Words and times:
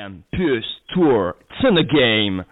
Campus 0.00 0.64
Tour, 0.94 1.36
it's 1.40 1.68
in 1.68 1.74
the 1.74 1.84
game. 1.84 2.42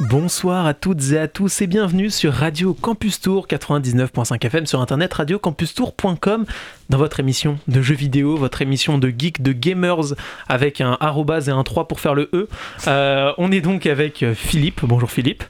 Bonsoir 0.00 0.66
à 0.66 0.74
toutes 0.74 1.12
et 1.12 1.18
à 1.18 1.26
tous 1.28 1.62
et 1.62 1.66
bienvenue 1.66 2.10
sur 2.10 2.32
Radio 2.32 2.74
Campus 2.74 3.20
Tour 3.20 3.46
99.5 3.46 4.44
FM 4.44 4.66
sur 4.66 4.80
internet 4.80 5.12
radiocampustour.com 5.14 6.44
dans 6.90 6.98
votre 6.98 7.20
émission 7.20 7.58
de 7.66 7.80
jeux 7.80 7.94
vidéo, 7.94 8.36
votre 8.36 8.60
émission 8.60 8.98
de 8.98 9.08
geeks, 9.08 9.42
de 9.42 9.52
gamers 9.52 10.14
avec 10.48 10.80
un 10.80 10.98
arrobase 11.00 11.48
et 11.48 11.52
un 11.52 11.62
3 11.62 11.88
pour 11.88 12.00
faire 12.00 12.14
le 12.14 12.28
E. 12.34 12.48
Euh, 12.86 13.32
on 13.38 13.50
est 13.52 13.62
donc 13.62 13.86
avec 13.86 14.24
Philippe. 14.34 14.80
Bonjour 14.84 15.10
Philippe. 15.10 15.44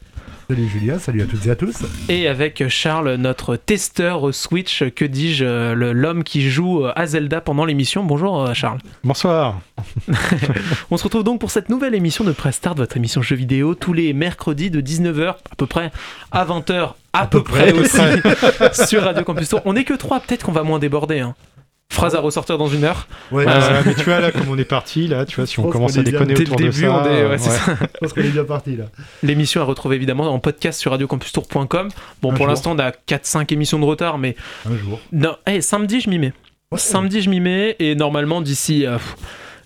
Salut 0.48 0.68
Julien, 0.68 0.98
salut 1.00 1.22
à 1.22 1.26
toutes 1.26 1.44
et 1.46 1.50
à 1.50 1.56
tous. 1.56 1.74
Et 2.08 2.28
avec 2.28 2.68
Charles, 2.68 3.14
notre 3.16 3.56
testeur 3.56 4.32
Switch, 4.32 4.84
que 4.94 5.04
dis-je, 5.04 5.72
le- 5.74 5.92
l'homme 5.92 6.22
qui 6.22 6.48
joue 6.48 6.84
à 6.94 7.06
Zelda 7.06 7.40
pendant 7.40 7.64
l'émission. 7.64 8.04
Bonjour 8.04 8.42
euh, 8.46 8.54
Charles. 8.54 8.78
Bonsoir. 9.02 9.58
On 10.92 10.96
se 10.96 11.02
retrouve 11.02 11.24
donc 11.24 11.40
pour 11.40 11.50
cette 11.50 11.68
nouvelle 11.68 11.96
émission 11.96 12.22
de 12.22 12.30
Press 12.30 12.54
Start, 12.56 12.76
votre 12.78 12.96
émission 12.96 13.22
jeux 13.22 13.34
vidéo, 13.34 13.74
tous 13.74 13.92
les 13.92 14.12
mercredis 14.12 14.70
de 14.70 14.80
19h 14.80 15.30
à 15.30 15.54
peu 15.56 15.66
près 15.66 15.90
à 16.30 16.44
20h 16.44 16.92
à, 17.12 17.26
peu, 17.26 17.38
peu 17.42 17.44
près, 17.50 17.72
près, 17.72 17.80
aussi 17.80 18.00
sur 18.88 19.02
Radio 19.02 19.24
Campus 19.24 19.48
Tour. 19.48 19.62
On 19.64 19.74
est 19.74 19.82
que 19.84 19.94
trois, 19.94 20.20
peut-être 20.20 20.44
qu'on 20.44 20.52
va 20.52 20.62
moins 20.62 20.78
déborder. 20.78 21.18
hein. 21.18 21.34
Phrase 21.92 22.14
à 22.14 22.20
ressortir 22.20 22.58
dans 22.58 22.66
une 22.68 22.84
heure. 22.84 23.06
Ouais, 23.30 23.46
Euh, 23.46 23.58
Ouais, 23.60 23.82
mais 23.86 23.94
tu 23.94 24.02
vois 24.04 24.20
là 24.20 24.30
comme 24.32 24.48
on 24.50 24.58
est 24.58 24.64
parti 24.64 25.06
là, 25.06 25.24
tu 25.24 25.36
vois 25.36 25.46
si 25.46 25.58
on 25.60 25.68
commence 25.70 25.96
à 25.96 26.02
bien 26.02 26.12
déconner 26.12 26.34
Dès 26.34 26.44
le 26.44 26.52
autour 26.52 26.66
de 26.66 26.70
ça, 26.72 26.90
on 26.92 27.04
est- 27.06 27.26
ouais, 27.26 27.38
c'est 27.38 27.48
ouais. 27.50 27.56
ça. 27.56 27.76
je 27.80 27.98
pense 28.00 28.12
qu'on 28.12 28.20
est 28.22 28.28
bien 28.28 28.44
parti 28.44 28.76
là. 28.76 28.84
L'émission 29.22 29.60
à 29.60 29.64
retrouver 29.64 29.96
évidemment 29.96 30.28
en 30.32 30.38
podcast 30.38 30.78
sur 30.80 30.90
radiocampustour.com. 30.90 31.88
Bon, 32.22 32.32
Un 32.32 32.34
pour 32.34 32.46
l'instant, 32.48 32.72
on 32.74 32.78
a 32.78 32.90
4-5 32.90 33.50
émissions 33.52 33.78
de 33.78 33.84
retard, 33.84 34.18
mais 34.18 34.36
Un 34.68 34.76
jour. 34.76 35.00
non, 35.12 35.36
hey, 35.46 35.62
samedi, 35.62 36.00
je 36.00 36.10
m'y 36.10 36.18
mets. 36.18 36.32
Ouais. 36.72 36.78
Samedi, 36.78 37.22
je 37.22 37.30
m'y 37.30 37.38
mets, 37.40 37.76
et 37.78 37.94
normalement, 37.94 38.40
d'ici 38.42 38.84
euh, 38.84 38.98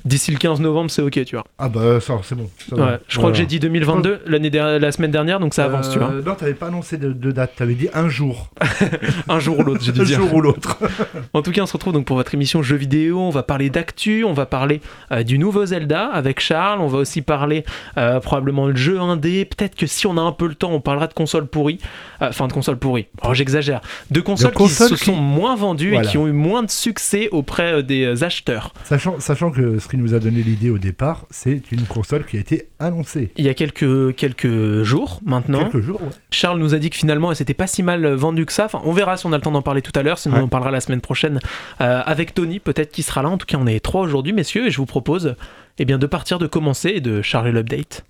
d'ici 0.05 0.31
le 0.33 0.39
15 0.39 0.61
novembre, 0.61 0.91
c'est 0.91 1.03
ok, 1.03 1.25
tu 1.25 1.37
vois. 1.37 1.45
Ah 1.59 1.69
bah 1.69 2.01
ça, 2.01 2.15
c'est 2.23 2.35
bon. 2.35 2.49
ça. 2.69 2.77
Ouais, 2.77 2.99
je 3.09 3.19
crois 3.19 3.31
que 3.31 3.37
j'ai 3.37 3.47
dit 3.47 3.61
2022 3.61 4.21
l'année 4.27 4.51
der- 4.51 4.79
la 4.79 4.93
semaine 4.93 5.11
dernière, 5.11 5.41
donc 5.41 5.55
ça 5.55 5.65
avance, 5.65 5.91
tu 5.91 5.99
vois. 5.99 6.11
Euh, 6.11 6.23
Non, 6.25 6.35
t'avais 6.35 6.55
pas 6.55 6.67
annoncé 6.69 6.97
de, 6.97 7.13
de 7.13 7.31
date, 7.33 7.53
t'avais 7.57 7.75
dit 7.75 7.89
un 7.95 8.09
jour. 8.09 8.51
Un 9.29 9.39
jour 9.39 9.59
ou 9.59 9.63
l'autre, 9.63 9.81
j'ai 9.83 9.93
dû 9.93 10.01
Un 10.01 10.05
dire. 10.05 10.19
jour 10.19 10.35
ou 10.35 10.41
l'autre. 10.41 10.79
En 11.35 11.43
tout 11.43 11.53
cas, 11.53 11.63
on 11.63 11.67
se 11.67 11.73
retrouve 11.73 11.93
donc 11.93 12.05
pour 12.07 12.17
votre 12.17 12.35
émission 12.35 12.63
jeux 12.63 12.77
vidéo. 12.77 13.21
On 13.21 13.31
va 13.31 13.43
parler 13.43 13.71
d'actu, 13.71 14.25
on 14.25 14.33
va 14.33 14.47
parler 14.47 14.81
euh, 15.13 15.23
du 15.23 15.39
nouveau 15.39 15.65
Zelda 15.67 16.07
avec 16.07 16.41
Charles. 16.41 16.81
On 16.81 16.87
va 16.89 16.99
aussi 16.99 17.23
parler 17.23 17.65
euh, 17.99 18.19
probablement 18.21 18.69
de 18.69 18.77
jeu 18.77 18.99
indé. 19.01 19.45
Peut-être 19.45 19.75
que 19.77 19.87
si 19.87 20.07
on 20.07 20.17
a 20.17 20.21
un 20.21 20.33
peu 20.33 20.47
le 20.49 20.55
temps, 20.55 20.73
on 20.73 20.81
parlera 20.81 21.07
de 21.07 21.15
consoles 21.15 21.47
pourries. 21.47 21.79
Euh, 22.23 22.29
Enfin, 22.31 22.47
de 22.47 22.53
consoles 22.53 22.79
pourries. 22.79 23.07
Oh, 23.25 23.35
j'exagère. 23.35 23.81
De 24.11 24.21
consoles, 24.21 24.53
consoles 24.53 24.91
qui 24.91 24.97
se 24.99 25.05
sont 25.07 25.17
moins 25.17 25.57
vendues 25.57 25.91
Voilà. 25.91 26.07
et 26.07 26.11
qui 26.11 26.17
ont 26.19 26.27
eu 26.29 26.33
moins 26.33 26.63
de 26.63 26.71
succès 26.71 27.29
auprès 27.33 27.73
euh, 27.75 27.83
des 27.83 28.23
acheteurs. 28.25 28.73
Sachant, 28.85 29.19
sachant 29.21 29.51
que 29.51 29.79
ce 29.79 29.89
qui 29.91 29.97
nous 29.99 30.15
a 30.15 30.19
donné 30.19 30.43
l'idée 30.43 30.71
au 30.71 30.79
départ, 30.79 31.27
c'est 31.31 31.71
une 31.73 31.85
console 31.85 32.25
qui 32.25 32.37
a 32.37 32.41
été 32.41 32.69
annoncée. 32.79 33.33
Il 33.37 33.45
y 33.45 33.49
a 33.49 33.55
quelques, 33.55 34.15
quelques 34.17 34.83
jours 34.83 35.21
maintenant, 35.25 35.69
Quelques 35.69 35.81
jours, 35.85 36.01
ouais. 36.03 36.09
Charles 36.31 36.59
nous 36.59 36.75
a 36.75 36.79
dit 36.79 36.91
que 36.91 36.97
finalement, 36.97 37.35
c'était 37.35 37.55
pas 37.55 37.67
si 37.67 37.83
mal 37.83 38.07
vendu 38.15 38.47
que 38.47 38.53
ça. 38.53 38.65
Enfin, 38.67 38.81
on 38.85 38.93
verra 38.93 39.17
si 39.17 39.27
on 39.27 39.33
a 39.33 39.37
le 39.37 39.43
temps 39.43 39.51
d'en 39.51 39.63
parler 39.63 39.83
tout 39.83 39.93
à 39.95 40.03
l'heure. 40.03 40.19
Sinon, 40.19 40.37
Ouais. 40.37 40.41
on 40.43 40.45
en 40.45 40.49
parlera 40.49 40.71
la 40.71 40.81
semaine 40.81 41.01
prochaine 41.01 41.41
euh, 41.81 42.03
avec 42.05 42.35
Tony, 42.35 42.61
peut-être 42.61 42.93
qu'il 42.93 43.05
sera 43.05 43.23
là. 43.23 43.29
En 43.29 43.39
tout 43.39 43.47
cas, 43.47 43.59
on 43.61 43.67
est 43.67 43.81
trois 43.81 44.03
aujourd'hui, 44.03 44.33
messieurs, 44.33 44.67
et 44.67 44.71
je 44.71 44.77
vous 44.79 44.87
propose 44.87 45.35
eh 45.79 45.85
bien, 45.85 45.99
de 45.99 46.07
partir, 46.07 46.39
de 46.39 46.47
commencer 46.47 46.91
et 46.91 47.01
de 47.01 47.21
charger 47.23 47.53
l'update. 47.53 48.05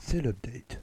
C'est 0.00 0.20
l'update. 0.20 0.80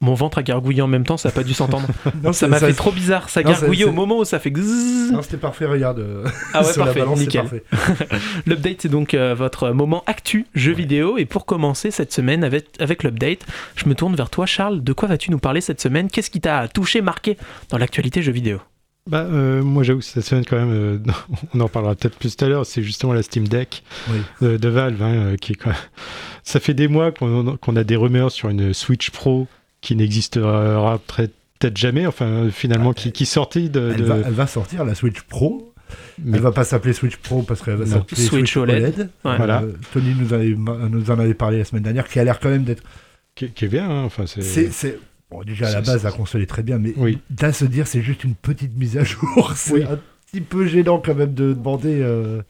Mon 0.00 0.14
ventre 0.14 0.38
a 0.38 0.44
gargouillé 0.44 0.80
en 0.80 0.86
même 0.86 1.02
temps, 1.04 1.16
ça 1.16 1.30
a 1.30 1.32
pas 1.32 1.42
dû 1.42 1.54
s'entendre. 1.54 1.88
Non, 2.22 2.32
ça 2.32 2.46
m'a 2.46 2.60
fait 2.60 2.72
trop 2.72 2.92
bizarre. 2.92 3.28
Ça 3.28 3.42
gargouillait 3.42 3.84
au 3.84 3.92
moment 3.92 4.18
où 4.18 4.24
ça 4.24 4.38
fait 4.38 4.52
gzzz. 4.52 5.10
Non, 5.12 5.22
c'était 5.22 5.38
parfait, 5.38 5.66
regarde. 5.66 5.98
euh, 5.98 6.24
Ah 6.54 6.62
ouais, 6.64 6.72
parfait, 6.76 7.00
balance, 7.00 7.18
nickel. 7.18 7.40
parfait. 7.42 7.64
L'update, 8.46 8.76
c'est 8.82 8.88
donc 8.88 9.14
euh, 9.14 9.34
votre 9.34 9.70
moment 9.70 10.04
actu 10.06 10.46
jeu 10.54 10.72
vidéo. 10.72 11.18
Et 11.18 11.24
pour 11.24 11.46
commencer 11.46 11.90
cette 11.90 12.12
semaine 12.12 12.44
avec, 12.44 12.66
avec 12.78 13.02
l'update, 13.02 13.40
je 13.74 13.88
me 13.88 13.94
tourne 13.96 14.14
vers 14.14 14.30
toi, 14.30 14.46
Charles. 14.46 14.84
De 14.84 14.92
quoi 14.92 15.08
vas-tu 15.08 15.32
nous 15.32 15.38
parler 15.40 15.60
cette 15.60 15.80
semaine? 15.80 16.08
Qu'est-ce 16.08 16.30
qui 16.30 16.40
t'a 16.40 16.68
touché, 16.68 17.00
marqué 17.00 17.36
dans 17.70 17.78
l'actualité 17.78 18.22
jeu 18.22 18.30
vidéo? 18.32 18.60
Bah, 19.08 19.22
euh, 19.28 19.62
moi 19.62 19.82
j'avoue 19.84 20.00
que 20.00 20.04
cette 20.04 20.24
semaine 20.24 20.44
quand 20.44 20.56
même, 20.58 20.70
euh, 20.70 20.98
on 21.54 21.60
en 21.60 21.68
parlera 21.68 21.94
peut-être 21.94 22.18
plus 22.18 22.36
tout 22.36 22.44
à 22.44 22.48
l'heure, 22.48 22.66
c'est 22.66 22.82
justement 22.82 23.14
la 23.14 23.22
Steam 23.22 23.48
Deck 23.48 23.82
Oui. 24.10 24.18
de, 24.42 24.56
de 24.58 24.68
Valve, 24.68 25.02
hein, 25.02 25.34
qui 25.40 25.52
est 25.52 25.54
quand 25.54 25.70
même- 25.70 25.78
ça 26.44 26.60
fait 26.60 26.74
des 26.74 26.88
mois 26.88 27.10
qu'on 27.10 27.56
qu'on 27.56 27.76
a 27.76 27.84
des 27.84 27.96
rumeurs 27.96 28.30
sur 28.30 28.50
une 28.50 28.74
Switch 28.74 29.08
Pro 29.10 29.46
qui 29.80 29.94
n'existera 29.96 31.00
peut- 31.16 31.28
peut-être 31.58 31.76
jamais, 31.76 32.06
enfin 32.06 32.48
finalement 32.50 32.92
qui, 32.92 33.12
qui 33.12 33.26
sortait 33.26 33.68
de... 33.68 33.90
Elle, 33.94 34.00
de- 34.00 34.04
va, 34.04 34.16
elle 34.26 34.32
va 34.32 34.46
sortir, 34.46 34.84
la 34.84 34.94
Switch 34.94 35.20
Pro. 35.22 35.72
mais- 36.22 36.36
Elle 36.36 36.42
va 36.42 36.52
pas 36.52 36.64
s'appeler 36.64 36.92
Switch 36.92 37.16
Pro 37.16 37.42
parce 37.42 37.62
qu'elle 37.62 37.76
va 37.76 37.86
s'appeler 37.86 38.16
Switch 38.20 38.28
Switch, 38.30 38.56
OLED. 38.56 38.82
OLED. 38.82 38.98
Ouais. 39.24 39.36
Voilà. 39.36 39.62
Euh, 39.62 39.72
Tony 39.92 40.14
nous, 40.18 40.32
avait- 40.32 40.54
nous 40.56 41.10
en 41.10 41.18
avait 41.18 41.34
parlé 41.34 41.58
la 41.58 41.64
semaine 41.64 41.82
dernière, 41.82 42.06
qui 42.08 42.18
a 42.20 42.24
l'air 42.24 42.38
quand 42.40 42.50
même 42.50 42.64
d'être 42.64 42.82
qui, 43.34 43.48
qui 43.50 43.64
est 43.64 43.68
bien, 43.68 43.88
hein, 43.88 44.02
enfin 44.04 44.24
c'est... 44.26 44.42
C'est, 44.42 44.70
c'est- 44.72 44.98
Bon, 45.30 45.42
déjà 45.42 45.68
à 45.68 45.72
la 45.72 45.80
base, 45.82 46.04
la 46.04 46.10
console 46.10 46.40
est 46.40 46.46
très 46.46 46.62
bien, 46.62 46.78
mais 46.78 46.94
Oui. 46.96 47.18
d'à 47.28 47.52
se 47.52 47.66
dire 47.66 47.86
c'est 47.86 48.00
juste 48.00 48.24
une 48.24 48.34
petite 48.34 48.74
mise 48.78 48.96
à 48.96 49.04
jour, 49.04 49.52
c'est 49.56 49.72
Oui. 49.74 49.82
un 49.82 49.98
petit 50.32 50.40
peu 50.40 50.66
gênant 50.66 51.02
quand 51.04 51.14
même 51.14 51.34
de 51.34 51.52
demander 51.52 52.00
euh, 52.00 52.40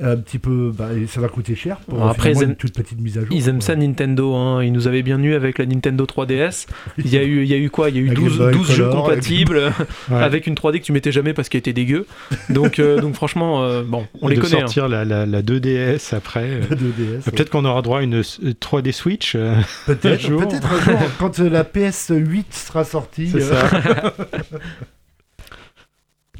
un 0.00 0.16
petit 0.16 0.38
peu. 0.38 0.72
Bah, 0.76 0.88
ça 1.08 1.20
va 1.20 1.28
coûter 1.28 1.54
cher 1.54 1.76
pour 1.86 1.98
Bon, 1.98 2.06
après, 2.06 2.32
ils 2.32 2.42
aiment- 2.42 2.50
une 2.50 2.56
toute 2.56 2.72
petite 2.74 3.00
mise 3.00 3.18
à 3.18 3.20
jour. 3.20 3.28
Ils 3.30 3.48
aiment 3.48 3.60
ça 3.60 3.76
Nintendo, 3.76 4.34
hein. 4.34 4.62
ils 4.64 4.72
nous 4.72 4.88
avaient 4.88 5.02
bien 5.02 5.22
eu 5.22 5.34
avec 5.34 5.58
la 5.58 5.66
Nintendo 5.66 6.04
3DS. 6.06 6.66
Il 6.98 7.08
y 7.12 7.18
a 7.18 7.22
eu, 7.24 7.42
il 7.42 7.48
y 7.48 7.54
a 7.54 7.58
eu 7.58 7.68
quoi? 7.70 7.90
Il 7.90 7.96
y 7.96 7.98
a 7.98 8.02
eu 8.02 8.06
La 8.06 8.14
12, 8.14 8.38
Game 8.38 8.48
Boy 8.50 8.58
12 8.58 8.70
jeux 8.72 8.84
Color, 8.88 9.04
compatibles 9.04 9.72
Ouais. 10.10 10.22
avec 10.22 10.46
une 10.46 10.54
3D 10.54 10.80
que 10.80 10.84
tu 10.84 10.92
mettais 10.92 11.12
jamais 11.12 11.34
parce 11.34 11.48
qu'elle 11.48 11.58
était 11.60 11.72
dégueu. 11.72 12.06
Donc, 12.48 12.78
euh, 12.78 13.00
donc 13.00 13.14
franchement, 13.14 13.62
euh, 13.64 13.82
bon, 13.86 14.06
on 14.22 14.28
les 14.28 14.36
de 14.36 14.40
connaît. 14.40 14.56
hein. 14.56 14.60
sortir 14.60 14.88
la, 14.88 15.04
la, 15.04 15.26
la 15.26 15.42
2DS 15.42 16.14
après. 16.14 16.44
euh, 16.50 16.60
La 16.70 16.76
2DS, 16.76 16.78
ouais. 16.78 17.18
Peut-être 17.32 17.50
qu'on 17.50 17.64
aura 17.64 17.82
droit 17.82 17.98
à 17.98 18.02
une 18.02 18.20
s- 18.20 18.40
3D 18.60 18.92
Switch. 18.92 19.34
euh, 19.36 19.56
peut-être, 19.86 20.24
un 20.24 20.28
jour. 20.28 20.48
peut-être 20.48 20.72
un 20.72 20.80
jour, 20.80 21.00
quand 21.18 21.38
la 21.38 21.64
PS8 21.64 22.44
sera 22.50 22.84
sortie. 22.84 23.28
C'est 23.30 23.42
euh, 23.42 23.52
ça. 23.70 24.14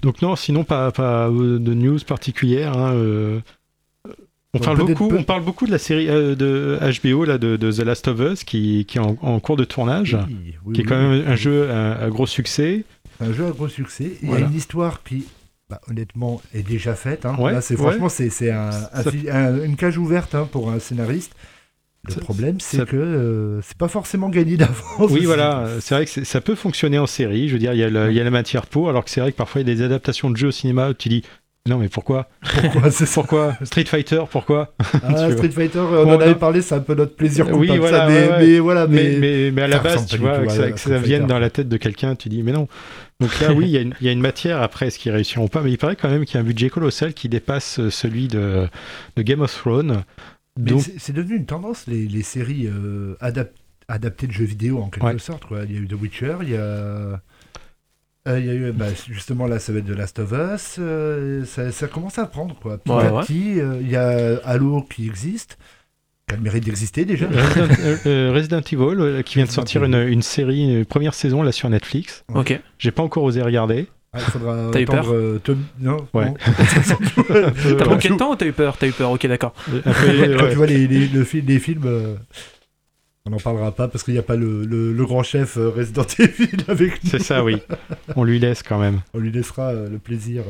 Donc 0.02 0.20
non, 0.22 0.36
sinon 0.36 0.64
pas, 0.64 0.90
pas 0.90 1.28
euh, 1.28 1.58
de 1.58 1.74
news 1.74 1.98
particulière. 2.06 2.76
hein, 2.76 2.92
euh, 2.94 3.40
On 4.54 4.58
parle, 4.58 4.78
beaucoup, 4.78 5.08
peu- 5.08 5.18
on 5.18 5.22
parle 5.22 5.42
beaucoup 5.44 5.64
de 5.66 5.70
la 5.70 5.78
série 5.78 6.08
euh, 6.10 6.34
de 6.34 6.78
HBO, 7.02 7.24
là, 7.24 7.38
de, 7.38 7.56
de 7.56 7.72
The 7.72 7.78
Last 7.84 8.08
of 8.08 8.18
Us, 8.20 8.44
qui, 8.44 8.84
qui 8.86 8.98
est 8.98 9.00
en, 9.00 9.16
en 9.22 9.40
cours 9.40 9.56
de 9.56 9.64
tournage, 9.64 10.18
oui, 10.28 10.54
oui, 10.64 10.74
qui 10.74 10.80
est 10.82 10.84
quand 10.84 10.98
même 11.00 11.24
un 11.26 11.36
jeu 11.36 11.70
à, 11.70 11.94
à 12.02 12.08
gros 12.10 12.26
succès. 12.26 12.84
un 13.20 13.32
jeu 13.32 13.46
à 13.46 13.50
gros 13.50 13.68
succès. 13.68 14.12
Il 14.22 14.30
y 14.30 14.34
a 14.34 14.40
une 14.40 14.54
histoire 14.54 15.02
qui, 15.04 15.24
bah, 15.70 15.80
honnêtement, 15.88 16.42
est 16.52 16.62
déjà 16.68 16.94
faite. 16.94 17.24
hein. 17.24 17.36
Ouais, 17.38 17.52
Là, 17.52 17.60
c'est 17.62 17.76
ouais. 17.76 17.80
franchement, 17.80 18.08
c'est, 18.10 18.28
c'est 18.28 18.50
un- 18.50 18.68
un 18.92 19.02
Ça- 19.04 19.10
fi- 19.10 19.30
un- 19.30 19.62
une 19.64 19.76
cage 19.76 19.96
ouverte 19.96 20.34
hein, 20.34 20.46
pour 20.50 20.70
un 20.70 20.78
scénariste. 20.80 21.32
Le 22.08 22.14
problème, 22.16 22.58
c'est 22.58 22.78
ça- 22.78 22.84
que 22.84 22.96
euh, 22.96 23.60
c'est 23.62 23.76
pas 23.76 23.86
forcément 23.88 24.28
gagné 24.28 24.56
d'avance. 24.56 25.10
Oui, 25.10 25.24
voilà, 25.24 25.66
c'est 25.80 25.94
vrai 25.94 26.04
que 26.06 26.24
ça 26.24 26.40
peut 26.40 26.56
fonctionner 26.56 26.98
en 26.98 27.06
série. 27.06 27.46
Je 27.48 27.52
veux 27.52 27.60
dire, 27.60 27.72
il 27.74 27.78
y, 27.78 27.84
a 27.84 27.88
le- 27.88 28.10
il 28.10 28.16
y 28.16 28.20
a 28.20 28.24
la 28.24 28.30
matière 28.30 28.66
pour, 28.66 28.88
alors 28.88 29.04
que 29.04 29.10
c'est 29.10 29.20
vrai 29.20 29.30
que 29.30 29.36
parfois 29.36 29.60
il 29.60 29.68
y 29.68 29.70
a 29.70 29.74
des 29.74 29.82
adaptations 29.82 30.28
de 30.30 30.36
jeux 30.36 30.48
au 30.48 30.52
cinéma 30.52 30.90
où 30.90 30.94
tu 30.94 31.08
dis 31.08 31.22
non, 31.68 31.78
mais 31.78 31.88
pourquoi? 31.88 32.28
Pourquoi 33.12 33.54
Street 33.62 33.84
Fighter, 33.84 34.22
pourquoi? 34.28 34.74
Ah, 35.04 35.30
Street 35.30 35.50
Fighter, 35.50 35.78
on 35.78 36.04
Bon, 36.04 36.16
en 36.16 36.20
avait 36.20 36.34
parlé, 36.34 36.60
c'est 36.60 36.74
un 36.74 36.80
peu 36.80 36.96
notre 36.96 37.14
plaisir 37.14 37.46
Oui, 37.56 37.68
voilà, 37.78 37.98
ça, 37.98 38.06
mais, 38.08 38.14
ouais, 38.22 38.28
ouais. 38.30 38.38
mais 38.40 38.58
voilà, 38.58 38.86
mais, 38.88 39.50
mais, 39.52 39.62
à 39.62 39.68
la 39.68 39.78
base, 39.78 40.06
tu 40.06 40.16
vois, 40.16 40.40
que 40.44 40.50
ça, 40.50 40.72
que 40.72 40.80
ça 40.80 40.98
vienne 40.98 41.28
dans 41.28 41.38
la 41.38 41.50
tête 41.50 41.68
de 41.68 41.76
quelqu'un, 41.76 42.16
tu 42.16 42.28
dis 42.28 42.42
mais 42.42 42.50
non. 42.50 42.66
Donc 43.20 43.38
là, 43.38 43.52
oui, 43.52 43.66
il 43.66 43.70
y, 43.70 43.76
a 43.76 43.80
une- 43.82 43.94
il 44.00 44.06
y 44.08 44.10
a 44.10 44.12
une 44.12 44.20
matière 44.20 44.60
après, 44.60 44.88
est-ce 44.88 44.98
qu'ils 44.98 45.12
réussiront 45.12 45.46
pas? 45.46 45.60
Mais 45.62 45.70
il 45.70 45.78
paraît 45.78 45.94
quand 45.94 46.08
même 46.10 46.24
qu'il 46.24 46.34
y 46.34 46.38
a 46.38 46.40
un 46.40 46.44
budget 46.44 46.68
colossal 46.68 47.14
qui 47.14 47.28
dépasse 47.28 47.78
euh, 47.78 47.90
celui 47.90 48.26
de, 48.26 48.66
de 49.14 49.22
Game 49.22 49.40
of 49.42 49.56
Thrones. 49.56 50.02
Mais 50.58 50.70
Donc, 50.70 50.82
c'est, 50.98 51.12
devenu 51.12 51.36
une 51.36 51.46
tendance, 51.46 51.86
les, 51.86 52.06
les 52.06 52.22
séries 52.22 52.66
euh, 52.66 53.14
adap- 53.20 53.52
adaptées 53.88 54.26
de 54.26 54.32
jeux 54.32 54.44
vidéo 54.44 54.78
en 54.80 54.88
quelque 54.90 55.04
Ouais. 55.06 55.18
sorte. 55.18 55.44
Quoi. 55.46 55.60
Il 55.64 55.72
y 55.74 55.78
a 55.78 55.80
eu 55.80 55.88
The 55.88 55.94
Witcher, 56.00 56.36
il 56.42 56.50
y 56.50 56.56
a 56.56 57.20
Euh, 58.28 58.38
Il 58.38 58.46
y 58.46 58.50
a 58.50 58.54
eu 58.54 58.70
bah, 58.72 58.86
justement 59.08 59.46
là, 59.48 59.58
ça 59.58 59.72
va 59.72 59.80
être 59.80 59.84
de 59.84 59.94
Last 59.94 60.18
of 60.20 60.30
Us. 60.32 60.76
euh, 60.78 61.44
ça, 61.44 61.72
ça 61.72 61.88
commence 61.88 62.18
à 62.18 62.26
prendre 62.26 62.54
quoi. 62.60 62.78
Petit 62.78 62.92
Ouais, 62.92 63.06
à 63.06 63.12
ouais. 63.14 63.22
petit, 63.22 63.60
euh, 63.60 63.78
il 63.80 63.90
y 63.90 63.96
a 63.96 64.36
Halo 64.44 64.82
qui 64.82 65.06
existe, 65.08 65.58
qui 66.28 66.34
a 66.34 66.36
le 66.36 66.42
mérite 66.44 66.64
d'exister 66.64 67.04
déjà. 67.04 67.26
Resident, 67.28 68.32
Resident 68.32 68.60
Evil, 68.60 69.24
qui 69.24 69.34
vient 69.36 69.44
de 69.46 69.50
sortir 69.50 69.82
une, 69.82 69.96
une 69.96 70.22
série, 70.22 70.62
une 70.78 70.84
première 70.84 71.14
saison 71.14 71.42
là 71.42 71.50
sur 71.50 71.68
Netflix. 71.68 72.24
Ok. 72.32 72.60
J'ai 72.78 72.92
pas 72.92 73.02
encore 73.02 73.24
osé 73.24 73.42
regarder. 73.42 73.88
Ah, 74.14 74.18
il 74.18 74.24
faudra 74.30 74.70
T'as 74.72 74.80
eu 74.80 74.84
peur 74.84 75.06
euh, 75.10 75.40
Tom- 75.42 75.64
Non. 75.80 76.06
Ouais. 76.12 76.26
non. 76.26 76.34
T'as 77.78 77.84
manqué 77.86 78.10
de 78.10 78.16
temps 78.16 78.32
ou 78.32 78.36
t'as 78.36 78.46
eu 78.46 78.52
peur? 78.52 78.76
T'as 78.76 78.86
eu 78.88 78.92
peur, 78.92 79.10
ok, 79.10 79.26
d'accord. 79.26 79.54
Un 79.68 79.72
peu, 79.80 80.36
Quand 80.36 80.44
ouais. 80.44 80.50
tu 80.50 80.56
vois 80.56 80.66
les, 80.66 80.86
les, 80.86 81.08
le 81.08 81.24
fil- 81.24 81.44
les 81.46 81.58
films, 81.58 81.84
euh, 81.86 82.14
on 83.24 83.30
n'en 83.30 83.38
parlera 83.38 83.72
pas 83.72 83.88
parce 83.88 84.04
qu'il 84.04 84.12
n'y 84.14 84.20
a 84.20 84.22
pas 84.24 84.36
le, 84.36 84.64
le- 84.64 84.92
le 84.92 85.06
grand 85.06 85.22
chef 85.22 85.56
euh, 85.56 85.70
Resident 85.70 86.04
Evil 86.18 86.56
avec 86.68 87.02
nous. 87.04 87.10
C'est 87.10 87.22
ça, 87.22 87.42
oui. 87.42 87.56
On 88.16 88.24
lui 88.24 88.38
laisse 88.38 88.62
quand 88.62 88.78
même. 88.78 89.00
On 89.14 89.18
lui 89.18 89.32
laissera 89.32 89.68
euh, 89.70 89.88
le 89.88 89.98
plaisir. 89.98 90.42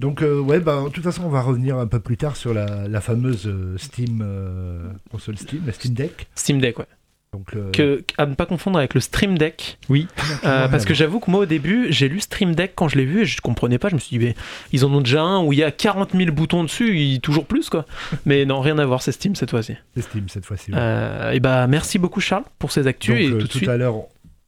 Donc, 0.00 0.20
euh, 0.22 0.40
ouais, 0.40 0.58
bah, 0.58 0.82
de 0.84 0.88
toute 0.90 1.04
façon, 1.04 1.22
on 1.24 1.28
va 1.28 1.42
revenir 1.42 1.76
un 1.78 1.86
peu 1.86 2.00
plus 2.00 2.16
tard 2.16 2.34
sur 2.34 2.52
la, 2.52 2.88
la 2.88 3.00
fameuse 3.00 3.46
euh, 3.46 3.76
Steam, 3.78 4.20
euh, 4.24 4.88
console 5.12 5.38
Steam, 5.38 5.62
la 5.64 5.72
Steam 5.72 5.94
Deck. 5.94 6.26
Steam 6.34 6.60
Deck, 6.60 6.80
ouais. 6.80 6.86
Donc, 7.32 7.54
Que, 7.72 8.04
à 8.18 8.26
ne 8.26 8.34
pas 8.34 8.44
confondre 8.44 8.78
avec 8.78 8.92
le 8.92 9.00
Stream 9.00 9.38
Deck. 9.38 9.78
Oui. 9.88 10.06
Euh, 10.44 10.68
parce 10.68 10.84
que 10.84 10.92
j'avoue 10.92 11.18
que 11.18 11.30
moi 11.30 11.40
au 11.40 11.46
début, 11.46 11.86
j'ai 11.88 12.06
lu 12.06 12.20
Stream 12.20 12.54
Deck 12.54 12.72
quand 12.74 12.88
je 12.88 12.98
l'ai 12.98 13.06
vu 13.06 13.22
et 13.22 13.24
je 13.24 13.40
comprenais 13.40 13.78
pas. 13.78 13.88
Je 13.88 13.94
me 13.94 14.00
suis 14.00 14.18
dit, 14.18 14.24
mais 14.26 14.34
ils 14.72 14.84
en 14.84 14.92
ont 14.92 15.00
déjà 15.00 15.22
un 15.22 15.42
où 15.42 15.50
il 15.54 15.58
y 15.58 15.62
a 15.62 15.70
40 15.70 16.10
000 16.14 16.30
boutons 16.32 16.62
dessus, 16.62 16.98
il- 16.98 17.20
toujours 17.20 17.46
plus 17.46 17.70
quoi. 17.70 17.86
Mais 18.26 18.44
non, 18.44 18.60
rien 18.60 18.76
à 18.78 18.84
voir, 18.84 19.00
c'est 19.00 19.12
Steam 19.12 19.34
cette 19.34 19.48
fois-ci. 19.50 19.74
c'est 19.96 20.02
Steam 20.02 20.28
cette 20.28 20.44
fois-ci. 20.44 20.72
Euh, 20.74 21.30
et 21.32 21.40
bah 21.40 21.66
merci 21.68 21.98
beaucoup 21.98 22.20
Charles 22.20 22.44
pour 22.58 22.70
ces 22.70 22.86
actus 22.86 23.14
Donc, 23.14 23.22
et 23.22 23.28
euh, 23.28 23.38
tout 23.38 23.46
de 23.46 23.52
suite, 23.52 23.68
à 23.70 23.78
l'heure, 23.78 23.94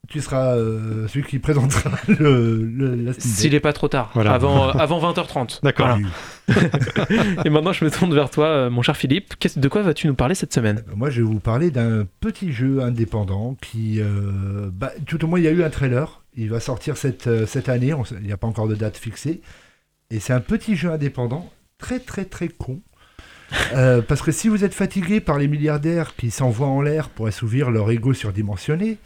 tu 0.07 0.21
seras 0.21 0.55
euh, 0.55 1.07
celui 1.07 1.23
qui 1.25 1.39
présentera 1.39 1.91
le, 2.07 2.63
le- 2.63 2.95
la 2.95 3.13
s'il 3.13 3.51
Deck. 3.51 3.53
est 3.57 3.59
pas 3.59 3.73
trop 3.73 3.87
tard, 3.87 4.11
Voilà. 4.13 4.33
avant, 4.33 4.69
euh, 4.69 4.71
avant 4.73 4.99
20h30. 5.11 5.61
D'accord. 5.63 5.97
Voilà. 5.97 6.07
Oui. 6.49 7.35
Et 7.45 7.49
maintenant 7.49 7.73
je 7.73 7.83
me 7.85 7.89
tourne 7.91 8.13
vers 8.13 8.29
toi, 8.29 8.47
euh, 8.47 8.69
mon 8.69 8.81
cher 8.81 8.95
Philippe. 8.97 9.33
De 9.57 9.67
quoi 9.67 9.81
vas-tu 9.81 10.07
nous 10.07 10.15
parler 10.15 10.35
cette 10.35 10.53
semaine? 10.53 10.83
Euh, 10.89 10.95
Moi, 10.95 11.09
je 11.09 11.21
vais 11.21 11.27
vous 11.27 11.39
parler 11.39 11.71
d'un 11.71 12.05
petit 12.19 12.51
jeu 12.51 12.81
indépendant 12.81 13.55
qui, 13.61 13.99
euh, 13.99 14.69
bah, 14.71 14.91
tout 15.07 15.23
au 15.23 15.27
moins, 15.27 15.39
il 15.39 15.45
y 15.45 15.47
a 15.47 15.51
eu 15.51 15.63
un 15.63 15.69
trailer. 15.69 16.21
Il 16.35 16.49
va 16.49 16.59
sortir 16.59 16.97
cette, 16.97 17.27
euh, 17.27 17.45
cette 17.45 17.69
année. 17.69 17.93
on 17.93 18.03
Il 18.19 18.25
n'y 18.27 18.31
a 18.33 18.37
pas 18.37 18.47
encore 18.47 18.67
de 18.67 18.75
date 18.75 18.97
fixée. 18.97 19.41
Et 20.11 20.19
c'est 20.19 20.33
un 20.33 20.39
petit 20.41 20.75
jeu 20.75 20.91
indépendant, 20.91 21.49
très 21.79 21.99
très 21.99 22.25
très 22.25 22.47
con. 22.47 22.81
Euh, 23.73 24.01
parce 24.01 24.21
que 24.21 24.31
si 24.31 24.47
vous 24.49 24.63
êtes 24.63 24.73
fatigué 24.73 25.19
par 25.19 25.37
les 25.37 25.47
milliardaires 25.47 26.15
qui 26.15 26.31
s'envoient 26.31 26.67
en 26.67 26.81
l'air 26.81 27.09
pour 27.09 27.27
assouvir 27.27 27.69
leur 27.71 27.89
ego 27.91 28.13
surdimensionné, 28.13 28.97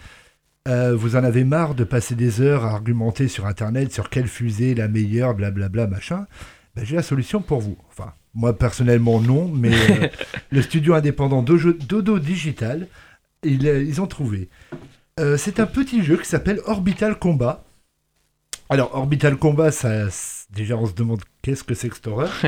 euh, 0.69 0.95
vous 0.95 1.16
en 1.16 1.24
avez 1.24 1.44
marre 1.44 1.75
de 1.75 1.83
passer 1.83 2.16
des 2.16 2.39
heures 2.42 2.63
à 2.66 2.69
argumenter 2.71 3.27
sur 3.27 3.45
Internet 3.48 3.92
sur 3.92 4.10
quelle 4.10 4.27
fusée 4.27 4.71
est 4.71 4.75
la 4.75 4.88
meilleure, 4.88 5.33
blablabla, 5.33 5.88
machin, 5.88 6.27
ben, 6.75 6.86
j'ai 6.86 6.95
la 6.95 7.01
solution 7.01 7.42
pour 7.42 7.60
vous. 7.60 7.77
Enfin, 7.89 8.13
moi 8.36 8.57
personnellement 8.57 9.19
non, 9.19 9.48
mais 9.48 9.74
euh, 9.74 10.07
le 10.51 10.62
studio 10.62 10.94
indépendant 10.94 11.44
Dojo- 11.44 11.77
Dodo 11.88 12.19
Digital, 12.19 12.88
ils, 13.44 13.68
euh, 13.68 13.83
ils 13.83 14.00
ont 14.01 14.07
trouvé. 14.07 14.50
Euh, 15.19 15.36
c'est 15.38 15.60
un 15.60 15.66
petit 15.66 16.04
jeu 16.04 16.18
qui 16.18 16.27
s'appelle 16.27 16.62
Orbital 16.66 17.18
Combat. 17.19 17.66
Alors, 18.69 18.94
Orbital 18.95 19.36
Combat, 19.38 19.71
ça, 19.71 20.06
déjà 20.51 20.77
on 20.77 20.86
se 20.86 20.94
demande 20.94 21.21
qu'est-ce 21.42 21.63
que 21.63 21.74
c'est 21.74 21.89
que 21.89 21.95
cette 21.95 22.07
horreur. 22.07 22.31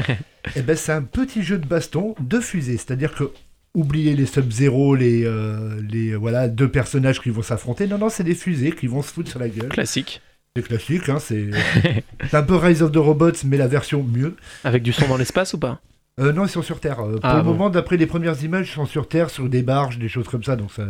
Eh 0.55 0.63
ben, 0.63 0.75
c'est 0.75 0.91
un 0.91 1.03
petit 1.03 1.43
jeu 1.43 1.59
de 1.59 1.67
baston 1.67 2.15
de 2.19 2.39
fusée, 2.39 2.77
c'est-à-dire 2.77 3.13
que 3.13 3.31
oubliez 3.73 4.15
les 4.15 4.25
Sub-Zero, 4.25 4.95
les, 4.95 5.23
euh, 5.25 5.81
les 5.89 6.15
voilà 6.15 6.47
deux 6.47 6.69
personnages 6.69 7.21
qui 7.21 7.29
vont 7.29 7.41
s'affronter. 7.41 7.87
Non, 7.87 7.97
non, 7.97 8.09
c'est 8.09 8.23
des 8.23 8.35
fusées 8.35 8.71
qui 8.71 8.87
vont 8.87 9.01
se 9.01 9.11
foutre 9.11 9.29
sur 9.29 9.39
la 9.39 9.49
gueule. 9.49 9.69
Classique, 9.69 10.21
C'est 10.55 10.63
classique, 10.63 11.09
hein, 11.09 11.19
c'est 11.19 11.49
un 12.33 12.43
peu 12.43 12.55
Rise 12.55 12.81
of 12.83 12.91
the 12.91 12.97
Robots, 12.97 13.31
mais 13.45 13.57
la 13.57 13.67
version 13.67 14.03
mieux. 14.03 14.35
avec 14.63 14.83
du 14.83 14.91
son 14.93 15.07
dans 15.07 15.17
l'espace 15.17 15.53
ou 15.53 15.57
pas? 15.59 15.79
Euh, 16.19 16.33
non, 16.33 16.43
ils 16.45 16.49
sont 16.49 16.61
sur 16.61 16.81
Terre. 16.81 16.99
Euh, 16.99 17.13
pour 17.13 17.21
Ah, 17.23 17.37
le 17.37 17.43
bon. 17.43 17.51
moment, 17.53 17.69
d'après 17.69 17.95
les 17.95 18.05
premières 18.05 18.43
images, 18.43 18.69
ils 18.69 18.73
sont 18.75 18.85
sur 18.85 19.07
Terre, 19.07 19.29
sur 19.29 19.47
des 19.47 19.63
barges, 19.63 19.97
des 19.97 20.09
choses 20.09 20.27
comme 20.27 20.43
ça, 20.43 20.57
donc 20.57 20.71
ça, 20.73 20.85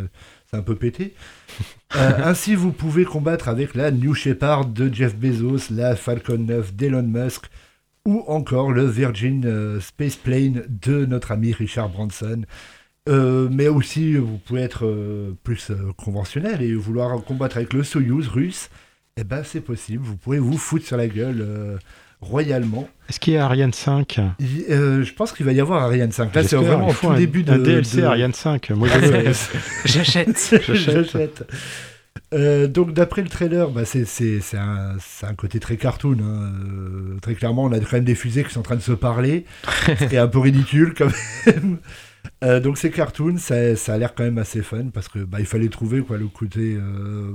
c'est 0.50 0.56
un 0.56 0.62
peu 0.62 0.74
pété. 0.74 1.14
Ainsi, 1.94 2.54
vous 2.56 2.72
pouvez 2.72 3.04
combattre 3.04 3.48
avec 3.48 3.74
la 3.74 3.90
New 3.92 4.14
Shepard 4.14 4.66
de 4.66 4.92
Jeff 4.92 5.14
Bezos, 5.14 5.70
la 5.70 5.94
Falcon 5.94 6.38
9 6.38 6.74
d'Elon 6.74 7.02
Musk, 7.04 7.44
ou 8.06 8.24
encore 8.26 8.72
le 8.72 8.84
Virgin 8.86 9.44
euh, 9.46 9.80
Space 9.80 10.16
Plane 10.16 10.64
de 10.68 11.04
notre 11.06 11.32
ami 11.32 11.52
Richard 11.52 11.88
Branson. 11.88 12.42
Euh, 13.08 13.48
mais 13.50 13.68
aussi, 13.68 14.14
vous 14.14 14.38
pouvez 14.38 14.62
être 14.62 14.86
euh, 14.86 15.36
plus 15.42 15.70
euh, 15.70 15.92
conventionnel 15.96 16.62
et 16.62 16.72
vouloir 16.74 17.22
combattre 17.24 17.56
avec 17.56 17.72
le 17.72 17.82
Soyuz 17.82 18.28
russe. 18.28 18.70
Eh 19.16 19.24
ben, 19.24 19.42
c'est 19.44 19.60
possible. 19.60 20.04
Vous 20.04 20.16
pouvez 20.16 20.38
vous 20.38 20.56
foutre 20.56 20.86
sur 20.86 20.96
la 20.96 21.06
gueule 21.08 21.40
euh, 21.40 21.76
royalement. 22.20 22.88
Est-ce 23.08 23.18
qu'il 23.20 23.34
y 23.34 23.36
a 23.36 23.44
Ariane 23.44 23.72
5 23.72 24.20
Il- 24.38 24.64
euh, 24.70 25.04
je 25.04 25.12
pense 25.14 25.32
qu'il 25.32 25.44
va 25.44 25.52
y 25.52 25.60
avoir 25.60 25.82
Ariane 25.82 26.12
5. 26.12 26.34
Là, 26.34 26.42
c'est 26.44 26.56
vraiment 26.56 26.88
au 26.88 26.92
tout 26.94 27.10
un, 27.10 27.16
début 27.16 27.42
de. 27.42 27.52
un 27.52 27.58
DLC 27.58 27.98
de- 27.98 28.02
Ariane 28.04 28.32
5. 28.32 28.70
Moi. 28.70 28.88
J'achète. 29.84 30.54
J'achète. 30.72 31.44
Euh, 32.32 32.66
donc 32.66 32.92
d'après 32.94 33.22
le 33.22 33.28
trailer, 33.28 33.70
bah, 33.70 33.82
c'est 33.84 34.04
un, 34.56 35.34
côté 35.36 35.60
très 35.60 35.76
cartoon. 35.76 36.16
hein. 36.22 36.52
Euh, 36.66 37.18
très 37.20 37.34
clairement, 37.34 37.64
on 37.64 37.72
a 37.72 37.78
quand 37.80 37.92
même 37.92 38.04
des 38.04 38.14
fusées 38.14 38.42
qui 38.44 38.52
sont 38.52 38.60
en 38.60 38.64
train 38.64 38.76
de 38.76 38.80
se 38.80 38.92
parler. 38.92 39.44
C'est 39.98 40.16
un 40.18 40.28
peu 40.28 40.38
ridicule 40.38 40.94
quand 40.96 41.08
même. 41.46 41.78
Euh, 42.44 42.60
donc 42.60 42.78
c'est 42.78 42.90
cartoon, 42.90 43.36
ça, 43.36 43.74
ça 43.74 43.94
a 43.94 43.98
l'air 43.98 44.14
quand 44.14 44.22
même 44.22 44.38
assez 44.38 44.62
fun 44.62 44.86
parce 44.94 45.08
que 45.08 45.18
bah, 45.18 45.38
il 45.40 45.46
fallait 45.46 45.68
trouver 45.68 46.02
quoi 46.02 46.18
le 46.18 46.28
côté. 46.28 46.78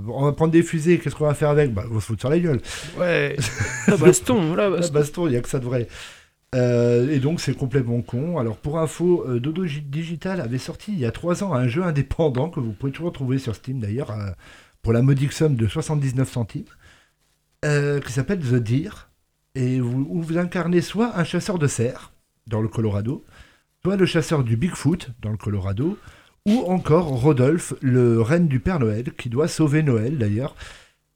on 0.08 0.24
va 0.24 0.32
prendre 0.32 0.52
des 0.54 0.64
fusées, 0.64 0.98
qu'est-ce 0.98 1.14
qu'on 1.16 1.26
va 1.26 1.34
faire 1.34 1.50
avec? 1.50 1.74
Bah 1.74 1.84
on 1.92 1.96
va 1.96 2.00
se 2.00 2.06
foutre 2.06 2.22
sur 2.22 2.30
la 2.30 2.40
gueule. 2.40 2.62
Ouais. 2.98 3.36
La 3.90 3.98
baston, 3.98 4.56
la 4.56 4.66
Ah, 4.66 4.70
baston. 4.70 4.94
baston, 4.94 5.28
il 5.28 5.32
n'y 5.32 5.36
a 5.38 5.42
que 5.42 5.50
ça 5.50 5.60
de 5.60 5.66
vrai. 5.66 5.88
Euh, 6.56 7.12
et 7.12 7.20
donc 7.20 7.42
c'est 7.42 7.54
complètement 7.54 8.02
con. 8.02 8.38
Alors 8.40 8.56
pour 8.58 8.80
info, 8.80 9.26
euh, 9.28 9.40
Dodo 9.42 9.66
Gi- 9.66 9.82
Digital 9.82 10.40
avait 10.40 10.58
sorti 10.58 10.94
il 10.94 11.00
y 11.00 11.06
a 11.06 11.12
3 11.12 11.44
ans 11.44 11.54
un 11.54 11.68
jeu 11.68 11.84
indépendant 11.84 12.50
que 12.50 12.62
vous 12.62 12.72
pouvez 12.72 12.94
toujours 12.94 13.12
trouver 13.12 13.38
sur 13.40 13.54
Steam 13.56 13.80
d'ailleurs 13.80 14.12
euh, 14.12 14.30
pour 14.82 14.94
la 14.94 15.02
modique 15.02 15.34
somme 15.34 15.56
de 15.56 15.68
79 15.68 16.32
centimes 16.32 16.64
euh, 17.66 18.00
qui 18.00 18.12
s'appelle 18.12 18.40
The 18.40 18.56
Deer 18.56 19.10
et 19.56 19.80
vous, 19.80 20.06
où 20.10 20.22
vous 20.22 20.38
incarnez 20.38 20.82
soit 20.82 21.18
un 21.18 21.24
chasseur 21.24 21.58
de 21.58 21.68
cerfs 21.68 22.12
dans 22.48 22.62
le 22.62 22.68
Colorado, 22.68 23.26
soit 23.84 23.96
le 23.96 24.06
chasseur 24.06 24.44
du 24.44 24.56
Bigfoot 24.56 25.10
dans 25.22 25.32
le 25.32 25.38
Colorado, 25.38 25.98
ou 26.48 26.64
encore 26.68 27.08
Rodolphe, 27.08 27.74
le 27.82 28.22
reine 28.22 28.48
du 28.48 28.60
Père 28.60 28.80
Noël 28.80 29.12
qui 29.18 29.30
doit 29.30 29.48
sauver 29.48 29.84
Noël 29.84 30.18
d'ailleurs. 30.18 30.56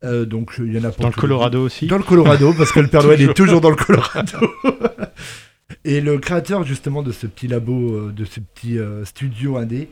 Euh, 0.04 0.26
donc 0.26 0.56
il 0.58 0.74
y 0.74 0.80
en 0.80 0.84
a 0.84 0.92
pour 0.92 1.04
Dans 1.04 1.10
le 1.10 1.14
les. 1.16 1.22
Colorado 1.22 1.64
aussi. 1.64 1.88
Dans 1.88 1.98
le 1.98 2.04
Colorado, 2.04 2.54
parce 2.54 2.72
que 2.72 2.80
le 2.80 2.88
Père 2.88 3.04
Noël 3.04 3.22
est 3.22 3.34
toujours 3.36 3.62
dans 3.62 3.70
le 3.70 3.76
Colorado. 3.76 4.40
Et 5.86 6.02
le 6.02 6.20
créateur 6.20 6.64
justement 6.64 7.02
de 7.02 7.12
ce 7.12 7.28
petit 7.28 7.48
labo, 7.48 7.96
euh, 7.96 8.12
de 8.12 8.26
ce 8.26 8.40
petit 8.40 8.78
euh, 8.78 9.06
studio 9.06 9.58
indé, 9.58 9.90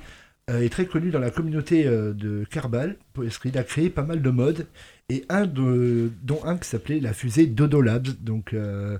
est 0.58 0.70
très 0.70 0.86
connu 0.86 1.12
dans 1.12 1.20
la 1.20 1.32
communauté 1.32 1.86
euh, 1.86 2.13
de 2.13 2.46
Kerbal, 2.50 2.98
parce 3.13 3.38
qu'il 3.38 3.58
a 3.58 3.63
créé 3.63 3.89
pas 3.89 4.03
mal 4.03 4.22
de 4.22 4.29
modes, 4.29 4.68
et 5.10 5.25
un 5.29 5.46
dont 5.46 6.44
un 6.44 6.58
qui 6.58 6.68
s'appelait 6.68 7.00
la 7.00 7.13
fusée 7.13 7.46
Dodo 7.48 7.82
Labs. 7.82 8.08
Donc 8.22 8.53
euh, 8.53 8.98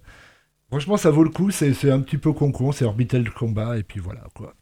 franchement 0.70 0.98
ça 0.98 1.12
vaut 1.12 1.24
le 1.24 1.30
coup, 1.30 1.52
c'est 1.52 1.92
un 1.92 2.02
petit 2.02 2.18
peu 2.18 2.34
con-con, 2.34 2.72
c'est 2.72 2.86
Orbital 2.86 3.30
Combat, 3.32 3.78
et 3.78 3.84
puis 3.84 4.00
voilà 4.00 4.24
quoi. 4.34 4.54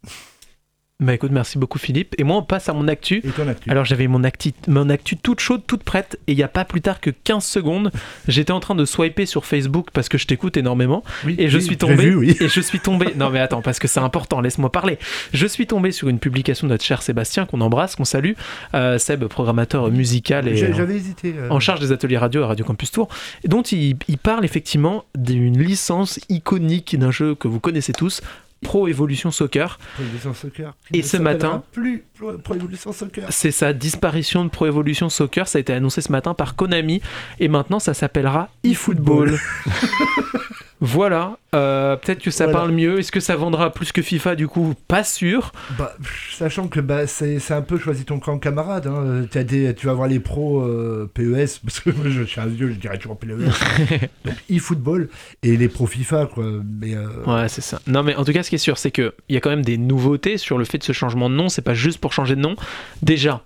Bah 1.00 1.14
écoute, 1.14 1.30
merci 1.32 1.60
beaucoup 1.60 1.78
Philippe. 1.78 2.16
Et 2.18 2.24
moi 2.24 2.38
on 2.38 2.42
passe 2.42 2.70
à 2.70 2.74
mon 2.74 2.88
actu. 2.88 3.18
Et 3.24 3.30
ton 3.30 3.48
actu 3.48 3.70
Alors 3.70 3.86
j'avais 3.86 4.08
mon 4.08 4.24
actu, 4.24 4.52
mon 4.68 4.90
actu 4.90 5.16
toute 5.16 5.40
chaude, 5.40 5.62
toute 5.68 5.84
prête, 5.84 6.20
et 6.26 6.32
il 6.32 6.36
n'y 6.36 6.42
a 6.42 6.48
pas 6.48 6.66
plus 6.66 6.82
tard 6.82 7.00
que 7.00 7.12
15 7.12 7.46
secondes, 7.46 7.92
j'étais 8.28 8.52
en 8.52 8.60
train 8.60 8.74
de 8.74 8.84
swiper 8.84 9.28
sur 9.28 9.46
Facebook 9.46 9.90
parce 9.94 10.10
que 10.10 10.18
je 10.18 10.26
t'écoute 10.26 10.58
énormément, 10.58 11.04
Oui, 11.24 11.36
et 11.38 11.50
je 11.50 11.58
oui, 11.60 11.64
suis 11.64 11.78
tombé, 11.78 11.96
vu, 11.98 12.16
oui. 12.16 12.36
et 12.42 12.48
je 12.48 12.62
suis 12.62 12.80
tombé, 12.80 13.14
non 13.16 13.30
mais 13.30 13.38
attends, 13.40 13.62
parce 13.62 13.78
que 13.78 13.88
c'est 13.88 14.00
important, 14.00 14.42
laisse-moi 14.42 14.72
parler. 14.72 14.98
Je 15.34 15.46
suis 15.46 15.68
tombé 15.68 15.92
sur 15.92 16.10
une 16.10 16.18
publication 16.18 16.66
de 16.66 16.72
notre 16.74 16.84
cher 16.84 17.04
Sébastien, 17.04 17.46
qu'on 17.46 17.62
embrasse, 17.62 17.96
qu'on 17.96 18.04
salue, 18.04 18.32
euh, 18.74 18.98
Seb, 18.98 19.24
programmateur 19.26 19.92
musical 19.92 20.48
et 20.48 20.56
J'avais 20.58 20.96
hésité. 20.96 21.36
euh, 21.38 21.50
en 21.52 21.60
charge 21.60 21.80
des 21.80 21.92
ateliers 21.92 22.18
radio 22.18 22.42
à 22.42 22.48
Radio 22.48 22.66
Campus 22.66 22.90
Tour, 22.90 23.08
dont 23.46 23.62
il, 23.62 23.98
il 24.08 24.18
parle 24.18 24.44
effectivement 24.46 25.04
d'une 25.16 25.62
licence 25.62 26.20
iconique 26.30 26.98
d'un 26.98 27.12
jeu 27.12 27.36
que 27.36 27.48
vous 27.48 27.60
connaissez 27.60 27.94
tous, 27.94 28.22
Pro 28.62 28.88
Evolution 28.88 29.32
Soccer. 29.32 29.78
Pro 29.96 30.04
Evolution 30.04 30.34
Soccer. 30.34 30.74
Et 30.94 31.02
ce 31.04 31.18
matin- 31.18 31.64
Plus 31.72 32.04
Pro 32.18 32.38
Pro 32.38 32.56
Evolution 32.56 32.92
Soccer. 32.92 33.26
C'est 33.30 33.52
sa 33.52 33.74
disparition 33.74 34.44
de 34.46 34.50
Pro 34.50 34.66
Evolution 34.66 35.10
Soccer, 35.10 35.48
ça 35.48 35.58
a 35.58 35.62
été 35.62 35.74
annoncé 35.74 36.02
ce 36.02 36.12
matin 36.12 36.34
par 36.34 36.56
Konami, 36.56 37.02
et 37.40 37.48
maintenant 37.48 37.80
ça 37.80 37.94
s'appellera 37.94 38.50
eFootball. 38.64 39.38
voilà, 40.80 41.38
euh, 41.56 41.96
peut-être 41.96 42.22
que 42.22 42.30
ça 42.30 42.46
Voilà. 42.46 42.60
parle 42.60 42.72
mieux. 42.72 43.00
Est-ce 43.00 43.12
que 43.12 43.20
ça 43.20 43.36
vendra 43.36 43.72
plus 43.72 43.92
que 43.92 44.02
FIFA 44.04 44.36
du 44.36 44.48
coup? 44.48 44.76
Pas 44.88 45.04
sûr. 45.04 45.52
Bah, 45.78 45.96
sachant 46.38 46.68
que 46.68 46.80
bah, 46.80 47.08
c'est 47.08 47.40
un 47.52 47.62
peu 47.64 47.80
choisi 47.80 48.06
ton 48.06 48.20
camp 48.20 48.38
camarade. 48.38 48.86
Hein. 48.86 49.26
T'as 49.32 49.44
des, 49.44 49.74
tu 49.74 49.88
vas 49.88 49.94
voir 49.94 50.08
les 50.08 50.20
pros 50.20 50.62
euh, 50.62 51.10
PES, 51.14 51.60
parce 51.64 51.80
que 51.80 51.90
moi 51.90 52.06
je 52.10 52.22
suis 52.24 52.40
un 52.40 52.46
vieux, 52.46 52.70
je 52.70 52.76
dirais 52.76 52.98
toujours 52.98 53.18
PES. 53.18 53.28
Donc 54.26 54.36
e-football 54.52 55.10
et 55.42 55.58
les 55.58 55.68
pros 55.68 55.88
FIFA, 55.88 56.28
quoi. 56.28 56.46
Mais 56.80 56.94
euh, 56.96 57.08
Ouais, 57.26 57.50
c'est 57.50 57.62
ça. 57.62 57.80
Non, 57.88 58.04
mais 58.04 58.16
en 58.16 58.24
tout 58.24 58.34
cas, 58.34 58.44
ce 58.44 58.50
qui 58.50 58.56
est 58.56 58.60
sûr, 58.60 58.78
c'est 58.78 58.92
qu'il 58.92 59.12
y 59.30 59.38
a 59.38 59.42
quand 59.42 59.50
même 59.50 59.66
des 59.66 59.78
nouveautés 59.78 60.38
sur 60.38 60.58
le 60.58 60.66
fait 60.66 60.78
de 60.78 60.84
ce 60.84 60.94
changement 60.94 61.30
de 61.30 61.36
nom. 61.36 61.50
C'est 61.50 61.62
pas 61.64 61.74
juste 61.74 62.00
pour 62.00 62.14
changer 62.14 62.36
de 62.36 62.42
nom. 62.42 62.56
Déjà, 63.02 63.42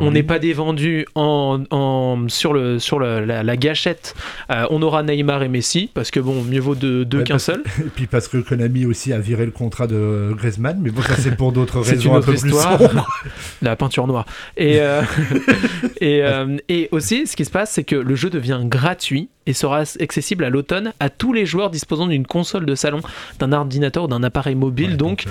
On 0.00 0.10
n'est 0.10 0.22
pas 0.22 0.38
des 0.38 0.52
vendus 0.52 1.06
en, 1.14 1.64
en- 1.70 2.26
sur, 2.28 2.52
le, 2.52 2.78
sur 2.78 2.98
le- 2.98 3.24
la, 3.24 3.42
la 3.42 3.56
gâchette. 3.56 4.14
Euh, 4.50 4.66
on 4.68 4.82
aura 4.82 5.02
Neymar 5.02 5.42
et 5.42 5.48
Messi, 5.48 5.88
parce 5.94 6.10
que 6.10 6.20
bon, 6.20 6.42
mieux 6.42 6.60
vaut 6.60 6.74
deux, 6.74 7.06
deux 7.06 7.18
Ouais, 7.20 7.24
qu'un 7.24 7.38
seul. 7.38 7.62
Et 7.78 7.84
puis 7.94 8.06
parce 8.06 8.28
que 8.28 8.36
Konami 8.36 8.84
aussi 8.84 9.14
a 9.14 9.18
viré 9.18 9.46
le 9.46 9.50
contrat 9.50 9.86
de 9.86 10.34
Griezmann, 10.36 10.78
mais 10.82 10.90
bon, 10.90 11.00
ça 11.00 11.16
c'est 11.16 11.34
pour 11.36 11.52
d'autres 11.52 11.80
raisons 11.80 12.10
une 12.10 12.16
un 12.16 12.18
autre 12.18 12.26
peu 12.32 12.38
plus 12.38 12.48
histoire. 12.50 12.78
sombres. 12.78 13.06
la 13.62 13.76
peinture 13.76 14.06
noire. 14.06 14.26
Et, 14.58 14.78
euh, 14.80 15.00
et, 16.02 16.22
euh, 16.22 16.58
et 16.68 16.88
aussi, 16.92 17.26
ce 17.26 17.34
qui 17.34 17.46
se 17.46 17.50
passe, 17.50 17.70
c'est 17.72 17.84
que 17.84 17.96
le 17.96 18.14
jeu 18.14 18.28
devient 18.28 18.60
gratuit 18.64 19.30
et 19.46 19.54
sera 19.54 19.84
accessible 20.00 20.44
à 20.44 20.50
l'automne 20.50 20.92
à 21.00 21.08
tous 21.08 21.32
les 21.32 21.46
joueurs 21.46 21.70
disposant 21.70 22.06
d'une 22.08 22.26
console 22.26 22.66
de 22.66 22.74
salon, 22.74 23.00
d'un 23.38 23.52
ordinateur 23.52 24.04
ou 24.04 24.08
d'un 24.08 24.22
appareil 24.22 24.54
mobile. 24.54 24.90
Ouais, 24.90 24.96
donc, 24.98 25.24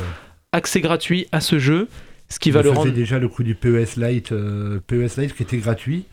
accès 0.52 0.82
gratuit 0.82 1.28
à 1.32 1.42
ce 1.42 1.60
jeu, 1.60 1.88
ce 2.30 2.40
qui 2.40 2.52
va 2.52 2.62
le 2.62 2.70
faisait 2.70 2.78
rendre. 2.80 2.92
déjà 2.94 3.20
le 3.20 3.28
coup 3.28 3.44
du 3.44 3.56
PES 3.56 3.96
Lite, 3.98 4.32
euh, 4.32 4.80
PES 4.86 5.18
Lite 5.18 5.36
qui 5.36 5.44
était 5.44 5.58
gratuit. 5.58 6.06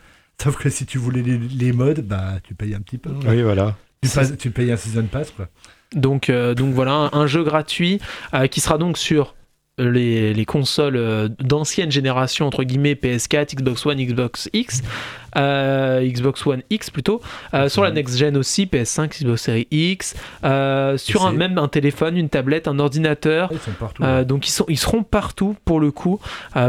Sauf 0.43 0.57
que 0.57 0.69
si 0.69 0.85
tu 0.87 0.99
voulais 0.99 1.23
les, 1.23 1.39
les 1.39 1.73
modes, 1.73 2.01
bah 2.01 2.35
tu 2.43 2.55
payes 2.55 2.75
un 2.75 2.81
petit 2.81 2.99
peu. 2.99 3.11
Oui, 3.27 3.43
voilà. 3.43 3.77
Tu, 4.03 4.09
passes- 4.11 4.37
tu 4.37 4.51
payes 4.51 4.73
un 4.73 4.77
season 4.77 5.05
pass 5.05 5.31
quoi. 5.31 5.49
Donc, 5.95 6.29
euh, 6.29 6.55
donc 6.55 6.75
voilà, 6.75 6.93
un, 6.93 7.11
un 7.13 7.27
jeu 7.27 7.45
gratuit 7.45 8.01
euh, 8.35 8.47
qui 8.49 8.61
sera 8.61 8.77
donc 8.79 8.99
sur 8.99 9.35
les, 9.79 10.33
les 10.35 10.45
consoles 10.45 10.97
euh, 10.97 11.29
d'ancienne 11.41 11.91
génération, 11.91 12.47
entre 12.47 12.63
guillemets, 12.65 12.95
PS4, 12.95 13.57
Xbox 13.57 13.85
One, 13.87 13.99
Xbox 13.99 14.49
X, 14.53 14.83
euh, 15.37 16.09
Xbox 16.09 16.47
One 16.47 16.63
X 16.71 16.91
plutôt, 16.91 17.21
euh, 17.55 17.69
sur 17.69 17.83
la 17.83 17.91
next 17.91 18.17
gen 18.17 18.37
aussi, 18.37 18.67
PS5, 18.67 19.09
Xbox 19.19 19.43
Series 19.43 19.67
X, 19.73 20.15
euh, 20.45 20.97
sur 20.97 21.27
un, 21.27 21.33
même 21.33 21.59
un 21.59 21.67
téléphone, 21.69 22.17
une 22.17 22.29
tablette, 22.29 22.69
un 22.69 22.79
ordinateur. 22.79 23.49
Ah, 23.51 23.55
Ils 23.55 23.59
sont 23.61 23.73
partout. 23.73 24.03
Euh, 24.05 24.19
ouais. 24.21 24.25
donc 24.25 24.47
ils, 24.47 24.53
sont, 24.53 24.65
ils 24.69 24.79
seront 24.79 25.03
partout 25.03 25.57
pour 25.65 25.81
le 25.81 25.91
coup 25.91 26.21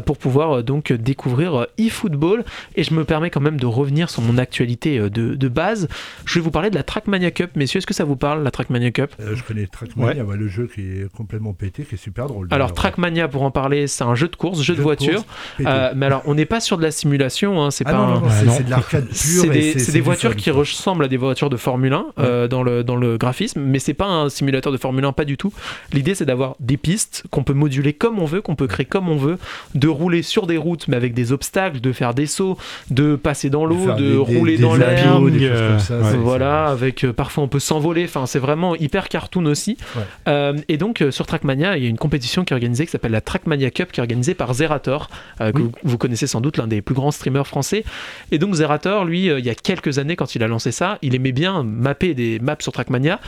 pour 0.05 0.17
pouvoir 0.17 0.63
donc 0.63 0.91
découvrir 0.91 1.67
eFootball 1.77 2.43
et 2.75 2.83
je 2.83 2.93
me 2.93 3.05
permets 3.05 3.29
quand 3.29 3.39
même 3.41 3.59
de 3.59 3.65
revenir 3.65 4.09
sur 4.09 4.21
mon 4.21 4.37
actualité 4.37 4.99
de, 4.99 5.35
de 5.35 5.47
base. 5.47 5.87
Je 6.25 6.39
vais 6.39 6.43
vous 6.43 6.51
parler 6.51 6.69
de 6.69 6.75
la 6.75 6.83
Trackmania 6.83 7.31
Cup, 7.31 7.51
messieurs, 7.55 7.77
est-ce 7.79 7.87
que 7.87 7.93
ça 7.93 8.03
vous 8.03 8.15
parle 8.15 8.43
la 8.43 8.51
Trackmania 8.51 8.91
Cup? 8.91 9.11
Je 9.19 9.43
connais 9.43 9.67
Trackmania, 9.67 10.23
ouais, 10.23 10.37
le 10.37 10.47
jeu 10.47 10.67
qui 10.73 10.81
est 10.81 11.11
complètement 11.13 11.53
pété, 11.53 11.83
qui 11.83 11.95
est 11.95 11.99
super 11.99 12.27
drôle. 12.27 12.47
Alors 12.51 12.69
d'ailleurs. 12.69 12.73
Trackmania 12.95 13.27
pour 13.27 13.43
en 13.43 13.51
parler, 13.51 13.87
c'est 13.87 14.03
un 14.03 14.15
jeu 14.15 14.27
de 14.27 14.35
course, 14.35 14.61
jeu, 14.61 14.75
de 14.75 14.81
voiture. 14.81 15.23
Euh, 15.65 15.91
mais 15.95 16.05
alors 16.05 16.21
on 16.25 16.33
n'est 16.35 16.45
pas 16.45 16.59
sur 16.59 16.77
de 16.77 16.83
la 16.83 16.91
simulation, 16.91 17.61
hein, 17.63 17.71
c'est 17.71 17.83
ah 17.87 17.91
pas 17.91 17.97
non, 17.97 18.03
un- 18.03 18.19
non, 18.21 18.27
c'est 18.53 18.63
de 18.65 18.69
l'arcade 18.69 19.05
pure. 19.07 19.15
C'est 19.15 19.49
des, 19.49 19.77
c'est 19.79 19.91
des 19.91 20.01
voitures 20.01 20.31
fun, 20.31 20.35
qui 20.37 20.51
ressemblent 20.51 21.03
à 21.05 21.07
des 21.07 21.17
voitures 21.17 21.49
de 21.49 21.57
Formule 21.57 21.93
1 21.93 22.05
euh, 22.19 22.47
dans, 22.47 22.63
le, 22.63 22.83
dans 22.83 22.95
le 22.95 23.17
graphisme, 23.17 23.61
mais 23.61 23.79
c'est 23.79 23.93
pas 23.93 24.05
un 24.07 24.29
simulateur 24.29 24.71
de 24.71 24.77
Formule 24.77 25.03
1, 25.05 25.11
pas 25.13 25.25
du 25.25 25.37
tout. 25.37 25.51
L'idée 25.93 26.15
c'est 26.15 26.25
d'avoir 26.25 26.55
des 26.59 26.77
pistes 26.77 27.23
qu'on 27.31 27.43
peut 27.43 27.53
moduler 27.53 27.93
comme 27.93 28.19
on 28.19 28.25
veut, 28.25 28.41
qu'on 28.41 28.55
peut 28.55 28.67
créer 28.67 28.85
comme 28.85 29.09
on 29.09 29.17
veut, 29.17 29.37
de 29.73 29.87
rouler 29.87 30.21
sur 30.21 30.47
des 30.47 30.57
routes 30.57 30.87
mais 30.87 30.95
avec 30.97 31.13
des 31.13 31.31
obstacles, 31.31 31.79
de 31.81 31.91
faire 31.91 32.13
des 32.13 32.25
sauts, 32.27 32.57
de 32.89 33.15
passer 33.15 33.49
dans 33.49 33.65
l'eau, 33.65 33.93
de 33.97 34.11
des- 34.11 34.15
rouler 34.17 34.55
des 34.57 34.63
dans 34.63 34.75
l'air. 34.75 34.89
avions, 34.89 35.25
des 35.27 35.39
choses 35.39 35.49
euh, 35.51 35.69
comme 35.71 35.79
ça, 35.79 35.97
ouais. 35.97 36.03
c'est- 36.11 36.17
Voilà, 36.17 36.65
avec 36.67 37.03
euh, 37.03 37.13
parfois 37.13 37.43
on 37.43 37.47
peut 37.47 37.59
s'envoler. 37.59 38.05
Enfin, 38.05 38.25
c'est 38.25 38.39
vraiment 38.39 38.75
hyper 38.75 39.09
cartoon 39.09 39.45
aussi. 39.45 39.77
Ouais. 39.95 40.01
Euh, 40.27 40.53
et 40.69 40.77
donc 40.77 41.01
euh, 41.01 41.11
sur 41.11 41.25
Trackmania, 41.25 41.77
il 41.77 41.83
y 41.83 41.87
a 41.87 41.89
une 41.89 41.97
compétition 41.97 42.43
qui 42.43 42.53
est 42.53 42.55
organisée 42.55 42.84
qui 42.85 42.91
s'appelle 42.91 43.11
la 43.11 43.21
Trackmania 43.21 43.71
Cup, 43.71 43.91
qui 43.91 43.99
est 43.99 44.01
organisée 44.03 44.33
par 44.33 44.53
Zerator, 44.53 45.09
euh, 45.41 45.51
que 45.51 45.57
Oui. 45.61 45.63
vous, 45.83 45.91
vous 45.91 45.97
connaissez 45.97 46.27
sans 46.27 46.41
doute, 46.41 46.57
l'un 46.57 46.67
des 46.67 46.81
plus 46.81 46.95
grands 46.95 47.11
streamers 47.11 47.47
français. 47.47 47.83
Et 48.31 48.37
donc 48.39 48.53
Zerator, 48.55 49.05
lui, 49.05 49.29
euh, 49.29 49.39
il 49.39 49.45
y 49.45 49.49
a 49.49 49.55
quelques 49.55 49.99
années, 49.99 50.15
quand 50.15 50.35
il 50.35 50.43
a 50.43 50.47
lancé 50.47 50.71
ça, 50.71 50.97
il 51.01 51.15
aimait 51.15 51.31
bien 51.31 51.63
mapper 51.63 52.13
des 52.13 52.39
maps 52.39 52.55
sur 52.59 52.71
Trackmania, 52.71 53.19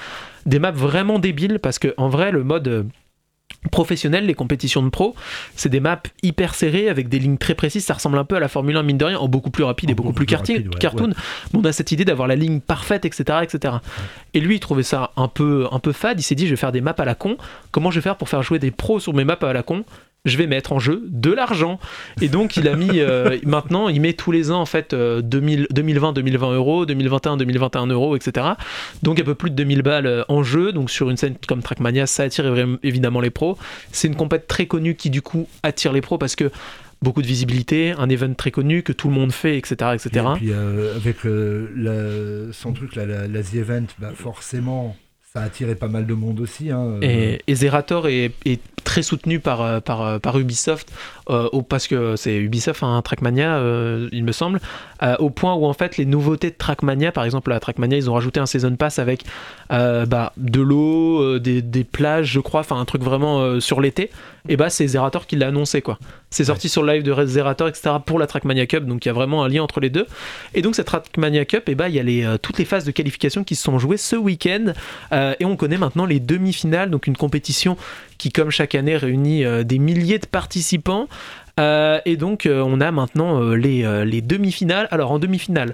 des 0.46 0.60
maps 0.60 0.72
vraiment 0.72 1.20
débiles, 1.20 1.60
parce 1.60 1.80
que 1.80 1.94
en 1.98 2.10
vrai, 2.10 2.32
le 2.32 2.44
mode 2.44 2.88
euh, 3.68 3.70
professionnel, 3.70 4.26
les 4.26 4.34
compétitions 4.34 4.82
de 4.84 4.90
pro, 4.90 5.16
c'est 5.56 5.70
des 5.70 5.80
maps 5.80 6.02
hyper 6.24 6.56
serrées 6.56 6.90
avec 6.90 7.10
des 7.10 7.20
lignes 7.20 7.38
très 7.38 7.54
précises. 7.56 7.86
Ça 7.86 7.94
ressemble 7.94 8.18
un 8.18 8.26
peu 8.26 8.36
à 8.36 8.40
la 8.40 8.48
Formule 8.48 8.76
1, 8.78 8.84
mine 8.84 8.98
de 8.98 9.06
rien, 9.06 9.18
en 9.20 9.28
beaucoup 9.28 9.52
plus 9.52 9.64
rapide 9.64 9.90
et 9.90 9.94
beaucoup, 9.94 10.08
beaucoup 10.10 10.16
plus, 10.18 10.26
plus 10.26 10.36
carti- 10.36 10.54
rapide, 10.54 10.74
ouais, 10.74 10.80
cartoon. 10.80 11.10
Mais 11.54 11.60
on 11.60 11.64
a 11.66 11.72
cette 11.72 11.92
idée 11.92 12.06
d'avoir 12.06 12.28
la 12.28 12.36
ligne 12.36 12.60
parfaite, 12.60 13.06
etc., 13.06 13.40
etc. 13.44 13.76
Et 14.34 14.40
lui, 14.40 14.56
il 14.56 14.60
trouvait 14.60 14.84
ça 14.84 15.12
un 15.16 15.28
peu, 15.28 15.68
un 15.72 15.80
peu 15.80 15.92
fade. 15.92 16.20
Il 16.20 16.24
s'est 16.24 16.36
dit, 16.36 16.46
je 16.46 16.52
vais 16.52 16.56
faire 16.58 16.72
des 16.72 16.82
maps 16.82 16.96
à 16.98 17.06
la 17.06 17.16
con. 17.16 17.38
Comment 17.72 17.92
je 17.92 18.00
vais 18.00 18.04
faire 18.04 18.16
pour 18.18 18.30
faire 18.30 18.42
jouer 18.44 18.60
des 18.60 18.72
pros 18.72 19.00
sur 19.00 19.14
mes 19.14 19.24
maps 19.24 19.38
à 19.42 19.54
la 19.54 19.64
con? 19.64 19.84
Je 20.28 20.38
vais 20.38 20.48
mettre 20.48 20.74
en 20.74 20.80
jeu 20.80 21.04
de 21.08 21.32
l'argent. 21.32 21.80
Et 22.22 22.28
donc, 22.28 22.58
il 22.58 22.68
a 22.68 22.76
mis, 22.76 23.00
euh, 23.00 23.38
maintenant, 23.44 23.90
il 23.90 24.02
met 24.02 24.14
tous 24.14 24.32
les 24.32 24.52
ans, 24.52 24.62
en 24.62 24.66
fait, 24.66 24.94
euh, 24.94 25.22
2000 25.22 25.68
2020, 25.72 26.14
2020 26.14 26.54
euros, 26.54 26.86
2021, 26.86 27.38
2021 27.38 27.88
euros, 27.88 28.16
etc. 28.16 28.48
Donc, 29.04 29.20
un 29.20 29.24
peu 29.24 29.36
plus 29.36 29.50
de 29.50 29.56
2000 29.56 29.82
balles 29.82 30.08
euh, 30.08 30.24
en 30.28 30.44
jeu. 30.44 30.72
Donc, 30.72 30.90
sur 30.92 31.10
une 31.10 31.18
scène 31.18 31.36
comme 31.48 31.62
Trackmania, 31.64 32.06
ça 32.08 32.24
attire 32.24 32.46
évi- 32.54 32.78
évidemment 32.84 33.22
les 33.22 33.30
pros. 33.30 33.58
C'est 33.92 34.08
une 34.08 34.16
compète 34.16 34.48
très 34.48 34.66
connue 34.68 34.96
qui, 34.96 35.10
du 35.10 35.22
coup, 35.22 35.48
attire 35.64 35.94
les 35.94 36.02
pros 36.02 36.18
parce 36.18 36.36
que 36.36 36.52
beaucoup 37.02 37.22
de 37.22 37.28
visibilité, 37.28 37.94
un 37.98 38.10
event 38.10 38.34
très 38.34 38.50
connu 38.52 38.82
que 38.84 38.92
tout 38.92 39.08
le 39.08 39.14
monde 39.14 39.32
fait, 39.32 39.58
etc. 39.58 39.92
etc. 39.94 40.10
Et 40.36 40.38
puis 40.40 40.52
euh, 40.52 40.96
avec 40.96 41.26
euh, 41.26 42.50
son 42.54 42.74
truc, 42.74 42.96
la 42.96 43.06
The 43.28 43.54
Event, 43.56 43.86
bah, 44.00 44.12
forcément, 44.16 44.96
a 45.38 45.44
attiré 45.44 45.76
pas 45.76 45.88
mal 45.88 46.06
de 46.06 46.14
monde 46.14 46.40
aussi. 46.40 46.72
hein, 46.72 47.00
euh, 47.04 47.38
Et, 47.48 47.56
Zerator 47.56 48.08
est, 48.08 48.32
très 48.84 49.02
soutenu 49.04 49.40
par, 49.40 49.62
euh, 49.62 49.80
euh, 49.90 50.40
Ubisoft, 50.40 50.92
parce 51.68 51.88
que 51.88 52.16
c'est 52.16 52.38
Ubisoft, 52.38 52.84
un 52.84 53.02
Trackmania, 53.02 53.60
il 54.12 54.24
me 54.24 54.32
semble, 54.32 54.60
au 55.20 55.30
point 55.30 55.54
où 55.56 55.66
en 55.66 55.74
fait 55.74 55.98
les 55.98 56.06
nouveautés 56.06 56.52
de 56.52 56.56
Trackmania, 56.56 57.12
par 57.12 57.26
exemple 57.26 57.52
à 57.52 57.60
Trackmania, 57.60 57.98
ils 57.98 58.10
ont 58.10 58.14
rajouté 58.14 58.40
un 58.40 58.46
Season 58.46 58.76
Pass 58.76 59.00
avec 59.00 59.24
bah, 59.70 60.34
de 60.38 60.62
l'eau, 60.62 61.22
euh, 61.22 61.40
des, 61.40 61.62
des 61.62 61.84
plages, 61.84 62.32
je 62.32 62.40
crois, 62.40 62.62
enfin 62.62 62.80
un 62.80 62.86
truc 62.86 63.02
vraiment 63.02 63.40
euh, 63.40 63.60
sur 63.60 63.82
l'été. 63.82 64.10
Et 64.50 64.56
bah 64.56 64.70
c'est 64.70 64.88
Zerator 64.88 65.28
qui 65.28 65.36
l'a 65.36 65.48
annoncé 65.48 65.82
quoi. 65.82 66.00
C'est 66.30 66.46
sorti 66.46 66.70
sur 66.70 66.82
le 66.84 66.94
live 66.94 67.04
de 67.04 67.26
Zerator, 67.26 67.68
etc. 67.68 67.96
pour 68.06 68.18
la 68.18 68.28
Trackmania 68.28 68.66
Cup, 68.66 68.86
donc 68.86 69.06
il 69.06 69.10
y 69.10 69.12
a 69.12 69.14
vraiment 69.14 69.44
un 69.44 69.50
lien 69.50 69.62
entre 69.62 69.82
les 69.82 69.90
deux. 69.90 70.06
Et 70.54 70.62
donc 70.62 70.76
cette 70.76 70.88
Trackmania 70.88 71.44
Cup, 71.44 71.68
et 71.68 71.76
bah 71.76 71.90
il 71.90 71.96
y 71.96 72.00
a 72.00 72.04
les, 72.04 72.24
euh, 72.24 72.38
toutes 72.38 72.58
les 72.58 72.66
phases 72.66 72.86
de 72.86 72.92
qualification 72.92 73.44
qui 73.44 73.56
se 73.56 73.64
sont 73.64 73.78
jouées 73.78 73.98
ce 73.98 74.16
week-end. 74.16 74.74
Euh, 75.12 75.34
et 75.40 75.46
on 75.46 75.58
connaît 75.58 75.78
maintenant 75.78 76.06
les 76.06 76.22
demi-finales, 76.22 76.90
donc 76.90 77.08
une 77.08 77.18
compétition 77.18 77.76
qui, 78.18 78.32
comme 78.32 78.52
chaque 78.52 78.76
année, 78.76 78.96
réunit 78.96 79.44
euh, 79.44 79.64
des 79.64 79.80
milliers 79.80 80.20
de 80.20 80.28
participants. 80.28 81.08
Euh, 81.60 82.00
et 82.06 82.18
donc, 82.18 82.46
euh, 82.46 82.64
on 82.66 82.80
a 82.82 82.92
maintenant 82.92 83.42
euh, 83.42 83.56
les, 83.56 83.84
euh, 83.84 84.06
les 84.06 84.22
demi-finales. 84.22 84.88
Alors, 84.92 85.12
en 85.12 85.20
demi-finale, 85.20 85.74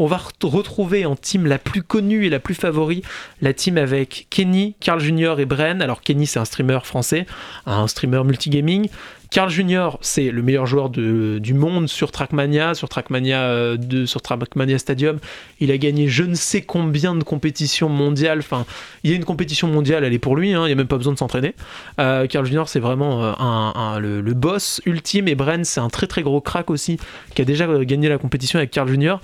on 0.00 0.06
va 0.06 0.16
re- 0.16 0.46
retrouver 0.46 1.06
en 1.06 1.14
team 1.14 1.46
la 1.46 1.58
plus 1.58 1.82
connue 1.82 2.26
et 2.26 2.30
la 2.30 2.40
plus 2.40 2.54
favori, 2.54 3.02
la 3.40 3.52
team 3.52 3.78
avec 3.78 4.26
Kenny, 4.30 4.74
Carl 4.80 4.98
Junior 4.98 5.38
et 5.38 5.44
Bren. 5.46 5.80
Alors, 5.82 6.00
Kenny, 6.00 6.26
c'est 6.26 6.40
un 6.40 6.44
streamer 6.44 6.80
français, 6.82 7.26
un 7.66 7.86
streamer 7.86 8.24
multigaming. 8.24 8.88
Carl 9.30 9.48
Junior, 9.48 9.96
c'est 10.00 10.32
le 10.32 10.42
meilleur 10.42 10.66
joueur 10.66 10.90
du 10.90 11.54
monde 11.54 11.88
sur 11.88 12.10
Trackmania, 12.10 12.74
sur 12.74 12.88
Trackmania, 12.88 13.42
euh, 13.42 13.76
de- 13.76 14.04
sur 14.04 14.22
Trackmania 14.22 14.76
Stadium. 14.76 15.18
Il 15.60 15.70
a 15.70 15.78
gagné 15.78 16.08
je 16.08 16.24
ne 16.24 16.34
sais 16.34 16.62
combien 16.62 17.14
de 17.14 17.22
compétitions 17.22 17.88
mondiales. 17.88 18.40
Enfin, 18.40 18.66
il 19.04 19.10
y 19.10 19.12
a 19.12 19.16
une 19.16 19.24
compétition 19.24 19.68
mondiale, 19.68 20.02
elle 20.02 20.12
est 20.12 20.18
pour 20.18 20.34
lui, 20.34 20.52
hein, 20.52 20.62
il 20.64 20.66
n'y 20.66 20.72
a 20.72 20.74
même 20.74 20.88
pas 20.88 20.96
besoin 20.96 21.12
de 21.12 21.18
s'entraîner. 21.18 21.54
Euh, 22.00 22.26
Carl 22.26 22.44
Junior, 22.44 22.68
c'est 22.68 22.80
vraiment 22.80 23.22
euh, 23.22 23.98
le, 24.00 24.34
boss 24.34 24.80
ultime. 24.84 25.28
Et 25.28 25.36
Bren, 25.36 25.64
c'est 25.64 25.80
un 25.80 25.90
très 25.90 26.08
très 26.08 26.22
gros 26.22 26.40
crack 26.40 26.68
aussi, 26.68 26.98
qui 27.36 27.42
a 27.42 27.44
déjà 27.44 27.68
euh, 27.68 27.84
gagné 27.84 28.08
la 28.08 28.18
compétition 28.18 28.58
avec 28.58 28.72
Carl 28.72 28.88
Junior. 28.88 29.20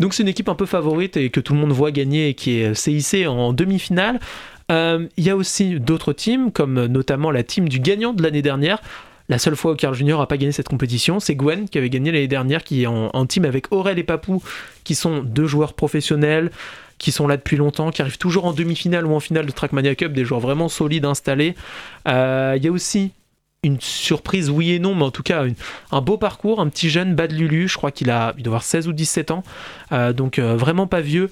Donc 0.00 0.14
c'est 0.14 0.22
une 0.22 0.28
équipe 0.28 0.48
un 0.48 0.54
peu 0.54 0.66
favorite 0.66 1.16
et 1.18 1.28
que 1.30 1.40
tout 1.40 1.52
le 1.52 1.60
monde 1.60 1.72
voit 1.72 1.90
gagner 1.92 2.30
et 2.30 2.34
qui 2.34 2.58
est 2.58 2.74
CIC 2.74 3.28
en 3.28 3.52
demi-finale. 3.52 4.18
Euh, 4.72 5.06
Il 5.18 5.24
y 5.24 5.30
a 5.30 5.36
aussi 5.36 5.78
d'autres 5.78 6.14
teams, 6.14 6.50
comme 6.52 6.78
euh, 6.78 6.88
notamment 6.88 7.30
la 7.30 7.42
team 7.42 7.68
du 7.68 7.80
gagnant 7.80 8.14
de 8.14 8.22
l'année 8.22 8.42
dernière. 8.42 8.80
La 9.28 9.38
seule 9.38 9.54
fois 9.54 9.72
où 9.72 9.76
Carl 9.76 9.94
Junior 9.94 10.18
n'a 10.18 10.26
pas 10.26 10.38
gagné 10.38 10.52
cette 10.52 10.68
compétition, 10.68 11.20
c'est 11.20 11.36
Gwen 11.36 11.68
qui 11.68 11.78
avait 11.78 11.90
gagné 11.90 12.10
l'année 12.10 12.28
dernière, 12.28 12.64
qui 12.64 12.82
est 12.82 12.86
en, 12.86 13.26
team 13.26 13.44
avec 13.44 13.70
Aurel 13.72 13.98
et 13.98 14.02
Papou, 14.02 14.42
qui 14.82 14.96
sont 14.96 15.22
deux 15.22 15.46
joueurs 15.46 15.74
professionnels, 15.74 16.50
qui 16.98 17.12
sont 17.12 17.28
là 17.28 17.36
depuis 17.36 17.56
longtemps, 17.56 17.92
qui 17.92 18.02
arrivent 18.02 18.18
toujours 18.18 18.46
en 18.46 18.52
demi-finale 18.52 19.06
ou 19.06 19.14
en 19.14 19.20
finale 19.20 19.46
de 19.46 19.52
Trackmania 19.52 19.94
Cup, 19.94 20.12
des 20.12 20.24
joueurs 20.24 20.40
vraiment 20.40 20.68
solides 20.68 21.04
installés. 21.04 21.54
Euh, 22.08 22.54
Il 22.56 22.64
y 22.64 22.68
a 22.68 22.72
aussi 22.72 23.12
une 23.62 23.80
surprise, 23.80 24.50
oui 24.50 24.72
et 24.72 24.78
non, 24.78 24.94
mais 24.94 25.04
en 25.04 25.10
tout 25.10 25.22
cas 25.22 25.44
un 25.90 26.00
beau 26.00 26.16
parcours, 26.16 26.60
un 26.60 26.68
petit 26.68 26.88
jeune 26.88 27.14
Bad 27.14 27.32
Lulu, 27.32 27.68
je 27.68 27.76
crois 27.76 27.90
qu'il 27.90 28.10
a, 28.10 28.32
doit 28.32 28.46
avoir 28.46 28.62
16 28.62 28.88
ou 28.88 28.92
17 28.92 29.30
ans, 29.30 29.42
euh, 29.92 30.12
donc 30.12 30.38
euh, 30.38 30.56
vraiment 30.56 30.86
pas 30.86 31.00
vieux. 31.00 31.30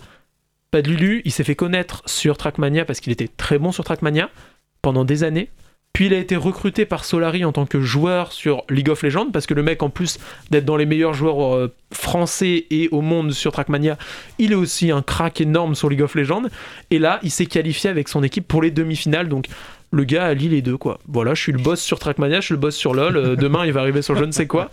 Bad 0.73 0.87
Lulu, 0.87 1.23
il 1.25 1.33
s'est 1.33 1.45
fait 1.45 1.55
connaître 1.55 2.03
sur 2.05 2.37
Trackmania 2.37 2.85
parce 2.85 3.01
qu'il 3.01 3.13
était 3.13 3.29
très 3.29 3.59
bon 3.59 3.73
sur 3.73 3.85
Trackmania 3.85 4.29
pendant 4.83 5.05
des 5.05 5.25
années. 5.25 5.49
Puis 5.95 6.07
il 6.07 6.15
a 6.15 6.19
été 6.19 6.37
recruté 6.37 6.85
par 6.85 7.05
Solari 7.05 7.45
en 7.45 7.51
tant 7.51 7.67
que 7.67 7.81
joueur 7.81 8.33
sur 8.33 8.63
League 8.69 8.91
of 8.91 9.03
Legends, 9.03 9.31
parce 9.33 9.47
que 9.47 9.55
le 9.55 9.63
mec, 9.63 9.83
en 9.83 9.91
plus 9.91 10.19
d'être 10.51 10.67
dans 10.67 10.77
les 10.77 10.87
meilleurs 10.87 11.15
joueurs 11.15 11.57
euh, 11.57 11.75
français 11.93 12.67
et 12.71 12.89
au 12.93 13.01
monde 13.01 13.33
sur 13.33 13.51
Trackmania, 13.53 13.97
il 14.39 14.53
est 14.53 14.55
aussi 14.55 14.91
un 14.91 15.03
crack 15.03 15.41
énorme 15.41 15.75
sur 15.75 15.89
League 15.89 16.03
of 16.03 16.15
Legends. 16.15 16.45
Et 16.91 16.99
là, 16.99 17.19
il 17.23 17.31
s'est 17.31 17.47
qualifié 17.47 17.89
avec 17.91 18.09
son 18.09 18.23
équipe 18.23 18.47
pour 18.47 18.63
les 18.63 18.71
demi-finales. 18.71 19.29
Donc 19.29 19.47
le 19.91 20.05
gars 20.05 20.27
allie 20.27 20.49
les 20.49 20.63
deux 20.63 20.77
quoi. 20.77 20.99
Voilà, 21.09 21.35
je 21.35 21.43
suis 21.43 21.53
le 21.53 21.59
boss 21.59 21.81
sur 21.81 21.99
Trackmania, 21.99 22.41
je 22.41 22.47
suis 22.47 22.55
le 22.55 22.61
boss 22.61 22.77
sur 22.77 22.95
LoL. 22.95 23.17
euh, 23.17 23.37
demain, 23.37 23.65
il 23.65 23.73
va 23.73 23.81
arriver 23.81 24.03
sur 24.03 24.17
je 24.17 24.25
ne 24.25 24.33
sais 24.33 24.47
quoi. 24.47 24.71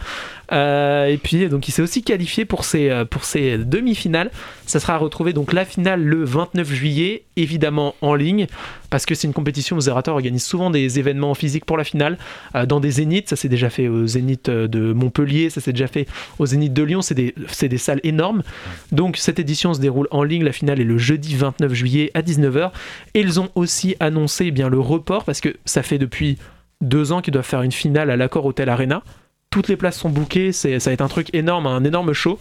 Euh, 0.52 1.08
et 1.08 1.18
puis 1.18 1.48
donc 1.50 1.68
il 1.68 1.72
s'est 1.72 1.82
aussi 1.82 2.04
qualifié 2.04 2.46
pour 2.46 2.66
ses 2.66 2.90
euh, 2.90 3.06
pour 3.06 3.24
ses 3.26 3.58
demi-finales. 3.58 4.32
Ça 4.66 4.80
sera 4.80 4.96
à 4.96 4.98
retrouver 4.98 5.34
donc 5.34 5.54
la 5.54 5.66
finale 5.66 6.04
le 6.04 6.24
29 6.24 6.72
juillet, 6.72 7.24
évidemment 7.36 7.96
en 8.02 8.16
ligne 8.16 8.48
parce 8.90 9.06
que 9.06 9.16
c'est 9.16 9.28
une 9.28 9.34
compétition 9.34 9.76
où 9.76 9.82
Zerator 9.82 10.16
organise 10.16 10.44
souvent 10.44 10.70
des 10.70 11.00
événements 11.00 11.34
physiques 11.34 11.66
pour 11.66 11.78
la 11.78 11.84
finale 11.84 12.18
euh, 12.56 12.66
dans 12.66 12.80
des 12.80 12.92
zéniths. 12.92 13.30
Ça 13.30 13.36
s'est 13.36 13.50
déjà 13.50 13.70
fait 13.70 13.88
au 13.88 14.08
zénith 14.08 14.50
de 14.50 14.94
Montpellier, 14.94 15.50
ça 15.50 15.62
s'est 15.62 15.74
déjà 15.74 15.88
fait 15.88 16.08
au 16.40 16.46
zénith 16.46 16.74
de 16.74 16.84
Lyon. 16.84 17.02
C'est 17.02 17.16
des 17.16 17.34
des 17.68 17.78
salles 17.78 18.02
énormes. 18.04 18.44
Donc 18.92 19.18
cette 19.18 19.40
édition 19.40 19.74
se 19.74 19.80
déroule 19.80 20.08
en 20.12 20.24
ligne. 20.24 20.44
La 20.44 20.52
finale 20.52 20.80
est 20.80 20.86
le 20.86 20.98
jeudi 20.98 21.36
29 21.36 21.74
juillet 21.74 22.12
à 22.14 22.22
19h. 22.22 22.72
Et 23.14 23.22
ils 23.22 23.40
ont 23.40 23.50
aussi 23.56 23.96
annoncé 24.00 24.46
eh 24.48 24.52
bien 24.52 24.70
le 24.70 24.80
report 24.80 25.24
parce 25.24 25.42
que 25.42 25.56
ça 25.66 25.84
fait 25.84 25.98
depuis 25.98 26.38
deux 26.82 27.12
ans 27.12 27.22
qu'ils 27.22 27.34
doivent 27.34 27.46
faire 27.46 27.62
une 27.62 27.72
finale 27.72 28.10
à 28.10 28.18
l'accord 28.18 28.46
Hotel 28.46 28.70
Arena. 28.70 29.04
Toutes 29.52 29.70
les 29.70 29.78
places 29.78 29.98
sont 29.98 30.10
bookées, 30.10 30.52
c'est, 30.52 30.80
ça 30.82 30.90
va 30.90 30.94
être 30.96 31.02
un 31.02 31.08
truc 31.08 31.34
énorme, 31.34 31.66
un 31.66 31.82
énorme 31.86 32.12
show. 32.12 32.38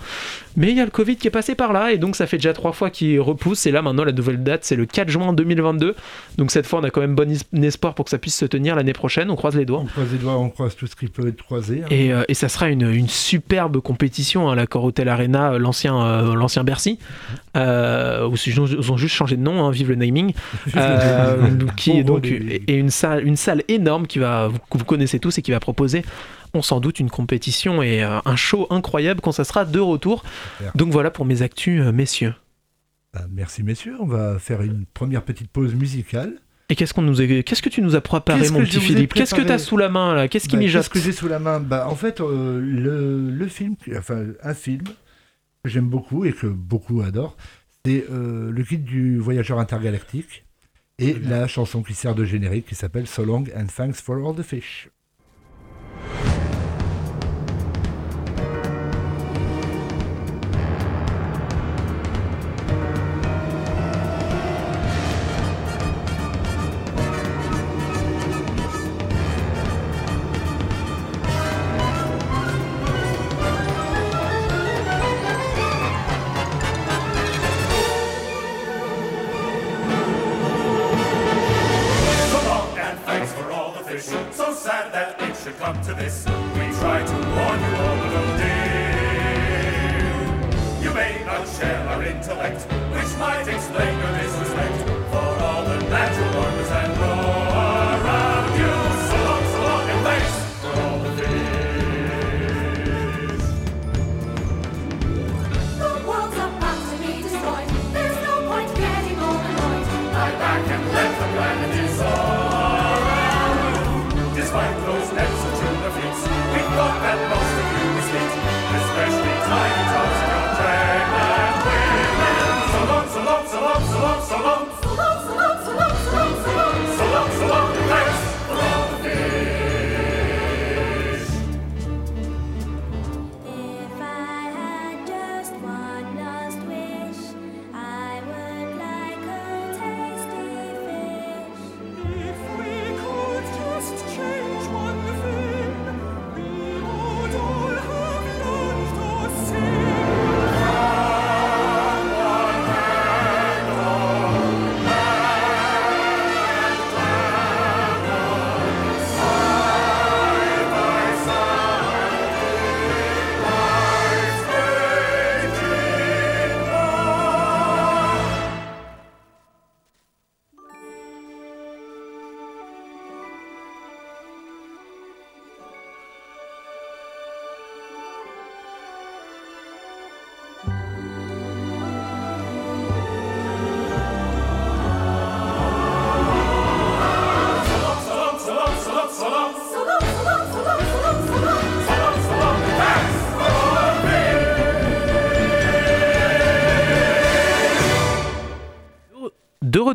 Mais 0.56 0.70
il 0.70 0.76
y 0.76 0.80
a 0.80 0.84
le 0.84 0.90
Covid 0.90 1.14
qui 1.14 1.28
est 1.28 1.30
passé 1.30 1.54
par 1.54 1.73
là, 1.73 1.92
et 1.92 1.99
donc 1.99 2.16
ça 2.16 2.26
fait 2.26 2.38
déjà 2.38 2.52
trois 2.52 2.73
fois 2.73 2.90
qu'il 2.90 3.20
repousse. 3.20 3.66
Et 3.66 3.70
là, 3.70 3.82
maintenant, 3.82 4.02
la 4.02 4.11
nouvelle 4.11 4.42
date, 4.42 4.64
c'est 4.64 4.75
le 4.75 4.84
4 4.84 5.08
juin 5.11 5.32
2022. 5.32 5.94
Donc 6.38 6.50
cette 6.50 6.66
fois, 6.66 6.80
on 6.80 6.82
a 6.82 6.90
quand 6.90 7.00
même 7.02 7.14
bon 7.14 7.32
espoir 7.62 7.94
pour 7.94 8.04
que 8.06 8.11
ça 8.11 8.18
puisse 8.18 8.34
se 8.37 8.46
tenir 8.46 8.75
l'année 8.75 8.92
prochaine. 8.94 9.30
On 9.30 9.37
croise 9.37 9.54
les 9.54 9.64
doigts. 9.64 9.78
On 9.78 9.84
croise 9.84 10.11
les 10.11 10.18
doigts, 10.18 10.37
on 10.37 10.49
croise 10.50 10.75
tout 10.75 10.88
ce 10.88 10.96
qui 10.96 11.06
peut 11.06 11.28
être 11.28 11.40
croisé. 11.44 11.82
hein. 11.84 11.87
Et, 11.90 12.12
euh, 12.12 12.25
et 12.26 12.34
ça 12.34 12.49
sera 12.49 12.68
une, 12.68 12.90
une 12.90 13.08
superbe 13.08 13.78
compétition, 13.80 14.50
hein, 14.50 14.56
l'accord 14.56 14.82
Hotel 14.82 15.08
Arena, 15.08 15.52
euh, 15.52 15.58
l'ancien, 15.58 15.96
euh, 16.04 16.34
l'ancien 16.34 16.64
Bercy, 16.64 16.99
euh, 17.56 18.26
où 18.26 18.34
ils 18.44 18.61
ont, 18.61 18.66
ils 18.66 18.90
ont 18.90 18.96
juste 18.96 19.14
changé 19.14 19.37
de 19.37 19.42
nom, 19.42 19.64
hein, 19.64 19.70
vive 19.70 19.88
le 19.90 19.94
naming, 19.94 20.32
qui 21.76 21.92
est 21.92 22.02
donc 22.04 22.26
et 22.26 22.75
une 22.75 22.90
salle, 22.90 23.25
une 23.25 23.37
salle 23.37 23.62
énorme 23.68 24.08
qui 24.08 24.18
va, 24.18 24.50
que 24.68 24.78
vous 24.78 24.84
connaissez 24.84 25.20
tous 25.20 25.38
et 25.38 25.42
qui 25.42 25.52
va 25.52 25.61
proposer, 25.61 26.04
on 26.54 26.62
s'en 26.62 26.80
doute, 26.80 27.00
une 27.00 27.11
compétition 27.11 27.82
et 27.82 28.02
euh, 28.02 28.18
un 28.25 28.37
show 28.37 28.66
incroyable 28.70 29.20
quand 29.20 29.32
ça 29.32 29.44
sera 29.44 29.64
de 29.64 29.78
retour. 29.80 30.25
Donc 30.75 30.90
voilà 30.92 31.11
pour 31.11 31.25
mes 31.25 31.42
actus, 31.42 31.80
euh, 31.82 31.92
messieurs. 31.92 32.34
Bah, 33.12 33.26
merci 33.30 33.62
messieurs, 33.62 33.96
on 34.00 34.06
va 34.06 34.38
faire 34.38 34.62
une 34.62 34.87
première 34.87 35.23
petite 35.23 35.50
pause 35.50 35.75
musicale. 35.75 36.34
Et 36.70 36.76
qu'est-ce 36.76 36.94
qu'on 36.94 37.02
nous 37.02 37.20
a- 37.20 37.26
qu'est-ce 37.42 37.61
que 37.62 37.68
tu 37.68 37.82
nous 37.82 37.94
as 37.94 38.00
préparé, 38.00 38.49
mon 38.49 38.61
petit 38.61 38.80
Philippe? 38.80 39.12
Qu'est-ce 39.14 39.34
que 39.34 39.42
tu 39.42 39.52
as 39.52 39.58
sous 39.58 39.76
la 39.76 39.88
main 39.90 40.14
là? 40.14 40.28
Qu'est-ce 40.28 40.49
qui 40.49 40.56
Bah, 40.56 40.62
mijote 40.62 40.82
Qu'est-ce 40.84 40.94
que 40.94 40.99
j'ai 40.99 41.12
sous 41.12 41.28
la 41.28 41.38
main? 41.38 41.61
Bah, 41.61 41.87
En 41.90 41.94
fait, 41.94 42.20
euh, 42.20 42.58
le, 42.61 43.30
le 43.30 43.49
film, 43.49 43.76
enfin 43.99 44.25
un 44.42 44.54
film 44.54 44.82
que 45.62 45.70
j'aime 45.70 45.88
beaucoup 45.88 46.25
et 46.25 46.32
que 46.32 46.46
beaucoup 46.46 47.02
adorent, 47.02 47.37
c'est 47.84 48.06
euh, 48.11 48.50
le 48.50 48.62
guide 48.62 48.84
du 48.84 49.18
voyageur 49.18 49.58
intergalactique 49.58 50.44
et 50.99 51.12
la 51.14 51.46
chanson 51.46 51.82
qui 51.82 51.92
sert 51.92 52.14
de 52.14 52.25
générique 52.25 52.66
qui 52.66 52.75
s'appelle 52.75 53.06
So 53.06 53.25
Long 53.25 53.44
and 53.56 53.66
Thanks 53.76 54.00
for 54.00 54.16
All 54.26 54.34
the 54.34 54.42
Fish. 54.42 54.88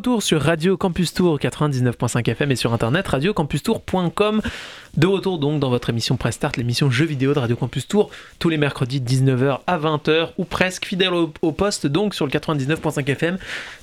Retour 0.00 0.22
sur 0.22 0.40
Radio 0.40 0.78
Campus 0.78 1.12
Tour 1.12 1.38
99.5 1.38 2.30
FM 2.30 2.50
et 2.52 2.56
sur 2.56 2.72
internet 2.72 3.06
radiocampustour.com. 3.06 4.40
De 4.96 5.06
retour 5.06 5.38
donc 5.38 5.60
dans 5.60 5.68
votre 5.68 5.90
émission 5.90 6.16
Press 6.16 6.36
Start, 6.36 6.56
l'émission 6.56 6.90
jeux 6.90 7.04
vidéo 7.04 7.34
de 7.34 7.38
Radio 7.38 7.54
Campus 7.54 7.86
Tour, 7.86 8.08
tous 8.38 8.48
les 8.48 8.56
mercredis 8.56 9.02
de 9.02 9.06
19h 9.06 9.58
à 9.66 9.78
20h 9.78 10.30
ou 10.38 10.46
presque 10.46 10.86
fidèle 10.86 11.12
au, 11.12 11.30
au 11.42 11.52
poste 11.52 11.86
donc 11.86 12.14
sur 12.14 12.24
le 12.24 12.32
99.5 12.32 13.10
FM, 13.10 13.36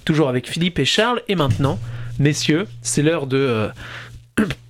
toujours 0.06 0.28
avec 0.28 0.50
Philippe 0.50 0.80
et 0.80 0.86
Charles. 0.86 1.22
Et 1.28 1.36
maintenant, 1.36 1.78
messieurs, 2.18 2.66
c'est 2.82 3.04
l'heure 3.04 3.28
de. 3.28 3.38
euh, 3.38 3.70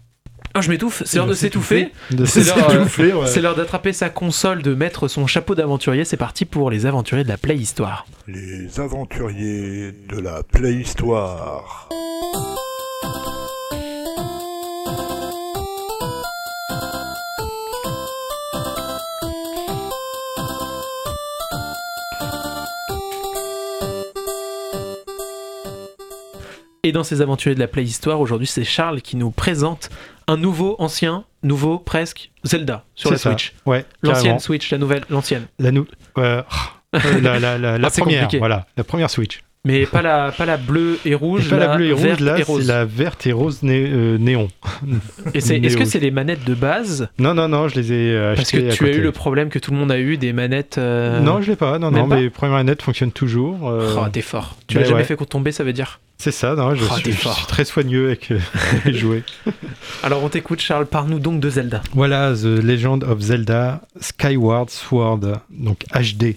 Oh, 0.57 0.61
je 0.61 0.71
m'étouffe, 0.71 1.03
c'est 1.05 1.17
l'heure 1.17 1.27
de 1.27 1.35
s'étouffer. 1.35 1.91
C'est 2.25 2.43
l'heure, 2.43 2.71
euh, 2.99 3.25
c'est 3.27 3.41
l'heure 3.41 3.53
d'attraper 3.53 3.93
sa 3.93 4.09
console, 4.09 4.63
de 4.63 4.73
mettre 4.73 5.07
son 5.07 5.27
chapeau 5.27 5.53
d'aventurier. 5.53 6.03
C'est 6.03 6.17
parti 6.17 6.45
pour 6.45 6.71
les 6.71 6.87
aventuriers 6.87 7.23
de 7.23 7.29
la 7.29 7.37
Play 7.37 7.57
Histoire. 7.57 8.07
Les 8.27 8.79
aventuriers 8.79 9.91
de 10.09 10.19
la 10.19 10.41
Playhistoire. 10.41 11.89
Et 26.83 26.91
dans 26.91 27.03
ces 27.03 27.21
aventuriers 27.21 27.53
de 27.53 27.59
la 27.59 27.67
Play 27.67 27.83
Histoire, 27.83 28.21
aujourd'hui, 28.21 28.47
c'est 28.47 28.63
Charles 28.63 29.01
qui 29.01 29.17
nous 29.17 29.29
présente 29.29 29.89
un 30.27 30.37
nouveau, 30.37 30.75
ancien, 30.79 31.23
nouveau, 31.43 31.79
presque 31.79 32.31
Zelda 32.43 32.83
sur 32.95 33.11
la 33.11 33.17
ça. 33.17 33.29
Switch. 33.31 33.53
Ouais, 33.65 33.85
L'ancienne. 34.03 34.39
Switch, 34.39 34.69
la 34.71 34.77
nouvelle, 34.77 35.03
l'ancienne. 35.09 35.47
La, 35.59 35.71
nou- 35.71 35.87
euh, 36.17 36.41
euh, 36.95 36.99
la, 37.21 37.39
la- 37.39 37.57
la- 37.57 37.77
la 37.77 37.87
Ah, 37.87 37.91
première, 37.91 38.21
compliqué. 38.23 38.37
voilà, 38.39 38.65
la 38.77 38.83
première 38.83 39.09
Switch. 39.09 39.39
Mais 39.65 39.85
pas 39.85 40.01
la, 40.01 40.31
pas 40.31 40.45
la 40.45 40.55
bleue 40.55 40.97
et 41.03 41.13
rouge, 41.13 41.47
Et 41.47 41.49
pas 41.49 41.57
la 41.57 41.75
bleue 41.75 41.87
et 41.87 41.91
rouge, 41.91 42.19
là, 42.21 42.37
c'est 42.41 42.61
la 42.63 42.85
verte 42.85 43.27
et 43.27 43.33
rose 43.33 43.63
né- 43.63 43.89
euh, 43.91 44.17
néon. 44.17 44.47
Est-ce 45.33 45.75
que 45.77 45.83
c'est 45.85 45.99
les 45.99 46.11
manettes 46.11 46.45
de 46.45 46.53
base? 46.53 47.09
Non, 47.19 47.33
non, 47.33 47.49
non, 47.49 47.67
je 47.67 47.75
les 47.75 47.91
ai 47.91 48.11
euh, 48.15 48.35
Parce 48.35 48.49
que 48.51 48.57
achetées 48.57 48.69
à 48.71 48.73
tu 48.73 48.85
as 48.85 48.91
eu 48.93 49.01
le 49.01 49.11
problème 49.11 49.49
que 49.49 49.59
tout 49.59 49.71
le 49.71 49.77
monde 49.77 49.91
a 49.91 49.99
eu 49.99 50.15
des 50.17 50.31
manettes. 50.31 50.77
euh, 50.77 51.19
Non, 51.19 51.41
je 51.41 51.49
l'ai 51.51 51.57
pas. 51.57 51.79
Non, 51.79 51.91
Même 51.91 52.03
non, 52.03 52.09
pas 52.09 52.15
mes 52.15 52.29
premières 52.29 52.55
manettes 52.55 52.81
fonctionnent 52.81 53.11
toujours. 53.11 53.67
euh, 53.69 53.95
Oh, 53.97 54.05
t'es 54.09 54.21
fort. 54.21 54.55
Tu 54.67 54.75
bah 54.75 54.81
l'as 54.81 54.87
jamais 54.87 55.01
ouais. 55.01 55.05
fait 55.05 55.17
tomber, 55.25 55.51
ça 55.51 55.65
veut 55.65 55.73
dire? 55.73 55.99
C'est 56.17 56.31
ça, 56.31 56.55
non, 56.55 56.73
je, 56.75 56.83
Oh, 56.89 56.95
suis, 56.97 57.11
je 57.11 57.47
très 57.47 57.65
soigneux 57.65 58.07
avec 58.07 58.31
euh, 58.31 58.39
les 58.85 58.93
jouets. 58.93 59.23
Alors 60.03 60.23
on 60.23 60.29
t'écoute, 60.29 60.59
Charles. 60.59 60.87
Parle-nous 60.87 61.19
donc 61.19 61.39
de 61.39 61.49
Zelda. 61.49 61.81
Voilà, 61.93 62.33
The 62.33 62.63
Legend 62.63 63.03
of 63.03 63.19
Zelda 63.19 63.81
Skyward 63.99 64.69
Sword, 64.69 65.21
donc 65.49 65.83
HD. 65.93 66.35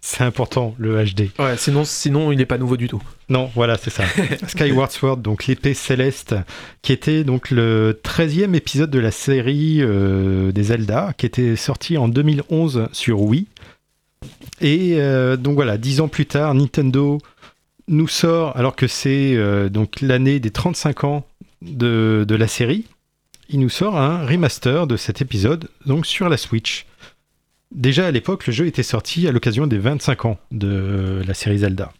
C'est 0.00 0.22
important, 0.22 0.76
le 0.78 1.04
HD. 1.04 1.30
Ouais, 1.40 1.56
sinon, 1.56 1.84
sinon 1.84 2.30
il 2.30 2.40
est 2.40 2.46
pas 2.46 2.58
nouveau 2.58 2.76
du 2.76 2.86
tout. 2.86 3.02
Non, 3.28 3.50
voilà, 3.54 3.76
c'est 3.76 3.90
ça. 3.90 4.04
Skyward 4.46 4.92
Sword, 4.92 5.16
donc 5.18 5.46
l'épée 5.46 5.74
céleste, 5.74 6.36
qui 6.82 6.92
était 6.92 7.24
donc 7.24 7.50
le 7.50 8.00
13e 8.04 8.54
épisode 8.54 8.90
de 8.90 9.00
la 9.00 9.10
série 9.10 9.78
euh, 9.80 10.52
des 10.52 10.64
Zelda, 10.64 11.12
qui 11.16 11.26
était 11.26 11.56
sorti 11.56 11.98
en 11.98 12.06
2011 12.06 12.88
sur 12.92 13.20
Wii. 13.22 13.46
Et 14.60 14.94
euh, 14.96 15.36
donc 15.36 15.54
voilà, 15.54 15.78
dix 15.78 16.00
ans 16.00 16.08
plus 16.08 16.26
tard, 16.26 16.54
Nintendo 16.54 17.18
nous 17.88 18.08
sort, 18.08 18.56
alors 18.56 18.76
que 18.76 18.86
c'est 18.86 19.34
euh, 19.36 19.68
donc 19.68 20.00
l'année 20.00 20.40
des 20.40 20.50
35 20.50 21.04
ans 21.04 21.26
de, 21.62 22.24
de 22.26 22.34
la 22.34 22.48
série, 22.48 22.84
il 23.48 23.60
nous 23.60 23.68
sort 23.68 23.96
un 23.96 24.26
remaster 24.26 24.86
de 24.86 24.96
cet 24.96 25.20
épisode, 25.20 25.68
donc 25.86 26.06
sur 26.06 26.28
la 26.28 26.36
Switch. 26.36 26.86
Déjà 27.72 28.06
à 28.06 28.10
l'époque, 28.10 28.46
le 28.46 28.52
jeu 28.52 28.66
était 28.66 28.82
sorti 28.82 29.28
à 29.28 29.32
l'occasion 29.32 29.66
des 29.66 29.78
25 29.78 30.24
ans 30.24 30.38
de 30.50 31.22
la 31.26 31.34
série 31.34 31.58
Zelda. 31.58 31.92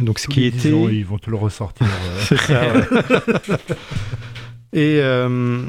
Donc 0.00 0.18
ce 0.18 0.28
qui 0.28 0.40
les 0.40 0.50
10 0.50 0.66
était 0.66 0.74
ans, 0.74 0.88
ils 0.88 1.04
vont 1.04 1.18
te 1.18 1.30
le 1.30 1.36
ressortir. 1.36 1.86
c'est 2.20 2.38
ça. 2.38 2.62
Et 4.72 4.98
euh, 5.00 5.62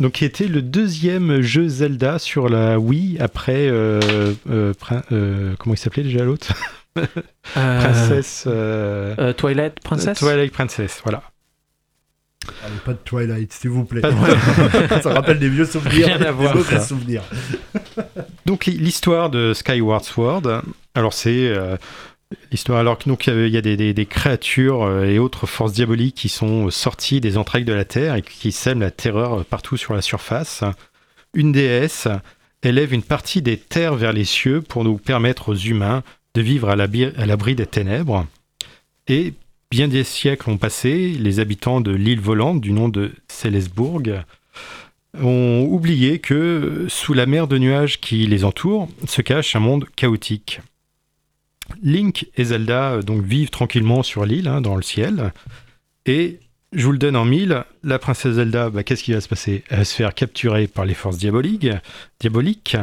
donc, 0.00 0.12
qui 0.12 0.24
était 0.24 0.46
le 0.46 0.62
deuxième 0.62 1.40
jeu 1.42 1.68
Zelda 1.68 2.18
sur 2.18 2.48
la 2.48 2.78
Wii 2.78 3.18
après. 3.18 3.68
euh, 3.68 4.32
comment 5.58 5.74
il 5.74 5.78
s'appelait 5.78 6.04
déjà 6.04 6.24
l'autre? 6.24 6.54
Princesse. 7.54 8.44
euh, 8.46 9.14
euh, 9.18 9.32
Twilight 9.32 9.80
Princess 9.80 10.18
Twilight 10.18 10.52
Princess, 10.52 11.00
voilà. 11.04 11.22
Allez, 12.64 12.76
pas 12.84 12.92
de 12.92 12.98
Twilight, 13.04 13.52
s'il 13.52 13.70
vous 13.70 13.84
plaît. 13.84 14.00
Ça 15.02 15.12
rappelle 15.12 15.38
des 15.38 15.48
vieux 15.50 15.66
souvenirs. 15.66 16.06
Rien 16.06 16.16
à 16.16 16.24
des 16.26 16.30
voir, 16.30 16.56
ça. 16.64 16.80
souvenirs. 16.80 17.22
Donc 18.46 18.66
l'histoire 18.66 19.28
de 19.28 19.52
Skyward 19.52 20.04
Sword, 20.04 20.62
alors 20.94 21.12
c'est 21.12 21.48
euh, 21.48 21.76
l'histoire 22.50 22.78
alors 22.78 22.96
que 22.98 23.08
donc 23.08 23.26
il 23.26 23.48
y 23.48 23.56
a- 23.56 23.60
des, 23.60 23.76
des- 23.76 23.92
des 23.92 24.06
créatures 24.06 24.82
euh, 24.84 25.04
et 25.04 25.18
autres 25.18 25.46
forces 25.46 25.72
diaboliques 25.72 26.14
qui 26.14 26.30
sont 26.30 26.70
sorties 26.70 27.20
des 27.20 27.36
entrailles 27.36 27.64
de 27.64 27.74
la 27.74 27.84
terre 27.84 28.14
et 28.14 28.22
qui 28.22 28.50
sèment 28.52 28.80
la 28.80 28.90
terreur 28.90 29.44
partout 29.44 29.76
sur 29.76 29.92
la 29.92 30.00
surface. 30.00 30.64
Une 31.34 31.52
déesse 31.52 32.08
élève 32.62 32.94
une 32.94 33.02
partie 33.02 33.42
des 33.42 33.58
terres 33.58 33.94
vers 33.94 34.12
les 34.14 34.24
cieux 34.24 34.62
pour 34.62 34.84
nous 34.84 34.96
permettre 34.96 35.50
aux 35.50 35.54
humains 35.56 36.02
de 36.34 36.42
vivre 36.42 36.68
à 36.68 36.76
l'abri 36.76 37.54
des 37.54 37.66
ténèbres. 37.66 38.26
Et 39.06 39.34
bien 39.70 39.88
des 39.88 40.04
siècles 40.04 40.50
ont 40.50 40.58
passé, 40.58 41.10
les 41.18 41.40
habitants 41.40 41.80
de 41.80 41.92
l'île 41.92 42.20
volante 42.20 42.60
du 42.60 42.72
nom 42.72 42.88
de 42.88 43.12
Célesbourg 43.28 44.02
ont 45.20 45.66
oublié 45.68 46.18
que 46.18 46.86
sous 46.88 47.14
la 47.14 47.26
mer 47.26 47.48
de 47.48 47.58
nuages 47.58 48.00
qui 48.00 48.26
les 48.26 48.44
entoure 48.44 48.88
se 49.06 49.22
cache 49.22 49.56
un 49.56 49.60
monde 49.60 49.86
chaotique. 49.96 50.60
Link 51.82 52.28
et 52.36 52.44
Zelda 52.44 52.92
euh, 52.92 53.02
donc 53.02 53.22
vivent 53.22 53.50
tranquillement 53.50 54.02
sur 54.02 54.24
l'île, 54.24 54.48
hein, 54.48 54.60
dans 54.60 54.76
le 54.76 54.82
ciel, 54.82 55.32
et 56.06 56.40
je 56.72 56.84
vous 56.84 56.92
le 56.92 56.98
donne 56.98 57.16
en 57.16 57.24
mille, 57.24 57.64
la 57.82 57.98
princesse 57.98 58.34
Zelda, 58.34 58.70
bah, 58.70 58.82
qu'est-ce 58.82 59.02
qui 59.02 59.12
va 59.12 59.20
se 59.20 59.28
passer? 59.28 59.64
Elle 59.68 59.78
va 59.78 59.84
se 59.84 59.94
faire 59.94 60.14
capturer 60.14 60.66
par 60.66 60.84
les 60.84 60.94
forces 60.94 61.18
diaboliques 61.18 62.76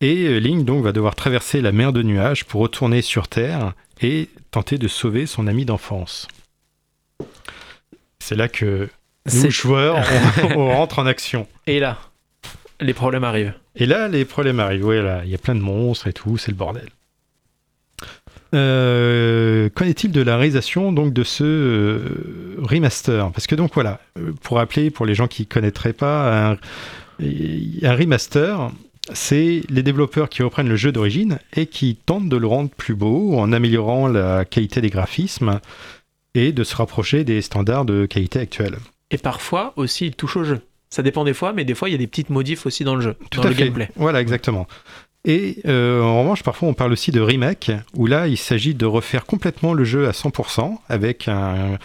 et 0.00 0.24
euh, 0.26 0.38
Link 0.38 0.64
donc 0.64 0.84
va 0.84 0.92
devoir 0.92 1.14
traverser 1.14 1.60
la 1.60 1.72
mer 1.72 1.92
de 1.92 2.02
nuages 2.02 2.44
pour 2.44 2.60
retourner 2.60 3.02
sur 3.02 3.28
Terre 3.28 3.72
et 4.00 4.28
tenter 4.50 4.78
de 4.78 4.88
sauver 4.88 5.26
son 5.26 5.46
ami 5.46 5.64
d'enfance. 5.64 6.28
C'est 8.18 8.36
là 8.36 8.48
que 8.48 8.88
nous, 9.32 9.50
joueurs, 9.50 9.98
on, 10.56 10.60
on 10.60 10.68
rentre 10.70 10.98
en 10.98 11.06
action. 11.06 11.46
Et 11.66 11.80
là, 11.80 11.98
les 12.80 12.94
problèmes 12.94 13.24
arrivent. 13.24 13.54
Et 13.76 13.86
là, 13.86 14.08
les 14.08 14.24
problèmes 14.24 14.60
arrivent. 14.60 14.84
Ouais, 14.84 15.02
là, 15.02 15.22
il 15.24 15.30
y 15.30 15.34
a 15.34 15.38
plein 15.38 15.54
de 15.54 15.60
monstres 15.60 16.06
et 16.06 16.12
tout, 16.12 16.38
c'est 16.38 16.50
le 16.50 16.56
bordel. 16.56 16.88
Euh, 18.52 19.68
Qu'en 19.74 19.84
est-il 19.84 20.10
de 20.10 20.22
la 20.22 20.36
réalisation 20.36 20.92
donc 20.92 21.12
de 21.12 21.22
ce 21.22 21.44
euh, 21.44 22.56
remaster? 22.58 23.30
Parce 23.32 23.46
que 23.46 23.54
donc 23.54 23.74
voilà, 23.74 24.00
pour 24.42 24.56
rappeler 24.56 24.90
pour 24.90 25.06
les 25.06 25.14
gens 25.14 25.28
qui 25.28 25.46
connaîtraient 25.46 25.92
pas, 25.92 26.50
un, 26.50 26.58
un 27.22 27.94
remaster, 27.94 28.72
c'est 29.12 29.62
les 29.68 29.82
développeurs 29.82 30.28
qui 30.28 30.42
reprennent 30.42 30.68
le 30.68 30.76
jeu 30.76 30.92
d'origine 30.92 31.38
et 31.56 31.66
qui 31.66 31.96
tentent 31.96 32.28
de 32.28 32.36
le 32.36 32.46
rendre 32.46 32.70
plus 32.70 32.94
beau 32.94 33.36
en 33.38 33.52
améliorant 33.52 34.08
la 34.08 34.44
qualité 34.44 34.80
des 34.80 34.90
graphismes 34.90 35.60
et 36.34 36.52
de 36.52 36.64
se 36.64 36.76
rapprocher 36.76 37.24
des 37.24 37.42
standards 37.42 37.84
de 37.84 38.06
qualité 38.06 38.38
actuels. 38.38 38.76
Et 39.10 39.18
parfois 39.18 39.72
aussi, 39.76 40.06
il 40.06 40.14
touche 40.14 40.36
au 40.36 40.44
jeu. 40.44 40.60
Ça 40.90 41.02
dépend 41.02 41.24
des 41.24 41.34
fois, 41.34 41.52
mais 41.52 41.64
des 41.64 41.74
fois, 41.74 41.88
il 41.88 41.92
y 41.92 41.94
a 41.94 41.98
des 41.98 42.06
petites 42.06 42.30
modifs 42.30 42.66
aussi 42.66 42.84
dans 42.84 42.94
le 42.94 43.00
jeu, 43.00 43.16
Tout 43.30 43.40
dans 43.40 43.46
à 43.46 43.50
le 43.50 43.54
fait. 43.54 43.64
gameplay. 43.64 43.88
Voilà, 43.96 44.20
exactement. 44.20 44.66
Et 45.24 45.58
euh, 45.66 46.02
en 46.02 46.20
revanche, 46.22 46.42
parfois, 46.42 46.68
on 46.68 46.74
parle 46.74 46.92
aussi 46.92 47.10
de 47.10 47.20
remake, 47.20 47.70
où 47.94 48.06
là, 48.06 48.26
il 48.26 48.36
s'agit 48.38 48.74
de 48.74 48.86
refaire 48.86 49.26
complètement 49.26 49.74
le 49.74 49.84
jeu 49.84 50.08
à 50.08 50.12
100% 50.12 50.78
avec 50.88 51.28
un, 51.28 51.78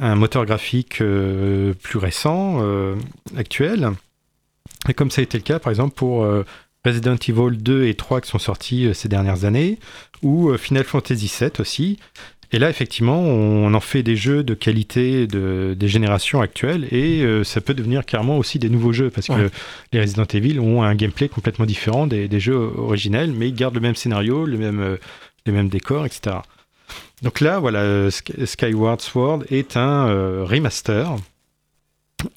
un 0.00 0.14
moteur 0.16 0.44
graphique 0.46 1.00
euh, 1.00 1.74
plus 1.82 1.98
récent, 1.98 2.58
euh, 2.62 2.96
actuel. 3.36 3.90
Et 4.88 4.94
comme 4.94 5.10
ça 5.10 5.20
a 5.20 5.24
été 5.24 5.38
le 5.38 5.44
cas, 5.44 5.58
par 5.58 5.70
exemple, 5.70 5.94
pour 5.94 6.24
euh, 6.24 6.44
Resident 6.84 7.14
Evil 7.16 7.56
2 7.58 7.84
et 7.86 7.94
3 7.94 8.20
qui 8.20 8.28
sont 8.30 8.38
sortis 8.38 8.86
euh, 8.86 8.94
ces 8.94 9.08
dernières 9.08 9.44
années, 9.44 9.78
ou 10.22 10.50
euh, 10.50 10.58
Final 10.58 10.84
Fantasy 10.84 11.28
7 11.28 11.60
aussi. 11.60 11.98
Et 12.54 12.58
là, 12.58 12.68
effectivement, 12.68 13.18
on 13.18 13.72
en 13.72 13.80
fait 13.80 14.02
des 14.02 14.14
jeux 14.16 14.42
de 14.44 14.52
qualité 14.52 15.26
de, 15.26 15.74
des 15.78 15.88
générations 15.88 16.42
actuelles 16.42 16.86
et 16.92 17.22
euh, 17.22 17.44
ça 17.44 17.62
peut 17.62 17.72
devenir 17.72 18.04
carrément 18.04 18.36
aussi 18.36 18.58
des 18.58 18.68
nouveaux 18.68 18.92
jeux 18.92 19.08
parce 19.08 19.30
Ouais. 19.30 19.36
que 19.36 19.50
les 19.92 20.00
Resident 20.02 20.26
Evil 20.26 20.60
ont 20.60 20.82
un 20.82 20.94
gameplay 20.94 21.28
complètement 21.30 21.64
différent 21.64 22.06
des, 22.06 22.28
des 22.28 22.40
jeux 22.40 22.54
originels, 22.76 23.32
mais 23.32 23.48
ils 23.48 23.54
gardent 23.54 23.76
le 23.76 23.80
même 23.80 23.94
scénario, 23.94 24.44
le 24.44 24.58
même, 24.58 24.98
les 25.46 25.52
mêmes 25.52 25.70
décors, 25.70 26.04
etc. 26.04 26.36
Donc 27.22 27.40
là, 27.40 27.58
voilà, 27.58 28.08
Sk- 28.10 28.44
Skyward 28.44 29.00
Sword 29.00 29.44
est 29.50 29.78
un 29.78 30.08
euh, 30.08 30.44
remaster. 30.44 31.16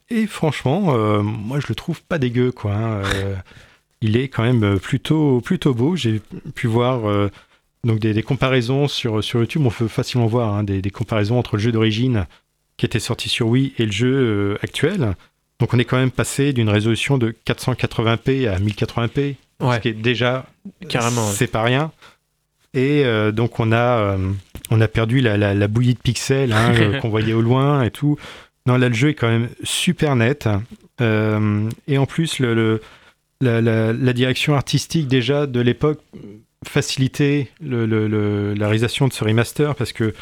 Et 0.09 0.27
franchement, 0.27 0.95
euh, 0.95 1.21
moi 1.21 1.59
je 1.59 1.67
le 1.69 1.75
trouve 1.75 2.01
pas 2.03 2.17
dégueu, 2.17 2.51
quoi. 2.51 2.73
hein. 2.73 3.01
Euh, 3.15 3.35
il 4.01 4.17
est 4.17 4.27
quand 4.27 4.43
même 4.43 4.63
euh, 4.63 4.75
plutôt, 4.77 5.41
plutôt 5.41 5.73
beau. 5.73 5.95
J'ai 5.95 6.21
pu 6.53 6.67
voir 6.67 7.09
euh, 7.09 7.29
donc 7.83 7.99
des, 7.99 8.13
des 8.13 8.23
comparaisons 8.23 8.87
sur, 8.87 9.23
sur 9.23 9.39
YouTube. 9.39 9.63
On 9.65 9.69
peut 9.71 9.87
facilement 9.87 10.27
voir 10.27 10.53
hein, 10.53 10.63
des, 10.63 10.81
des 10.81 10.89
comparaisons 10.91 11.39
entre 11.39 11.55
le 11.55 11.61
jeu 11.61 11.71
d'origine 11.71 12.25
qui 12.77 12.85
était 12.85 12.99
sorti 12.99 13.29
sur 13.29 13.47
Wii 13.47 13.73
et 13.77 13.85
le 13.85 13.91
jeu 13.91 14.57
actuel. 14.61 15.15
Donc 15.59 15.73
on 15.73 15.79
est 15.79 15.85
quand 15.85 15.97
même 15.97 16.11
passé 16.11 16.51
d'une 16.51 16.69
résolution 16.69 17.17
de 17.17 17.33
480p 17.47 18.49
à 18.49 18.59
1080p, 18.59 19.35
Ouais, 19.61 19.75
ce 19.77 19.79
qui 19.79 19.87
est 19.87 19.93
déjà 19.93 20.45
carrément. 20.89 21.25
ouais. 21.27 21.33
c'est 21.33 21.47
pas 21.47 21.63
rien. 21.63 21.91
Et 22.73 23.05
euh, 23.05 23.31
donc 23.31 23.61
on 23.61 23.71
a 23.71 23.77
euh, 23.77 24.17
on 24.69 24.81
a 24.81 24.87
perdu 24.89 25.21
la, 25.21 25.37
la, 25.37 25.53
la 25.53 25.67
bouillie 25.69 25.93
de 25.93 25.99
pixels 25.99 26.51
hein, 26.51 26.73
qu'on 27.01 27.07
voyait 27.07 27.31
au 27.31 27.41
loin 27.41 27.81
et 27.83 27.91
tout. 27.91 28.17
Non 28.67 28.77
là 28.77 28.89
le 28.89 28.95
jeu 28.95 29.09
est 29.09 29.13
quand 29.13 29.27
même 29.27 29.49
super 29.63 30.15
net. 30.15 30.47
Euh, 31.01 31.69
et 31.87 31.97
en 31.97 32.05
plus 32.05 32.39
le, 32.39 32.53
le- 32.55 32.81
la, 33.41 33.61
la- 33.61 33.93
la 33.93 34.13
direction 34.13 34.55
artistique 34.55 35.07
déjà 35.07 35.45
de 35.45 35.59
l'époque 35.59 35.99
facilitait 36.65 37.49
le, 37.61 37.85
la 38.55 38.65
réalisation 38.67 39.07
de 39.07 39.13
ce 39.13 39.23
remaster 39.23 39.75
parce 39.75 39.93
que 39.93 40.13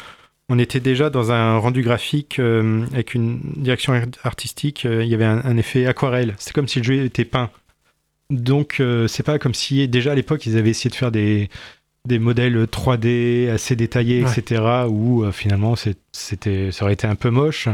on 0.50 0.58
était 0.58 0.80
déjà 0.80 1.08
dans 1.08 1.32
un 1.32 1.56
rendu 1.56 1.80
graphique 1.82 2.38
euh, 2.38 2.84
avec 2.92 3.14
une 3.14 3.40
direction 3.56 3.94
art- 3.94 4.04
artistique. 4.24 4.84
euh, 4.84 5.02
il 5.02 5.08
y 5.08 5.14
avait 5.14 5.24
un, 5.24 5.40
un 5.42 5.56
effet 5.56 5.86
aquarelle. 5.86 6.34
C'est 6.38 6.52
comme 6.52 6.68
si 6.68 6.80
le 6.80 6.84
jeu 6.84 7.04
était 7.04 7.24
peint. 7.24 7.50
Donc 8.30 8.82
c'est 9.06 9.22
pas 9.22 9.38
comme 9.38 9.54
si 9.54 9.86
déjà 9.86 10.12
à 10.12 10.14
l'époque 10.14 10.44
ils 10.46 10.56
avaient 10.56 10.70
essayé 10.70 10.90
de 10.90 10.94
faire 10.96 11.12
des, 11.12 11.48
des 12.06 12.18
modèles 12.18 12.64
3D 12.64 13.50
assez 13.50 13.76
détaillés, 13.76 14.24
Ouais. 14.24 14.30
etc. 14.36 14.62
Où 14.88 15.30
finalement 15.30 15.74
c'était, 16.12 16.72
ça 16.72 16.84
aurait 16.84 16.94
été 16.94 17.06
un 17.06 17.14
peu 17.16 17.30
moche. 17.30 17.68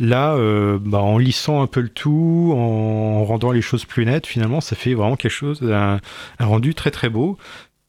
Là, 0.00 0.34
euh, 0.34 0.78
bah, 0.80 0.98
en 0.98 1.18
lissant 1.18 1.60
un 1.62 1.66
peu 1.66 1.82
le 1.82 1.90
tout, 1.90 2.54
en 2.56 3.22
rendant 3.26 3.52
les 3.52 3.60
choses 3.60 3.84
plus 3.84 4.06
nettes, 4.06 4.26
finalement, 4.26 4.62
ça 4.62 4.74
fait 4.74 4.94
vraiment 4.94 5.16
quelque 5.16 5.30
chose, 5.30 5.62
un, 5.62 6.00
rendu 6.40 6.74
très 6.74 6.90
très 6.90 7.10
beau. 7.10 7.36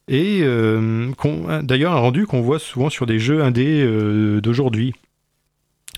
Et 0.08 0.40
euh, 0.42 1.10
d'ailleurs, 1.62 1.94
un 1.94 2.00
rendu 2.00 2.26
qu'on 2.26 2.42
voit 2.42 2.58
souvent 2.58 2.90
sur 2.90 3.06
des 3.06 3.18
jeux 3.18 3.42
indés 3.42 3.82
euh, 3.82 4.42
d'aujourd'hui. 4.42 4.94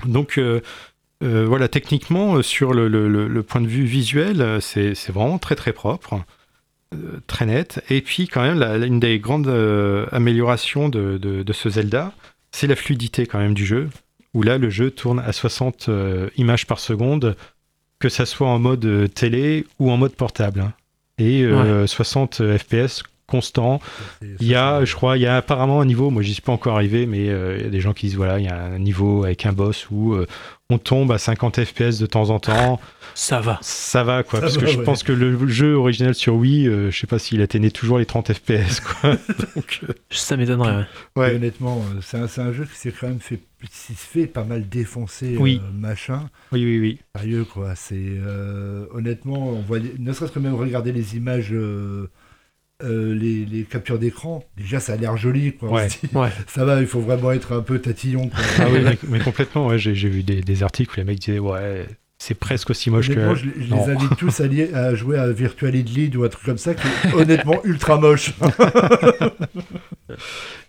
Donc 0.07 0.41
voilà, 1.21 1.69
techniquement, 1.69 2.43
sur 2.43 2.75
le, 2.75 3.43
point 3.43 3.61
de 3.61 3.67
vue 3.67 3.85
visuel, 3.85 4.59
c'est 4.61 5.11
vraiment 5.11 5.39
très 5.39 5.57
très 5.57 5.73
propre, 5.73 6.21
très 7.27 7.47
net. 7.47 7.83
Et 7.91 8.03
puis 8.03 8.29
quand 8.29 8.43
même, 8.43 8.63
une 8.85 9.01
des 9.01 9.19
grandes 9.19 9.49
améliorations 10.13 10.89
de 10.89 11.53
ce 11.53 11.71
Zelda, 11.71 12.13
c'est 12.53 12.69
la 12.69 12.77
fluidité 12.77 13.27
quand 13.27 13.39
même 13.39 13.55
du 13.55 13.67
jeu, 13.67 13.89
où 14.35 14.43
là, 14.43 14.59
le 14.59 14.69
jeu 14.71 14.91
tourne 14.91 15.21
à 15.21 15.33
60 15.33 15.89
euh, 15.89 16.29
images 16.37 16.67
par 16.67 16.79
seconde, 16.79 17.37
que 18.01 18.09
ça 18.09 18.27
soit 18.27 18.49
en 18.49 18.59
mode 18.59 18.85
euh, 18.85 19.07
télé 19.09 19.65
ou 19.79 19.91
en 19.91 19.97
mode 19.97 20.15
portable. 20.15 20.61
hein. 20.61 20.73
Et 21.19 21.43
euh, 21.43 21.87
60 21.87 22.43
FPS 22.59 23.05
constant. 23.27 23.81
Il 24.41 24.47
y 24.47 24.55
a, 24.55 24.85
je 24.85 24.95
crois, 24.95 25.17
il 25.17 25.23
y 25.23 25.27
a 25.27 25.37
apparemment 25.37 25.81
un 25.81 25.87
niveau, 25.87 26.11
moi 26.11 26.23
j'y 26.23 26.35
suis 26.35 26.43
pas 26.43 26.53
encore 26.53 26.75
arrivé, 26.77 27.07
mais 27.07 27.29
euh, 27.31 27.57
il 27.59 27.65
y 27.65 27.67
a 27.67 27.71
des 27.71 27.81
gens 27.81 27.93
qui 27.95 28.07
disent 28.07 28.17
voilà, 28.17 28.39
il 28.39 28.45
y 28.45 28.49
a 28.49 28.61
un 28.61 28.79
niveau 28.79 29.25
avec 29.25 29.47
un 29.47 29.53
boss 29.53 29.87
où 29.91 30.13
euh, 30.15 30.27
on 30.71 30.79
tombe 30.79 31.11
à 31.13 31.19
50 31.19 31.65
FPS 31.65 31.99
de 31.99 32.07
temps 32.07 32.31
en 32.31 32.39
temps. 32.41 32.81
Ça 33.15 33.41
va. 33.41 33.59
Ça 33.63 34.03
va 34.03 34.23
quoi, 34.25 34.41
Ça 34.41 34.47
parce 34.47 34.57
va, 34.57 34.63
que 34.63 34.67
je 34.67 34.79
ouais. 34.79 34.85
pense 34.85 35.03
que 35.05 35.13
le 35.13 35.47
jeu 35.49 35.75
original 35.75 36.15
sur 36.15 36.35
Wii, 36.35 36.67
euh, 36.69 36.91
je 36.91 36.99
sais 36.99 37.07
pas 37.07 37.19
s'il 37.21 37.41
atteignait 37.43 37.71
toujours 37.71 37.99
les 37.99 38.07
30 38.07 38.33
FPS 38.33 38.81
quoi. 38.81 39.11
Donc, 39.55 39.81
euh, 39.89 39.93
Ça 40.11 40.37
m'étonnerait. 40.37 40.77
ouais. 40.77 40.85
Ouais. 41.17 41.35
Honnêtement, 41.37 41.85
euh, 41.97 42.01
c'est 42.03 42.41
un, 42.41 42.53
jeu 42.53 42.65
qui 42.65 42.77
s'est 42.79 42.93
quand 42.93 43.07
même 43.09 43.21
fait, 43.21 43.41
qui 43.63 43.95
se 43.95 44.07
fait 44.07 44.27
pas 44.27 44.43
mal 44.45 44.69
défoncer, 44.69 45.37
Oui. 45.39 45.61
euh, 45.65 45.71
machin. 45.73 46.29
Oui, 46.53 46.65
oui, 46.65 46.81
oui. 46.81 46.99
Sérieux, 47.17 47.45
quoi. 47.45 47.75
C'est 47.77 47.95
euh, 47.97 48.87
honnêtement, 48.93 49.49
on 49.51 49.61
voit, 49.63 49.79
ne 49.99 50.13
serait-ce 50.13 50.33
que 50.33 50.41
même 50.41 50.55
regarder 50.55 50.91
les 50.93 51.17
images, 51.17 51.51
euh, 51.53 52.11
euh, 52.83 53.15
les, 53.15 53.45
les 53.47 53.63
captures 53.63 54.01
d'écran. 54.01 54.45
Déjà, 54.57 54.81
ça 54.81 54.95
a 54.95 54.97
l'air 54.97 55.17
joli, 55.17 55.53
quoi. 55.55 55.71
Ouais. 55.71 55.89
Ouais. 56.15 56.31
Ça 56.49 56.65
va, 56.65 56.81
il 56.81 56.89
faut 56.89 57.01
vraiment 57.01 57.31
être 57.31 57.53
un 57.53 57.63
peu 57.63 57.79
tatillon. 57.79 58.29
Quoi. 58.29 58.41
Ah 58.59 58.67
oui, 58.73 58.81
mais, 58.83 58.99
mais 59.09 59.21
complètement, 59.21 59.69
ouais, 59.69 59.79
j'ai 59.79 59.95
j'ai 59.95 60.09
vu 60.09 60.25
des, 60.25 60.41
des 60.41 60.63
articles 60.65 60.91
où 60.93 60.97
les 60.97 61.05
mecs 61.05 61.21
disaient 61.21 61.39
ouais, 61.39 61.87
c'est 62.27 62.35
presque 62.35 62.71
aussi 62.71 62.91
moche 62.91 63.09
que. 63.09 63.35
je, 63.35 63.45
les- 63.47 63.65
je 63.67 63.71
Non. 63.71 63.87
les 63.87 63.93
invite 63.93 64.17
tous 64.19 64.41
à, 64.41 64.47
lier- 64.47 64.73
à 64.75 64.95
jouer 64.95 65.19
à 65.19 65.31
Virtual 65.31 65.73
Lead 65.73 66.17
ou 66.17 66.25
un 66.25 66.29
truc 66.29 66.45
comme 66.45 66.59
ça, 66.59 66.75
qui 66.75 66.87
est 66.87 67.13
honnêtement 67.15 67.61
ultra 67.65 67.99
moche. 67.99 68.33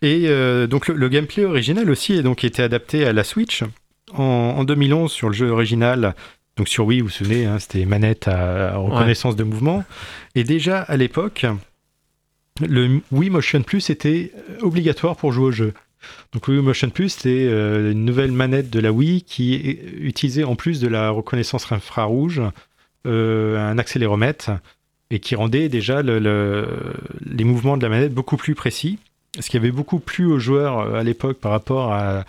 Et 0.02 0.24
euh, 0.28 0.68
donc 0.68 0.88
le, 0.88 0.96
le 0.96 1.10
gameplay 1.10 1.46
original 1.46 1.90
aussi 1.90 2.14
est 2.14 2.24
donc 2.24 2.44
été 2.44 2.62
adapté 2.62 3.06
à 3.06 3.14
la 3.14 3.24
Switch 3.24 3.64
en, 4.14 4.24
en 4.58 4.64
2011 4.64 5.12
sur 5.12 5.30
le 5.30 5.34
jeu 5.34 5.50
original. 5.50 6.16
Donc 6.58 6.68
sur 6.70 6.86
Wii, 6.86 7.02
vous 7.02 7.08
vous 7.08 7.12
souvenez, 7.12 7.46
hein, 7.46 7.60
c'était 7.60 7.86
manette 7.86 8.28
à, 8.28 8.74
à 8.74 8.78
reconnaissance 8.78 9.36
de 9.36 9.44
mouvement. 9.44 9.84
Et 10.36 10.44
déjà 10.44 10.82
à 10.82 10.96
l'époque, 10.98 11.46
le 12.66 13.02
Wii 13.12 13.30
Motion 13.30 13.62
Plus 13.62 13.90
était 13.90 14.32
obligatoire 14.62 15.16
pour 15.18 15.32
jouer 15.32 15.46
au 15.46 15.52
jeu. 15.52 15.74
Donc 16.34 16.48
le 16.48 16.56
Wii 16.56 16.64
Motion 16.64 16.90
Plus, 16.90 17.10
c'était 17.10 17.48
euh, 17.50 17.92
une 17.92 18.06
nouvelle 18.06 18.32
manette 18.32 18.70
de 18.70 18.80
la 18.80 18.92
Wii 18.92 19.22
qui 19.24 19.54
est- 19.56 19.80
utilisait 20.00 20.44
en 20.44 20.56
plus 20.56 20.80
de 20.82 20.88
la 20.88 21.10
reconnaissance 21.10 21.72
infrarouge 21.72 22.42
euh, 23.08 23.58
un 23.72 23.78
accéléromètre 23.78 24.52
et 25.12 25.20
qui 25.20 25.36
rendait 25.36 25.70
déjà 25.70 26.02
le- 26.02 26.20
le- 26.20 26.68
les 27.26 27.44
mouvements 27.44 27.78
de 27.78 27.84
la 27.84 27.90
manette 27.90 28.14
beaucoup 28.14 28.38
plus 28.38 28.56
précis. 28.56 28.98
Ce 29.40 29.50
qui 29.50 29.58
avait 29.58 29.72
beaucoup 29.72 30.00
plu 30.00 30.26
aux 30.26 30.40
joueurs 30.40 30.80
euh, 30.80 31.00
à 31.00 31.04
l'époque 31.04 31.38
par 31.40 31.52
rapport 31.52 31.94
à, 31.94 32.26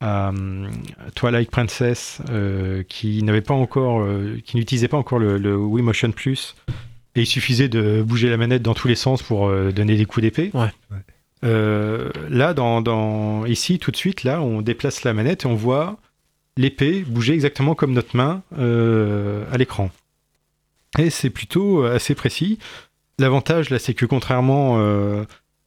à, 0.00 0.32
Twilight 1.14 1.50
Princess, 1.50 2.20
euh, 2.30 2.82
qui 2.88 3.22
n'avait 3.22 3.40
pas 3.42 3.54
encore, 3.54 4.00
euh, 4.02 4.38
qui 4.44 4.56
n'utilisait 4.56 4.88
pas 4.88 4.96
encore 4.96 5.18
le, 5.18 5.38
le 5.38 5.56
Wii 5.56 5.84
Motion 5.84 6.10
Plus, 6.12 6.54
et 7.14 7.20
il 7.22 7.26
suffisait 7.26 7.68
de 7.68 8.02
bouger 8.02 8.28
la 8.28 8.36
manette 8.36 8.62
dans 8.62 8.74
tous 8.74 8.88
les 8.88 8.94
sens 8.94 9.22
pour 9.22 9.48
euh, 9.48 9.70
donner 9.72 9.96
des 9.96 10.04
coups 10.04 10.22
d'épée. 10.22 10.50
Ouais. 10.54 10.68
Euh, 11.44 12.10
là, 12.30 12.54
dans, 12.54 13.44
ici, 13.46 13.78
tout 13.78 13.90
de 13.90 13.96
suite, 13.96 14.24
là, 14.24 14.40
on 14.40 14.62
déplace 14.62 15.04
la 15.04 15.12
manette 15.12 15.44
et 15.44 15.46
on 15.46 15.54
voit 15.54 15.96
l'épée 16.56 17.04
bouger 17.06 17.34
exactement 17.34 17.74
comme 17.74 17.92
notre 17.92 18.16
main 18.16 18.42
euh, 18.58 19.44
à 19.52 19.58
l'écran. 19.58 19.90
Et 20.98 21.10
c'est 21.10 21.30
plutôt 21.30 21.84
euh, 21.84 21.94
assez 21.94 22.14
précis. 22.14 22.58
L'avantage, 23.18 23.70
là, 23.70 23.78
c'est 23.78 23.94
que 23.94 24.06
contrairement 24.06 24.78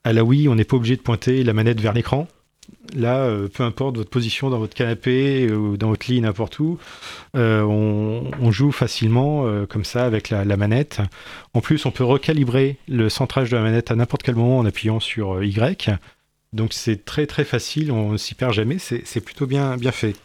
à 0.04 0.14
la 0.14 0.24
Wii, 0.24 0.48
on 0.50 0.56
n'est 0.56 0.66
pas 0.66 0.78
obligé 0.78 0.96
de 0.96 1.02
pointer 1.02 1.44
la 1.44 1.54
manette 1.54 1.82
vers 1.82 1.94
l'écran. 1.94 2.28
Là, 2.96 3.18
euh, 3.18 3.48
peu 3.48 3.64
importe 3.64 3.98
votre 3.98 4.10
position 4.10 4.50
dans 4.50 4.58
votre 4.58 4.74
canapé 4.74 5.48
euh, 5.48 5.56
ou 5.56 5.78
dans 5.78 5.90
votre 5.90 6.10
lit, 6.12 6.22
n'importe 6.22 6.58
où, 6.60 6.80
euh, 7.36 7.62
on, 7.62 8.32
on 8.42 8.52
joue 8.52 8.72
facilement 8.72 9.46
euh, 9.46 9.66
comme 9.68 9.84
ça 9.84 10.06
avec 10.06 10.30
la, 10.30 10.44
la 10.44 10.58
manette. 10.58 11.00
En 11.54 11.62
plus, 11.62 11.86
on 11.86 11.92
peut 11.92 12.04
recalibrer 12.04 12.78
le 12.88 13.10
centrage 13.10 13.52
de 13.52 13.58
la 13.58 13.62
manette 13.64 13.92
à 13.92 13.96
n'importe 13.96 14.24
quel 14.24 14.36
moment 14.36 14.58
en 14.58 14.66
appuyant 14.66 15.00
sur 15.00 15.44
Y. 15.44 15.90
Donc 16.52 16.74
c'est 16.74 17.06
très 17.06 17.28
très 17.28 17.44
facile, 17.44 17.92
on 17.92 18.14
ne 18.14 18.18
s'y 18.18 18.34
perd 18.34 18.54
jamais, 18.54 18.78
c'est 18.80 19.22
plutôt 19.24 19.46
bien, 19.46 19.78
bien 19.78 19.92
fait. 19.92 20.16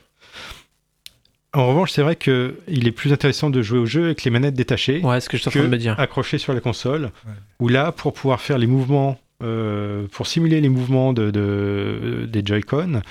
En 1.52 1.68
revanche, 1.68 1.92
c'est 1.92 2.02
vrai 2.02 2.16
qu'il 2.16 2.88
est 2.88 2.90
plus 2.92 3.12
intéressant 3.12 3.48
de 3.48 3.62
jouer 3.62 3.78
au 3.78 3.86
jeu 3.86 4.06
avec 4.06 4.24
les 4.24 4.30
manettes 4.30 4.54
détachées 4.54 5.00
Ouais, 5.04 5.20
ce 5.20 5.28
que 5.28 5.36
je 5.36 5.42
suis 5.42 5.48
en 5.48 5.52
train 5.52 5.62
de 5.62 5.68
me 5.68 5.76
dire. 5.78 5.98
accroché 6.00 6.38
sur 6.38 6.52
la 6.52 6.60
console, 6.60 7.12
Ouais. 7.26 7.32
où 7.60 7.68
là, 7.68 7.92
pour 7.92 8.12
pouvoir 8.12 8.40
faire 8.40 8.58
les 8.58 8.66
mouvements, 8.66 9.18
euh, 9.42 10.06
pour 10.12 10.26
simuler 10.26 10.60
les 10.60 10.68
mouvements 10.68 11.12
de, 11.12 11.30
de- 11.30 12.26
des 12.30 12.42
Joy-Con, 12.44 13.02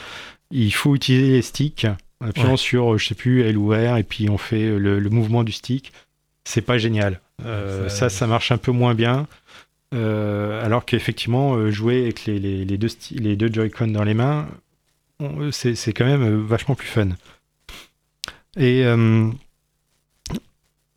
il 0.51 0.73
faut 0.73 0.95
utiliser 0.95 1.31
les 1.31 1.41
sticks, 1.41 1.87
en 2.21 2.27
appuyant 2.27 2.51
Ouais. 2.51 2.57
sur, 2.57 2.97
je 2.97 3.07
sais 3.07 3.15
plus, 3.15 3.41
L 3.43 3.57
ou 3.57 3.69
R, 3.71 3.97
et 3.97 4.03
puis 4.03 4.29
on 4.29 4.37
fait 4.37 4.77
le, 4.77 4.99
le 4.99 5.09
mouvement 5.09 5.43
du 5.43 5.51
stick. 5.51 5.91
C'est 6.45 6.61
pas 6.61 6.77
génial. 6.77 7.19
Euh, 7.45 7.89
Ça- 7.89 7.95
ça, 7.97 8.09
ça 8.09 8.27
marche 8.27 8.51
un 8.51 8.57
peu 8.57 8.71
moins 8.71 8.93
bien. 8.95 9.27
Euh, 9.93 10.63
alors 10.65 10.85
qu'effectivement, 10.85 11.69
jouer 11.69 12.01
avec 12.03 12.25
les, 12.25 12.39
les- 12.39 12.65
les 12.65 12.77
deux, 12.77 12.87
sti- 12.87 13.19
les 13.19 13.35
deux 13.35 13.51
Joy-Con 13.51 13.87
dans 13.87 14.03
les 14.03 14.13
mains, 14.13 14.47
c'est 15.51 15.93
quand 15.93 16.05
même 16.05 16.41
vachement 16.45 16.75
plus 16.75 16.87
fun. 16.87 17.09
Et 18.57 18.83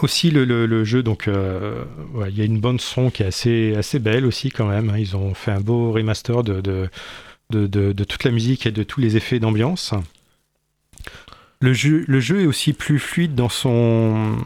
aussi 0.02 0.30
le, 0.30 0.44
le- 0.44 0.66
le 0.66 0.84
jeu, 0.84 1.02
donc 1.02 1.26
euh, 1.28 1.84
ouais, 2.14 2.28
il 2.30 2.36
y 2.38 2.42
a 2.42 2.44
une 2.44 2.60
bande 2.60 2.80
son 2.80 3.10
qui 3.10 3.22
est 3.22 3.26
assez, 3.26 3.74
assez 3.76 3.98
belle 3.98 4.26
aussi 4.26 4.50
quand 4.50 4.66
même. 4.68 4.90
hein. 4.90 4.98
Ils 4.98 5.16
ont 5.16 5.32
fait 5.34 5.52
un 5.52 5.60
beau 5.60 5.92
remaster 5.92 6.42
de, 6.42 6.60
de, 6.60 6.88
de, 7.50 7.66
de- 7.66 7.92
de 7.92 8.04
toute 8.04 8.24
la 8.24 8.30
musique 8.30 8.66
et 8.66 8.72
de 8.72 8.82
tous 8.82 9.00
les 9.00 9.16
effets 9.16 9.38
d'ambiance. 9.38 9.94
Le 11.60 11.72
jeu, 11.72 12.04
le 12.06 12.20
jeu 12.20 12.42
est 12.42 12.46
aussi 12.46 12.72
plus 12.74 12.98
fluide 12.98 13.34
dans 13.34 13.48
son 13.48 14.36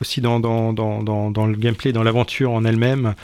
aussi 0.00 0.20
dans, 0.20 0.40
dans, 0.40 0.72
dans, 0.72 1.02
dans, 1.02 1.30
dans 1.30 1.46
le 1.46 1.56
gameplay, 1.56 1.92
dans 1.92 2.02
l'aventure 2.02 2.52
en 2.52 2.64
elle-même. 2.64 3.14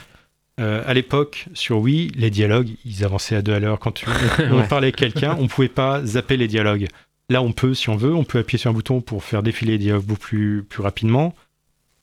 Euh, 0.59 0.83
à 0.85 0.93
l'époque, 0.93 1.47
sur 1.53 1.79
Wii, 1.79 2.11
les 2.15 2.29
dialogues, 2.29 2.69
ils 2.85 3.03
avançaient 3.03 3.35
à 3.35 3.41
deux 3.41 3.53
à 3.53 3.59
l'heure. 3.59 3.79
Quand 3.79 3.91
tu- 3.93 4.05
on 4.51 4.57
Ouais. 4.57 4.67
parlait 4.67 4.87
avec 4.87 4.95
quelqu'un, 4.97 5.35
on 5.39 5.47
pouvait 5.47 5.69
pas 5.69 6.03
zapper 6.05 6.35
les 6.37 6.47
dialogues. 6.47 6.87
Là, 7.29 7.41
on 7.41 7.51
peut, 7.51 7.73
si 7.73 7.89
on 7.89 7.97
veut, 7.97 8.13
on 8.15 8.23
peut 8.23 8.39
appuyer 8.39 8.57
sur 8.59 8.69
un 8.71 8.73
bouton 8.73 9.01
pour 9.01 9.23
faire 9.23 9.43
défiler 9.43 9.77
dialogues 9.77 10.05
beaucoup 10.05 10.21
plus, 10.21 10.63
plus 10.63 10.81
rapidement. 10.81 11.35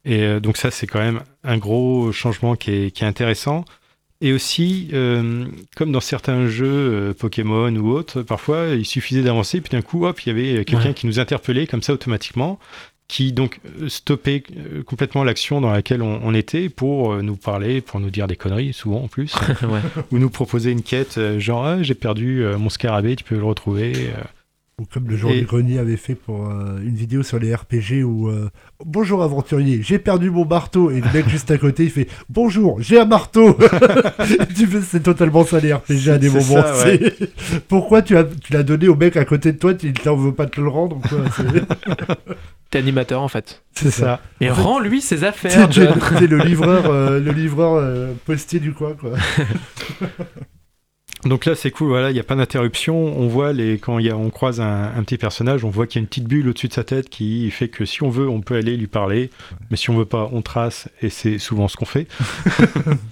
Et 0.05 0.23
euh, 0.23 0.39
donc 0.41 0.59
ça, 0.59 0.71
c'est 0.71 0.87
quand 0.87 0.99
même 0.99 1.21
un 1.45 1.57
gros 1.57 2.13
changement 2.13 2.57
qui 2.57 2.71
est, 2.73 2.91
qui 2.91 3.05
est 3.05 3.07
intéressant. 3.07 3.65
Et 4.21 4.33
aussi, 4.33 4.89
euh, 4.93 5.47
comme 5.77 5.93
dans 5.93 6.01
certains 6.01 6.47
jeux 6.47 6.67
euh, 6.67 7.15
Pokémon 7.15 7.75
ou 7.77 7.91
autres, 7.91 8.23
parfois, 8.23 8.69
il 8.69 8.85
suffisait 8.85 9.23
d'avancer, 9.23 9.61
puis 9.63 9.71
d'un 9.71 9.83
coup, 9.83 10.05
hop, 10.07 10.21
il 10.23 10.29
y 10.29 10.31
avait 10.31 10.65
quelqu'un 10.65 10.89
Ouais. 10.89 10.95
qui 10.95 11.07
nous 11.07 11.19
interpellait 11.21 11.67
comme 11.67 11.83
ça 11.83 11.95
automatiquement, 11.95 12.59
qui 13.09 13.33
donc 13.33 13.61
stoppait 13.89 14.43
complètement 14.87 15.25
l'action 15.25 15.61
dans 15.61 15.71
laquelle 15.71 16.01
on, 16.03 16.21
on 16.23 16.33
était 16.35 16.69
pour 16.71 17.23
nous 17.23 17.37
parler, 17.37 17.81
pour 17.83 18.01
nous 18.01 18.09
dire 18.11 18.27
des 18.27 18.37
conneries, 18.37 18.73
souvent 18.73 19.03
en 19.05 19.09
plus, 19.09 19.35
ouais. 19.63 19.81
ou 20.11 20.19
nous 20.19 20.31
proposer 20.31 20.71
une 20.71 20.83
quête, 20.83 21.19
genre, 21.39 21.65
Ah, 21.67 21.83
j'ai 21.83 21.95
perdu 21.95 22.45
mon 22.59 22.71
scarabée, 22.71 23.17
tu 23.17 23.25
peux 23.25 23.37
le 23.37 23.45
retrouver. 23.45 24.11
Ou 24.81 24.87
comme 24.93 25.07
le 25.09 25.17
du 25.17 25.45
grenier 25.47 25.79
avait 25.79 25.97
fait 25.97 26.17
pour 26.17 26.49
euh, 26.51 26.81
une 26.83 26.97
vidéo 26.97 27.23
sur 27.23 27.39
les 27.39 27.55
RPG 27.55 28.03
où 28.05 28.29
euh, 28.29 28.51
Bonjour 28.85 29.23
aventurier, 29.23 29.81
j'ai 29.85 30.01
perdu 30.01 30.31
mon 30.31 30.45
marteau. 30.45 30.91
Et 30.91 31.01
le 31.01 31.07
mec 31.15 31.29
juste 31.29 31.49
à 31.53 31.59
côté, 31.59 31.85
il 31.85 31.91
fait 31.91 32.09
Bonjour, 32.29 32.83
j'ai 32.83 32.99
un 32.99 33.05
marteau. 33.05 33.57
tu 34.57 34.67
fais, 34.67 34.81
c'est 34.81 35.03
totalement 35.05 35.45
ça 35.45 35.61
les 35.61 35.73
RPG 35.73 36.09
à 36.11 36.19
des 36.19 36.29
moments. 36.29 36.43
ça, 36.43 36.87
ouais. 36.87 37.01
c'est- 37.19 37.61
Pourquoi 37.69 38.03
tu, 38.03 38.17
as, 38.17 38.25
tu 38.25 38.53
l'as 38.53 38.65
donné 38.65 38.89
au 38.89 38.97
mec 38.97 39.17
à 39.17 39.25
côté 39.25 39.53
de 39.53 39.59
toi, 39.59 39.75
tu- 39.75 39.87
il 39.87 39.93
t'en 39.93 40.17
veut 40.17 40.35
pas 40.35 40.47
te 40.47 40.61
le 40.61 40.67
rendre 40.69 40.99
quoi, 41.09 41.19
T'es 42.71 42.79
animateur 42.81 43.23
en 43.23 43.29
fait. 43.29 43.63
c'est 43.77 43.93
ça. 43.93 44.21
Et 44.41 44.51
En 44.51 44.55
fait, 44.57 44.61
rends-lui 44.63 45.01
ses 45.01 45.23
affaires. 45.23 45.53
C'est 45.73 46.27
le 46.27 46.39
livreur, 46.39 46.91
euh, 46.91 47.21
le 47.21 47.31
livreur 47.31 47.75
euh, 47.75 48.13
postier 48.27 48.59
du 48.59 48.73
coin. 48.73 48.95
Quoi. 49.01 49.11
Donc 51.25 51.47
là, 51.47 51.55
c'est 51.55 51.71
cool, 51.71 51.89
voilà, 51.89 52.11
il 52.11 52.15
n'y 52.15 52.21
a 52.21 52.25
pas 52.25 52.35
d'interruption. 52.35 52.95
On 52.97 53.27
voit 53.29 53.53
les, 53.53 53.79
quand 53.79 53.99
y 53.99 54.11
a, 54.11 54.17
on 54.17 54.31
croise 54.31 54.61
un, 54.61 54.93
un 54.97 55.03
petit 55.03 55.17
personnage, 55.17 55.65
on 55.65 55.71
voit 55.71 55.87
qu'il 55.87 55.99
y 55.99 56.01
a 56.01 56.03
une 56.03 56.07
petite 56.09 56.27
bulle 56.29 56.49
au-dessus 56.49 56.69
de 56.69 56.73
sa 56.75 56.85
tête 56.85 57.09
qui 57.09 57.51
fait 57.51 57.69
que 57.69 57.85
si 57.85 58.03
on 58.03 58.11
veut, 58.11 58.29
on 58.29 58.41
peut 58.43 58.57
aller 58.57 58.77
lui 58.77 58.87
parler. 58.87 59.31
Mais 59.71 59.77
si 59.77 59.89
on 59.91 59.97
veut 59.97 60.05
pas, 60.05 60.29
on 60.33 60.43
trace, 60.43 60.89
et 61.01 61.09
c'est 61.09 61.39
souvent 61.39 61.67
ce 61.69 61.77
qu'on 61.77 61.87
fait. 61.87 62.07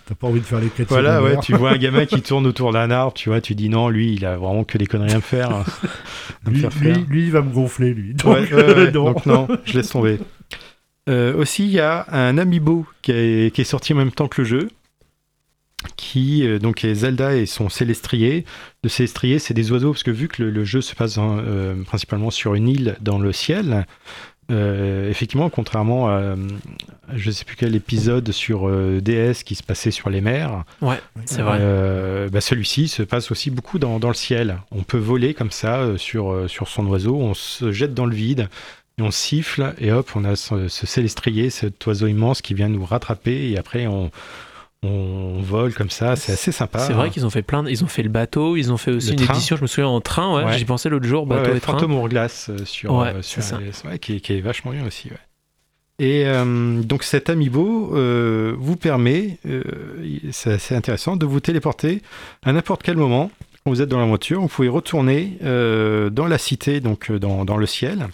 T'as 0.06 0.14
pas 0.14 0.26
envie 0.26 0.40
de 0.40 0.44
faire 0.44 0.60
les 0.60 0.68
quêtes 0.68 0.88
Voilà, 0.88 1.22
ouais, 1.22 1.38
tu 1.42 1.54
vois 1.54 1.70
un 1.72 1.78
gamin 1.78 2.04
qui 2.06 2.20
tourne 2.22 2.46
autour 2.46 2.72
d'un 2.72 2.90
arbre, 2.90 3.14
tu 3.14 3.28
vois, 3.30 3.40
tu 3.40 3.54
dis 3.54 3.68
non, 3.68 3.88
lui, 3.88 4.14
il 4.14 4.24
a 4.26 4.36
vraiment 4.36 4.64
que 4.64 4.76
des 4.78 4.86
conneries 4.86 5.12
à 5.12 5.16
me 5.16 5.20
faire. 5.20 5.50
hein, 5.50 5.64
à 6.46 6.50
Lui, 6.50 6.60
faire. 6.60 6.70
lui, 6.80 6.92
lui, 7.08 7.22
il 7.24 7.30
va 7.32 7.40
me 7.42 7.50
gonfler, 7.52 7.94
lui. 7.94 8.14
Donc, 8.14 8.32
Ouais, 8.50 8.90
non. 8.90 8.90
donc 9.12 9.26
non, 9.26 9.48
je 9.64 9.74
laisse 9.74 9.88
tomber. 9.90 10.18
Euh, 11.08 11.34
aussi, 11.36 11.64
il 11.64 11.72
y 11.72 11.80
a 11.80 12.06
un 12.12 12.38
amiibo 12.38 12.86
qui 13.02 13.10
est, 13.10 13.52
qui 13.52 13.60
est 13.62 13.64
sorti 13.64 13.92
en 13.92 13.96
même 13.96 14.12
temps 14.12 14.28
que 14.28 14.42
le 14.42 14.46
jeu, 14.46 14.68
qui 15.96 16.46
euh, 16.46 16.58
donc 16.58 16.84
est 16.84 16.94
Zelda 16.94 17.34
et 17.34 17.46
son 17.46 17.68
Célestrier. 17.68 18.44
Le 18.82 18.88
Célestrier, 18.88 19.38
c'est 19.38 19.54
des 19.54 19.70
oiseaux, 19.72 19.92
parce 19.92 20.02
que 20.02 20.10
vu 20.10 20.28
que 20.28 20.42
le, 20.42 20.50
le 20.50 20.64
jeu 20.64 20.80
se 20.80 20.94
passe 20.94 21.16
euh, 21.18 21.82
principalement 21.84 22.30
sur 22.30 22.54
une 22.54 22.68
île 22.68 22.96
dans 23.00 23.18
le 23.18 23.32
ciel, 23.32 23.86
euh, 24.50 25.08
effectivement, 25.08 25.48
contrairement 25.50 26.08
à, 26.08 26.34
je 27.14 27.30
sais 27.30 27.44
plus 27.44 27.56
quel 27.56 27.74
épisode 27.74 28.32
sur 28.32 28.68
DS 29.00 29.44
qui 29.44 29.54
se 29.54 29.62
passait 29.62 29.90
sur 29.92 30.10
les 30.10 30.20
mers, 30.20 30.64
Ouais, 30.80 31.00
c'est 31.24 31.42
vrai. 31.42 31.58
bah, 32.30 32.40
celui-ci 32.40 32.88
se 32.88 33.02
passe 33.02 33.30
aussi 33.30 33.50
beaucoup 33.50 33.78
dans, 33.78 33.98
dans 33.98 34.08
le 34.08 34.14
ciel. 34.14 34.58
On 34.70 34.82
peut 34.82 34.98
voler 34.98 35.32
comme 35.34 35.50
ça 35.52 35.96
sur, 35.96 36.50
sur 36.50 36.68
son 36.68 36.86
oiseau, 36.86 37.16
on 37.16 37.34
se 37.34 37.72
jette 37.72 37.94
dans 37.94 38.06
le 38.06 38.14
vide, 38.14 38.48
et 38.98 39.02
on 39.02 39.10
siffle, 39.10 39.74
et 39.78 39.90
hop, 39.90 40.10
on 40.16 40.24
a 40.24 40.36
ce, 40.36 40.68
ce 40.68 40.86
célestrier, 40.86 41.48
cet 41.48 41.86
oiseau 41.86 42.06
immense 42.08 42.42
qui 42.42 42.52
vient 42.52 42.68
nous 42.68 42.84
rattraper, 42.84 43.50
et 43.50 43.56
après 43.56 43.86
on, 43.86 44.10
on 44.84 45.40
vole 45.42 45.72
comme 45.74 45.90
ça, 45.90 46.16
c'est 46.16 46.32
assez 46.32 46.50
sympa. 46.52 46.80
C'est 46.80 46.92
vrai 46.92 47.10
qu'ils 47.10 47.24
ont 47.24 47.30
fait 47.30 47.42
plein. 47.42 47.62
de- 47.62 47.70
Ils 47.70 47.84
ont 47.84 47.88
fait 47.88 48.02
le 48.02 48.08
bateau, 48.08 48.56
ils 48.56 48.72
ont 48.72 48.76
fait 48.76 48.90
aussi 48.90 49.08
Le 49.12 49.12
une 49.20 49.24
train. 49.26 49.34
édition, 49.34 49.56
je 49.56 49.62
me 49.62 49.66
souviens, 49.66 49.86
en 49.88 50.00
train, 50.00 50.36
ouais. 50.36 50.44
Ouais. 50.44 50.58
J'y 50.58 50.64
pensais 50.64 50.88
l'autre 50.88 51.06
jour, 51.06 51.26
bateau 51.26 51.50
ouais, 51.50 51.56
et 51.56 51.60
train. 51.60 51.74
Fantôme 51.74 51.94
Hourglass 51.94 52.48
euh, 52.50 52.64
sur, 52.64 53.00
euh, 53.00 53.22
sur 53.22 53.42
ouais, 53.88 53.98
qui, 53.98 54.16
est, 54.16 54.20
qui 54.20 54.32
est 54.34 54.40
vachement 54.40 54.72
bien 54.72 54.84
aussi. 54.86 55.08
Et 55.98 56.24
euh, 56.26 56.82
donc 56.82 57.04
cet 57.04 57.30
amiibo 57.30 57.94
vous 58.58 58.76
permet, 58.76 59.38
c'est 60.32 60.52
assez 60.54 60.74
intéressant, 60.74 61.16
de 61.16 61.26
vous 61.26 61.38
téléporter 61.40 62.02
à 62.42 62.52
n'importe 62.52 62.82
quel 62.82 62.96
moment. 62.96 63.30
Quand 63.64 63.70
vous 63.70 63.80
êtes 63.82 63.88
dans 63.88 64.00
la 64.00 64.06
voiture, 64.06 64.40
vous 64.40 64.48
pouvez 64.48 64.68
retourner 64.68 65.38
dans 65.42 66.26
la 66.26 66.38
cité, 66.38 66.80
donc 66.80 67.12
dans, 67.12 67.44
dans 67.44 67.56
le 67.56 67.66
ciel, 67.66 68.08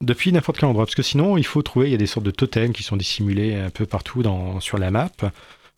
depuis 0.00 0.32
n'importe 0.32 0.58
quel 0.58 0.68
endroit. 0.70 0.86
Parce 0.86 0.94
que 0.94 1.02
sinon, 1.02 1.36
il 1.36 1.44
faut 1.44 1.60
trouver, 1.60 1.88
il 1.88 1.92
y 1.92 1.94
a 1.94 1.98
des 1.98 2.06
sortes 2.06 2.24
de 2.24 2.30
totems 2.30 2.72
qui 2.72 2.82
sont 2.82 2.96
dissimulés 2.96 3.54
un 3.56 3.68
peu 3.70 3.84
partout 3.84 4.22
dans, 4.22 4.60
sur 4.60 4.78
la 4.78 4.90
map. 4.90 5.10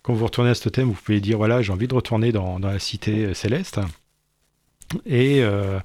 Quand 0.06 0.14
vous 0.14 0.24
retournez 0.24 0.50
à 0.50 0.54
ce 0.54 0.62
totem, 0.62 0.86
vous 0.86 0.94
pouvez 0.94 1.20
dire, 1.20 1.36
voilà, 1.36 1.62
j'ai 1.62 1.72
envie 1.72 1.88
de 1.88 1.94
retourner 1.94 2.30
dans, 2.30 2.60
la 2.60 2.78
cité 2.78 3.34
céleste. 3.34 3.80
Et, 5.04 5.42
euh, 5.42 5.80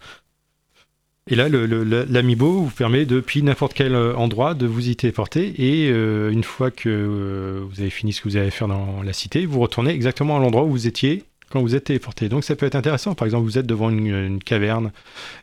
et 1.25 1.33
là, 1.33 1.49
l'amiibo 1.49 2.61
vous 2.61 2.69
permet 2.69 3.07
depuis 3.07 3.41
n'importe 3.41 3.73
quel 3.73 3.95
endroit 3.95 4.53
de 4.53 4.67
vous 4.67 4.89
y 4.89 4.95
téléporter. 4.95 5.55
Et 5.57 5.89
euh, 5.89 6.29
une 6.29 6.43
fois 6.43 6.69
que 6.69 6.87
euh, 6.87 7.65
vous 7.67 7.81
avez 7.81 7.89
fini 7.89 8.13
ce 8.13 8.21
que 8.21 8.29
vous 8.29 8.35
avez 8.35 8.49
à 8.49 8.51
faire 8.51 8.67
dans 8.67 9.01
la 9.01 9.11
cité, 9.11 9.47
vous 9.47 9.59
retournez 9.59 9.89
exactement 9.89 10.37
à 10.37 10.39
l'endroit 10.39 10.65
où 10.65 10.69
vous 10.69 10.85
étiez 10.85 11.23
quand 11.49 11.63
vous 11.63 11.73
êtes 11.73 11.85
téléporté. 11.85 12.29
Donc 12.29 12.43
ça 12.43 12.55
peut 12.55 12.67
être 12.67 12.75
intéressant. 12.75 13.15
Par 13.15 13.25
exemple, 13.25 13.45
vous 13.45 13.57
êtes 13.57 13.65
devant 13.65 13.89
une, 13.89 14.37
caverne 14.37 14.91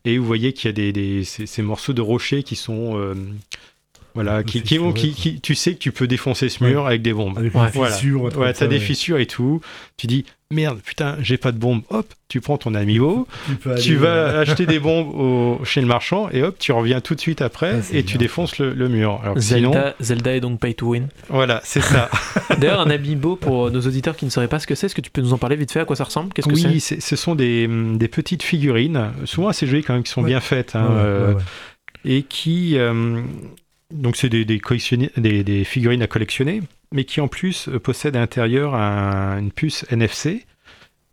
et 0.05 0.19
vous 0.19 0.25
voyez 0.25 0.53
qu'il 0.53 0.69
y 0.69 0.88
a 0.88 0.93
des, 0.93 1.25
ces 1.25 1.62
morceaux 1.62 1.95
de 1.95 2.01
rochers 2.01 2.45
qui 2.45 2.55
sont... 2.55 2.97
voilà, 4.14 4.42
qui, 4.42 4.62
qui, 4.62 4.79
vont- 4.79 4.92
qui- 4.92 5.12
qui- 5.12 5.40
tu 5.40 5.55
sais 5.55 5.75
que 5.75 5.79
tu 5.79 5.92
peux 5.92 6.07
défoncer 6.07 6.49
ce 6.49 6.64
mur 6.64 6.87
avec 6.87 7.03
des 7.03 7.12
bombes. 7.12 7.38
Avec 7.38 7.55
Ouais. 7.55 7.68
Voilà. 7.73 7.94
truc 7.97 8.14
Ouais, 8.37 8.53
t'as 8.53 8.59
ça, 8.61 8.66
des 8.66 8.81
fissures 8.81 9.18
et 9.18 9.27
tout. 9.27 9.61
Tu 9.97 10.07
dis, 10.07 10.25
merde, 10.51 10.79
putain, 10.85 11.16
j'ai 11.21 11.37
pas 11.37 11.53
de 11.53 11.59
bombe. 11.59 11.83
Hop, 11.90 12.07
tu 12.29 12.40
prends 12.40 12.57
ton 12.59 12.75
amiibo, 12.75 13.27
Tu, 13.62 13.68
aller, 13.71 13.81
tu 13.81 13.94
vas 13.97 14.09
euh, 14.09 14.40
acheter 14.42 14.66
des 14.66 14.79
bombes 14.79 15.09
au- 15.14 15.64
chez 15.64 15.81
le 15.81 15.87
marchand 15.87 16.29
et 16.33 16.42
hop, 16.42 16.57
tu 16.59 16.73
reviens 16.73 17.01
tout 17.01 17.14
de 17.14 17.21
suite 17.21 17.42
après 17.42 17.75
Ah, 17.79 17.83
c'est 17.83 17.97
et 17.99 18.03
tu 18.05 18.18
défonces 18.18 18.59
le, 18.59 18.73
le 18.73 18.88
mur. 18.88 19.21
Alors 19.23 19.35
que 19.37 19.40
sinon, 19.40 19.73
Zelda, 19.73 19.94
Zelda 20.01 20.35
est 20.37 20.40
donc 20.40 20.59
pay 20.61 20.75
to 20.75 20.87
win. 20.88 21.09
voilà, 21.29 21.61
c'est 21.64 21.81
ça. 21.83 22.11
D'ailleurs, 22.59 22.81
un 22.81 22.90
amiibo 22.90 23.37
pour 23.37 23.71
nos 23.71 23.81
auditeurs 23.81 24.16
qui 24.16 24.25
ne 24.25 24.31
sauraient 24.31 24.49
pas 24.49 24.59
ce 24.59 24.66
que 24.66 24.75
c'est, 24.75 24.87
est-ce 24.87 24.94
que 24.94 25.01
tu 25.01 25.11
peux 25.11 25.21
nous 25.21 25.33
en 25.33 25.38
parler 25.38 25.57
vite 25.57 25.71
fait 25.73 25.81
à 25.81 25.85
quoi 25.85 25.97
ça 25.97 26.05
ressemble? 26.05 26.33
Qu'est-ce 26.33 26.49
que 26.49 26.57
c'est? 26.57 26.68
oui, 26.68 26.81
c'est- 26.81 27.01
ce 27.01 27.14
sont 27.16 27.35
des, 27.35 27.68
des 27.68 28.09
petites 28.09 28.42
figurines, 28.42 29.11
souvent 29.27 29.49
assez 29.49 29.66
jolies 29.66 29.85
quand 29.85 29.94
même, 29.94 30.03
qui 30.03 30.11
sont 30.11 30.23
Ouais. 30.23 30.29
bien 30.29 30.40
faites. 30.40 30.75
hein, 30.77 30.87
ouais, 30.88 30.94
ouais, 30.94 31.01
euh, 31.05 31.29
ouais, 31.29 31.35
ouais. 31.35 31.42
et 32.05 32.23
qui 32.23 32.79
euh, 32.79 33.21
donc 33.94 34.16
c'est 34.16 34.29
des, 34.29 34.44
des, 34.44 34.59
collectionner- 34.59 35.11
des, 35.16 35.42
des 35.44 35.64
figurines 35.64 36.03
à 36.03 36.07
collectionner, 36.07 36.62
mais 36.92 37.05
qui 37.05 37.20
en 37.20 37.29
plus 37.29 37.68
euh, 37.68 37.79
possèdent 37.79 38.16
à 38.16 38.20
l'intérieur 38.20 38.74
un- 38.74 39.38
une 39.38 39.51
puce 39.53 39.85
NFC. 39.90 40.44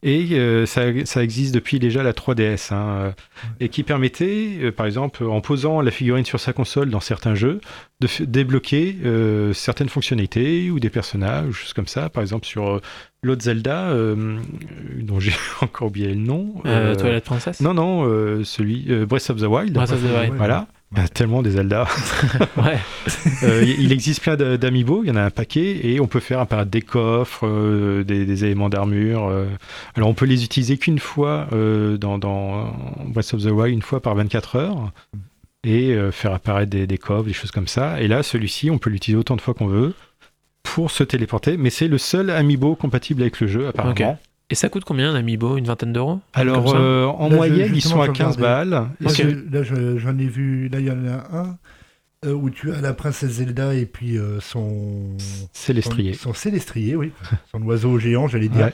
Et 0.07 0.33
euh, 0.33 0.67
ça, 0.67 0.83
ça 1.05 1.23
existe 1.23 1.55
depuis 1.55 1.79
déjà 1.79 2.03
la 2.03 2.13
3DS, 2.13 2.71
hein, 2.71 2.88
euh, 2.99 3.11
et 3.59 3.69
qui 3.69 3.81
permettait, 3.81 4.49
euh, 4.61 4.71
par 4.71 4.85
exemple, 4.85 5.23
en 5.23 5.41
posant 5.41 5.81
la 5.81 5.89
figurine 5.89 6.25
sur 6.25 6.39
sa 6.39 6.53
console 6.53 6.91
dans 6.91 6.99
certains 6.99 7.33
jeux, 7.33 7.59
de 8.01 8.07
débloquer 8.25 8.97
euh, 9.03 9.51
certaines 9.53 9.89
fonctionnalités 9.89 10.69
ou 10.69 10.79
des 10.79 10.91
personnages, 10.91 11.47
ou 11.47 11.53
choses 11.53 11.73
comme 11.73 11.88
ça. 11.88 12.09
Par 12.09 12.21
exemple, 12.21 12.45
sur 12.45 12.81
l'autre 13.23 13.41
Zelda, 13.43 13.95
dont 15.01 15.19
j'ai 15.19 15.33
encore 15.61 15.88
oublié 15.88 16.09
le 16.09 16.15
nom. 16.15 16.53
Toilette 16.63 17.23
Princesse 17.23 17.61
non, 17.61 17.73
non, 17.73 18.03
celui 18.43 18.83
Breath 19.07 19.31
of 19.31 19.38
the 19.39 19.45
Wild. 19.45 19.73
Breath 19.73 19.91
of 19.91 20.03
the 20.03 20.13
Wild. 20.15 20.33
Voilà. 20.35 20.67
Bah, 20.91 21.07
tellement 21.07 21.41
des 21.41 21.51
Zelda. 21.51 21.87
Ouais. 22.57 22.77
Euh, 23.43 23.63
il 23.63 23.91
existe 23.91 24.21
plein 24.21 24.35
d'amiibo, 24.37 25.03
il 25.03 25.07
y 25.07 25.11
en 25.11 25.15
a 25.17 25.23
un 25.23 25.29
paquet, 25.29 25.85
et 25.85 25.99
on 25.99 26.07
peut 26.07 26.19
faire 26.21 26.39
apparaître 26.39 26.71
des 26.71 26.81
coffres, 26.81 27.45
euh, 27.45 28.03
des, 28.03 28.25
des 28.25 28.45
éléments 28.45 28.69
d'armure. 28.69 29.27
euh. 29.27 29.45
Alors 29.95 30.09
on 30.09 30.13
peut 30.13 30.25
les 30.25 30.43
utiliser 30.43 30.77
qu'une 30.77 30.99
fois 30.99 31.47
dans, 31.51 32.17
dans 32.17 32.73
Breath 33.07 33.33
of 33.33 33.41
the 33.43 33.51
Wild, 33.51 33.73
une 33.73 33.81
fois 33.81 33.99
par 34.01 34.15
24 34.15 34.55
heures, 34.55 34.91
et 35.65 35.95
faire 36.11 36.33
apparaître 36.33 36.69
des, 36.69 36.87
des 36.87 36.97
coffres, 36.97 37.25
des 37.25 37.33
choses 37.33 37.51
comme 37.51 37.67
ça. 37.67 37.99
Et 38.01 38.07
là, 38.07 38.23
celui-ci, 38.23 38.69
on 38.69 38.77
peut 38.77 38.89
l'utiliser 38.89 39.17
autant 39.19 39.35
de 39.35 39.41
fois 39.41 39.53
qu'on 39.53 39.67
veut 39.67 39.93
pour 40.63 40.91
se 40.91 41.03
téléporter, 41.03 41.57
mais 41.57 41.69
c'est 41.71 41.87
le 41.87 41.97
seul 41.97 42.29
amiibo 42.29 42.75
compatible 42.75 43.21
avec 43.23 43.39
le 43.41 43.47
jeu, 43.47 43.67
apparemment. 43.67 43.93
Et 44.51 44.55
ça 44.55 44.69
coûte 44.69 44.84
combien 44.86 45.12
un 45.12 45.15
amiibo 45.15 45.58
Une 45.58 45.65
vingtaine 45.65 45.91
d'euros 45.93 46.19
Alors, 46.34 46.75
euh, 46.75 47.05
en 47.08 47.23
Là, 47.29 47.31
je- 47.31 47.36
moyenne, 47.36 47.71
ils 47.75 47.81
sont 47.81 47.99
à 48.01 48.05
je 48.08 48.12
15 48.12 48.36
regardais. 48.38 48.69
balles. 48.69 48.89
Là, 49.51 49.63
j'en 49.63 50.17
ai 50.17 50.27
vu, 50.27 50.69
là 50.69 50.79
il 50.79 50.86
y 50.86 50.91
en 50.91 51.05
a 51.08 51.36
un 51.38 51.58
euh, 52.25 52.34
où 52.34 52.49
tu 52.49 52.71
as 52.71 52.81
la 52.81 52.93
princesse 52.93 53.31
Zelda 53.34 53.73
et 53.75 53.86
puis 53.86 54.17
euh, 54.17 54.39
son, 54.39 55.15
C'est 55.53 55.73
l'estrier. 55.73 56.13
son, 56.13 56.29
son 56.29 56.34
célestrier, 56.34 56.95
oui, 56.95 57.12
son 57.51 57.62
oiseau 57.63 57.97
géant, 57.99 58.27
j'allais 58.27 58.47
dire. 58.49 58.65
Ouais. 58.67 58.73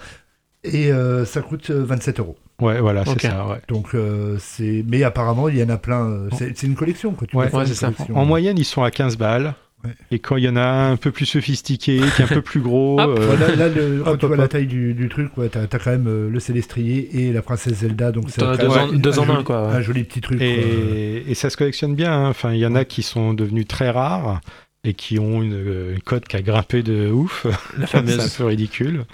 Et 0.63 0.91
euh, 0.91 1.25
ça 1.25 1.41
coûte 1.41 1.69
euh, 1.69 1.83
27 1.83 2.19
euros. 2.19 2.37
Ouais, 2.61 2.79
voilà, 2.79 3.03
c'est 3.05 3.19
ça. 3.21 3.47
Ouais. 3.47 3.59
Donc 3.67 3.95
euh, 3.95 4.37
c'est, 4.39 4.85
mais 4.87 5.03
apparemment 5.03 5.49
il 5.49 5.57
y 5.57 5.63
en 5.63 5.69
a 5.69 5.77
plein. 5.77 6.27
c'est, 6.37 6.55
c'est 6.57 6.67
une 6.67 6.75
collection 6.75 7.13
quoi. 7.13 7.27
Tu 7.27 7.35
Ouais. 7.35 7.53
Ouais, 7.53 7.65
c'est 7.65 7.73
ça. 7.73 7.87
collection. 7.87 8.15
En 8.17 8.25
moyenne, 8.25 8.57
ils 8.59 8.65
sont 8.65 8.83
à 8.83 8.91
15 8.91 9.17
balles. 9.17 9.55
Ouais. 9.83 9.91
Et 10.11 10.19
quand 10.19 10.37
il 10.37 10.43
y 10.43 10.49
en 10.49 10.55
a 10.57 10.61
un 10.61 10.91
un 10.91 10.95
peu 10.97 11.11
plus 11.11 11.25
sophistiqué, 11.25 11.99
qui 12.15 12.21
est 12.21 12.25
un 12.25 12.27
peu 12.27 12.41
plus 12.41 12.59
gros, 12.61 12.99
euh, 12.99 13.15
Voilà, 13.19 13.55
là, 13.55 13.67
le- 13.69 14.01
quand 14.03 14.11
Hop, 14.11 14.19
tu 14.19 14.25
hop, 14.25 14.29
vois 14.29 14.37
la 14.37 14.47
taille 14.47 14.67
du, 14.67 14.93
du 14.93 15.09
truc, 15.09 15.35
ouais, 15.37 15.49
t'as, 15.49 15.65
quand 15.67 15.89
même 15.91 16.07
euh, 16.07 16.29
le 16.29 16.39
célestrier 16.39 17.09
et 17.27 17.33
la 17.33 17.41
princesse 17.41 17.79
Zelda, 17.79 18.11
donc 18.11 18.25
c'est 18.29 18.41
deux 18.41 18.67
en- 18.67 18.91
deux 18.91 19.19
en 19.19 19.29
un, 19.29 19.43
quoi, 19.43 19.67
ouais. 19.69 19.73
un 19.75 19.81
joli 19.81 20.03
petit 20.03 20.21
truc. 20.21 20.39
et, 20.41 21.23
et 21.29 21.33
ça 21.33 21.49
se 21.49 21.57
collectionne 21.57 21.95
bien. 21.95 22.13
hein. 22.13 22.29
Enfin, 22.29 22.53
il 22.53 22.59
y 22.59 22.65
en 22.65 22.75
a 22.75 22.85
qui 22.85 23.01
sont 23.03 23.33
devenus 23.33 23.67
très 23.67 23.89
rares 23.89 24.41
et 24.83 24.93
qui 24.93 25.17
ont 25.19 25.41
une, 25.41 25.53
euh, 25.53 25.93
une 25.95 26.01
cote 26.01 26.27
qui 26.27 26.35
a 26.35 26.41
grimpé 26.41 26.83
de 26.83 27.09
ouf. 27.09 27.45
La 27.77 27.87
c'est 27.87 27.97
un 27.97 28.27
peu 28.37 28.45
ridicule. 28.45 29.05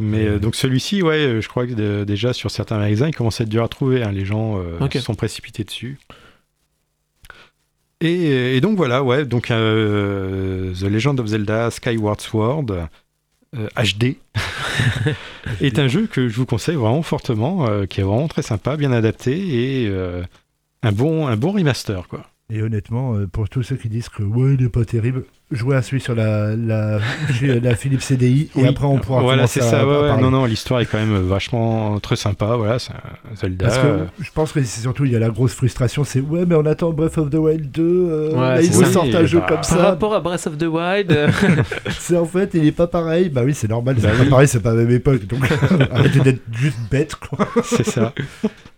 Mais 0.00 0.26
euh, 0.26 0.38
donc 0.38 0.56
celui-ci, 0.56 1.02
ouais, 1.02 1.18
euh, 1.26 1.40
je 1.40 1.48
crois 1.48 1.66
que 1.66 1.74
de- 1.74 2.04
déjà 2.04 2.32
sur 2.32 2.50
certains 2.50 2.78
magasins, 2.78 3.08
il 3.08 3.14
commence 3.14 3.40
à 3.40 3.44
être 3.44 3.50
dur 3.50 3.62
à 3.62 3.68
trouver. 3.68 4.02
hein. 4.02 4.10
Les 4.12 4.24
gens 4.24 4.58
euh, 4.58 4.88
se 4.92 5.00
sont 5.00 5.14
précipités 5.14 5.64
dessus. 5.64 5.98
Et, 8.04 8.56
et 8.56 8.60
donc 8.60 8.76
voilà, 8.76 9.04
ouais, 9.04 9.24
donc 9.24 9.52
euh, 9.52 10.74
The 10.74 10.82
Legend 10.82 11.20
of 11.20 11.26
Zelda 11.28 11.70
Skyward 11.70 12.20
Sword 12.20 12.66
euh, 13.56 13.68
HD 13.76 14.16
est 15.60 15.78
un 15.78 15.86
jeu 15.86 16.08
que 16.08 16.28
je 16.28 16.36
vous 16.36 16.44
conseille 16.44 16.74
vraiment 16.74 17.02
fortement, 17.02 17.68
euh, 17.68 17.86
qui 17.86 18.00
est 18.00 18.04
vraiment 18.04 18.26
très 18.26 18.42
sympa, 18.42 18.76
bien 18.76 18.90
adapté 18.90 19.84
et 19.84 19.86
euh, 19.86 20.24
un 20.82 20.90
bon, 20.90 21.28
un 21.28 21.36
bon 21.36 21.52
remaster 21.52 22.08
quoi. 22.08 22.26
Et 22.50 22.60
honnêtement, 22.60 23.14
euh, 23.14 23.28
pour 23.28 23.48
tous 23.48 23.62
ceux 23.62 23.76
qui 23.76 23.88
disent 23.88 24.08
que 24.08 24.24
ouais, 24.24 24.54
il 24.54 24.64
est 24.64 24.68
pas 24.68 24.84
terrible, 24.84 25.24
jouez 25.52 25.76
à 25.76 25.82
celui 25.82 26.00
sur 26.00 26.14
la, 26.14 26.56
la, 26.56 26.98
Philips 27.76 28.00
CDI 28.02 28.50
et 28.56 28.60
Oui. 28.62 28.68
après 28.68 28.86
on 28.86 28.98
pourra 28.98 29.20
Voilà, 29.22 29.46
c'est 29.46 29.60
ça. 29.60 29.80
à 29.80 29.86
ouais, 29.86 29.96
ouais. 30.02 30.08
parler. 30.08 30.22
Non, 30.22 30.30
non, 30.30 30.44
l'histoire 30.44 30.80
est 30.80 30.86
quand 30.86 30.98
même 30.98 31.16
vachement 31.16 31.98
très 32.00 32.16
sympa. 32.16 32.56
Voilà, 32.56 32.78
c'est 32.78 32.92
un 32.92 33.34
Zelda. 33.36 33.66
Parce 33.66 33.78
que 33.78 33.86
euh, 33.86 34.04
je 34.20 34.30
pense 34.32 34.52
que 34.52 34.62
c'est 34.62 34.80
surtout 34.80 35.04
il 35.04 35.12
y 35.12 35.16
a 35.16 35.18
la 35.18 35.28
grosse 35.30 35.54
frustration, 35.54 36.04
c'est 36.04 36.20
ouais 36.20 36.44
mais 36.46 36.54
on 36.54 36.66
attend 36.66 36.90
Breath 36.90 37.18
of 37.18 37.30
the 37.30 37.34
Wild 37.36 37.70
2, 37.70 37.82
euh, 37.82 38.30
Ouais, 38.32 38.36
là, 38.40 38.62
ils 38.62 38.70
nous 38.76 38.84
sortent 38.84 39.14
un 39.14 39.24
jeu 39.26 39.38
bah, 39.40 39.46
comme 39.48 39.56
Par 39.56 39.64
ça, 39.64 39.76
rapport 39.76 40.14
à 40.14 40.20
Breath 40.20 40.46
of 40.46 40.58
the 40.58 40.64
Wild, 40.64 41.12
euh, 41.12 41.28
c'est 41.98 42.16
en 42.16 42.24
fait 42.26 42.50
il 42.54 42.66
est 42.66 42.72
pas 42.72 42.86
pareil, 42.86 43.28
bah 43.28 43.42
oui 43.44 43.54
c'est 43.54 43.68
normal, 43.68 43.96
c'est 43.98 44.06
Bah 44.06 44.12
pas 44.16 44.22
oui. 44.24 44.28
pareil, 44.30 44.48
c'est 44.48 44.60
pas 44.62 44.70
la 44.74 44.82
même 44.82 44.90
époque, 44.90 45.26
donc 45.26 45.40
arrêtez 45.92 46.20
d'être 46.20 46.42
juste 46.52 46.78
bête 46.90 47.14
quoi. 47.16 47.46
c'est 47.64 47.86
ça. 47.86 48.12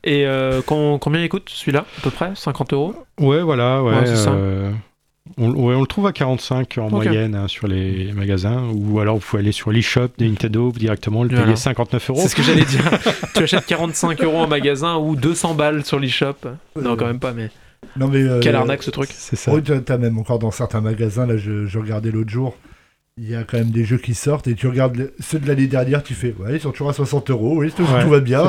et 0.02 0.26
euh, 0.26 0.60
combien 0.66 1.22
il 1.22 1.28
coûte 1.28 1.48
celui-là 1.52 1.84
À 1.98 2.00
peu 2.02 2.10
près 2.10 2.32
50 2.34 2.72
euros? 2.72 2.94
Ouais, 3.20 3.42
voilà, 3.42 3.82
ouais. 3.82 3.92
Ouais, 3.94 4.06
c'est 4.06 4.16
ça. 4.16 4.32
Euh, 5.26 5.32
on, 5.38 5.50
ouais, 5.52 5.74
on 5.74 5.80
le 5.80 5.86
trouve 5.86 6.06
à 6.06 6.12
45 6.12 6.78
en 6.78 6.86
Ok. 6.86 6.92
moyenne 6.92 7.34
hein, 7.34 7.48
sur 7.48 7.66
les 7.66 8.12
magasins, 8.12 8.68
ou 8.74 9.00
alors 9.00 9.16
vous 9.16 9.22
pouvez 9.22 9.40
aller 9.42 9.52
sur 9.52 9.70
l'eShop 9.72 10.08
de 10.18 10.24
Nintendo 10.26 10.72
directement, 10.72 11.22
le 11.22 11.30
Voilà. 11.30 11.44
payer 11.44 11.56
59 11.56 12.10
euros. 12.10 12.20
C'est 12.22 12.28
ce 12.28 12.36
que 12.36 12.42
j'allais 12.42 12.64
dire. 12.64 12.82
tu 13.34 13.42
achètes 13.42 13.66
45 13.66 14.22
euros 14.22 14.38
en 14.38 14.48
magasin 14.48 14.96
ou 14.96 15.16
200 15.16 15.54
balles 15.54 15.84
sur 15.84 15.98
l'eShop. 15.98 16.34
Non, 16.80 16.96
quand 16.96 17.06
même 17.06 17.20
pas, 17.20 17.32
mais 17.32 17.50
Non 17.96 18.08
mais 18.08 18.18
euh, 18.22 18.40
quelle 18.40 18.54
arnaque 18.56 18.82
ce 18.82 18.90
truc. 18.90 19.10
C'est 19.12 19.36
ça. 19.36 19.52
Oui, 19.54 19.62
t'as 19.62 19.98
même 19.98 20.18
encore 20.18 20.38
dans 20.38 20.50
certains 20.50 20.80
magasins, 20.80 21.26
là 21.26 21.36
je, 21.36 21.66
je 21.66 21.78
regardais 21.78 22.10
l'autre 22.10 22.30
jour, 22.30 22.56
il 23.16 23.30
y 23.30 23.34
a 23.36 23.44
quand 23.44 23.56
même 23.58 23.70
des 23.70 23.84
jeux 23.84 23.98
qui 23.98 24.12
sortent 24.14 24.48
et 24.48 24.54
tu 24.54 24.66
regardes 24.66 25.12
ceux 25.20 25.38
de 25.38 25.46
l'année 25.46 25.68
dernière, 25.68 26.02
tu 26.02 26.14
fais 26.14 26.34
ouais 26.40 26.56
ils 26.56 26.60
sont 26.60 26.72
toujours 26.72 26.90
à 26.90 26.92
60 26.92 27.30
euros, 27.30 27.56
oui 27.58 27.70
tout, 27.74 27.84
Ouais, 27.84 28.02
tout 28.02 28.10
va 28.10 28.20
bien. 28.20 28.42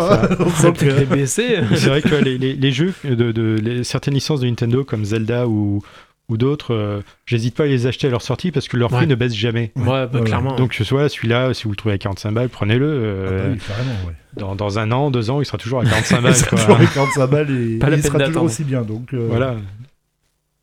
c'est 0.58 0.76
que- 0.76 0.86
les 1.00 1.06
baisser. 1.06 1.58
C'est 1.76 1.88
vrai 1.88 2.02
que 2.02 2.16
les, 2.16 2.38
les- 2.38 2.56
les 2.56 2.72
jeux 2.72 2.94
de, 3.04 3.32
de- 3.32 3.60
les- 3.62 3.84
certaines 3.84 4.16
licences 4.16 4.40
de 4.42 4.48
Nintendo 4.48 4.84
comme 4.84 5.06
Zelda 5.06 5.48
ou, 5.48 5.84
ou 6.30 6.38
d'autres, 6.38 6.74
euh, 6.74 7.02
j'hésite 7.26 7.56
pas 7.56 7.64
à 7.64 7.68
les 7.68 7.86
acheter 7.88 8.08
à 8.08 8.10
leur 8.10 8.22
sortie 8.22 8.52
parce 8.52 8.68
que 8.68 8.78
leur 8.78 8.90
prix 8.90 9.02
Ouais. 9.02 9.06
ne 9.06 9.16
baisse 9.16 9.36
jamais. 9.36 9.72
Ouais, 9.76 9.84
bah, 9.86 10.10
Ouais, 10.14 10.22
clairement. 10.22 10.56
Donc 10.56 10.74
soit 10.74 11.08
celui-là, 11.10 11.54
si 11.54 11.66
vous 11.66 11.70
le 11.72 11.76
trouvez 11.76 11.96
à 11.96 11.98
45 11.98 12.32
balles, 12.32 12.50
prenez-le. 12.50 12.86
Ah 12.86 12.90
euh, 12.90 13.56
bah 13.56 13.76
oui, 14.08 14.14
dans, 14.38 14.56
dans 14.56 14.80
un 14.80 14.92
an, 14.92 15.12
deux 15.12 15.30
ans, 15.30 15.40
il 15.42 15.46
sera 15.46 15.58
toujours 15.58 15.82
à 15.82 15.84
45 15.90 16.22
balles. 16.22 16.36
Ça 16.36 16.48
quoi. 16.48 16.58
toujours 16.58 16.76
avec 16.78 16.92
45 16.94 17.28
balles 17.28 17.52
et 17.52 17.78
Pas 17.80 17.90
la 17.90 17.98
il 17.98 18.02
peine 18.02 18.12
sera 18.12 18.24
toujours 18.26 18.44
aussi 18.44 18.64
bien. 18.64 18.82
Donc, 18.82 19.14
euh, 19.14 19.26
Voilà. 19.30 19.56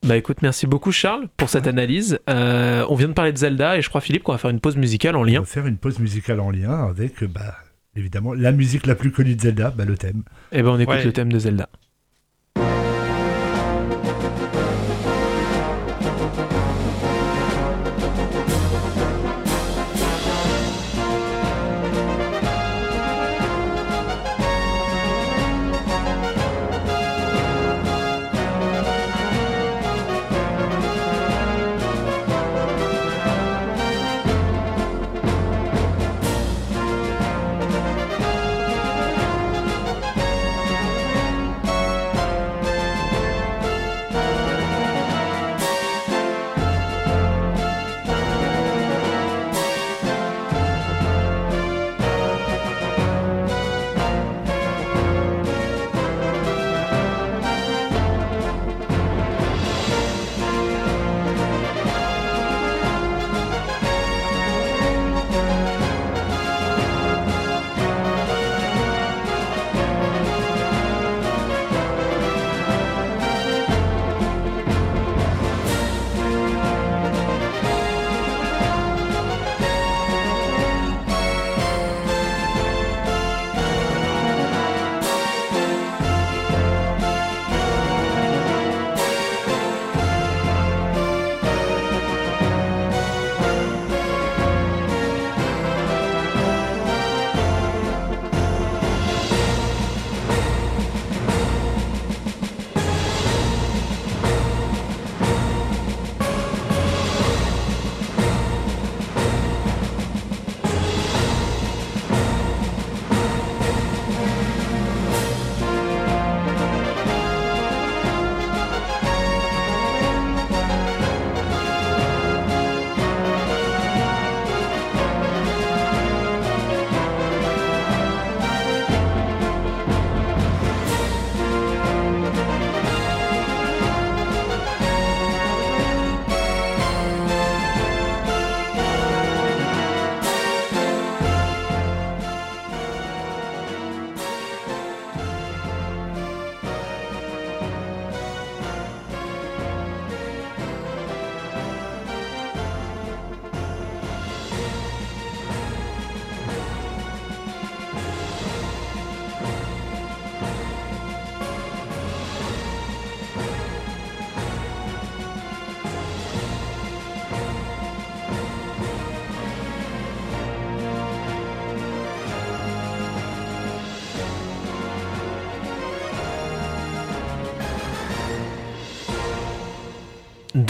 Bah 0.04 0.16
écoute, 0.16 0.38
merci 0.42 0.66
beaucoup 0.66 0.90
Charles 0.90 1.28
pour 1.36 1.48
cette 1.48 1.68
analyse. 1.68 2.18
Euh, 2.28 2.84
on 2.88 2.96
vient 2.96 3.06
de 3.06 3.12
parler 3.12 3.32
de 3.32 3.38
Zelda 3.38 3.78
et 3.78 3.82
je 3.82 3.88
crois 3.88 4.00
Philippe 4.00 4.24
qu'on 4.24 4.32
va 4.32 4.38
faire 4.38 4.50
une 4.50 4.58
pause 4.58 4.76
musicale 4.76 5.14
en 5.14 5.20
On 5.20 5.24
lien. 5.24 5.38
va 5.40 5.46
faire 5.46 5.64
une 5.68 5.76
pause 5.76 6.00
musicale 6.00 6.40
en 6.40 6.50
lien 6.50 6.72
avec, 6.88 7.22
bah, 7.22 7.54
évidemment, 7.94 8.34
la 8.34 8.50
musique 8.50 8.86
la 8.88 8.96
plus 8.96 9.12
connue 9.12 9.36
de 9.36 9.40
Zelda, 9.40 9.72
bah, 9.76 9.84
le 9.84 9.96
thème. 9.96 10.24
Et 10.50 10.60
ben 10.62 10.70
on 10.70 10.80
écoute 10.80 10.96
Ouais. 10.96 11.04
le 11.04 11.12
thème 11.12 11.32
de 11.32 11.38
Zelda. 11.38 11.68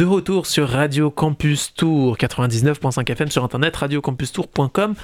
De 0.03 0.07
retour 0.07 0.47
sur 0.47 0.69
Radio 0.69 1.11
Campus 1.13 1.75
Tour 1.75 2.17
99.5 2.17 3.09
FM 3.09 3.31
sur 3.31 3.45
internet 3.45 3.77
radiocampustour.com. 3.77 4.95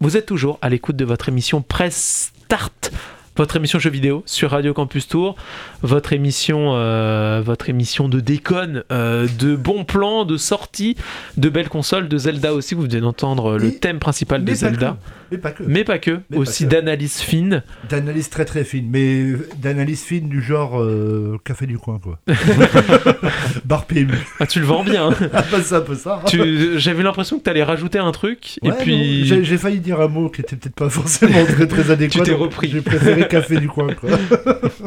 Vous 0.00 0.16
êtes 0.16 0.26
toujours 0.26 0.60
à 0.62 0.68
l'écoute 0.68 0.94
de 0.94 1.04
votre 1.04 1.28
émission 1.28 1.60
Presse 1.60 2.30
Start, 2.44 2.92
votre 3.36 3.56
émission 3.56 3.80
jeux 3.80 3.90
vidéo 3.90 4.22
sur 4.26 4.52
Radio 4.52 4.72
Campus 4.72 5.08
Tour, 5.08 5.34
votre 5.82 6.12
émission, 6.12 6.76
euh, 6.76 7.42
votre 7.44 7.68
émission 7.68 8.08
de 8.08 8.20
déconne, 8.20 8.84
euh, 8.92 9.26
de 9.40 9.56
bons 9.56 9.82
plans, 9.84 10.24
de 10.24 10.36
sorties, 10.36 10.96
de 11.36 11.48
belles 11.48 11.68
consoles, 11.68 12.06
de 12.08 12.16
Zelda 12.16 12.54
aussi. 12.54 12.76
Vous 12.76 12.82
venez 12.82 13.00
d'entendre 13.00 13.58
le 13.58 13.66
Et- 13.66 13.78
thème 13.80 13.98
principal 13.98 14.44
de 14.44 14.54
Zelda, 14.54 14.98
mais 15.34 15.38
pas 15.38 15.50
que. 15.50 15.62
mais 15.66 15.84
pas 15.84 15.98
que, 15.98 16.10
Mais 16.30 16.36
pas 16.36 16.38
aussi 16.42 16.66
d'analyse 16.66 17.18
fine. 17.20 17.62
D'analyse 17.88 18.30
très 18.30 18.44
très 18.44 18.64
fine, 18.64 18.86
mais 18.90 19.20
euh, 19.22 19.48
d'analyse 19.60 20.02
fine 20.02 20.28
du 20.28 20.40
genre 20.42 20.80
euh, 20.80 21.38
café 21.44 21.66
du 21.66 21.78
coin, 21.78 21.98
quoi. 21.98 22.18
Bar 23.64 23.86
PMU. 23.86 24.14
Ah, 24.40 24.46
tu 24.46 24.60
le 24.60 24.66
vends 24.66 24.84
bien. 24.84 25.08
hein. 25.08 25.14
Ah, 25.32 25.44
bah, 25.50 25.58
c'est 25.62 25.74
un 25.74 25.80
peu 25.80 25.94
ça. 25.94 26.22
Tu- 26.26 26.78
J'avais 26.78 27.02
l'impression 27.02 27.38
que 27.38 27.44
tu 27.44 27.50
allais 27.50 27.62
rajouter 27.64 27.98
un 27.98 28.12
truc, 28.12 28.58
Ouais, 28.62 28.70
et 28.70 28.72
puis. 28.82 29.24
j'ai 29.44 29.58
failli 29.58 29.80
dire 29.80 30.00
un 30.00 30.08
mot 30.08 30.28
qui 30.28 30.40
était 30.42 30.56
peut-être 30.56 30.74
pas 30.74 30.88
forcément 30.90 31.44
très, 31.44 31.66
très 31.66 31.90
adéquat. 31.90 32.20
Tu 32.20 32.24
t'es 32.30 32.34
repris. 32.34 32.68
J'ai 32.70 32.80
préféré 32.80 33.26
café 33.28 33.58
du 33.58 33.68
coin, 33.68 33.88
quoi. 33.94 34.10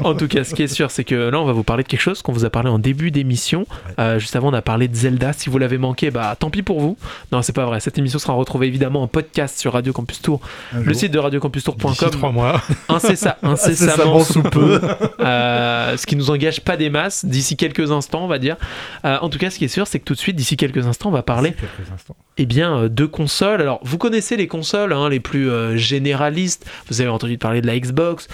En 0.04 0.16
tout 0.16 0.28
cas, 0.28 0.44
ce 0.44 0.54
qui 0.56 0.64
est 0.64 0.68
sûr, 0.68 0.92
c'est 0.92 1.04
que 1.04 1.16
là, 1.30 1.40
on 1.40 1.46
va 1.46 1.52
vous 1.54 1.64
parler 1.64 1.84
de 1.84 1.88
quelque 1.88 2.02
chose 2.02 2.22
qu'on 2.22 2.32
vous 2.32 2.46
a 2.46 2.50
parlé 2.50 2.70
en 2.70 2.80
début 2.80 3.12
d'émission. 3.12 3.66
Euh, 4.00 4.20
juste 4.20 4.36
avant, 4.36 4.50
on 4.50 4.54
a 4.54 4.62
parlé 4.62 4.88
de 4.88 4.96
Zelda. 4.96 5.34
Si 5.34 5.50
vous 5.50 5.58
l'avez 5.58 5.78
manqué, 5.78 6.12
bah 6.12 6.36
tant 6.40 6.50
pis 6.50 6.62
pour 6.64 6.80
vous. 6.80 6.98
Non, 7.32 7.42
c'est 7.42 7.54
pas 7.54 7.66
vrai. 7.66 7.80
Cette 7.80 7.98
émission 7.98 8.20
sera 8.20 8.34
retrouvée 8.34 8.68
évidemment 8.68 9.04
en 9.04 9.08
podcast 9.08 9.60
sur 9.60 9.74
Radio 9.74 9.94
Campus 9.94 10.22
Tour, 10.22 10.37
Un 10.74 10.80
le 10.80 10.86
jour. 10.86 10.96
site 10.96 11.12
de 11.12 11.20
radiocampustour.com. 11.20 12.10
trois 12.12 12.32
mois. 12.32 12.62
Incessa- 12.90 13.38
incessamment 13.44 14.24
sous 14.24 14.44
peu. 14.44 14.80
Euh, 15.20 15.98
ce 15.98 16.06
qui 16.06 16.16
nous 16.16 16.30
engage 16.32 16.62
pas 16.62 16.78
des 16.78 16.90
masses 16.90 17.26
d'ici 17.26 17.56
quelques 17.58 17.92
instants, 17.92 18.24
on 18.24 18.28
va 18.28 18.40
dire. 18.40 18.56
Euh, 19.06 19.18
en 19.22 19.30
tout 19.30 19.38
cas, 19.38 19.50
ce 19.50 19.58
qui 19.58 19.66
est 19.66 19.70
sûr, 19.70 19.88
c'est 19.88 20.00
que 20.00 20.06
tout 20.06 20.14
de 20.14 20.20
suite, 20.20 20.36
d'ici 20.36 20.58
quelques 20.58 20.86
instants, 20.88 21.10
on 21.10 21.14
va 21.14 21.24
parler 21.24 21.56
eh 22.38 22.46
bien, 22.46 22.78
euh, 22.78 22.90
de 22.90 23.06
consoles. 23.06 23.62
Alors, 23.62 23.80
vous 23.84 23.98
connaissez 23.98 24.38
les 24.38 24.48
consoles 24.48 24.94
hein, 24.94 25.10
les 25.10 25.20
plus 25.20 25.50
généralistes. 25.78 26.66
Vous 26.90 27.02
avez 27.02 27.10
entendu 27.10 27.38
parler 27.38 27.62
de 27.62 27.68
la 27.68 27.80
Xbox, 27.80 28.28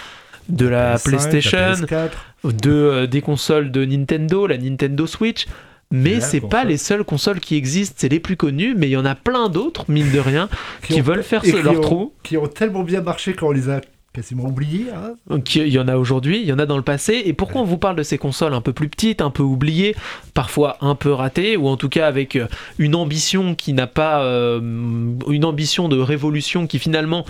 de 0.49 0.68
la 0.68 0.95
PS5, 0.95 1.04
PlayStation, 1.10 1.58
la 1.58 1.76
PS4. 1.76 2.10
de, 2.43 3.06
des 3.06 3.22
consoles 3.22 3.72
de 3.72 3.86
Nintendo, 3.86 4.47
la 4.47 4.58
Nintendo 4.58 5.08
Switch. 5.08 5.45
Mais 5.93 6.19
c'est 6.19 6.41
pas 6.41 6.63
les 6.65 6.77
seules 6.77 7.03
consoles 7.03 7.39
qui 7.39 7.55
existent, 7.55 7.95
c'est 7.99 8.09
les 8.09 8.19
plus 8.19 8.35
connues, 8.35 8.73
mais 8.75 8.87
il 8.87 8.91
y 8.91 8.97
en 8.97 9.05
a 9.05 9.15
plein 9.15 9.47
d'autres, 9.47 9.85
mine 9.89 10.11
de 10.11 10.19
rien, 10.19 10.49
qui, 10.85 10.95
ont- 10.99 11.03
veulent 11.03 11.23
faire 11.23 11.45
ce- 11.45 11.55
leur 11.63 11.77
ont- 11.77 11.81
trou. 11.81 12.13
Qui 12.23 12.35
ont 12.35 12.47
tellement 12.47 12.83
bien 12.83 13.01
marché 13.01 13.33
quand 13.33 13.47
on 13.47 13.51
les 13.51 13.69
a 13.69 13.79
quasiment 14.11 14.45
oubliés. 14.45 14.87
Hein. 14.95 15.13
Donc, 15.27 15.55
Il 15.55 15.67
y 15.69 15.79
en 15.79 15.87
a 15.87 15.95
aujourd'hui, 15.97 16.39
il 16.41 16.45
y 16.47 16.53
en 16.53 16.59
a 16.59 16.65
dans 16.67 16.77
le 16.77 16.83
passé. 16.83 17.23
Et 17.25 17.33
pourquoi 17.33 17.61
on 17.61 17.65
vous 17.65 17.77
parle 17.79 17.95
de 17.95 18.03
ces 18.03 18.17
consoles 18.19 18.53
un 18.53 18.61
peu 18.61 18.71
plus 18.73 18.87
petites, 18.87 19.21
un 19.21 19.31
peu 19.31 19.41
oubliées, 19.43 19.95
parfois 20.35 20.77
un 20.81 20.93
peu 20.95 21.11
ratées, 21.11 21.57
ou 21.57 21.67
en 21.67 21.77
tout 21.77 21.89
cas 21.89 22.07
avec 22.07 22.35
euh, 22.35 22.47
une 22.77 22.95
ambition 22.95 23.55
qui 23.55 23.73
n'a 23.73 23.87
pas. 23.87 24.23
euh, 24.23 24.59
une 25.29 25.45
ambition 25.45 25.89
de 25.89 25.97
révolution 25.99 26.67
qui 26.67 26.77
finalement 26.79 27.25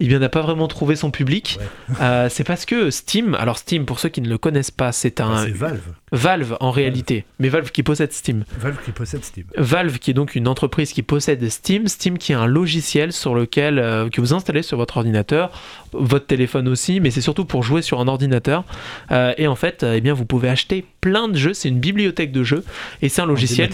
eh 0.00 0.06
bien, 0.06 0.20
n'a 0.20 0.28
pas 0.28 0.42
vraiment 0.42 0.68
trouvé 0.68 0.94
son 0.94 1.10
public. 1.10 1.58
Euh, 2.00 2.28
c'est 2.30 2.44
parce 2.44 2.64
que 2.64 2.90
Steam, 2.90 3.34
alors 3.34 3.58
Steam, 3.58 3.84
pour 3.84 3.98
ceux 3.98 4.08
qui 4.08 4.20
ne 4.20 4.28
le 4.28 4.38
connaissent 4.38 4.70
pas, 4.70 4.92
c'est 4.92 5.20
un 5.20 5.32
Ah, 5.32 5.42
c'est 5.44 5.50
Valve. 5.52 5.80
Valve 6.12 6.56
en 6.60 6.70
réalité, 6.70 7.24
mais 7.38 7.48
Valve 7.48 7.70
qui 7.70 7.82
possède 7.82 8.12
Steam. 8.12 8.44
Valve 8.58 8.76
qui 8.84 8.92
possède 8.92 9.24
Steam. 9.24 9.46
Valve 9.56 9.98
qui 9.98 10.12
est 10.12 10.14
donc 10.14 10.36
une 10.36 10.46
entreprise 10.46 10.92
qui 10.92 11.02
possède 11.02 11.46
Steam, 11.48 11.88
Steam 11.88 12.16
qui 12.16 12.32
est 12.32 12.36
un 12.36 12.46
logiciel 12.46 13.12
sur 13.12 13.34
lequel 13.34 13.78
euh, 13.78 14.08
que 14.08 14.20
vous 14.20 14.32
installez 14.32 14.62
sur 14.62 14.76
votre 14.76 14.98
ordinateur, 14.98 15.50
votre 15.92 16.26
téléphone 16.26 16.68
aussi, 16.68 17.00
mais 17.00 17.10
c'est 17.10 17.20
surtout 17.20 17.44
pour 17.44 17.62
jouer 17.64 17.82
sur 17.82 18.00
un 18.00 18.06
ordinateur. 18.08 18.64
Euh, 19.10 19.34
et 19.36 19.48
en 19.48 19.56
fait, 19.56 19.84
eh 19.84 20.00
bien, 20.00 20.14
vous 20.14 20.24
pouvez 20.24 20.48
acheter 20.48 20.84
plein 21.00 21.28
de 21.28 21.36
jeux. 21.36 21.54
C'est 21.54 21.68
une 21.68 21.80
bibliothèque 21.80 22.30
de 22.32 22.44
jeux 22.44 22.64
et 23.02 23.08
c'est 23.08 23.20
un 23.20 23.26
logiciel 23.26 23.70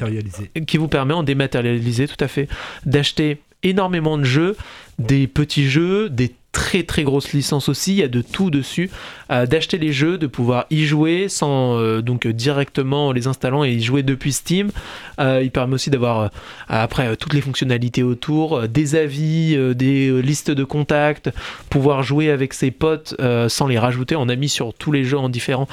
qui 0.66 0.78
vous 0.78 0.88
permet 0.88 1.14
en 1.14 1.22
dématérialisé, 1.22 2.08
tout 2.08 2.22
à 2.22 2.28
fait, 2.28 2.48
d'acheter 2.86 3.40
énormément 3.64 4.16
de 4.18 4.24
jeux, 4.24 4.56
des 4.98 5.26
petits 5.26 5.68
jeux, 5.68 6.08
des 6.08 6.32
très 6.54 6.84
très 6.84 7.02
grosses 7.02 7.32
licences 7.32 7.68
aussi, 7.68 7.92
il 7.92 7.98
y 7.98 8.02
a 8.02 8.08
de 8.08 8.22
tout 8.22 8.48
dessus, 8.48 8.88
euh, 9.30 9.44
d'acheter 9.44 9.76
les 9.76 9.92
jeux, 9.92 10.16
de 10.16 10.28
pouvoir 10.28 10.66
y 10.70 10.84
jouer 10.84 11.28
sans 11.28 11.76
euh, 11.78 12.00
donc 12.00 12.28
directement 12.28 13.10
les 13.10 13.26
installant 13.26 13.64
et 13.64 13.72
y 13.72 13.82
jouer 13.82 14.04
depuis 14.04 14.32
Steam. 14.32 14.70
Euh, 15.18 15.40
il 15.42 15.50
permet 15.50 15.74
aussi 15.74 15.90
d'avoir 15.90 16.30
après 16.68 17.16
toutes 17.16 17.34
les 17.34 17.40
fonctionnalités 17.40 18.04
autour, 18.04 18.68
des 18.68 18.94
avis, 18.94 19.56
des 19.74 20.22
listes 20.22 20.52
de 20.52 20.64
contacts, 20.64 21.30
pouvoir 21.70 22.04
jouer 22.04 22.30
avec 22.30 22.54
ses 22.54 22.70
potes 22.70 23.16
sans 23.48 23.66
les 23.66 23.78
rajouter 23.78 24.14
en 24.14 24.28
amis 24.28 24.48
sur 24.48 24.72
tous 24.72 24.92
les 24.92 25.04
jeux 25.04 25.18
en 25.18 25.28
différents. 25.28 25.68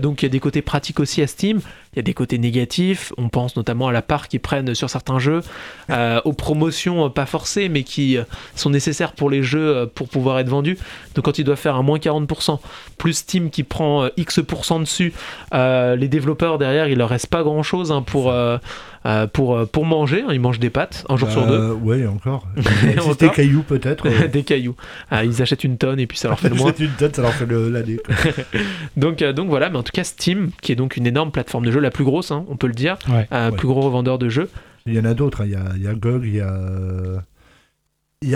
Donc 0.00 0.22
il 0.22 0.26
y 0.26 0.26
a 0.26 0.30
des 0.30 0.40
côtés 0.40 0.62
pratiques 0.62 1.00
aussi 1.00 1.20
à 1.20 1.26
Steam. 1.26 1.60
Il 1.94 1.98
y 1.98 2.00
a 2.00 2.02
des 2.02 2.14
côtés 2.14 2.38
négatifs, 2.38 3.12
on 3.18 3.28
pense 3.28 3.54
notamment 3.54 3.88
à 3.88 3.92
la 3.92 4.00
part 4.00 4.28
qu'ils 4.28 4.40
prennent 4.40 4.74
sur 4.74 4.88
certains 4.88 5.18
jeux, 5.18 5.42
euh, 5.90 6.22
aux 6.24 6.32
promotions 6.32 7.04
euh, 7.04 7.08
pas 7.10 7.26
forcées 7.26 7.68
mais 7.68 7.82
qui 7.82 8.16
euh, 8.16 8.24
sont 8.56 8.70
nécessaires 8.70 9.12
pour 9.12 9.28
les 9.28 9.42
jeux 9.42 9.90
pour 9.94 10.08
pouvoir 10.08 10.38
être 10.38 10.48
vendus. 10.48 10.78
Donc 11.14 11.26
quand 11.26 11.38
ils 11.38 11.44
doivent 11.44 11.58
faire 11.58 11.76
un 11.76 11.82
moins 11.82 11.98
40%, 11.98 12.58
plus 12.96 13.12
Steam 13.12 13.50
qui 13.50 13.62
prend 13.62 14.08
X% 14.16 14.80
dessus, 14.80 15.12
euh, 15.52 15.94
les 15.94 16.08
développeurs 16.08 16.56
derrière 16.56 16.88
il 16.88 16.96
leur 16.96 17.10
reste 17.10 17.26
pas 17.26 17.42
grand 17.42 17.62
chose 17.62 17.92
pour, 18.06 18.30
euh, 18.30 18.56
euh, 19.04 19.26
pour, 19.26 19.56
euh, 19.56 19.66
pour 19.66 19.84
manger, 19.84 20.22
hein. 20.22 20.28
ils 20.32 20.40
mangent 20.40 20.58
des 20.60 20.70
pâtes 20.70 21.04
un 21.08 21.16
jour 21.16 21.30
sur 21.30 21.46
deux. 21.46 21.54
Euh, 21.54 21.72
Ouais, 21.74 22.06
encore. 22.06 22.46
Et 22.56 22.62
si 22.62 23.08
c'était 23.10 23.24
encore. 23.26 23.36
cailloux, 23.36 23.62
peut-être. 23.62 24.06
des 24.32 24.42
cailloux. 24.44 24.76
Ils 25.24 25.42
achètent 25.42 25.64
une 25.64 25.76
tonne 25.78 25.98
et 26.00 26.06
puis 26.06 26.18
ça 26.18 26.28
leur 26.28 26.38
fait 26.38 26.48
le 26.48 26.54
moins. 26.54 26.72
Une 26.78 26.88
tonne, 26.90 27.12
ça 27.14 27.22
leur 27.22 27.32
fait 27.32 27.46
l'année. 27.46 27.98
Donc, 28.96 29.22
donc 29.22 29.48
voilà, 29.48 29.70
mais 29.70 29.78
en 29.78 29.82
tout 29.82 29.92
cas 29.92 30.04
Steam, 30.04 30.50
qui 30.60 30.72
est 30.72 30.76
donc 30.76 30.96
une 30.96 31.06
énorme 31.06 31.30
plateforme 31.32 31.64
de 31.64 31.70
jeu, 31.70 31.80
la 31.80 31.90
plus 31.90 32.04
grosse, 32.04 32.30
hein, 32.30 32.44
on 32.48 32.56
peut 32.56 32.66
le 32.66 32.74
dire, 32.74 32.96
Ouais. 33.08 33.26
Ouais. 33.30 33.50
plus 33.56 33.66
gros 33.66 33.80
revendeur 33.80 34.18
de 34.18 34.28
jeux. 34.28 34.48
Il 34.86 34.94
y 34.94 35.00
en 35.00 35.04
a 35.04 35.14
d'autres. 35.14 35.42
hein. 35.42 35.46
Il 35.46 35.52
y, 35.52 35.56
a, 35.56 35.64
il 35.76 35.82
y 35.82 35.86
a 35.88 35.94
GOG, 35.94 36.22
il 36.26 36.34
y 36.36 36.40
a. 36.40 36.52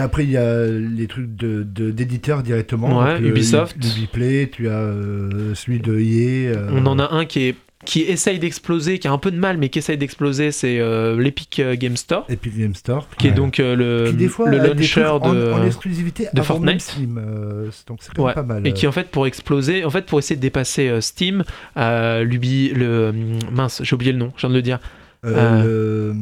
a 0.01 0.03
après, 0.03 0.25
il 0.25 0.31
y 0.31 0.37
a 0.37 0.67
les 0.67 1.07
trucs 1.07 1.35
de- 1.37 1.63
de- 1.63 1.91
d'éditeurs 1.91 2.43
directement. 2.43 3.03
Ouais, 3.03 3.15
Donc, 3.19 3.23
Ubisoft. 3.29 3.77
l'Ubiplay, 3.83 4.49
tu 4.53 4.69
as 4.69 4.73
euh, 4.73 5.55
celui 5.55 5.79
de 5.81 5.99
EA. 5.99 6.51
euh, 6.57 6.69
On 6.73 6.87
en 6.87 6.99
a 6.99 7.13
un 7.15 7.25
qui 7.25 7.49
est 7.49 7.55
qui 7.87 8.03
essaye 8.03 8.39
d'exploser, 8.39 8.99
qui 8.99 9.09
a 9.09 9.13
un 9.13 9.17
peu 9.19 9.31
de 9.31 9.39
mal, 9.39 9.57
mais 9.57 9.71
qui 9.71 9.79
essaye 9.79 9.97
d'exploser, 9.97 10.51
c'est 10.53 10.79
euh, 10.79 11.19
l'Epic 11.19 11.61
euh, 11.61 11.75
Game 11.77 11.97
Store, 11.97 12.27
Epic 12.29 12.59
Game 12.59 12.75
Store. 12.75 13.09
qui 13.17 13.29
est 13.29 13.33
donc 13.33 13.59
euh, 13.61 13.75
le, 13.75 14.13
qui 14.13 14.27
fois 14.29 14.51
le 14.51 14.59
launcher 14.59 15.07
en, 15.07 15.19
de, 15.33 15.53
en 15.53 15.65
exclusivité 15.65 16.25
de 16.35 16.41
avant 16.41 16.59
même 16.61 16.79
Fortnite. 16.79 16.81
Steam. 16.83 17.19
euh, 17.19 17.71
donc 17.87 18.01
c'est 18.03 18.19
Ouais. 18.19 18.35
pas 18.35 18.43
mal. 18.43 18.67
et 18.67 18.73
qui 18.75 18.87
en 18.87 18.93
fait 18.93 19.09
pour 19.09 19.27
exploser, 19.27 19.85
en 19.85 19.91
fait 19.91 20.05
pour 20.05 20.19
essayer 20.19 20.37
de 20.37 20.43
dépasser 20.43 21.01
Steam, 21.01 21.45
l'Ubi, 21.77 22.71
le 22.75 23.13
mince, 23.51 23.81
j'ai 23.83 23.95
oublié 23.95 24.13
le 24.13 24.19
nom, 24.19 24.33
je 24.37 24.41
viens 24.43 24.51
de 24.51 24.55
le 24.55 24.63
dire. 24.63 24.79
Le- 25.23 26.15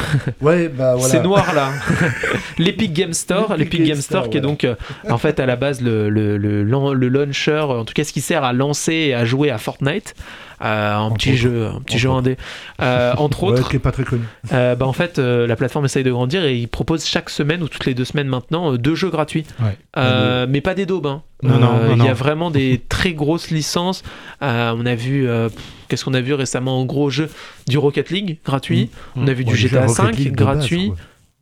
ouais, 0.40 0.68
bah 0.68 0.94
voilà. 0.96 1.08
C'est 1.08 1.22
noir 1.22 1.52
là. 1.54 1.70
L'Epic 2.58 2.92
Game 2.92 3.12
Store, 3.12 3.56
L'Epic 3.56 3.80
Game 3.80 3.88
Game 3.88 4.00
Store 4.00 4.28
qui 4.30 4.38
est 4.38 4.40
donc 4.42 4.64
euh, 4.64 4.74
en 5.08 5.18
fait 5.18 5.40
à 5.40 5.46
la 5.46 5.56
base 5.56 5.80
le, 5.80 6.08
le, 6.10 6.36
le, 6.38 6.62
le 6.62 7.08
launcher, 7.08 7.60
en 7.60 7.84
tout 7.84 7.94
cas 7.94 8.04
ce 8.04 8.12
qui 8.12 8.20
sert 8.20 8.44
à 8.44 8.52
lancer 8.52 8.92
et 8.94 9.14
à 9.14 9.24
jouer 9.24 9.50
à 9.50 9.58
Fortnite. 9.58 10.14
euh, 10.62 10.94
un 10.94 11.00
Entre 11.00 11.14
petit 11.16 11.36
jeu, 11.36 11.66
un 11.66 11.80
petit 11.80 11.94
Entre 11.96 11.98
jeu 11.98 12.10
indé. 12.10 12.36
Euh, 12.80 13.12
entre 13.16 13.42
Ouais, 13.44 13.50
autres, 13.52 13.68
qui 13.70 13.76
est 13.76 13.80
pas 13.80 13.92
très 13.92 14.04
connu. 14.04 14.22
euh, 14.52 14.74
bah, 14.76 14.86
en 14.86 14.92
fait, 14.92 15.18
euh, 15.18 15.46
la 15.46 15.56
plateforme 15.56 15.84
essaye 15.86 16.04
de 16.04 16.10
grandir 16.12 16.44
et 16.44 16.56
ils 16.56 16.68
proposent 16.68 17.04
chaque 17.06 17.30
semaine 17.30 17.62
ou 17.62 17.68
toutes 17.68 17.86
les 17.86 17.94
deux 17.94 18.04
semaines 18.04 18.28
maintenant 18.28 18.72
euh, 18.72 18.78
deux 18.78 18.94
jeux 18.94 19.10
gratuits. 19.10 19.44
Ouais. 19.60 19.76
Euh, 19.96 20.46
mais 20.48 20.60
pas 20.60 20.74
des 20.74 20.86
daubes. 20.86 21.06
hein. 21.06 21.22
Non, 21.42 21.58
non, 21.58 21.72
Euh, 21.74 21.88
non, 21.88 21.96
Il 21.96 22.04
y 22.04 22.08
a 22.08 22.14
vraiment 22.14 22.50
des 22.52 22.80
très 22.88 23.12
grosses 23.14 23.50
licences. 23.50 24.04
Euh, 24.42 24.72
on 24.76 24.86
a 24.86 24.94
vu, 24.94 25.26
euh, 25.26 25.48
pff, 25.48 25.62
qu'est-ce 25.92 26.06
qu'on 26.06 26.14
a 26.14 26.20
vu 26.22 26.32
récemment 26.32 26.80
en 26.80 26.86
gros 26.86 27.10
jeu 27.10 27.28
Du 27.68 27.76
Rocket 27.76 28.08
League 28.08 28.38
gratuit. 28.44 28.88
On 29.14 29.26
a 29.28 29.34
vu 29.34 29.44
Ouais, 29.44 29.50
du 29.50 29.56
GTA 29.56 29.80
Rocket 29.82 29.94
5 29.96 30.16
League 30.16 30.34
de 30.36 30.44
base, 30.44 30.56
gratuit. 30.58 30.92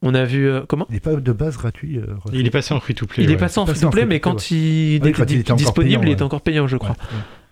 on 0.03 0.13
a 0.15 0.25
vu 0.25 0.49
euh, 0.49 0.63
comment 0.67 0.87
Il 0.91 0.95
n'est 0.95 1.01
pas 1.01 1.15
de 1.15 1.33
base 1.33 1.57
gratuit. 1.57 1.99
euh, 1.99 2.07
Il 2.33 2.45
est 2.47 2.51
passé 2.51 2.75
en 2.75 2.81
free-to-play. 2.81 3.23
Il 3.23 3.31
est 3.31 3.35
ouais. 3.35 3.39
passé 3.39 3.61
en 3.61 3.67
free 3.67 3.75
to 3.75 3.79
play, 3.79 3.89
free-to-play, 4.03 4.07
mais 4.07 4.19
quand 4.21 4.35
ouais. 4.35 4.57
il 4.57 4.95
était 4.97 5.13
quand 5.13 5.31
il 5.31 5.39
était 5.39 5.53
encore 5.53 5.57
disponible, 5.59 6.01
payant, 6.01 6.03
il 6.03 6.13
était 6.13 6.21
ouais. 6.23 6.27
encore 6.27 6.41
payant, 6.41 6.67
je 6.67 6.77
crois. 6.77 6.97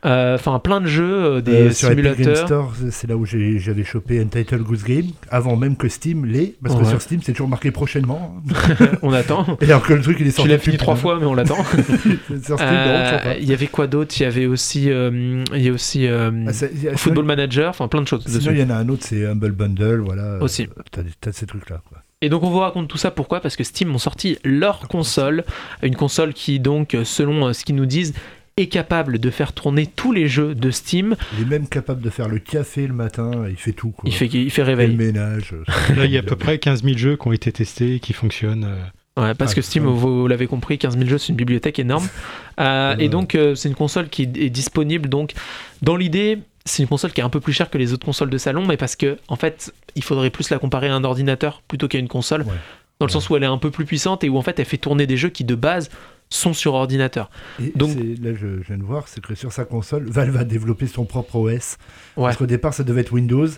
Euh, 0.04 0.36
Enfin, 0.36 0.58
plein 0.60 0.80
de 0.80 0.86
jeux, 0.86 1.12
euh, 1.24 1.40
des 1.40 1.52
Euh, 1.68 1.70
sur 1.72 1.90
Epic 1.90 2.04
Game 2.04 2.14
simulateurs. 2.14 2.46
Store, 2.46 2.72
c'est- 2.90 3.08
là 3.08 3.16
où 3.16 3.24
j'avais 3.26 3.82
chopé 3.84 4.20
Untitled 4.20 4.62
Goose 4.62 4.84
Game, 4.84 5.06
avant 5.30 5.56
même 5.56 5.76
que 5.76 5.88
Steam 5.88 6.24
l'ait, 6.24 6.54
parce 6.62 6.76
que 6.76 6.82
Ouais. 6.82 6.88
sur 6.88 7.02
Steam 7.02 7.20
c'est 7.22 7.32
toujours 7.32 7.48
marqué 7.48 7.72
prochainement. 7.72 8.36
on 9.02 9.12
attend. 9.12 9.44
Et 9.60 9.64
alors 9.64 9.82
que 9.82 9.94
le 9.94 10.02
truc 10.02 10.18
il 10.20 10.26
est 10.26 10.30
Tu 10.30 10.36
sorti. 10.36 10.48
l'as 10.50 10.56
depuis 10.56 10.66
fini 10.70 10.76
trois 10.78 10.94
fois, 10.94 11.18
mais 11.18 11.26
on 11.26 11.34
l'attend. 11.34 11.64
Il 13.40 13.44
y 13.48 13.52
avait 13.52 13.66
quoi 13.66 13.86
d'autre? 13.86 14.14
Il 14.18 14.22
y 14.22 14.26
avait 14.26 14.46
aussi, 14.46 14.84
il 14.84 15.44
y 15.62 15.68
a 15.68 15.72
aussi 15.72 16.06
Ah, 16.06 16.30
y 16.82 16.88
a- 16.88 16.96
Football 16.96 17.24
Manager, 17.24 17.70
enfin 17.70 17.88
plein 17.88 18.02
de 18.02 18.06
choses. 18.08 18.24
Sinon, 18.26 18.52
il 18.52 18.58
y 18.60 18.62
en 18.62 18.70
a 18.70 18.74
un 18.76 18.88
autre, 18.88 19.04
c'est 19.04 19.26
Humble 19.26 19.52
Bundle, 19.52 20.00
voilà. 20.04 20.38
Aussi. 20.40 20.68
T'as 20.90 21.02
t'as 21.20 21.32
ces 21.32 21.46
trucs-là. 21.46 21.80
quoi. 21.88 21.98
Et 22.20 22.28
donc 22.28 22.42
on 22.42 22.50
vous 22.50 22.58
raconte 22.58 22.88
tout 22.88 22.98
ça 22.98 23.12
pourquoi? 23.12 23.40
Parce 23.40 23.54
que 23.56 23.62
Steam 23.62 23.94
ont 23.94 23.98
sorti 23.98 24.38
leur 24.44 24.88
console, 24.88 25.44
une 25.84 25.94
console 25.94 26.32
qui 26.34 26.58
donc, 26.58 26.96
selon 27.04 27.52
ce 27.52 27.64
qu'ils 27.64 27.76
nous 27.76 27.86
disent, 27.86 28.12
est 28.60 28.66
capable 28.68 29.18
de 29.18 29.30
faire 29.30 29.52
tourner 29.52 29.86
tous 29.86 30.12
les 30.12 30.28
jeux 30.28 30.54
de 30.54 30.70
Steam. 30.70 31.16
Il 31.38 31.42
est 31.42 31.46
même 31.50 31.68
capable 31.68 32.00
de 32.02 32.10
faire 32.10 32.28
le 32.28 32.38
café 32.38 32.86
le 32.86 32.94
matin, 32.94 33.30
il 33.48 33.56
fait 33.56 33.72
tout. 33.72 33.90
Quoi. 33.90 34.04
Il 34.08 34.12
fait, 34.14 34.26
il 34.26 34.50
fait 34.50 34.62
Et 34.62 34.64
le 34.64 34.70
réveil. 34.70 34.96
ménage. 34.96 35.54
Là, 35.96 36.04
il 36.04 36.10
y 36.10 36.16
a 36.16 36.20
à 36.20 36.22
peu 36.22 36.36
près 36.36 36.58
15 36.58 36.82
000 36.84 36.96
jeux 36.96 37.16
qui 37.16 37.28
ont 37.28 37.32
été 37.32 37.52
testés 37.52 37.94
et 37.96 38.00
qui 38.00 38.12
fonctionnent. 38.12 38.64
euh. 38.64 39.22
Ouais, 39.22 39.34
parce 39.34 39.52
Ah, 39.52 39.54
que 39.56 39.62
Steam, 39.62 39.84
vous 39.84 40.28
l'avez 40.28 40.46
compris, 40.46 40.78
15 40.78 40.96
000 40.96 41.08
jeux, 41.10 41.18
c'est 41.18 41.30
une 41.30 41.36
bibliothèque 41.36 41.78
énorme. 41.78 42.08
Euh. 42.60 42.96
Et 42.98 43.08
donc, 43.08 43.36
euh, 43.36 43.54
c'est 43.54 43.68
une 43.68 43.76
console 43.76 44.08
qui 44.08 44.22
est 44.22 44.50
disponible. 44.50 45.08
Donc, 45.08 45.32
dans 45.80 45.94
l'idée, 45.94 46.38
c'est 46.64 46.82
une 46.82 46.88
console 46.88 47.12
qui 47.12 47.20
est 47.20 47.24
un 47.24 47.28
peu 47.28 47.38
plus 47.38 47.52
chère 47.52 47.70
que 47.70 47.78
les 47.78 47.92
autres 47.92 48.04
consoles 48.04 48.30
de 48.30 48.38
salon, 48.38 48.66
mais 48.66 48.76
parce 48.76 48.96
que, 48.96 49.16
en 49.28 49.36
fait, 49.36 49.72
il 49.94 50.02
faudrait 50.02 50.30
plus 50.30 50.50
la 50.50 50.58
comparer 50.58 50.88
à 50.88 50.94
un 50.96 51.04
ordinateur 51.04 51.62
plutôt 51.68 51.86
qu'à 51.86 51.98
une 51.98 52.08
console. 52.08 52.42
Ouais. 52.42 52.54
Dans 52.98 53.06
le 53.06 53.12
sens 53.12 53.30
où 53.30 53.36
elle 53.36 53.44
est 53.44 53.46
un 53.46 53.58
peu 53.58 53.70
plus 53.70 53.84
puissante 53.84 54.24
et 54.24 54.28
où, 54.28 54.36
en 54.36 54.42
fait, 54.42 54.58
elle 54.58 54.64
fait 54.66 54.76
tourner 54.76 55.06
des 55.06 55.16
jeux 55.16 55.28
qui, 55.28 55.44
de 55.44 55.54
base, 55.54 55.88
sont 56.30 56.52
sur 56.52 56.74
ordinateur. 56.74 57.30
Et 57.60 57.72
Donc- 57.74 57.94
là, 57.96 58.34
je, 58.34 58.60
je 58.62 58.66
viens 58.66 58.78
de 58.78 58.82
voir, 58.82 59.08
c'est 59.08 59.20
que 59.22 59.34
sur 59.34 59.52
sa 59.52 59.64
console, 59.64 60.04
Valve 60.08 60.36
a 60.36 60.44
développé 60.44 60.86
son 60.86 61.04
propre 61.04 61.36
OS. 61.36 61.76
Ouais. 62.16 62.24
Parce 62.24 62.36
qu'au 62.36 62.46
départ, 62.46 62.74
ça 62.74 62.84
devait 62.84 63.00
être 63.02 63.12
Windows. 63.12 63.48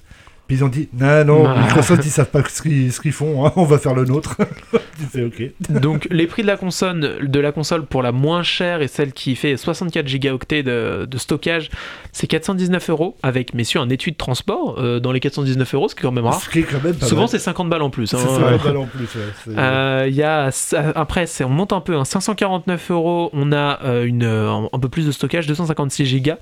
Puis 0.50 0.56
ils 0.58 0.64
ont 0.64 0.68
dit, 0.68 0.88
non, 0.98 1.24
non, 1.24 1.44
Ah. 1.46 1.60
Microsoft, 1.60 2.04
ils 2.04 2.10
savent 2.10 2.28
pas 2.28 2.42
ce 2.48 2.60
qu'ils 2.60 2.92
ce 2.92 3.00
qu'ils 3.00 3.12
font, 3.12 3.46
hein, 3.46 3.52
on 3.54 3.62
va 3.62 3.78
faire 3.78 3.94
le 3.94 4.04
nôtre. 4.04 4.34
tu 4.98 5.04
fais 5.12 5.22
OK. 5.22 5.70
Donc 5.80 6.08
les 6.10 6.26
prix 6.26 6.42
de 6.42 6.48
la 6.48 6.56
console, 6.56 7.18
de 7.22 7.38
la 7.38 7.52
console 7.52 7.86
pour 7.86 8.02
la 8.02 8.10
moins 8.10 8.42
chère 8.42 8.82
et 8.82 8.88
celle 8.88 9.12
qui 9.12 9.36
fait 9.36 9.56
64 9.56 10.08
gigaoctets 10.08 10.64
de, 10.64 11.06
de 11.08 11.18
stockage, 11.18 11.70
c'est 12.10 12.26
419 12.26 12.90
euros 12.90 13.16
avec 13.22 13.54
messieurs 13.54 13.78
un 13.78 13.88
étui 13.90 14.10
de 14.10 14.16
transport 14.16 14.74
euh, 14.78 14.98
dans 14.98 15.12
les 15.12 15.20
419 15.20 15.72
euros, 15.74 15.88
ce 15.88 15.94
qui 15.94 16.00
est 16.00 16.02
quand 16.02 16.10
même 16.10 16.24
rare. 16.26 16.40
Ce 16.40 16.50
qui 16.50 16.58
est 16.58 16.62
quand 16.64 16.82
même 16.82 16.96
pas 16.96 17.06
Souvent 17.06 17.28
c'est 17.28 17.38
50 17.38 17.68
balles 17.70 17.82
en 17.82 17.90
plus. 17.90 18.08
C'est 18.08 18.16
hein. 18.16 18.58
pas 18.60 18.74
en 18.76 18.86
plus. 18.86 19.04
ouais, 19.04 19.54
Euh, 19.56 20.06
Il 20.08 20.14
y 20.16 20.24
a 20.24 20.50
ça- 20.50 20.92
après 20.96 21.26
on 21.44 21.48
monte 21.48 21.72
un 21.72 21.80
peu, 21.80 21.94
hein, 21.94 22.04
549 22.04 22.90
euros, 22.90 23.30
on 23.34 23.52
a 23.52 23.78
euh, 23.84 24.04
une 24.04 24.24
euh, 24.24 24.50
un, 24.50 24.68
un 24.72 24.78
peu 24.80 24.88
plus 24.88 25.06
de 25.06 25.12
stockage, 25.12 25.46
256 25.46 26.06
gigas 26.06 26.38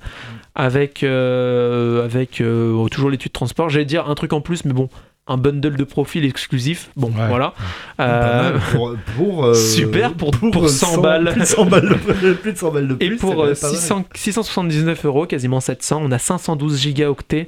avec 0.59 1.03
euh, 1.03 2.03
avec 2.03 2.41
euh, 2.41 2.85
toujours 2.89 3.09
l'étude 3.09 3.29
de 3.31 3.33
transport. 3.33 3.69
J'allais 3.69 3.85
dire 3.85 4.09
un 4.09 4.15
truc 4.15 4.33
en 4.33 4.41
plus, 4.41 4.65
mais 4.65 4.73
bon, 4.73 4.89
un 5.25 5.37
bundle 5.37 5.75
de 5.77 5.83
profil 5.83 6.25
exclusif. 6.25 6.89
Bon, 6.97 7.07
Ouais. 7.07 7.27
voilà. 7.29 7.53
Euh, 8.01 8.53
mal 8.53 8.61
pour, 8.71 8.95
pour, 9.17 9.45
euh, 9.45 9.53
super 9.75 10.13
pour- 10.13 10.31
pour 10.31 10.69
100 10.69 11.01
balles. 11.01 11.29
Plus 11.31 11.39
de 11.41 11.45
100 11.45 11.65
balles 11.65 11.89
de, 11.89 12.33
plus 12.33 12.51
de 12.53 12.57
100 12.57 12.71
balles 12.71 12.87
de 12.89 12.93
plus. 12.95 13.07
Et 13.07 13.11
pour 13.15 13.35
quand 13.35 13.43
même 13.43 13.51
euh, 13.53 13.55
pas 13.59 13.67
mal. 13.67 13.75
600 13.77 14.05
679 14.15 15.05
euros, 15.05 15.25
quasiment 15.27 15.59
700, 15.61 16.01
on 16.03 16.11
a 16.11 16.17
512 16.19 16.79
gigaoctets 16.79 17.47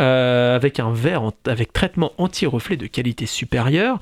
euh, 0.00 0.56
avec 0.56 0.80
un 0.80 0.90
verre 0.92 1.22
en- 1.22 1.32
avec 1.46 1.72
traitement 1.72 2.12
anti-reflet 2.18 2.76
de 2.76 2.86
qualité 2.86 3.26
supérieure 3.26 3.98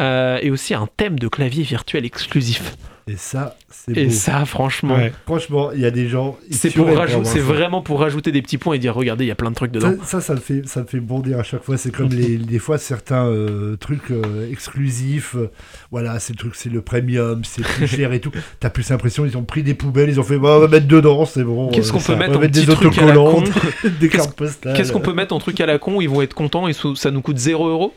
et 0.00 0.50
aussi 0.50 0.72
un 0.72 0.88
thème 0.96 1.18
de 1.18 1.28
clavier 1.28 1.62
virtuel 1.62 2.06
exclusif. 2.06 2.74
Et 3.08 3.16
ça, 3.16 3.56
c'est 3.70 3.96
Et 3.96 4.06
beau. 4.06 4.10
ça, 4.12 4.44
franchement, 4.44 4.94
Ouais. 4.94 5.12
Franchement, 5.26 5.70
il 5.72 5.80
y 5.80 5.86
a 5.86 5.90
des 5.90 6.08
gens. 6.08 6.36
c'est 6.50 6.70
pour 6.70 6.86
rajouter, 6.88 7.24
c'est 7.24 7.38
vraiment 7.40 7.82
pour 7.82 8.00
rajouter 8.00 8.32
des 8.32 8.42
petits 8.42 8.58
points 8.58 8.74
et 8.74 8.78
dire 8.78 8.94
regardez, 8.94 9.24
il 9.24 9.28
y 9.28 9.32
a 9.32 9.36
plein 9.36 9.50
de 9.50 9.56
trucs 9.56 9.72
dedans. 9.72 9.94
Ça, 10.02 10.20
ça, 10.20 10.20
ça 10.20 10.34
me 10.34 10.40
fait, 10.40 10.66
ça 10.66 10.82
me 10.82 10.86
fait 10.86 11.00
bondir 11.00 11.38
à 11.38 11.42
chaque 11.42 11.62
fois. 11.62 11.76
C'est 11.76 11.90
comme 11.90 12.10
les, 12.10 12.36
des 12.38 12.58
fois 12.58 12.78
certains 12.78 13.26
euh, 13.26 13.76
trucs 13.76 14.10
euh, 14.10 14.50
exclusifs. 14.50 15.34
euh, 15.36 15.50
voilà, 15.90 16.20
c'est 16.20 16.32
le 16.32 16.38
truc, 16.38 16.54
c'est 16.54 16.70
le 16.70 16.82
premium, 16.82 17.42
c'est 17.44 17.62
plus 17.62 17.86
cher 17.96 18.12
et 18.12 18.20
tout. 18.20 18.30
T'as 18.60 18.70
plus 18.70 18.88
l'impression 18.90 19.24
ils 19.24 19.36
ont 19.36 19.44
pris 19.44 19.62
des 19.62 19.74
poubelles, 19.74 20.08
ils 20.08 20.20
ont 20.20 20.24
fait, 20.24 20.38
bah, 20.38 20.56
on 20.56 20.60
va 20.60 20.68
mettre 20.68 20.86
dedans, 20.86 21.24
c'est 21.24 21.44
bon. 21.44 21.68
Qu'est-ce 21.68 21.90
euh, 21.90 21.92
qu'on 21.92 22.00
peut 22.00 22.12
on 22.12 22.16
mettre 22.16 22.36
en 22.36 22.40
mettre 22.40 22.52
des 22.52 22.66
truc 22.66 22.98
à 22.98 23.06
la 23.06 23.14
con 23.14 23.42
autocollants, 23.42 23.90
des 24.00 24.08
cartes 24.08 24.34
postales. 24.34 24.76
Qu'est-ce 24.76 24.92
qu'on 24.92 25.00
peut 25.00 25.12
mettre 25.12 25.34
en 25.34 25.38
truc 25.38 25.60
à 25.60 25.66
la 25.66 25.78
con 25.78 26.00
Ils 26.00 26.08
vont 26.08 26.22
être 26.22 26.34
contents 26.34 26.68
et 26.68 26.72
ça 26.72 27.10
nous 27.10 27.22
coûte 27.22 27.38
0 27.38 27.68
euros 27.68 27.94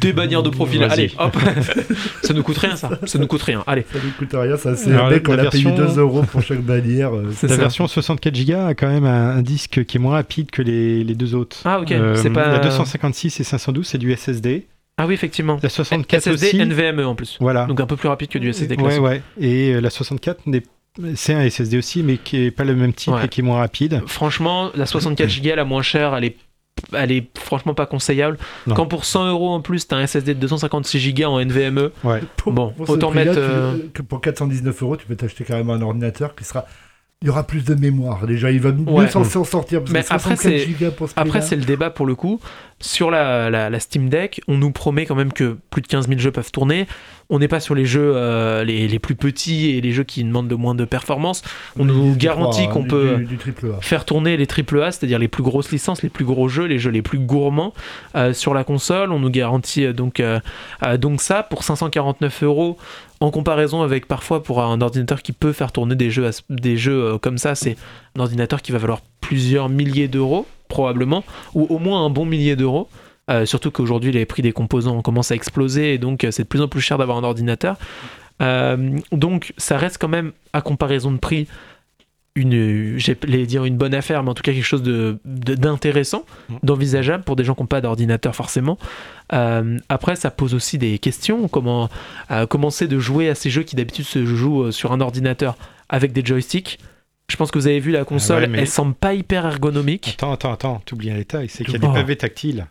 Des 0.00 0.12
bannières 0.12 0.42
de 0.42 0.50
profil. 0.50 0.82
Allez, 0.84 1.10
hop. 1.18 1.36
ça 2.22 2.34
nous 2.34 2.42
coûte 2.42 2.58
rien, 2.58 2.76
ça. 2.76 2.90
Ça 3.04 3.18
nous 3.18 3.26
coûte 3.26 3.42
rien. 3.42 3.64
Allez. 3.66 3.84
Ça 3.92 3.98
ne 3.98 4.10
coûte 4.10 4.30
rien, 4.34 4.56
ça 4.56 4.76
c'est 4.76 4.92
un 4.94 5.10
mec, 5.10 5.28
on 5.28 5.32
a 5.32 5.50
payé 5.50 5.64
version- 5.64 5.74
2 5.94 5.98
euros 6.00 6.22
pour 6.22 6.42
chaque 6.42 6.60
bannière. 6.60 7.14
euh, 7.14 7.32
C'est 7.34 7.48
La 7.48 7.56
ça. 7.56 7.62
version 7.62 7.86
64 7.88 8.44
Go 8.46 8.52
a 8.54 8.74
quand 8.74 8.88
même 8.88 9.04
un, 9.06 9.36
un 9.36 9.42
disque 9.42 9.84
qui 9.84 9.96
est 9.96 10.00
moins 10.00 10.12
rapide 10.12 10.50
que 10.50 10.62
les, 10.62 11.02
les 11.02 11.14
deux 11.14 11.34
autres. 11.34 11.56
Ah, 11.64 11.80
ok. 11.80 11.90
Euh, 11.92 12.14
c'est 12.16 12.30
pas. 12.30 12.48
La 12.48 12.58
256 12.58 13.40
et 13.40 13.44
512, 13.44 13.86
c'est 13.86 13.98
du 13.98 14.14
SSD. 14.14 14.66
Ah 14.98 15.06
oui, 15.06 15.14
effectivement. 15.14 15.58
La 15.62 15.68
64 15.68 16.22
SSD 16.22 16.46
aussi. 16.48 16.58
NVMe 16.64 17.00
en 17.06 17.14
plus. 17.14 17.36
Voilà. 17.40 17.64
Donc 17.66 17.80
un 17.80 17.86
peu 17.86 17.96
plus 17.96 18.08
rapide 18.08 18.28
que 18.28 18.38
du 18.38 18.52
SSD 18.52 18.76
ouais, 18.76 18.82
classique. 18.82 19.02
ouais. 19.02 19.22
Et 19.40 19.74
euh, 19.74 19.80
la 19.80 19.90
64 19.90 20.46
n'est 20.46 20.62
c'est 21.14 21.34
un 21.34 21.46
SSD 21.50 21.76
aussi, 21.76 22.02
mais 22.02 22.16
qui 22.16 22.38
est 22.46 22.50
pas 22.50 22.64
le 22.64 22.74
même 22.74 22.94
type 22.94 23.12
Ouais. 23.12 23.26
et 23.26 23.28
qui 23.28 23.40
est 23.40 23.44
moins 23.44 23.58
rapide. 23.58 24.00
Franchement, 24.06 24.70
la 24.74 24.86
64 24.86 25.42
Go 25.42 25.54
la 25.54 25.64
moins 25.66 25.82
chère, 25.82 26.14
elle 26.16 26.24
est, 26.24 26.36
elle 26.92 27.12
est 27.12 27.26
franchement 27.38 27.74
pas 27.74 27.86
conseillable. 27.86 28.38
Non. 28.66 28.74
Quand 28.74 28.86
pour 28.86 29.04
100 29.04 29.28
euros 29.28 29.50
en 29.50 29.60
plus, 29.60 29.86
t'as 29.88 29.96
un 29.96 30.06
SSD 30.06 30.34
de 30.34 30.40
256 30.40 31.14
Go 31.14 31.24
en 31.24 31.40
NVMe, 31.40 31.90
Ouais. 32.04 32.20
Pour- 32.36 32.52
Bon, 32.52 32.72
pour 32.76 32.88
autant 32.90 33.10
mettre, 33.10 33.32
tu- 33.32 33.38
euh, 33.40 33.72
que 33.94 34.02
pour 34.02 34.20
419 34.20 34.82
euros, 34.82 34.96
tu 34.96 35.06
peux 35.06 35.16
t'acheter 35.16 35.44
carrément 35.44 35.72
un 35.74 35.82
ordinateur 35.82 36.34
qui 36.34 36.44
sera. 36.44 36.66
Il 37.22 37.28
y 37.28 37.30
aura 37.30 37.44
plus 37.44 37.64
de 37.64 37.74
mémoire. 37.74 38.26
Déjà, 38.26 38.50
il 38.50 38.60
va 38.60 38.72
mieux 38.72 38.84
Ouais. 38.90 39.08
s'en 39.08 39.24
s'en 39.24 39.42
sortir. 39.42 39.80
Parce 39.80 39.90
Mais 39.90 40.02
que 40.02 40.06
après, 40.12 40.18
64 40.36 40.42
c'est- 40.42 40.66
gigas 40.66 40.90
pour 40.90 41.08
ce 41.08 41.14
Après, 41.16 41.40
c'est 41.40 41.56
le 41.56 41.64
débat 41.64 41.88
pour 41.88 42.04
le 42.04 42.14
coup. 42.14 42.40
Sur 42.78 43.10
la, 43.10 43.48
la- 43.48 43.70
la 43.70 43.80
Steam 43.80 44.10
Deck, 44.10 44.42
on 44.48 44.58
nous 44.58 44.70
promet 44.70 45.06
quand 45.06 45.14
même 45.14 45.32
que 45.32 45.56
plus 45.70 45.80
de 45.80 45.86
15 45.86 46.08
000 46.08 46.20
jeux 46.20 46.30
peuvent 46.30 46.52
tourner. 46.52 46.86
On 47.30 47.38
n'est 47.38 47.48
pas 47.48 47.58
sur 47.58 47.74
les 47.74 47.86
jeux 47.86 48.12
euh, 48.14 48.64
les, 48.64 48.86
les 48.86 48.98
plus 48.98 49.14
petits 49.14 49.70
et 49.70 49.80
les 49.80 49.92
jeux 49.92 50.04
qui 50.04 50.22
demandent 50.22 50.46
de 50.46 50.54
moins 50.54 50.74
de 50.74 50.84
performance. 50.84 51.42
On 51.78 51.86
Du- 51.86 51.92
nous 51.92 52.12
du 52.12 52.18
garantit 52.18 52.68
qu'on 52.68 52.82
du- 52.82 52.88
peut 52.88 53.16
Du, 53.26 53.38
triple 53.38 53.72
A. 53.78 53.80
faire 53.80 54.04
tourner 54.04 54.36
les 54.36 54.46
AAA, 54.46 54.92
c'est-à-dire 54.92 55.18
les 55.18 55.26
plus 55.26 55.42
grosses 55.42 55.72
licences, 55.72 56.02
les 56.02 56.10
plus 56.10 56.26
gros 56.26 56.48
jeux, 56.48 56.66
les 56.66 56.78
jeux 56.78 56.90
les 56.90 57.00
plus 57.02 57.18
gourmands 57.18 57.72
euh, 58.14 58.34
sur 58.34 58.52
la 58.52 58.62
console. 58.62 59.10
On 59.10 59.18
nous 59.20 59.30
garantit 59.30 59.86
euh, 59.86 59.92
donc, 59.94 60.20
euh, 60.20 60.38
donc 60.98 61.22
ça 61.22 61.42
pour 61.42 61.64
549 61.64 62.42
euros. 62.42 62.76
En 63.20 63.30
comparaison 63.30 63.80
avec 63.80 64.04
parfois 64.06 64.42
pour 64.42 64.62
un 64.62 64.82
ordinateur 64.82 65.22
qui 65.22 65.32
peut 65.32 65.52
faire 65.52 65.72
tourner 65.72 65.94
des 65.94 66.10
jeux, 66.10 66.30
des 66.50 66.76
comme 67.22 67.38
ça, 67.38 67.54
c'est 67.54 67.76
un 68.16 68.20
ordinateur 68.20 68.60
qui 68.60 68.72
va 68.72 68.78
valoir 68.78 69.00
plusieurs 69.22 69.70
milliers 69.70 70.08
d'euros 70.08 70.46
probablement, 70.68 71.24
ou 71.54 71.64
au 71.68 71.78
moins 71.78 72.04
un 72.04 72.10
bon 72.10 72.24
millier 72.24 72.56
d'euros. 72.56 72.88
Euh, 73.28 73.44
surtout 73.44 73.72
qu'aujourd'hui 73.72 74.12
les 74.12 74.24
prix 74.24 74.42
des 74.42 74.52
composants 74.52 75.02
commencent 75.02 75.32
à 75.32 75.34
exploser 75.34 75.94
et 75.94 75.98
donc 75.98 76.22
euh, 76.22 76.30
c'est 76.30 76.44
de 76.44 76.48
plus 76.48 76.62
en 76.62 76.68
plus 76.68 76.80
cher 76.80 76.96
d'avoir 76.98 77.18
un 77.18 77.24
ordinateur. 77.24 77.76
Euh, 78.40 78.98
donc 79.10 79.52
ça 79.56 79.78
reste 79.78 79.98
quand 79.98 80.06
même 80.08 80.30
à 80.52 80.60
comparaison 80.60 81.10
de 81.10 81.16
prix 81.18 81.48
une, 82.36 82.98
j'allais 82.98 83.46
dire 83.46 83.64
une 83.64 83.78
bonne 83.78 83.94
affaire, 83.94 84.22
mais 84.22 84.28
en 84.30 84.34
tout 84.34 84.42
cas 84.42 84.52
quelque 84.52 84.62
chose 84.62 84.82
de, 84.82 85.18
de- 85.24 85.54
d'intéressant, 85.54 86.24
Mm. 86.50 86.54
d'envisageable 86.62 87.24
pour 87.24 87.34
des 87.34 87.44
gens 87.44 87.54
qui 87.54 87.62
n'ont 87.62 87.66
pas 87.66 87.80
d'ordinateur 87.80 88.36
forcément. 88.36 88.76
Euh, 89.32 89.78
après, 89.88 90.16
ça 90.16 90.30
pose 90.30 90.54
aussi 90.54 90.76
des 90.78 90.98
questions. 90.98 91.48
Comment 91.48 91.88
euh, 92.30 92.46
commencer 92.46 92.88
de 92.88 92.98
jouer 92.98 93.30
à 93.30 93.34
ces 93.34 93.48
jeux 93.50 93.62
qui 93.62 93.74
d'habitude 93.74 94.04
se 94.04 94.24
jouent 94.26 94.70
sur 94.70 94.92
un 94.92 95.00
ordinateur 95.00 95.56
avec 95.88 96.12
des 96.12 96.24
joysticks? 96.24 96.78
Je 97.30 97.36
pense 97.36 97.50
que 97.50 97.58
vous 97.58 97.66
avez 97.66 97.80
vu 97.80 97.90
la 97.90 98.04
console, 98.04 98.42
ouais, 98.42 98.46
mais- 98.48 98.58
elle 98.60 98.68
semble 98.68 98.94
pas 98.94 99.14
hyper 99.14 99.46
ergonomique. 99.46 100.14
Attends, 100.16 100.32
attends, 100.32 100.52
attends, 100.52 100.82
t'oublies 100.84 101.10
un 101.10 101.16
détail, 101.16 101.48
c'est 101.48 101.64
qu'il 101.64 101.74
y 101.74 101.76
a 101.76 101.80
Oh. 101.82 101.88
des 101.88 101.92
pavés 102.00 102.16
tactiles. 102.16 102.66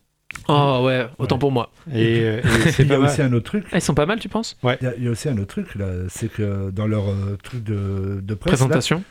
Oh 0.47 0.82
ouais, 0.86 1.08
autant 1.18 1.36
Ouais. 1.36 1.39
pour 1.39 1.51
moi. 1.51 1.72
Et, 1.93 2.20
euh, 2.22 2.41
et 2.66 2.72
c'est 2.72 2.84
Il 2.84 2.89
y 2.89 2.93
a 2.93 2.99
mal. 2.99 3.10
aussi 3.10 3.22
un 3.22 3.32
autre 3.34 3.45
truc. 3.45 3.66
Ah, 3.72 3.78
ils 3.78 3.82
sont 3.82 3.93
pas 3.93 4.06
mal, 4.06 4.20
tu 4.20 4.30
penses? 4.30 4.58
Il 4.64 4.78
y, 4.82 4.88
a, 4.88 4.93
il 4.97 5.03
y 5.03 5.08
a 5.08 5.12
aussi 5.12 5.30
un 5.30 5.38
autre 5.38 5.47
truc 5.62 5.76
là, 5.76 5.88
c'est 6.10 6.32
que 6.32 6.72
dans 6.72 6.88
leur 6.88 7.10
euh, 7.10 7.38
truc 7.43 7.64
de, 7.64 8.20
de 8.22 8.34
presse, 8.34 8.51
là, 8.53 8.58
Présentation. 8.58 9.03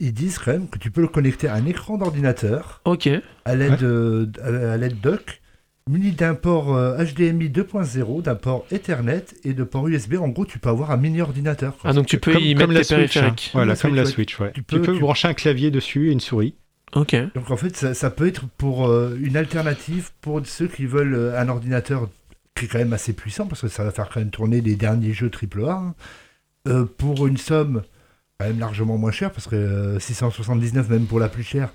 ils 0.00 0.12
disent 0.12 0.38
quand 0.38 0.52
même 0.52 0.68
que 0.68 0.78
tu 0.78 0.90
peux 0.90 1.00
le 1.00 1.08
connecter 1.08 1.48
à 1.48 1.54
un 1.54 1.66
écran 1.66 1.98
d'ordinateur 1.98 2.80
Ok. 2.84 3.08
à 3.44 3.54
l'aide 3.54 3.76
de- 3.76 4.30
à 4.44 4.76
l'aide 4.76 5.00
dock, 5.00 5.40
muni 5.88 6.12
d'un 6.12 6.34
port 6.34 6.74
euh, 6.74 6.96
HDMI 7.04 7.48
2.0, 7.48 8.22
d'un 8.22 8.34
port 8.34 8.64
Ethernet 8.70 9.24
et 9.44 9.52
de 9.52 9.64
port 9.64 9.88
USB. 9.88 10.14
En 10.14 10.28
gros, 10.28 10.46
tu 10.46 10.58
peux 10.58 10.68
avoir 10.68 10.90
un 10.90 10.96
mini 10.96 11.20
ordinateur. 11.20 11.76
quoi. 11.78 11.90
Ah 11.90 11.92
donc 11.92 12.06
tu 12.06 12.18
peux 12.18 12.32
comme, 12.32 12.42
y 12.42 12.54
comme 12.54 12.72
mettre 12.72 12.92
la 12.94 12.98
tes 12.98 13.08
Switch. 13.08 13.16
hein. 13.16 13.34
Voilà, 13.52 13.74
comme 13.76 13.94
la 13.94 14.04
Switch, 14.04 14.34
Switch, 14.36 14.40
ouais. 14.40 14.52
Tu 14.54 14.62
Tu 14.64 14.80
peux- 14.80 14.92
tu- 14.94 15.00
brancher 15.00 15.28
un 15.28 15.34
clavier 15.34 15.70
dessus 15.70 16.08
et 16.08 16.12
une 16.12 16.20
souris. 16.20 16.54
Ok. 16.94 17.16
Donc 17.34 17.50
en 17.50 17.56
fait, 17.56 17.74
ça, 17.76 17.94
ça 17.94 18.10
peut 18.10 18.26
être 18.26 18.44
pour 18.58 18.86
euh, 18.86 19.16
une 19.20 19.36
alternative 19.36 20.10
pour 20.20 20.40
ceux 20.46 20.68
qui 20.68 20.84
veulent 20.86 21.14
euh, 21.14 21.40
un 21.40 21.48
ordinateur 21.48 22.08
qui 22.54 22.66
est 22.66 22.68
quand 22.68 22.78
même 22.78 22.92
assez 22.92 23.12
puissant 23.14 23.46
parce 23.46 23.62
que 23.62 23.68
ça 23.68 23.82
va 23.82 23.90
faire 23.90 24.08
quand 24.12 24.20
même 24.20 24.30
tourner 24.30 24.60
les 24.60 24.76
derniers 24.76 25.14
jeux 25.14 25.30
AAA 25.30 25.72
hein, 25.72 25.94
euh, 26.68 26.84
pour 26.84 27.26
une 27.26 27.38
somme 27.38 27.82
quand 28.38 28.46
même 28.46 28.58
largement 28.58 28.98
moins 28.98 29.10
chère 29.10 29.30
parce 29.32 29.46
que 29.48 29.56
euh, 29.56 29.98
679 29.98 30.90
même 30.90 31.06
pour 31.06 31.18
la 31.18 31.28
plus 31.30 31.42
chère 31.44 31.70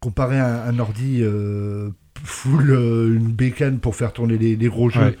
comparé 0.00 0.38
à 0.40 0.64
un, 0.64 0.68
un 0.70 0.78
ordi 0.78 1.18
euh, 1.20 1.90
full 2.24 2.70
euh, 2.72 3.14
une 3.14 3.28
bécane 3.32 3.78
pour 3.78 3.94
faire 3.94 4.12
tourner 4.12 4.36
les, 4.38 4.56
les 4.56 4.68
gros 4.68 4.90
jeux 4.90 5.00
Ouais. 5.00 5.18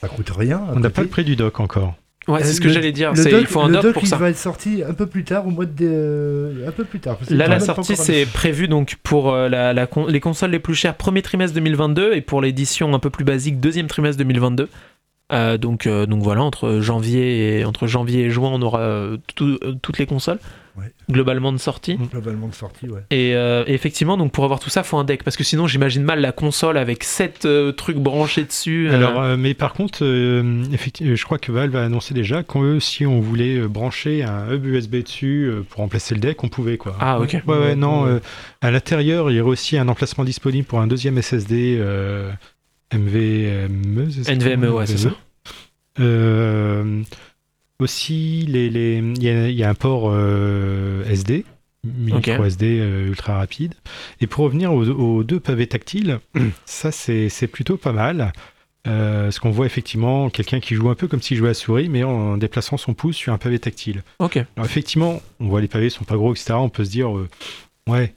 ça 0.00 0.08
coûte 0.08 0.30
rien. 0.30 0.60
On 0.74 0.80
n'a 0.80 0.90
pas 0.90 1.02
le 1.02 1.08
prix 1.08 1.24
du 1.24 1.36
dock 1.36 1.60
encore. 1.60 1.94
Ouais, 2.28 2.42
c'est 2.42 2.50
Euh, 2.50 2.52
ce 2.52 2.60
que 2.60 2.68
j'allais 2.68 2.92
dire. 2.92 3.10
Le 3.12 3.22
c'est- 3.22 3.30
dock, 3.30 3.40
il 3.40 3.46
faut 3.46 3.60
un 3.62 3.68
le 3.68 3.72
dock, 3.74 3.82
dock, 3.82 3.92
pour 3.94 4.02
il 4.02 4.06
ça. 4.08 4.16
va 4.16 4.28
être 4.30 4.36
sorti 4.36 4.82
un 4.86 4.92
peu 4.92 5.06
plus 5.06 5.24
tard 5.24 5.46
au 5.46 5.50
mois 5.50 5.64
de 5.64 5.72
euh, 5.82 6.68
un 6.68 6.70
peu 6.70 6.84
plus 6.84 7.00
tard. 7.00 7.16
Là, 7.22 7.26
c'est 7.28 7.34
la 7.48 7.60
sortie, 7.60 7.96
c'est 7.96 8.26
prévu 8.26 8.68
donc 8.68 8.96
pour 9.02 9.32
euh, 9.32 9.48
la, 9.48 9.72
la 9.72 9.86
con- 9.86 10.06
les 10.06 10.20
consoles 10.20 10.50
les 10.50 10.58
plus 10.58 10.74
chères 10.74 10.96
premier 10.96 11.22
trimestre 11.22 11.54
2022 11.54 12.12
et 12.12 12.20
pour 12.20 12.42
l'édition 12.42 12.94
un 12.94 12.98
peu 12.98 13.08
plus 13.10 13.24
basique 13.24 13.58
deuxième 13.58 13.86
trimestre 13.86 14.18
2022. 14.18 14.68
Euh, 15.32 15.56
donc, 15.58 15.86
euh, 15.86 16.06
donc 16.06 16.22
voilà, 16.22 16.42
entre 16.42 16.80
janvier 16.80 17.58
et, 17.60 17.64
entre 17.64 17.86
janvier 17.86 18.24
et 18.24 18.30
juin, 18.30 18.50
on 18.52 18.62
aura 18.62 18.80
euh, 18.80 19.16
tout- 19.36 19.58
euh, 19.62 19.74
toutes 19.82 19.98
les 19.98 20.06
consoles 20.06 20.38
Ouais. 20.78 20.92
globalement 21.10 21.52
de 21.52 21.58
sortie. 21.58 21.98
globalement 22.12 22.46
de 22.46 22.54
sortie, 22.54 22.88
ouais. 22.88 23.00
Et, 23.10 23.34
euh, 23.34 23.64
et 23.66 23.74
effectivement, 23.74 24.16
donc 24.16 24.32
pour 24.32 24.44
avoir 24.44 24.60
tout 24.60 24.70
ça, 24.70 24.82
faut 24.84 24.96
un 24.98 25.04
deck 25.04 25.24
parce 25.24 25.36
que 25.36 25.42
sinon, 25.44 25.66
j'imagine 25.66 26.04
mal 26.04 26.20
la 26.20 26.30
console 26.32 26.78
avec 26.78 27.02
7 27.04 27.46
trucs 27.76 27.96
branchés 27.98 28.44
dessus. 28.44 28.88
euh, 28.88 28.94
Alors, 28.94 29.20
euh, 29.20 29.36
mais 29.36 29.52
par 29.54 29.72
contre, 29.74 29.98
euh, 30.04 30.62
effectivement, 30.72 31.14
je 31.14 31.24
crois 31.24 31.38
que 31.38 31.50
Valve 31.50 31.74
a 31.76 31.84
annoncé 31.84 32.14
déjà 32.14 32.44
que 32.44 32.78
si 32.78 33.04
on 33.04 33.20
voulait 33.20 33.60
brancher 33.66 34.22
un 34.22 34.50
hub 34.54 34.64
USB 34.64 35.02
dessus 35.02 35.48
euh, 35.50 35.62
pour 35.68 35.80
remplacer 35.80 36.14
le 36.14 36.20
deck, 36.20 36.42
on 36.44 36.48
pouvait 36.48 36.76
quoi. 36.78 36.96
ah 37.00 37.18
ok. 37.20 37.42
Ouais, 37.46 37.58
ouais, 37.58 37.74
non. 37.74 38.04
Ouais. 38.04 38.10
euh, 38.12 38.20
à 38.62 38.70
l'intérieur, 38.70 39.30
il 39.30 39.36
y 39.36 39.40
aurait 39.40 39.50
aussi 39.50 39.76
un 39.76 39.88
emplacement 39.88 40.24
disponible 40.24 40.66
pour 40.66 40.78
un 40.80 40.86
deuxième 40.86 41.20
SSD 41.20 41.76
euh, 41.80 42.30
MVME. 42.92 44.10
c'est 44.10 44.24
ça 44.24 44.32
NVMe, 44.34 44.68
ouais, 44.72 44.86
c'est 44.86 44.98
ça. 44.98 45.10
Euh, 45.98 47.02
aussi, 47.78 48.44
les, 48.48 48.70
les- 48.70 48.98
il 48.98 49.22
y, 49.22 49.28
a- 49.28 49.48
il 49.48 49.56
y 49.56 49.64
a 49.64 49.68
un 49.70 49.74
port 49.74 50.10
euh, 50.12 51.04
SD, 51.06 51.44
micro. 51.84 52.44
SD 52.44 52.78
euh, 52.80 53.06
ultra 53.08 53.36
rapide. 53.38 53.74
Et 54.20 54.26
pour 54.26 54.44
revenir 54.44 54.72
aux, 54.72 54.86
aux 54.88 55.24
deux 55.24 55.40
pavés 55.40 55.66
tactiles, 55.66 56.20
ça 56.64 56.92
c'est 56.92 57.28
c'est 57.28 57.46
plutôt 57.48 57.76
pas 57.76 57.92
mal. 57.92 58.32
Euh, 58.86 59.24
parce 59.24 59.38
qu'on 59.40 59.50
voit 59.50 59.66
effectivement 59.66 60.30
quelqu'un 60.30 60.58
qui 60.58 60.74
joue 60.74 60.88
un 60.88 60.94
peu 60.94 61.06
comme 61.06 61.20
s'il 61.20 61.36
jouait 61.36 61.50
à 61.50 61.54
souris, 61.54 61.90
mais 61.90 62.02
en 62.02 62.38
déplaçant 62.38 62.78
son 62.78 62.94
pouce 62.94 63.14
sur 63.16 63.30
un 63.30 63.36
pavé 63.36 63.58
tactile. 63.58 64.02
Ok, 64.20 64.36
Alors 64.38 64.64
effectivement, 64.64 65.20
on 65.38 65.48
voit 65.48 65.60
les 65.60 65.68
pavés 65.68 65.90
sont 65.90 66.04
pas 66.04 66.16
gros, 66.16 66.32
etc. 66.32 66.54
On 66.54 66.70
peut 66.70 66.86
se 66.86 66.90
dire, 66.90 67.14
euh, 67.14 67.28
ouais, 67.88 68.14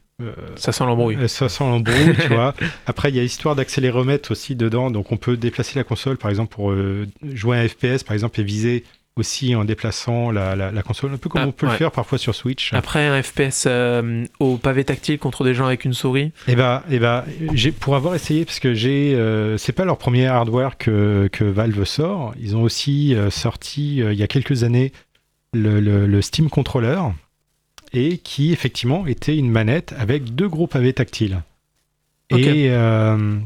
ça 0.56 0.72
sent 0.72 0.86
l'embrouille. 0.86 1.16
euh, 1.18 1.28
Ça 1.28 1.50
sent 1.50 1.64
l'embrouille, 1.64 2.16
tu 2.22 2.28
vois. 2.28 2.54
Après, 2.88 3.10
il 3.10 3.16
y 3.16 3.20
a 3.20 3.24
histoire 3.24 3.56
d'accéléromètre 3.56 4.32
aussi 4.32 4.56
dedans. 4.56 4.92
Donc, 4.92 5.12
on 5.12 5.18
peut 5.18 5.38
déplacer 5.38 5.78
la 5.78 5.84
console, 5.84 6.18
par 6.18 6.30
exemple, 6.30 6.54
pour 6.54 6.72
euh, 6.72 7.08
jouer 7.34 7.58
à 7.58 7.62
un 7.62 7.68
FPS, 7.68 8.04
par 8.04 8.14
exemple, 8.14 8.40
et 8.40 8.44
viser 8.44 8.84
aussi 9.16 9.54
en 9.54 9.64
déplaçant 9.64 10.32
la, 10.32 10.56
la- 10.56 10.72
la 10.72 10.82
console, 10.82 11.14
un 11.14 11.18
peu 11.18 11.30
comme 11.30 11.42
Ah, 11.44 11.48
on 11.48 11.52
peut 11.52 11.68
ouais. 11.68 11.74
le 11.74 11.78
faire 11.78 11.92
parfois 11.92 12.18
sur 12.18 12.34
Switch. 12.34 12.74
Après 12.74 13.06
un 13.06 13.22
FPS 13.22 13.66
euh, 13.68 14.26
au 14.40 14.58
pavé 14.58 14.84
tactile 14.86 15.20
contre 15.20 15.44
des 15.44 15.54
gens 15.54 15.68
avec 15.68 15.86
une 15.86 15.94
souris. 15.94 16.32
Et 16.48 16.56
bah, 16.56 16.84
et 16.90 16.98
bah, 16.98 17.24
j'ai 17.54 17.72
pour 17.72 17.96
avoir 17.96 18.16
essayé, 18.16 18.44
parce 18.44 18.60
que 18.60 18.74
j'ai, 18.74 19.14
euh, 19.14 19.56
c'est 19.60 19.72
pas 19.74 19.86
leur 19.86 20.00
premier 20.00 20.26
hardware 20.26 20.80
que, 20.80 21.30
que 21.32 21.44
Valve 21.44 21.84
sort. 21.84 22.34
Ils 22.40 22.56
ont 22.56 22.64
aussi 22.64 23.14
euh, 23.14 23.30
sorti 23.30 24.02
euh, 24.02 24.14
il 24.14 24.18
y 24.20 24.24
a 24.24 24.28
quelques 24.28 24.64
années 24.64 24.92
le, 25.54 25.80
le- 25.80 26.08
le 26.08 26.22
Steam 26.24 26.50
Controller 26.50 27.00
et 27.94 28.18
qui 28.18 28.52
effectivement 28.52 29.06
était 29.08 29.38
une 29.38 29.50
manette 29.52 29.94
avec 29.98 30.36
deux 30.36 30.50
gros 30.50 30.68
pavés 30.68 30.94
tactiles. 30.94 31.42
Et 32.32 32.68
euh, 32.70 33.38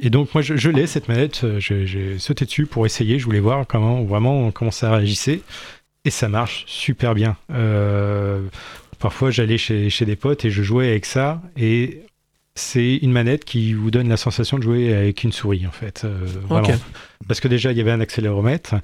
et 0.00 0.10
donc 0.10 0.34
moi 0.34 0.42
je, 0.42 0.56
je 0.56 0.70
l'ai 0.70 0.86
cette 0.86 1.08
manette, 1.08 1.42
euh, 1.44 1.60
j'ai 1.60 2.18
sauté 2.18 2.44
dessus 2.44 2.66
pour 2.66 2.84
essayer, 2.86 3.18
je 3.18 3.24
voulais 3.24 3.40
voir 3.40 3.66
comment 3.66 4.02
vraiment 4.02 4.50
comment 4.50 4.70
ça 4.72 4.90
réagissait 4.96 5.40
et 6.04 6.10
ça 6.10 6.28
marche 6.28 6.64
super 6.66 7.14
bien. 7.14 7.36
Euh, 7.52 8.42
parfois 8.98 9.30
j'allais 9.30 9.58
chez, 9.58 9.90
chez 9.90 10.04
des 10.04 10.16
potes 10.16 10.44
et 10.44 10.50
je 10.50 10.62
jouais 10.62 10.88
avec 10.88 11.06
ça 11.06 11.40
et 11.56 12.02
c'est 12.56 12.96
une 12.96 13.12
manette 13.12 13.44
qui 13.44 13.72
vous 13.72 13.92
donne 13.92 14.08
la 14.08 14.16
sensation 14.16 14.58
de 14.58 14.64
jouer 14.64 14.92
avec 14.94 15.22
une 15.22 15.30
souris 15.30 15.64
en 15.66 15.70
fait. 15.70 16.02
euh. 16.04 16.26
Parce 17.28 17.38
que 17.38 17.46
déjà 17.46 17.70
il 17.70 17.78
y 17.78 17.80
avait 17.80 17.92
un 17.92 18.00
accéléromètre, 18.00 18.74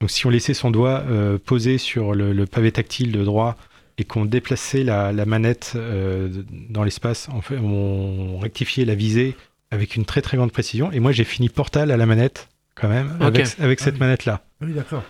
donc 0.00 0.10
si 0.10 0.24
on 0.26 0.30
laissait 0.30 0.54
son 0.54 0.70
doigt 0.70 1.02
euh, 1.08 1.38
posé 1.44 1.78
sur 1.78 2.14
le, 2.14 2.32
le 2.32 2.46
pavé 2.46 2.70
tactile 2.70 3.10
de 3.10 3.24
droit 3.24 3.56
et 3.98 4.04
qu'on 4.04 4.24
déplaçait 4.24 4.82
la, 4.84 5.12
la 5.12 5.24
manette 5.26 5.72
euh, 5.76 6.28
dans 6.70 6.82
l'espace, 6.84 7.28
en 7.30 7.40
fait, 7.40 7.58
on 7.58 8.38
rectifiait 8.38 8.84
la 8.84 8.94
visée 8.94 9.36
avec 9.70 9.96
une 9.96 10.04
très 10.04 10.22
très 10.22 10.36
grande 10.36 10.52
précision. 10.52 10.90
Et 10.92 11.00
moi 11.00 11.12
j'ai 11.12 11.24
fini 11.24 11.48
Portal 11.48 11.90
à 11.90 11.96
la 11.96 12.06
manette 12.06 12.48
quand 12.74 12.88
même 12.88 13.16
avec, 13.20 13.46
avec 13.60 13.78
Ah 13.80 13.84
cette 13.84 13.94
oui. 13.94 14.00
manette 14.00 14.24
là. 14.24 14.40
Ah 14.60 14.64
Oui, 14.66 14.72
d'accord. 14.72 15.02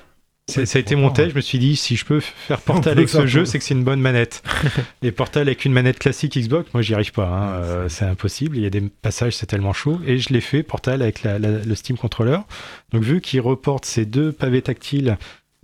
Ça 0.47 0.61
a 0.61 0.79
été 0.79 0.95
mon 0.95 1.09
test. 1.09 1.31
Je 1.31 1.37
me 1.37 1.41
suis 1.41 1.59
dit, 1.59 1.75
si 1.75 1.97
je 1.97 2.05
peux 2.05 2.21
faire 2.21 2.61
Portal 2.67 2.93
avec 2.93 3.09
ce 3.09 3.27
jeu, 3.27 3.47
c'est 3.47 3.59
que 3.59 3.65
c'est 3.65 3.73
une 3.73 3.83
bonne 3.85 4.01
manette. 4.03 4.43
et 5.03 5.11
Portal 5.11 5.49
avec 5.49 5.65
une 5.65 5.73
manette 5.73 5.99
classique 5.99 6.37
Xbox, 6.39 6.69
moi, 6.75 6.83
j'y 6.83 6.93
arrive 6.93 7.13
pas. 7.13 7.27
hein. 7.27 7.47
Ouais, 7.63 7.67
Euh, 7.67 7.89
c'est- 7.89 8.01
c'est 8.01 8.05
impossible. 8.05 8.59
Il 8.59 8.63
y 8.63 8.67
a 8.67 8.71
des 8.71 8.83
passages, 8.83 9.35
c'est 9.37 9.47
tellement 9.47 9.73
chaud. 9.73 9.99
Et 10.07 10.19
je 10.19 10.35
l'ai 10.35 10.43
fait 10.43 10.63
Portal 10.63 11.01
avec 11.01 11.23
la- 11.23 11.39
la- 11.39 11.61
le 11.65 11.75
Steam 11.75 11.97
Controller. 11.97 12.41
Donc, 12.93 13.03
vu 13.03 13.23
qu'ils 13.23 13.41
reportent 13.41 13.87
ces 13.87 14.05
deux 14.05 14.33
pavés 14.33 14.61
tactiles 14.61 15.17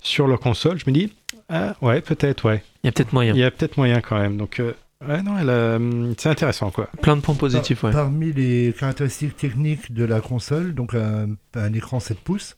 sur 0.02 0.26
leur 0.26 0.40
console, 0.40 0.78
je 0.78 0.84
me 0.86 0.92
dis, 0.92 1.12
ah 1.50 1.74
ouais, 1.82 2.00
peut-être, 2.00 2.44
ouais. 2.44 2.62
Il 2.82 2.86
y 2.86 2.88
a 2.88 2.92
peut-être 2.92 3.12
moyen. 3.12 3.34
Il 3.34 3.38
y 3.40 3.44
a 3.44 3.50
peut-être 3.50 3.76
moyen 3.76 4.00
quand 4.00 4.18
même. 4.18 4.36
Donc, 4.36 4.60
euh, 4.60 4.72
ouais, 5.06 5.22
non, 5.22 5.36
hum, 5.36 6.14
c'est 6.16 6.28
intéressant, 6.28 6.70
quoi. 6.70 6.88
Plein 7.02 7.16
de 7.16 7.20
points 7.20 7.34
positifs, 7.34 7.82
ouais. 7.82 7.90
Parmi 7.92 8.32
les 8.32 8.72
caractéristiques 8.78 9.36
techniques 9.36 9.92
de 9.92 10.04
la 10.04 10.20
console, 10.20 10.74
donc 10.74 10.94
un, 10.94 11.30
un 11.54 11.72
écran 11.72 11.98
7 11.98 12.18
pouces, 12.20 12.56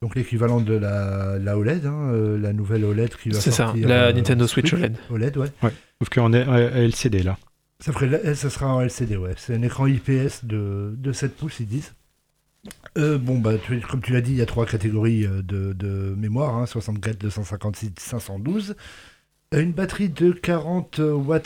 donc 0.00 0.16
l'équivalent 0.16 0.60
de 0.60 0.74
la, 0.74 1.38
la 1.38 1.58
OLED, 1.58 1.86
hein, 1.86 2.10
euh, 2.12 2.38
la 2.38 2.52
nouvelle 2.52 2.84
OLED 2.84 3.14
qui 3.14 3.28
va 3.28 3.38
C'est 3.38 3.52
ça, 3.52 3.72
la 3.76 4.06
euh, 4.06 4.12
Nintendo 4.12 4.46
Switch 4.46 4.72
OLED. 4.72 4.96
OLED, 5.10 5.36
ouais. 5.36 5.48
Sauf 6.00 6.08
qu'on 6.08 6.32
est 6.32 6.42
à 6.42 6.58
LCD 6.58 7.22
là. 7.22 7.36
Ça, 7.80 7.92
ferait, 7.92 8.34
ça 8.34 8.48
sera 8.48 8.74
en 8.74 8.80
LCD, 8.80 9.16
ouais. 9.16 9.34
C'est 9.36 9.54
un 9.54 9.62
écran 9.62 9.86
IPS 9.86 10.44
de, 10.44 10.94
de 10.96 11.12
7 11.12 11.36
pouces, 11.36 11.60
ils 11.60 11.66
disent. 11.66 11.92
Euh, 12.98 13.18
bon, 13.18 13.38
bah, 13.38 13.54
tu- 13.58 13.80
comme 13.80 14.00
tu 14.02 14.12
l'as 14.12 14.20
dit, 14.20 14.32
il 14.32 14.36
y 14.36 14.42
a 14.42 14.46
trois 14.46 14.66
catégories 14.66 15.26
euh, 15.26 15.42
de, 15.42 16.14
mémoire 16.16 16.56
hein, 16.56 16.66
64, 16.66 17.18
256, 17.18 17.92
512. 17.98 18.76
Euh, 19.54 19.62
Une 19.62 19.72
batterie 19.72 20.08
de 20.10 20.32
40 20.32 20.98
Wh 21.00 21.42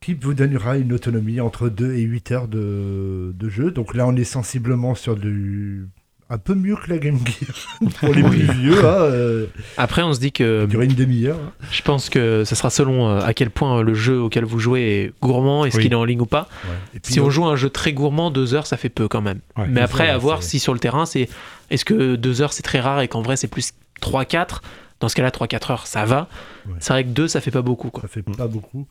qui 0.00 0.14
vous 0.14 0.34
donnera 0.34 0.78
une 0.78 0.92
autonomie 0.94 1.40
entre 1.40 1.68
2 1.68 1.94
et 1.94 2.02
8 2.02 2.30
heures 2.32 2.48
de 2.48 3.34
jeu. 3.48 3.70
Donc 3.70 3.94
là, 3.94 4.06
on 4.06 4.16
est 4.16 4.24
sensiblement 4.24 4.94
sur 4.94 5.16
du. 5.16 5.86
Un 6.32 6.38
peu 6.38 6.54
mieux 6.54 6.76
que 6.76 6.88
la 6.88 6.98
Game 6.98 7.18
Gear 7.18 7.90
pour 8.00 8.14
les 8.14 8.22
plus 8.22 8.42
vieux. 8.52 8.78
Hein, 8.84 8.98
euh, 9.02 9.46
Après, 9.76 10.02
on 10.02 10.12
se 10.14 10.20
dit 10.20 10.30
que 10.32 10.60
ça 10.62 10.66
durait 10.68 10.84
une 10.86 10.94
demi-heure. 10.94 11.36
hein. 11.38 11.52
je 11.72 11.82
pense 11.82 12.08
que 12.08 12.44
ça 12.44 12.54
sera 12.54 12.70
selon 12.70 13.08
euh, 13.08 13.20
à 13.20 13.34
quel 13.34 13.50
point 13.50 13.82
le 13.82 13.94
jeu 13.94 14.20
auquel 14.20 14.44
vous 14.44 14.60
jouez 14.60 14.80
est 14.82 15.12
gourmand, 15.20 15.64
est-ce 15.64 15.76
Oui. 15.78 15.82
qu'il 15.82 15.92
est 15.92 15.96
en 15.96 16.04
ligne 16.04 16.20
ou 16.20 16.26
pas. 16.26 16.48
Et 16.94 17.00
puis, 17.00 17.12
Si 17.14 17.20
on 17.20 17.30
joue 17.30 17.44
un 17.46 17.56
jeu 17.56 17.68
très 17.68 17.92
gourmand, 17.92 18.30
deux 18.30 18.54
heures, 18.54 18.66
ça 18.66 18.76
fait 18.76 18.88
peu 18.88 19.08
quand 19.08 19.22
même. 19.22 19.40
Ouais. 19.56 19.66
Mais 19.68 19.80
après, 19.80 20.06
ça, 20.06 20.14
à 20.14 20.18
voir 20.18 20.42
si 20.42 20.58
sur 20.60 20.72
le 20.72 20.78
terrain, 20.78 21.04
c'est 21.04 21.28
est-ce 21.70 21.84
que 21.84 22.14
deux 22.14 22.40
heures 22.42 22.52
c'est 22.52 22.62
très 22.62 22.80
rare 22.80 23.00
et 23.00 23.08
qu'en 23.08 23.22
vrai 23.22 23.36
c'est 23.36 23.48
plus 23.48 23.72
3-4 24.00 24.60
Dans 25.00 25.08
ce 25.08 25.16
cas-là, 25.16 25.30
3-4 25.30 25.72
heures, 25.72 25.86
ça 25.86 26.04
va. 26.04 26.28
Ouais. 26.66 26.74
C'est 26.78 26.92
vrai 26.92 27.04
que 27.04 27.08
deux, 27.10 27.26
ça 27.28 27.40
fait 27.40 27.50
pas 27.50 27.62
beaucoup. 27.62 27.90
Quoi. 27.90 28.02
Ça 28.02 28.08
fait 28.08 28.22
pas 28.22 28.46
beaucoup. 28.46 28.86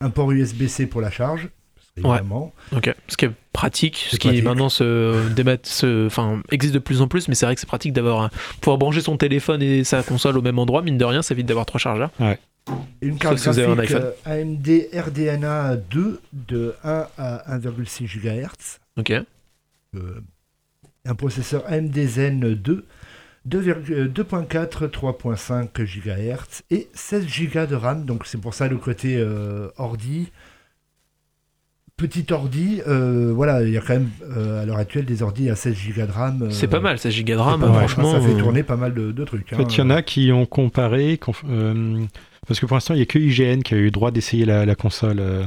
Un 0.00 0.10
port 0.10 0.30
USB-C 0.30 0.86
pour 0.86 1.00
la 1.00 1.10
charge. 1.10 1.48
Ouais. 1.96 2.02
qu'évidemment, 2.18 2.52
Ok. 2.76 2.92
Ce 3.06 3.16
qui 3.16 3.24
est 3.26 3.30
pratique, 3.52 4.06
ce 4.10 4.16
qui 4.16 4.26
pratique. 4.28 4.44
maintenant 4.44 4.68
se 4.68 5.28
débat, 5.32 5.56
se, 5.62 6.06
enfin, 6.06 6.42
existe 6.50 6.74
de 6.74 6.80
plus 6.80 7.00
en 7.00 7.06
plus, 7.08 7.28
mais 7.28 7.34
c'est 7.36 7.46
vrai 7.46 7.54
que 7.54 7.60
c'est 7.60 7.68
pratique 7.68 7.92
d'avoir 7.92 8.22
un- 8.22 8.30
pouvoir 8.60 8.78
brancher 8.78 9.00
son 9.00 9.16
téléphone 9.16 9.62
et 9.62 9.84
sa 9.84 10.02
console 10.02 10.36
au 10.38 10.42
même 10.42 10.58
endroit. 10.58 10.82
Mine 10.82 10.98
de 10.98 11.04
rien, 11.04 11.22
ça 11.22 11.34
évite 11.34 11.46
d'avoir 11.46 11.66
trois 11.66 11.78
chargeurs. 11.78 12.10
Et 12.20 13.06
une 13.06 13.16
carte 13.18 13.34
un 13.46 13.74
graphique 13.74 13.94
euh, 13.94 14.10
AMD 14.24 14.68
RDNA 14.92 15.76
2 15.76 16.20
de 16.32 16.74
1 16.82 17.06
à 17.18 17.58
1,6 17.58 18.06
GHz. 18.06 18.80
Ok. 18.96 19.10
euh, 19.12 20.20
un 21.06 21.14
processeur 21.14 21.62
AMD 21.68 21.96
Zen 22.06 22.40
2 22.54 22.84
2,4 23.48 23.92
euh, 23.92 24.08
2.4 24.08 24.88
3.5 24.88 25.84
GHz 25.84 26.62
et 26.70 26.88
16 26.94 27.26
Go 27.52 27.66
de 27.66 27.74
RAM. 27.76 28.04
Donc 28.06 28.26
c'est 28.26 28.40
pour 28.40 28.54
ça 28.54 28.66
le 28.68 28.78
côté 28.78 29.16
euh, 29.18 29.68
ordi. 29.76 30.32
Petit 31.96 32.26
ordi, 32.32 32.80
euh, 32.88 33.32
voilà, 33.32 33.62
il 33.62 33.70
y 33.70 33.78
a 33.78 33.80
quand 33.80 33.94
même 33.94 34.10
euh, 34.36 34.62
à 34.62 34.66
l'heure 34.66 34.78
actuelle 34.78 35.04
des 35.04 35.22
ordis 35.22 35.48
à 35.48 35.54
16 35.54 35.76
Go 35.96 36.06
de 36.06 36.10
RAM. 36.10 36.42
euh, 36.42 36.50
C'est 36.50 36.66
pas 36.66 36.80
mal, 36.80 36.98
16 36.98 37.14
Go 37.18 37.22
de 37.22 37.26
c'est 37.28 37.34
RAM, 37.36 37.60
mal. 37.60 37.70
franchement. 37.72 38.10
Ça 38.12 38.20
fait 38.20 38.36
tourner 38.36 38.64
pas 38.64 38.76
mal 38.76 38.94
de, 38.94 39.12
de 39.12 39.24
trucs. 39.24 39.52
En 39.52 39.58
fait, 39.58 39.62
il 39.76 39.78
y 39.78 39.80
en 39.82 39.90
a 39.90 40.02
qui 40.02 40.32
ont 40.32 40.44
comparé, 40.44 41.20
euh, 41.48 42.04
parce 42.48 42.58
que 42.58 42.66
pour 42.66 42.76
l'instant, 42.76 42.94
il 42.94 42.96
n'y 42.96 43.02
a 43.04 43.06
que 43.06 43.18
IGN 43.20 43.62
qui 43.62 43.74
a 43.74 43.76
eu 43.76 43.84
le 43.84 43.90
droit 43.92 44.10
d'essayer 44.10 44.44
la, 44.44 44.66
la 44.66 44.74
console. 44.74 45.18
euh, 45.20 45.44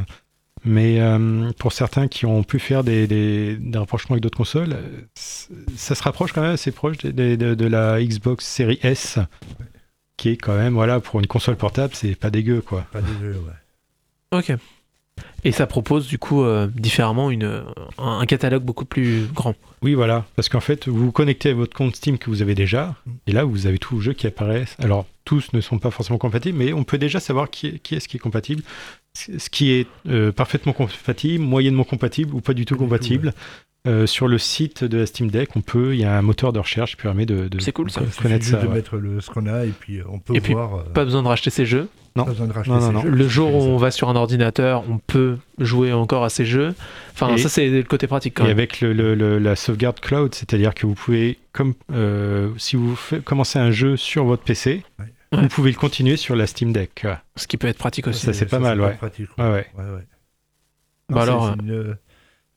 mais 0.64 1.02
euh, 1.02 1.52
pour 1.60 1.74
certains 1.74 2.08
qui 2.08 2.26
ont 2.26 2.44
pu 2.44 2.60
faire 2.60 2.84
des, 2.84 3.08
des, 3.08 3.58
des 3.58 3.78
rapprochements 3.78 4.14
avec 4.14 4.24
d'autres 4.24 4.38
consoles, 4.38 4.76
ça 5.16 5.96
se 5.96 6.04
rapproche 6.04 6.32
quand 6.32 6.42
même 6.42 6.54
assez 6.54 6.72
proche 6.72 6.98
de, 7.00 7.12
de- 7.12 7.36
de- 7.36 7.56
de 7.56 7.66
la 7.68 8.02
Xbox 8.02 8.46
Series 8.46 8.80
S, 8.84 9.20
qui 10.16 10.30
est 10.30 10.38
quand 10.38 10.56
même, 10.58 10.74
voilà, 10.74 11.00
pour 11.02 11.20
une 11.20 11.28
console 11.28 11.58
portable, 11.58 11.94
c'est 11.94 12.16
pas 12.16 12.30
dégueu, 12.32 12.62
quoi. 12.62 12.86
Pas 12.92 13.02
dégueu, 13.02 13.36
ouais. 13.36 14.40
Ok. 14.40 14.54
Et 15.44 15.52
ça 15.52 15.68
propose 15.68 16.08
du 16.08 16.18
coup 16.18 16.44
euh, 16.44 16.68
différemment 16.74 17.30
une, 17.32 17.64
un, 17.98 18.20
un 18.20 18.26
catalogue 18.26 18.64
beaucoup 18.64 18.86
plus 18.86 19.26
grand. 19.34 19.56
Oui, 19.84 19.94
voilà, 19.94 20.26
parce 20.36 20.50
qu'en 20.50 20.60
fait, 20.60 20.88
vous 20.88 21.06
vous 21.06 21.12
connectez 21.12 21.52
à 21.52 21.54
votre 21.54 21.76
compte 21.78 21.96
Steam 21.96 22.18
que 22.18 22.30
vous 22.30 22.42
avez 22.42 22.56
déjà, 22.56 22.96
et 23.28 23.32
là, 23.32 23.44
vous 23.44 23.68
avez 23.68 23.78
tous 23.78 23.96
vos 23.96 24.02
jeux 24.02 24.14
qui 24.14 24.26
apparaissent. 24.28 24.76
Alors, 24.80 25.06
tous 25.26 25.54
ne 25.54 25.62
sont 25.62 25.78
pas 25.78 25.92
forcément 25.92 26.18
compatibles, 26.18 26.58
mais 26.58 26.74
on 26.74 26.84
peut 26.84 26.98
déjà 26.98 27.20
savoir 27.20 27.50
qui 27.50 27.68
est, 27.68 27.80
qui 27.80 27.96
est-ce 27.96 28.08
qui 28.08 28.18
est 28.18 28.20
compatible, 28.20 28.64
ce 29.14 29.50
qui 29.50 29.72
est 29.72 29.88
euh, 30.10 30.32
parfaitement 30.32 30.74
compatible, 30.74 31.44
moyennement 31.44 31.84
compatible 31.84 32.34
ou 32.34 32.42
pas 32.42 32.54
du 32.54 32.66
tout 32.66 32.76
Pas 32.76 32.80
du 32.80 32.82
tout, 32.82 32.84
compatible. 32.86 33.34
Euh, 33.88 34.06
sur 34.06 34.28
le 34.28 34.38
site 34.38 34.84
de 34.84 34.98
la 34.98 35.06
Steam 35.06 35.30
Deck, 35.32 35.56
on 35.56 35.62
peut, 35.62 35.94
il 35.96 36.02
y 36.02 36.04
a 36.04 36.18
un 36.18 36.22
moteur 36.22 36.52
de 36.52 36.60
recherche 36.60 36.98
qui 36.98 37.04
permet 37.04 37.26
de, 37.26 37.48
de- 37.48 37.60
C'est 37.60 37.72
cool, 37.72 37.90
ça. 37.90 38.02
de 38.02 38.08
suffit 38.08 38.22
connaître 38.24 38.46
ça. 38.46 38.58
de 38.62 38.68
ouais. 38.68 38.74
mettre 38.74 38.98
le, 38.98 39.22
ce 39.22 39.30
qu'on 39.30 39.46
a 39.48 39.64
et 39.66 39.70
puis 39.70 40.00
on 40.10 40.20
peut 40.20 40.36
Et 40.36 40.42
puis, 40.42 40.54
voir. 40.54 40.76
euh, 40.76 40.84
Pas 40.94 41.06
besoin 41.06 41.24
de 41.24 41.28
racheter 41.28 41.52
ces 41.52 41.66
jeux. 41.66 41.88
Non. 42.18 42.26
pas 42.26 42.32
besoin 42.32 42.48
de 42.48 42.54
racheter 42.54 42.70
Non, 42.72 42.80
non, 42.80 42.88
ces 42.88 42.94
non. 42.94 43.02
jeux. 43.04 43.10
Le 43.10 43.28
jour 43.28 43.54
où 43.56 43.62
on 43.62 43.78
va 43.78 43.92
sur 43.92 44.10
un 44.10 44.16
ordinateur, 44.16 44.84
on 44.90 44.98
peut 44.98 45.38
jouer 45.60 45.94
encore 45.94 46.24
à 46.24 46.30
ces 46.30 46.46
jeux. 46.46 46.76
Enfin, 47.14 47.34
Et- 47.36 47.38
ça 47.38 47.50
c'est 47.50 47.70
le 47.70 47.84
côté 47.84 48.08
pratique 48.08 48.34
quand 48.36 48.44
Et 48.44 48.48
même. 48.48 48.58
avec 48.58 48.82
le, 48.82 48.94
le- 48.94 49.16
le- 49.16 49.40
la 49.40 49.56
sauvegarde 49.56 50.00
cloud, 50.00 50.36
c'est-à-dire 50.36 50.74
que 50.76 50.86
vous 50.86 50.94
pouvez, 50.96 51.38
comme 51.54 51.74
euh, 51.94 52.50
si 52.58 52.76
vous 52.76 52.96
fait- 52.96 53.24
commencez 53.24 53.58
un 53.60 53.72
jeu 53.72 53.96
sur 53.98 54.26
votre 54.26 54.44
PC, 54.44 54.84
Ouais. 55.00 55.06
vous 55.32 55.40
Ouais. 55.42 55.48
pouvez 55.48 55.72
le 55.72 55.78
continuer 55.78 56.18
sur 56.18 56.36
la 56.36 56.48
Steam 56.48 56.72
Deck. 56.74 57.02
Ouais, 57.04 57.16
Ce 57.36 57.48
qui 57.48 57.58
peut 57.58 57.68
être 57.68 57.78
pratique 57.78 58.08
aussi. 58.08 58.26
ça, 58.26 58.34
c'est 58.34 58.46
pas 58.46 58.60
mal, 58.60 58.80
ouais. 58.82 58.94
pratique, 58.96 59.30
ouais. 59.38 59.44
ouais. 59.46 59.66
Ouais, 59.78 59.84
ouais. 59.96 60.04
Bah 61.10 61.22
alors, 61.22 61.54
c'est 61.58 61.64
une, 61.66 61.98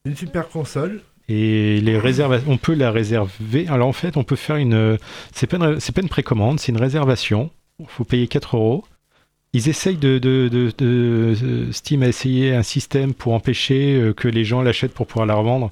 une 0.04 0.16
super 0.16 0.48
console. 0.48 1.00
Et 1.28 1.80
les 1.80 1.96
réservations, 1.96 2.50
on 2.50 2.56
peut 2.56 2.74
la 2.74 2.90
réserver. 2.90 3.68
Alors 3.68 3.86
en 3.86 3.92
fait, 3.92 4.16
on 4.16 4.24
peut 4.24 4.34
faire 4.34 4.56
une. 4.56 4.98
C'est 5.32 5.46
pas 5.46 5.58
une, 5.58 5.78
pas 5.78 6.00
une 6.02 6.08
précommande, 6.08 6.58
c'est 6.58 6.72
une 6.72 6.80
réservation. 6.80 7.50
Il 7.78 7.86
faut 7.86 8.02
payer 8.02 8.26
4 8.26 8.56
euros. 8.56 8.84
Ils 9.53 9.68
essayent 9.68 9.96
de, 9.96 10.18
de, 10.18 10.48
de- 10.48 10.72
de- 10.78 11.34
de- 11.40 11.72
Steam 11.72 12.03
a 12.05 12.09
essayé 12.09 12.55
un 12.55 12.62
système 12.62 13.14
pour 13.14 13.34
empêcher 13.34 13.96
euh, 13.96 14.12
que 14.12 14.28
les 14.28 14.44
gens 14.44 14.62
l'achètent 14.62 14.94
pour 14.94 15.07
pouvoir 15.09 15.26
la 15.26 15.34
revendre. 15.34 15.70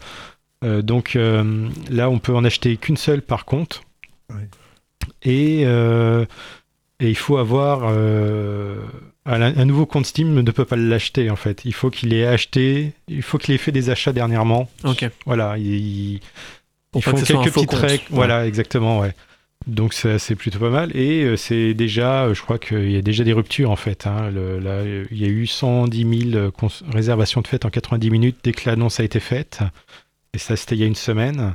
Euh, 0.65 0.83
donc 0.83 1.15
euh, 1.15 1.69
là, 1.89 2.11
on 2.11 2.19
peut 2.19 2.35
en 2.35 2.45
acheter 2.45 2.77
qu'une 2.77 2.97
seule 2.97 3.23
par 3.23 3.45
compte. 3.45 3.83
Ouais. 4.31 4.49
Et, 5.23 5.63
euh, 5.65 6.25
et 6.99 7.09
il 7.09 7.15
faut 7.17 7.37
avoir 7.37 7.83
euh, 7.85 8.83
un, 9.25 9.41
un 9.41 9.65
nouveau 9.65 9.87
compte 9.87 10.07
Steam 10.07 10.35
ne 10.35 10.51
peut 10.51 10.65
pas 10.65 10.75
l'acheter 10.75 11.31
en 11.31 11.37
fait. 11.37 11.65
Il 11.65 11.73
faut 11.73 11.91
qu'il 11.91 12.13
ait 12.13 12.27
acheté, 12.27 12.93
il 13.07 13.23
faut 13.23 13.39
qu'il 13.39 13.55
ait 13.55 13.59
fait 13.59 13.71
des 13.73 13.91
achats 13.91 14.13
dernièrement. 14.13 14.69
Ok. 14.83 15.09
Voilà, 15.25 15.57
ils 15.57 16.21
font 17.01 17.13
que 17.13 17.25
soit 17.25 17.39
un 17.39 17.43
quelques 17.45 17.55
petites 17.55 17.71
compte. 17.71 17.79
règles. 17.79 18.03
Ouais. 18.11 18.17
Voilà, 18.17 18.47
exactement, 18.49 18.99
ouais. 18.99 19.15
Donc 19.69 19.93
ça, 19.95 20.19
c'est 20.19 20.35
plutôt 20.35 20.59
pas 20.59 20.71
mal. 20.71 20.97
Et 20.97 21.23
euh, 21.25 21.37
c'est 21.37 21.75
déjà, 21.75 22.25
euh, 22.25 22.35
je 22.35 22.43
crois 22.43 22.59
qu'il 22.59 22.91
y 22.91 22.97
a 22.97 23.03
déjà 23.03 23.23
des 23.23 23.33
ruptures 23.33 23.71
en 23.71 23.77
fait. 23.77 24.07
hein. 24.07 24.31
Le- 24.31 24.59
là, 24.59 24.71
euh, 24.71 25.05
il 25.11 25.19
y 25.19 25.25
a 25.25 25.29
eu 25.29 25.47
110 25.47 26.31
000 26.33 26.51
cons- 26.53 26.69
réservations 26.93 27.41
de 27.43 27.47
fête 27.47 27.65
en 27.65 27.71
90 27.71 28.11
minutes 28.11 28.39
dès 28.43 28.53
que 28.53 28.69
l'annonce 28.69 28.99
a 28.99 29.05
été 29.05 29.21
faite. 29.21 29.61
Et 30.35 30.39
ça, 30.39 30.57
c'était 30.57 30.75
il 30.75 30.81
y 30.81 30.85
a 30.85 30.87
une 30.87 30.95
semaine. 30.95 31.55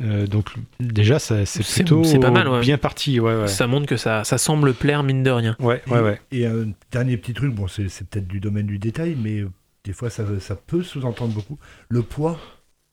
Euh, 0.00 0.26
donc 0.26 0.50
déjà, 0.78 1.18
ça, 1.18 1.44
c'est 1.46 1.62
C'est- 1.62 1.82
plutôt 1.82 2.04
c'est 2.04 2.18
pas 2.18 2.30
mal, 2.30 2.48
ouais. 2.48 2.60
bien 2.60 2.78
parti. 2.78 3.18
Ouais, 3.20 3.34
ouais. 3.34 3.48
Ça 3.48 3.66
montre 3.66 3.86
que 3.86 3.96
ça, 3.96 4.22
ça 4.24 4.38
semble 4.38 4.72
plaire 4.72 5.02
mine 5.02 5.22
de 5.22 5.30
rien. 5.30 5.56
Ouais, 5.58 5.82
ouais, 5.88 6.00
ouais. 6.00 6.20
Et 6.32 6.46
un 6.46 6.68
dernier 6.92 7.16
petit 7.16 7.32
truc, 7.34 7.52
bon, 7.54 7.66
c'est 7.68 7.88
c'est 7.88 8.06
peut-être 8.08 8.28
du 8.28 8.40
domaine 8.40 8.66
du 8.66 8.78
détail, 8.78 9.16
mais 9.20 9.38
euh, 9.40 9.50
des 9.84 9.92
fois 9.92 10.08
ça, 10.10 10.24
ça 10.40 10.54
peut 10.56 10.82
sous-entendre 10.82 11.32
beaucoup. 11.34 11.58
Le 11.88 12.02
poids, 12.02 12.38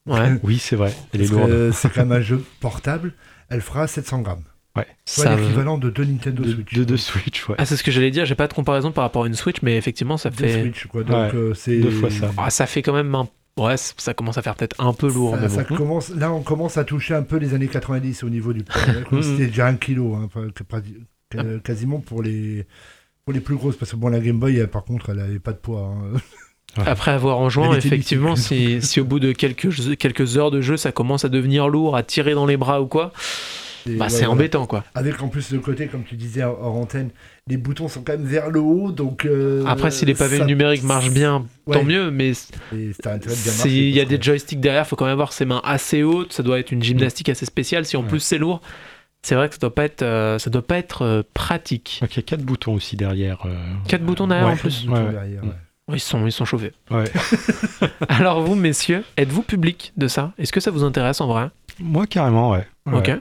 Ouais. 0.06 0.40
Oui, 0.44 0.58
c'est 0.58 0.78
vrai. 0.78 0.94
Elle 1.14 1.22
est 1.22 1.26
parce 1.26 1.32
que, 1.32 1.36
lourde. 1.36 1.52
euh, 1.52 1.72
c'est 1.74 1.90
quand 1.92 2.02
même 2.06 2.14
un 2.14 2.22
jeu 2.22 2.42
portable. 2.62 3.14
Elle 3.50 3.62
fera 3.62 3.88
700 3.88 4.22
grammes. 4.22 4.44
Soit 5.06 5.24
Ça- 5.24 5.36
l'équivalent 5.36 5.80
de 5.80 5.90
deux 5.90 6.04
Nintendo 6.06 6.44
De, 6.44 6.52
Switch. 6.52 6.74
de, 6.76 6.84
de 6.84 6.98
Switch, 6.98 7.50
ouais. 7.50 7.56
Ah, 7.58 7.66
c'est 7.66 7.76
ce 7.78 7.84
que 7.84 7.90
j'allais 7.90 8.12
dire. 8.12 8.26
J'ai 8.26 8.36
pas 8.36 8.48
de 8.48 8.54
comparaison 8.54 8.92
par 8.92 9.04
rapport 9.06 9.24
à 9.24 9.28
une 9.28 9.34
Switch, 9.34 9.64
mais 9.64 9.76
effectivement, 9.76 10.18
ça 10.18 10.30
Deux 10.30 10.36
fait. 10.48 10.62
Switch, 10.62 10.86
quoi. 10.86 11.04
Donc, 11.04 11.34
Ouais. 11.34 11.40
euh, 11.40 11.54
c'est 11.56 11.80
Deux 11.80 11.90
fois 11.90 12.12
ça. 12.12 12.30
Ah, 12.38 12.50
ça 12.52 12.68
fait 12.68 12.84
quand 12.84 12.94
même 12.94 13.14
un. 13.16 13.28
Ouais, 13.58 13.76
ça 13.78 14.14
commence 14.14 14.38
à 14.38 14.44
faire 14.44 14.54
peut-être 14.54 14.80
un 14.80 14.94
peu 14.94 15.08
lourd. 15.08 15.34
Ça- 15.34 15.42
mais 15.42 15.50
ça 15.50 15.64
bon. 15.64 15.76
commence, 15.78 16.10
là, 16.10 16.32
on 16.32 16.44
commence 16.44 16.78
à 16.78 16.84
toucher 16.84 17.16
un 17.16 17.24
peu 17.24 17.38
les 17.38 17.56
années 17.56 17.68
90 17.70 18.22
au 18.24 18.30
niveau 18.30 18.54
du 18.54 18.64
poids. 18.64 18.80
C'était 19.24 19.48
déjà 19.48 19.66
un 19.66 19.78
kilo, 19.78 20.14
hein, 20.14 20.30
que- 21.32 21.58
quasiment 21.58 22.00
pour 22.00 22.22
les, 22.22 22.68
pour 23.26 23.34
les 23.34 23.40
plus 23.40 23.56
grosses. 23.56 23.78
Parce 23.78 23.90
que 23.92 23.96
bon, 23.96 24.10
la 24.10 24.20
Game 24.20 24.38
Boy, 24.38 24.58
elle, 24.58 24.68
par 24.68 24.84
contre, 24.84 25.10
elle 25.10 25.18
n'avait 25.18 25.40
pas 25.40 25.54
de 25.54 25.58
poids. 25.58 25.92
hein. 25.92 26.20
Après 26.86 27.12
avoir 27.12 27.40
en 27.40 27.50
jouant, 27.50 27.72
Elle 27.72 27.80
était 27.80 27.88
effectivement, 27.88 28.36
si, 28.36 28.82
si 28.82 29.00
au 29.00 29.06
bout 29.06 29.20
de 29.20 29.32
quelques, 29.32 29.98
quelques 29.98 30.38
heures 30.38 30.52
de 30.52 30.62
jeu, 30.62 30.78
ça 30.78 30.92
commence 30.92 31.26
à 31.26 31.30
devenir 31.30 31.70
lourd, 31.70 31.96
à 31.96 32.04
tirer 32.04 32.34
dans 32.36 32.46
les 32.46 32.58
bras 32.58 32.82
ou 32.82 32.86
quoi, 32.88 33.14
bah 33.86 34.06
ouais, 34.06 34.10
c'est 34.10 34.18
voilà. 34.18 34.32
embêtant 34.32 34.66
quoi. 34.68 34.84
Avec 34.94 35.22
en 35.24 35.30
plus 35.30 35.50
le 35.52 35.60
côté, 35.60 35.88
comme 35.88 36.04
tu 36.04 36.16
disais 36.16 36.44
hors 36.44 36.76
antenne, 36.76 37.10
les 37.48 37.56
boutons 37.58 37.88
sont 37.88 38.02
quand 38.04 38.12
même 38.14 38.26
vers 38.26 38.50
le 38.52 38.60
haut. 38.60 38.92
donc 38.92 39.26
euh, 39.26 39.64
Après, 39.66 39.90
si 39.92 40.06
les 40.06 40.14
pavés 40.14 40.40
ça- 40.40 40.46
numériques 40.46 40.84
marchent 40.84 41.10
bien, 41.10 41.46
Ouais. 41.66 41.78
tant 41.78 41.84
mieux, 41.86 42.12
mais 42.12 42.34
s'il 42.34 43.90
y 43.90 44.00
a 44.00 44.06
des 44.06 44.22
joysticks 44.22 44.60
derrière, 44.60 44.86
faut 44.86 44.96
quand 44.96 45.06
même 45.06 45.14
avoir 45.14 45.34
ses 45.34 45.46
mains 45.46 45.62
assez 45.64 46.04
hautes, 46.04 46.34
ça 46.34 46.44
doit 46.44 46.60
être 46.60 46.72
une 46.72 46.84
gymnastique 46.84 47.30
assez 47.30 47.46
spéciale. 47.46 47.86
Si 47.86 47.98
en 47.98 48.02
Ouais. 48.02 48.08
plus 48.08 48.20
c'est 48.20 48.38
lourd, 48.38 48.62
C'est 49.24 49.34
vrai 49.36 49.48
que 49.50 49.56
ça 49.56 49.60
doit 49.60 49.74
pas 49.74 49.84
être, 49.86 50.04
euh, 50.04 50.38
ça 50.38 50.50
doit 50.52 50.62
pas 50.66 50.78
être 50.78 51.02
euh, 51.02 51.24
pratique. 51.34 51.98
Donc 52.02 52.14
il 52.14 52.18
y 52.18 52.20
a 52.20 52.24
quatre 52.24 52.44
boutons 52.44 52.76
aussi 52.76 52.96
derrière. 52.96 53.40
euh. 53.46 53.56
Quatre 53.88 54.04
boutons 54.04 54.28
derrière 54.28 54.46
Ouais. 54.48 54.54
en 54.54 54.58
plus. 54.58 54.86
Derrière. 54.86 55.42
Ils 55.94 56.00
sont, 56.02 56.26
ils 56.26 56.32
sont 56.34 56.44
chauffés. 56.46 56.74
Ouais. 56.92 57.06
Alors 58.10 58.42
vous, 58.42 58.56
messieurs, 58.56 59.04
êtes-vous 59.16 59.42
public 59.42 59.94
de 59.96 60.08
ça? 60.08 60.34
Est-ce 60.38 60.52
que 60.52 60.60
ça 60.60 60.70
vous 60.72 60.84
intéresse 60.84 61.22
en 61.22 61.28
vrai? 61.28 61.50
Moi, 61.80 62.06
carrément, 62.08 62.52
ouais. 62.52 62.68
Ouais. 62.86 62.98
Ok. 62.98 63.12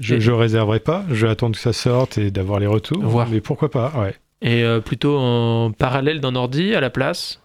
Je, 0.00 0.16
Et- 0.16 0.20
je 0.20 0.30
réserverai 0.30 0.80
pas, 0.80 1.04
je 1.10 1.26
vais 1.26 1.32
attendre 1.32 1.54
que 1.56 1.60
ça 1.60 1.72
sorte 1.72 2.18
et 2.18 2.30
d'avoir 2.30 2.58
les 2.60 2.66
retours. 2.66 3.02
Voir. 3.02 3.28
Mais 3.28 3.40
pourquoi 3.40 3.70
pas, 3.70 3.92
ouais. 3.98 4.14
Et 4.42 4.62
euh, 4.64 4.80
plutôt 4.80 5.18
en 5.18 5.70
parallèle 5.72 6.20
d'un 6.20 6.34
ordi 6.34 6.74
à 6.74 6.80
la 6.80 6.90
place? 6.90 7.40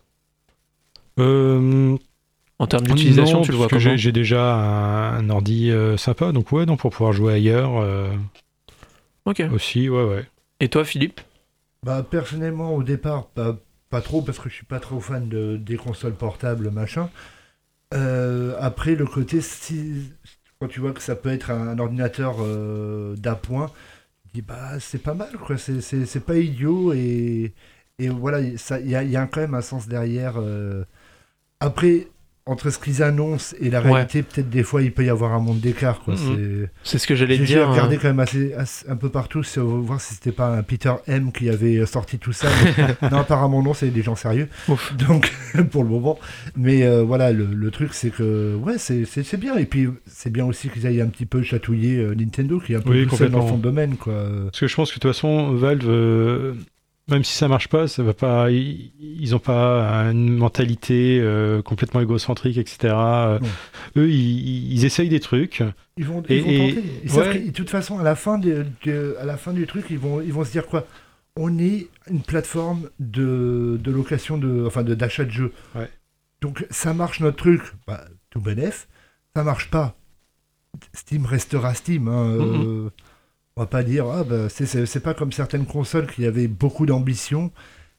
Euh, 1.19 1.95
En 2.59 2.67
termes 2.67 2.85
d'utilisation, 2.87 3.41
tu 3.41 3.51
le 3.51 3.57
vois 3.57 3.67
parce 3.67 3.81
que 3.81 3.85
comment? 3.85 3.95
j'ai- 3.97 4.01
J'ai 4.03 4.11
déjà 4.11 4.55
un, 4.55 5.17
un 5.19 5.29
ordi 5.29 5.71
euh, 5.71 5.97
sympa, 5.97 6.31
donc 6.31 6.51
ouais, 6.51 6.65
non, 6.65 6.77
pour 6.77 6.91
pouvoir 6.91 7.13
jouer 7.13 7.33
ailleurs 7.33 7.77
euh, 7.77 8.09
Ok. 9.25 9.43
aussi, 9.53 9.89
ouais, 9.89 10.03
ouais. 10.03 10.25
Et 10.59 10.67
toi, 10.69 10.83
Philippe? 10.85 11.21
Bah, 11.85 12.05
personnellement, 12.09 12.73
au 12.75 12.83
départ, 12.83 13.27
pas, 13.27 13.57
pas 13.95 14.01
trop, 14.01 14.21
parce 14.21 14.39
que 14.39 14.49
je 14.49 14.55
suis 14.55 14.65
pas 14.65 14.79
trop 14.79 14.99
fan 15.01 15.27
de, 15.29 15.57
des 15.57 15.77
consoles 15.77 16.15
portables, 16.15 16.71
machin. 16.71 17.09
Euh, 17.93 18.55
après, 18.59 18.95
le 18.95 19.05
côté, 19.05 19.41
si, 19.41 20.11
quand 20.59 20.67
tu 20.67 20.79
vois 20.81 20.93
que 20.93 21.01
ça 21.01 21.15
peut 21.15 21.29
être 21.31 21.51
un, 21.51 21.79
ordinateur 21.79 22.37
euh, 22.41 23.15
d'appoint, 23.17 23.71
dis, 24.33 24.41
bah, 24.43 24.79
c'est 24.79 24.99
pas 25.03 25.13
mal, 25.15 25.33
quoi. 25.37 25.57
C'est- 25.57 25.81
pas 26.25 26.37
idiot, 26.37 26.93
et, 26.93 27.53
et 27.99 28.09
voilà, 28.09 28.39
ça- 28.57 28.79
il 28.81 28.89
y 28.89 28.95
a, 28.95 29.03
il 29.03 29.11
y 29.11 29.17
a 29.17 29.27
quand 29.27 29.41
même 29.41 29.55
un 29.55 29.61
sens 29.61 29.87
derrière. 29.87 30.35
euh. 30.39 30.85
Après, 31.59 32.07
entre 32.47 32.69
ce 32.69 32.77
qu'ils 32.77 33.01
annoncent 33.01 33.55
et 33.59 33.71
la 33.71 33.81
Ouais. 33.81 33.91
réalité, 33.91 34.21
peut-être 34.21 34.51
des 34.51 34.61
fois, 34.61 34.83
il 34.83 34.91
peut 34.91 35.03
y 35.03 35.09
avoir 35.09 35.33
un 35.33 35.39
monde 35.39 35.59
d'écart, 35.59 36.01
quoi. 36.01 36.13
Mhm. 36.13 36.67
C'est. 36.83 36.99
Ce 36.99 37.07
que 37.07 37.15
j'allais 37.15 37.37
te 37.37 37.43
J'ai 37.43 37.55
dire. 37.55 37.69
regardé 37.69 37.95
hein. 37.95 37.99
quand 37.99 38.07
même 38.09 38.19
assez, 38.19 38.53
assez- 38.53 38.87
un 38.87 38.95
peu 38.95 39.09
partout 39.09 39.41
voir 39.57 39.99
si 39.99 40.13
c'était 40.13 40.31
pas 40.31 40.55
un 40.55 40.61
Peter 40.61 40.93
M 41.07 41.31
qui 41.31 41.49
avait 41.49 41.83
sorti 41.87 42.19
tout 42.19 42.33
ça. 42.33 42.47
mais 43.01 43.09
non, 43.09 43.17
apparemment 43.17 43.63
non, 43.63 43.73
c'est 43.73 43.89
des 43.89 44.03
gens 44.03 44.15
sérieux. 44.15 44.47
Ouf. 44.67 44.95
Donc 44.95 45.33
pour 45.71 45.83
le 45.83 45.89
moment. 45.89 46.19
Mais 46.55 46.83
euh, 46.83 47.01
voilà, 47.03 47.31
le, 47.31 47.45
le 47.45 47.71
truc 47.71 47.93
c'est 47.95 48.11
que 48.11 48.55
ouais, 48.55 48.77
c'est 48.77 49.05
c'est- 49.05 49.23
bien. 49.37 49.57
Et 49.57 49.65
puis 49.65 49.89
c'est 50.05 50.29
bien 50.31 50.45
aussi 50.45 50.69
qu'ils 50.69 50.85
aillent 50.85 51.01
un 51.01 51.07
petit 51.09 51.25
peu 51.25 51.41
chatouiller 51.41 51.97
euh, 51.97 52.13
Nintendo 52.13 52.59
qui 52.59 52.73
est 52.73 52.75
un 52.75 52.81
peu 52.81 52.91
Oui, 52.91 53.07
tout 53.07 53.15
seul 53.15 53.31
dans 53.31 53.47
son 53.47 53.57
domaine 53.57 53.97
quoi. 53.97 54.13
Parce 54.45 54.59
que 54.59 54.67
je 54.67 54.75
pense 54.75 54.91
que 54.91 54.95
de 54.97 54.99
toute 54.99 55.11
façon, 55.11 55.53
Valve, 55.55 55.83
euh, 55.89 56.53
même 57.07 57.23
si 57.23 57.33
ça 57.33 57.47
marche 57.47 57.67
pas, 57.67 57.87
ça 57.87 58.01
va 58.03 58.13
pas. 58.13 58.49
Ils, 58.51 58.91
ils 58.99 59.35
ont 59.35 59.39
pas 59.39 60.03
une 60.11 60.35
mentalité 60.35 61.19
euh, 61.21 61.61
complètement 61.61 62.01
égocentrique, 62.01 62.57
etc. 62.57 62.93
Non. 62.93 63.39
Eux, 63.97 64.09
ils, 64.09 64.73
ils 64.73 64.85
essayent 64.85 65.09
des 65.09 65.19
trucs. 65.19 65.63
Ils 65.97 66.05
vont, 66.05 66.23
Et- 66.29 66.37
ils 66.37 66.43
vont 66.43 66.49
et- 66.49 66.73
tenter. 66.75 67.07
Savent 67.07 67.27
ouais. 67.29 67.41
que, 67.41 67.47
de 67.47 67.51
toute 67.51 67.69
façon, 67.69 67.99
à 67.99 68.03
la 68.03 68.15
fin, 68.15 68.37
de, 68.39 68.65
de- 68.85 69.15
à 69.19 69.25
la 69.25 69.37
fin 69.37 69.53
du 69.53 69.67
truc, 69.67 69.85
ils 69.89 69.99
vont, 69.99 70.19
ils 70.21 70.33
vont 70.33 70.43
se 70.43 70.51
dire 70.51 70.65
quoi? 70.65 70.85
On 71.37 71.59
est 71.59 71.87
une 72.09 72.21
plateforme 72.21 72.89
de, 72.99 73.77
de 73.83 73.91
location, 73.91 74.37
de, 74.37 74.63
enfin 74.65 74.83
de- 74.83 74.95
d'achat 74.95 75.25
de, 75.25 75.31
jeux. 75.31 75.51
Ouais. 75.75 75.89
Donc 76.41 76.65
ça 76.69 76.93
marche 76.93 77.19
notre 77.19 77.37
truc, 77.37 77.61
bah, 77.87 78.05
tout 78.29 78.39
bénef. 78.41 78.87
Ça 79.35 79.43
marche 79.43 79.69
pas. 79.69 79.95
Steam 80.93 81.25
restera 81.25 81.73
Steam. 81.73 82.07
Hein, 82.07 82.29
euh, 82.39 82.89
on 83.57 83.61
va 83.61 83.67
pas 83.67 83.83
dire, 83.83 84.05
ah, 84.07 84.23
bah, 84.25 84.49
c'est- 84.49 84.65
c'est 84.65 84.85
c'est 84.85 84.99
pas 84.99 85.13
comme 85.13 85.31
certaines 85.31 85.65
consoles 85.65 86.07
qui 86.07 86.25
avaient 86.25 86.47
beaucoup 86.47 86.85
d'ambition 86.85 87.51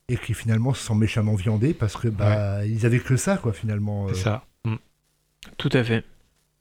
et 0.08 0.16
qui 0.18 0.34
finalement 0.34 0.74
se 0.74 0.84
sont 0.84 0.94
méchamment 0.94 1.34
viandées 1.34 1.72
parce 1.72 1.96
que 1.96 2.08
bah 2.08 2.64
ils 2.66 2.84
avaient 2.84 2.98
que 3.00 3.16
ça 3.16 3.38
quoi 3.38 3.52
finalement. 3.54 4.06
C'est 4.08 4.20
euh. 4.20 4.22
ça. 4.24 4.44
Mm. 4.66 4.74
Tout 5.56 5.70
à 5.72 5.82
fait. 5.82 6.04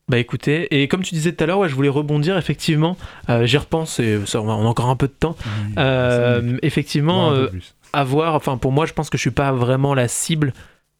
Bah 0.07 0.17
écoutez, 0.19 0.81
et 0.81 0.87
comme 0.87 1.01
tu 1.01 1.13
disais 1.13 1.33
tout 1.33 1.43
à 1.43 1.47
l'heure, 1.47 1.59
ouais, 1.59 1.67
je 1.67 1.75
voulais 1.75 1.89
rebondir 1.89 2.37
effectivement. 2.37 2.95
euh, 3.29 3.45
J'y 3.45 3.57
repense, 3.57 3.99
et 3.99 4.23
ça, 4.27 4.39
on 4.41 4.49
a 4.49 4.53
encore 4.53 4.89
un 4.89 4.95
peu 4.95 5.07
de 5.07 5.13
temps. 5.13 5.35
Oui, 5.45 5.73
Euh, 5.79 6.57
effectivement, 6.61 7.31
euh, 7.31 7.47
avoir, 7.91 8.35
enfin 8.35 8.57
pour 8.57 8.71
moi, 8.71 8.85
je 8.85 8.93
pense 8.93 9.09
que 9.09 9.17
je 9.17 9.21
suis 9.21 9.31
pas 9.31 9.51
vraiment 9.51 9.93
la 9.95 10.07
cible 10.07 10.53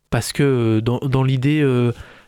parce 0.09 0.33
que 0.33 0.79
dans, 0.81 0.97
dans 0.99 1.23
l'idée, 1.23 1.61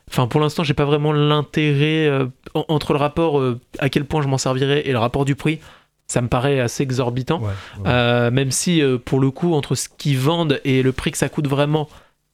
enfin 0.10 0.28
pour 0.28 0.40
l'instant, 0.42 0.64
j'ai 0.64 0.74
pas 0.74 0.86
vraiment 0.86 1.12
l'intérêt 1.14 2.08
euh, 2.08 2.26
en- 2.54 2.66
entre 2.70 2.94
le 2.94 3.00
rapport 3.00 3.40
euh, 3.40 3.60
à 3.80 3.90
quel 3.90 4.06
point 4.06 4.22
je 4.22 4.28
m'en 4.28 4.38
servirais 4.38 4.88
et 4.88 4.92
le 4.92 4.98
rapport 5.00 5.26
du 5.26 5.36
prix. 5.36 5.60
Ça 6.08 6.22
me 6.22 6.28
paraît 6.30 6.60
assez 6.62 6.84
exorbitant. 6.84 7.40
Ouais, 7.42 7.48
ouais. 7.80 7.84
Euh, 7.88 8.32
même 8.32 8.52
si 8.52 8.82
pour 9.04 9.20
le 9.20 9.30
coup 9.32 9.54
entre 9.54 9.76
ce 9.76 9.90
qu'ils 9.98 10.18
vendent 10.18 10.62
et 10.64 10.82
le 10.82 10.92
prix 10.94 11.12
que 11.12 11.18
ça 11.18 11.28
coûte 11.30 11.48
vraiment 11.48 11.90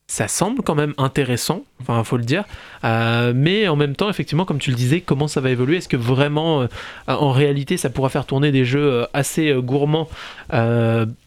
ça 0.05 0.27
semble 0.27 0.61
quand 0.63 0.75
même 0.75 0.93
intéressant 0.97 1.63
enfin 1.81 2.03
faut 2.03 2.17
le 2.17 2.25
dire 2.25 2.43
mais 2.83 3.67
en 3.69 3.75
même 3.77 3.95
temps 3.95 4.09
effectivement 4.09 4.43
comme 4.45 4.59
tu 4.59 4.69
le 4.69 4.75
disais 4.75 4.99
comment 5.01 5.27
ça 5.29 5.41
va 5.41 5.49
évoluer? 5.49 5.77
Est-ce 5.77 5.87
que 5.87 5.97
vraiment 5.97 6.67
en 7.07 7.31
réalité 7.31 7.77
ça 7.77 7.89
pourra 7.89 8.09
faire 8.09 8.25
tourner 8.25 8.51
des 8.51 8.65
jeux 8.65 9.07
assez 9.13 9.53
gourmands 9.59 10.07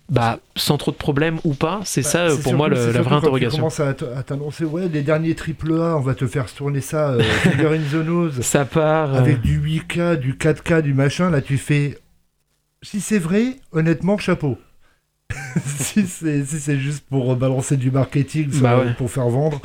bah, 0.08 0.38
sans 0.54 0.76
trop 0.78 0.92
de 0.92 0.96
problèmes 0.96 1.38
ou 1.44 1.54
pas 1.54 1.80
c'est 1.84 2.02
Bah, 2.02 2.08
ça 2.08 2.18
euh, 2.26 2.36
pour 2.36 2.54
moi 2.54 2.68
le- 2.68 2.76
la 2.76 2.82
vraie 2.82 3.02
quand 3.02 3.08
tu 3.10 3.14
interrogation 3.16 3.58
commences 3.58 3.80
à, 3.80 3.92
t'annoncer, 3.94 4.64
ouais, 4.64 4.88
les 4.88 5.02
derniers 5.02 5.34
AAA, 5.34 5.96
on 5.96 6.00
va 6.00 6.14
te 6.14 6.26
faire 6.26 6.46
tourner 6.52 6.80
ça, 6.80 7.10
euh, 7.10 7.22
Finger 7.22 7.76
in 7.76 7.82
the 7.90 8.06
Nose, 8.06 8.40
ça 8.42 8.64
part 8.64 9.14
euh, 9.14 9.18
avec 9.18 9.40
du 9.40 9.58
8K, 9.60 10.16
du 10.16 10.34
4K, 10.34 10.82
du 10.82 10.94
machin, 10.94 11.30
là 11.30 11.40
tu 11.40 11.58
fais. 11.58 11.98
Si 12.82 13.00
c'est 13.00 13.18
vrai, 13.18 13.56
honnêtement, 13.72 14.16
chapeau. 14.18 14.58
si 15.66 16.06
c'est 16.06 16.44
si 16.44 16.60
c'est 16.60 16.78
juste 16.78 17.04
pour 17.08 17.34
balancer 17.34 17.76
du 17.76 17.90
marketing, 17.90 18.48
Bah 18.60 18.78
ouais. 18.78 18.94
pour 18.96 19.10
faire 19.10 19.28
vendre. 19.28 19.60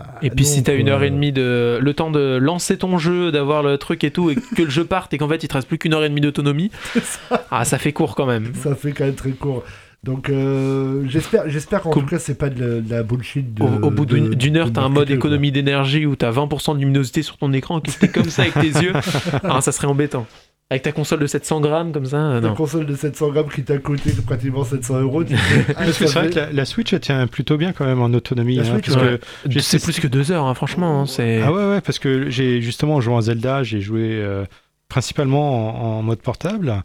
Ah, 0.00 0.18
Et 0.22 0.30
puis 0.30 0.44
non, 0.44 0.50
si 0.50 0.62
t'as 0.62 0.74
une 0.74 0.88
heure 0.88 1.02
et 1.02 1.10
demie 1.10 1.32
de 1.32 1.78
le 1.80 1.94
temps 1.94 2.10
de 2.10 2.38
lancer 2.40 2.78
ton 2.78 2.98
jeu, 2.98 3.30
d'avoir 3.32 3.62
le 3.62 3.78
truc 3.78 4.04
et 4.04 4.10
tout, 4.10 4.30
et 4.30 4.34
que 4.34 4.62
le 4.62 4.70
jeu 4.70 4.84
parte 4.84 5.12
et 5.14 5.18
qu'en 5.18 5.28
fait 5.28 5.42
il 5.42 5.48
te 5.48 5.54
reste 5.54 5.68
plus 5.68 5.78
qu'une 5.78 5.94
heure 5.94 6.04
et 6.04 6.08
demie 6.08 6.20
d'autonomie, 6.20 6.70
ah 7.50 7.64
ça 7.64 7.78
fait 7.78 7.92
court 7.92 8.14
quand 8.14 8.26
même. 8.26 8.52
Ça 8.54 8.74
fait 8.74 8.92
quand 8.92 9.04
même 9.04 9.14
très 9.14 9.32
court. 9.32 9.64
Donc 10.02 10.30
euh, 10.30 11.04
j'espère 11.08 11.48
j'espère 11.50 11.82
qu'en 11.82 11.90
tout 11.90 12.06
cas 12.06 12.18
c'est 12.18 12.36
pas 12.38 12.48
de, 12.48 12.64
la- 12.64 12.80
de 12.80 12.90
la 12.90 13.02
bullshit. 13.02 13.52
De, 13.52 13.62
Au, 13.62 13.66
au 13.88 13.90
bout 13.90 14.06
d'une 14.06 14.56
heure, 14.56 14.72
t'as 14.72 14.80
un 14.82 14.88
mode 14.88 15.10
économie 15.10 15.52
d'énergie 15.52 16.06
où 16.06 16.16
t'as 16.16 16.30
20% 16.32 16.74
de 16.74 16.80
luminosité 16.80 17.22
sur 17.22 17.36
ton 17.36 17.52
écran, 17.52 17.80
que 17.80 17.90
t'es 17.90 18.08
comme 18.08 18.30
ça 18.30 18.42
avec 18.42 18.54
tes 18.54 18.80
yeux, 18.82 18.92
ah, 19.44 19.60
ça 19.60 19.72
serait 19.72 19.86
embêtant. 19.88 20.26
Avec 20.72 20.84
ta 20.84 20.92
console 20.92 21.18
de 21.18 21.26
700 21.26 21.60
grammes 21.60 21.92
comme 21.92 22.06
ça, 22.06 22.16
euh, 22.16 22.40
Ta 22.40 22.46
non. 22.48 22.54
console 22.54 22.86
de 22.86 22.94
700 22.94 23.30
grammes 23.32 23.48
qui 23.48 23.64
t'a 23.64 23.76
coûté 23.78 24.12
pratiquement 24.24 24.62
700 24.62 25.00
euros. 25.00 25.22
ah, 25.70 25.72
Parce 25.74 25.98
que 25.98 26.06
c'est 26.06 26.14
vrai 26.14 26.24
fait- 26.28 26.30
que 26.30 26.38
la, 26.38 26.52
la 26.52 26.64
Switch, 26.64 26.92
elle 26.92 27.00
tient 27.00 27.26
plutôt 27.26 27.56
bien 27.56 27.72
quand 27.72 27.84
même 27.84 28.00
en 28.00 28.06
autonomie. 28.14 28.54
La 28.54 28.62
hein, 28.62 28.80
ouais. 28.96 29.18
C'est 29.60 29.82
plus 29.82 29.98
que 29.98 30.06
deux 30.06 30.30
heures, 30.30 30.44
hein, 30.46 30.54
franchement. 30.54 31.02
hein, 31.02 31.06
c'est 31.06 31.42
Ah 31.42 31.52
ouais, 31.52 31.64
ouais, 31.70 31.80
parce 31.80 31.98
que 31.98 32.30
j'ai 32.30 32.62
justement 32.62 32.94
en 32.94 33.00
jouant 33.00 33.18
à 33.18 33.22
Zelda, 33.22 33.64
j'ai 33.64 33.80
joué 33.80 34.10
euh, 34.22 34.44
principalement 34.88 35.96
en, 35.96 35.98
en 35.98 36.02
mode 36.02 36.20
portable, 36.22 36.84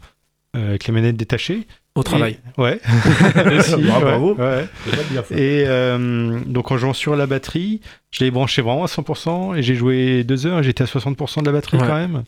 euh, 0.56 0.70
avec 0.70 0.86
les 0.86 0.92
manettes 0.92 1.16
détachées. 1.16 1.66
Au 1.96 2.02
travail. 2.02 2.38
Et- 2.56 2.60
ouais. 2.60 2.80
Ah, 2.86 4.00
bravo. 4.00 4.34
ouais. 4.36 4.66
Et 5.30 5.64
euh, 5.66 6.38
donc 6.46 6.70
en 6.70 6.76
jouant 6.78 6.92
sur 6.92 7.16
la 7.16 7.26
batterie, 7.26 7.80
je 8.10 8.24
l'ai 8.24 8.30
branché 8.30 8.62
vraiment 8.62 8.84
à 8.84 8.86
100% 8.86 9.56
et 9.56 9.62
j'ai 9.62 9.74
joué 9.74 10.24
deux 10.24 10.46
heures 10.46 10.60
et 10.60 10.62
j'étais 10.62 10.82
à 10.84 10.86
60% 10.86 11.40
de 11.40 11.46
la 11.46 11.52
batterie 11.52 11.78
Ouais. 11.78 11.86
quand 11.86 11.94
même. 11.96 12.22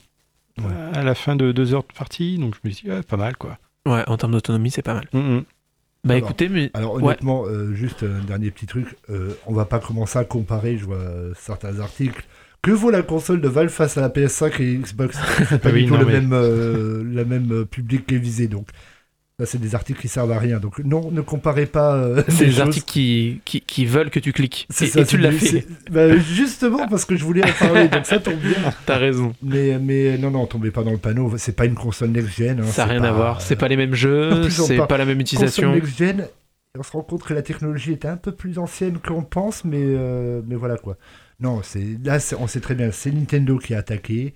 Ouais. 0.58 0.64
À 0.94 1.04
la 1.04 1.14
fin 1.14 1.36
de 1.36 1.52
deux 1.52 1.72
heures 1.74 1.84
de 1.88 1.96
partie, 1.96 2.36
donc 2.38 2.54
je 2.54 2.68
me 2.68 2.72
suis 2.72 2.86
dit, 2.88 2.90
ouais, 2.92 3.02
pas 3.02 3.16
mal 3.16 3.36
quoi. 3.36 3.58
Ouais, 3.86 4.02
en 4.08 4.16
termes 4.16 4.32
d'autonomie, 4.32 4.70
c'est 4.70 4.82
pas 4.82 4.94
mal. 4.94 5.06
Mm, 5.12 5.18
mm. 5.18 5.44
Bah 6.04 6.14
Alors, 6.14 6.28
écoutez, 6.28 6.48
mais 6.48 6.70
Alors 6.74 6.94
Ouais. 6.96 7.02
honnêtement, 7.04 7.44
euh, 7.46 7.72
juste 7.74 8.02
un 8.04 8.24
dernier 8.24 8.50
petit 8.50 8.66
truc, 8.66 8.96
euh, 9.10 9.30
on 9.46 9.52
va 9.52 9.64
pas 9.64 9.78
commencer 9.78 10.18
à 10.18 10.24
comparer, 10.24 10.76
je 10.78 10.84
vois 10.84 10.96
euh, 10.96 11.32
certains 11.38 11.78
articles. 11.80 12.24
Que 12.62 12.72
vaut 12.72 12.90
la 12.90 13.02
console 13.02 13.40
de 13.40 13.48
Valve 13.48 13.70
face 13.70 13.96
à 13.98 14.00
la 14.00 14.08
PS5 14.08 14.60
et 14.60 14.74
Xbox? 14.78 15.16
C'est 15.48 15.60
pas 15.60 15.70
Oui, 15.72 15.82
du 15.84 15.88
tout 15.88 15.94
non, 15.94 16.00
le 16.00 16.06
mais- 16.06 16.12
même, 16.14 16.32
euh, 16.32 17.04
la 17.12 17.24
même 17.24 17.64
public 17.66 18.06
qui 18.06 18.16
est 18.16 18.18
visé, 18.18 18.48
donc 18.48 18.66
ça 19.40 19.46
c'est 19.46 19.58
des 19.58 19.76
articles 19.76 20.00
qui 20.00 20.08
servent 20.08 20.32
à 20.32 20.38
rien. 20.38 20.58
Donc 20.58 20.80
non, 20.80 21.10
ne 21.12 21.20
comparez 21.20 21.66
pas. 21.66 21.94
euh, 21.94 22.22
c'est 22.28 22.44
des 22.46 22.50
choses. 22.50 22.60
articles 22.60 22.86
qui, 22.86 23.40
qui, 23.44 23.60
qui 23.60 23.86
veulent 23.86 24.10
que 24.10 24.18
tu 24.18 24.32
cliques. 24.32 24.66
C'est 24.68 24.86
Et, 24.86 24.88
ça, 24.88 25.00
et 25.02 25.06
tu 25.06 25.16
l'as 25.16 25.30
fait. 25.30 25.46
c'est- 25.46 25.66
bah, 25.90 26.16
justement 26.18 26.88
parce 26.88 27.04
que 27.04 27.14
je 27.16 27.24
voulais 27.24 27.44
en 27.44 27.52
parler, 27.52 27.86
donc 27.88 28.04
ça 28.04 28.18
tombe 28.18 28.38
bien. 28.40 28.56
T'as 28.86 28.96
raison. 28.98 29.32
Mais, 29.42 29.78
mais 29.78 30.18
non, 30.18 30.32
non, 30.32 30.46
tombez 30.46 30.72
pas 30.72 30.82
dans 30.82 30.90
le 30.90 30.98
panneau. 30.98 31.32
C'est 31.38 31.54
pas 31.54 31.66
une 31.66 31.76
console 31.76 32.10
next-gen. 32.10 32.60
hein, 32.60 32.64
Ça 32.66 32.84
n'a 32.86 32.92
rien 32.94 33.04
à 33.04 33.12
voir. 33.12 33.40
C'est 33.40 33.54
pas 33.56 33.68
les 33.68 33.76
mêmes 33.76 33.94
jeux, 33.94 34.48
c'est 34.50 34.76
pas 34.86 34.98
la 34.98 35.04
même 35.04 35.18
console 35.18 35.20
utilisation. 35.20 35.72
next-gen. 35.72 36.26
On 36.76 36.82
se 36.82 36.90
rend 36.92 37.02
compte 37.02 37.22
que 37.24 37.32
la 37.34 37.42
technologie 37.42 37.92
est 37.92 38.04
un 38.06 38.16
peu 38.16 38.32
plus 38.32 38.58
ancienne 38.58 38.98
qu'on 38.98 39.22
pense, 39.22 39.64
mais, 39.64 39.78
euh, 39.82 40.42
mais 40.46 40.54
voilà 40.56 40.76
quoi. 40.76 40.96
Non, 41.40 41.60
c'est 41.62 41.84
là, 42.04 42.18
c'est- 42.18 42.34
on 42.36 42.46
sait 42.48 42.60
très 42.60 42.74
bien, 42.74 42.90
c'est 42.92 43.10
Nintendo 43.12 43.56
qui 43.58 43.72
a 43.74 43.78
attaqué. 43.78 44.34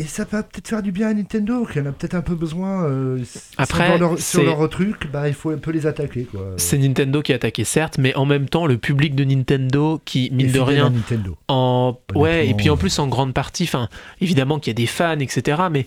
Et 0.00 0.04
ça 0.06 0.24
va 0.24 0.42
peut-être 0.42 0.66
faire 0.66 0.82
du 0.82 0.92
bien 0.92 1.08
à 1.08 1.12
Nintendo, 1.14 1.66
qui 1.70 1.78
en 1.78 1.84
a 1.84 1.92
peut-être 1.92 2.14
un 2.14 2.22
peu 2.22 2.34
besoin. 2.34 2.84
euh, 2.86 3.18
Après, 3.58 3.86
sur 3.88 3.98
leur, 3.98 4.10
sur 4.18 4.40
c'est- 4.40 4.44
leur 4.44 4.66
truc, 4.70 5.08
bah, 5.12 5.28
il 5.28 5.34
faut 5.34 5.50
un 5.50 5.58
peu 5.58 5.72
les 5.72 5.86
attaquer. 5.86 6.24
quoi. 6.24 6.54
C'est 6.56 6.78
Nintendo 6.78 7.20
qui 7.20 7.32
a 7.32 7.34
attaqué, 7.36 7.64
certes, 7.64 7.98
mais 7.98 8.14
en 8.14 8.24
même 8.24 8.48
temps, 8.48 8.66
le 8.66 8.78
public 8.78 9.14
de 9.14 9.24
Nintendo 9.24 10.00
qui, 10.06 10.28
Et 10.28 10.30
mine 10.30 10.50
de 10.52 10.58
rien, 10.58 10.88
Nintendo. 10.88 11.36
en 11.48 11.98
ouais 12.14 12.48
et 12.48 12.54
puis 12.54 12.70
en 12.70 12.76
plus 12.78 12.98
en 12.98 13.08
grande 13.08 13.34
partie 13.34 13.64
enfin 13.64 13.88
évidemment 14.22 14.58
qu'il 14.58 14.70
y 14.70 14.74
a 14.74 14.74
des 14.74 14.86
fans 14.86 15.18
etc 15.18 15.62
mais 15.70 15.84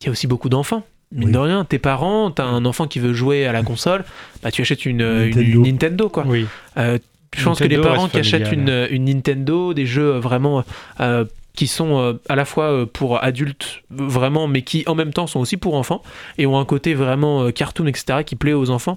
il 0.00 0.04
y 0.04 0.08
a 0.08 0.12
aussi 0.12 0.26
beaucoup 0.26 0.48
d'enfants 0.50 0.84
mine 1.12 1.26
Oui. 1.28 1.32
de 1.32 1.38
rien 1.38 1.64
tes 1.64 1.78
parents 1.78 2.30
t'as 2.30 2.44
un 2.44 2.64
enfant 2.66 2.86
qui 2.86 2.98
veut 2.98 3.12
jouer 3.14 3.46
à 3.46 3.52
la 3.52 3.62
console 3.62 4.04
bah 4.42 4.50
tu 4.50 4.60
achètes 4.62 4.84
une 4.86 4.98
Nintendo. 4.98 5.40
une 5.40 5.62
Nintendo 5.62 6.08
quoi 6.08 6.24
Oui. 6.26 6.46
Euh, 6.76 6.98
je 7.36 7.42
pense 7.44 7.58
que 7.58 7.64
les 7.64 7.78
parents 7.78 8.08
qui 8.08 8.18
achètent 8.18 8.52
une 8.52 9.04
Nintendo 9.04 9.72
des 9.74 9.86
jeux 9.86 10.18
vraiment 10.18 10.62
euh, 11.00 11.24
qui 11.56 11.66
sont 11.66 11.98
euh, 11.98 12.12
à 12.28 12.36
la 12.36 12.44
fois 12.44 12.64
euh, 12.70 12.86
pour 12.86 13.22
adultes 13.24 13.82
vraiment, 13.90 14.46
mais 14.46 14.62
qui 14.62 14.84
en 14.86 14.94
même 14.94 15.12
temps 15.12 15.26
sont 15.26 15.40
aussi 15.40 15.56
pour 15.56 15.74
enfants 15.74 16.02
et 16.38 16.46
ont 16.46 16.58
un 16.58 16.64
côté 16.64 16.94
vraiment 16.94 17.42
euh, 17.44 17.50
cartoon, 17.50 17.86
etc., 17.88 18.22
qui 18.24 18.36
plaît 18.36 18.52
aux 18.52 18.70
enfants. 18.70 18.96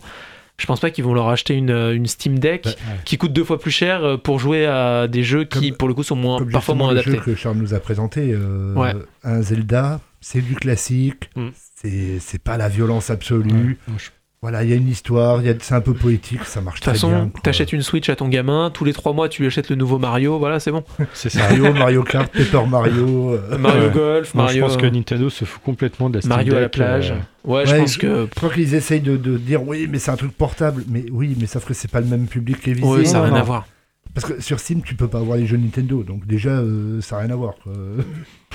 Je 0.58 0.66
pense 0.66 0.82
pas 0.82 0.92
qu'ils 0.92 1.06
vont 1.06 1.14
leur 1.14 1.30
acheter 1.30 1.54
une, 1.54 1.70
une 1.72 2.06
Steam 2.06 2.38
Deck 2.38 2.66
Ouais, 2.66 2.76
qui 3.06 3.18
coûte 3.18 3.32
deux 3.32 3.46
fois 3.46 3.58
plus 3.60 3.72
cher 3.72 4.20
pour 4.22 4.40
jouer 4.40 4.66
à 4.66 5.08
des 5.08 5.24
jeux 5.24 5.46
qui, 5.46 5.70
Comme- 5.70 5.78
pour 5.78 5.88
le 5.88 5.94
coup, 5.94 6.04
sont 6.04 6.18
moins, 6.18 6.38
Comme 6.40 6.52
parfois 6.52 6.76
moins 6.76 6.92
le 6.92 7.00
adaptés. 7.00 7.12
jeu 7.18 7.24
que 7.24 7.34
Charles 7.36 7.56
nous 7.56 7.74
a 7.74 7.80
présenté, 7.80 8.34
euh, 8.34 8.74
Ouais. 8.76 8.94
un 9.24 9.42
Zelda, 9.42 10.02
c'est 10.20 10.42
du 10.42 10.56
classique, 10.56 11.30
Mm. 11.38 11.48
c'est 11.78 12.20
c'est 12.20 12.44
pas 12.44 12.58
la 12.58 12.68
violence 12.68 13.10
absolue. 13.10 13.80
Ouais. 13.88 13.94
Voilà, 14.42 14.64
il 14.64 14.70
y 14.70 14.74
a 14.74 14.78
une 14.78 14.88
histoire, 14.88 15.42
il 15.42 15.48
y 15.48 15.50
a- 15.50 15.56
c'est 15.60 15.76
un 15.76 15.82
peu 15.82 15.94
poétique, 15.94 16.46
ça 16.46 16.62
marche 16.62 16.80
De 16.80 16.86
toute 16.86 16.94
très 16.96 17.08
bien. 17.08 17.18
façon, 17.18 17.30
quoi. 17.30 17.42
t'achètes 17.44 17.74
une 17.74 17.82
Switch 17.82 18.08
à 18.08 18.16
ton 18.16 18.30
gamin, 18.30 18.70
tous 18.74 18.86
les 18.86 18.94
trois 18.94 19.12
mois, 19.12 19.28
tu 19.28 19.42
lui 19.42 19.48
achètes 19.48 19.70
le 19.70 19.76
nouveau 19.76 20.00
Mario, 20.00 20.40
voilà, 20.40 20.62
c'est 20.62 20.72
bon. 20.72 20.82
C'est 21.14 21.30
ça. 21.30 21.40
Mario, 21.40 21.74
Mario 21.74 22.04
Kart, 22.04 22.32
Paper 22.32 22.66
Mario. 22.66 23.32
euh, 23.34 23.58
Mario 23.58 23.84
Ouais. 23.88 23.92
Golf, 23.94 24.34
Moi, 24.34 24.46
Mario, 24.46 24.62
je 24.62 24.66
pense 24.66 24.78
que 24.82 24.86
Nintendo 24.86 25.30
se 25.30 25.44
fout 25.44 25.62
complètement 25.62 26.10
de 26.10 26.16
la 26.16 26.22
Steam 26.22 26.30
Mario 26.30 26.56
à 26.56 26.62
la 26.62 26.70
plage. 26.70 27.12
euh, 27.12 27.16
Ouais, 27.44 27.66
je 27.66 27.72
Ouais, 27.74 27.80
pense 27.80 27.94
je- 27.96 28.00
que. 28.00 28.28
Je 28.34 28.36
crois 28.36 28.50
qu'ils 28.50 28.74
essayent 28.76 29.02
de, 29.02 29.18
de 29.18 29.38
dire 29.38 29.62
oui, 29.68 29.88
mais 29.92 30.00
c'est 30.00 30.12
un 30.12 30.16
truc 30.16 30.32
portable. 30.32 30.86
Mais 30.88 31.04
oui, 31.12 31.36
mais 31.38 31.46
sauf 31.46 31.66
que 31.66 31.74
c'est 31.74 31.92
pas 31.92 32.00
le 32.00 32.08
même 32.08 32.28
public 32.28 32.62
qui 32.62 32.70
est 32.70 32.74
visé. 32.74 32.88
Ouais, 32.88 33.04
ça 33.04 33.20
n'a 33.20 33.28
non, 33.28 33.34
rien 33.34 33.42
à 33.42 33.44
voir. 33.44 33.68
Parce 34.14 34.26
que 34.26 34.42
sur 34.42 34.60
Steam, 34.60 34.82
tu 34.84 34.96
peux 34.96 35.08
pas 35.10 35.20
avoir 35.20 35.38
les 35.38 35.46
jeux 35.48 35.58
Nintendo. 35.58 36.02
Donc 36.04 36.26
déjà, 36.26 36.50
euh, 36.50 37.00
ça 37.02 37.18
n'a 37.18 37.24
rien 37.24 37.32
à 37.32 37.36
voir. 37.36 37.56
quoi. 37.62 37.74
Je 37.98 38.04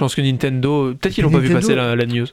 pense 0.00 0.14
que 0.14 0.22
Nintendo. 0.22 0.94
Peut-être 0.94 1.12
qu'ils 1.14 1.24
l'ont 1.24 1.30
pas 1.30 1.38
vu 1.40 1.52
passer 1.52 1.74
la, 1.74 1.94
la 1.94 2.06
news. 2.06 2.26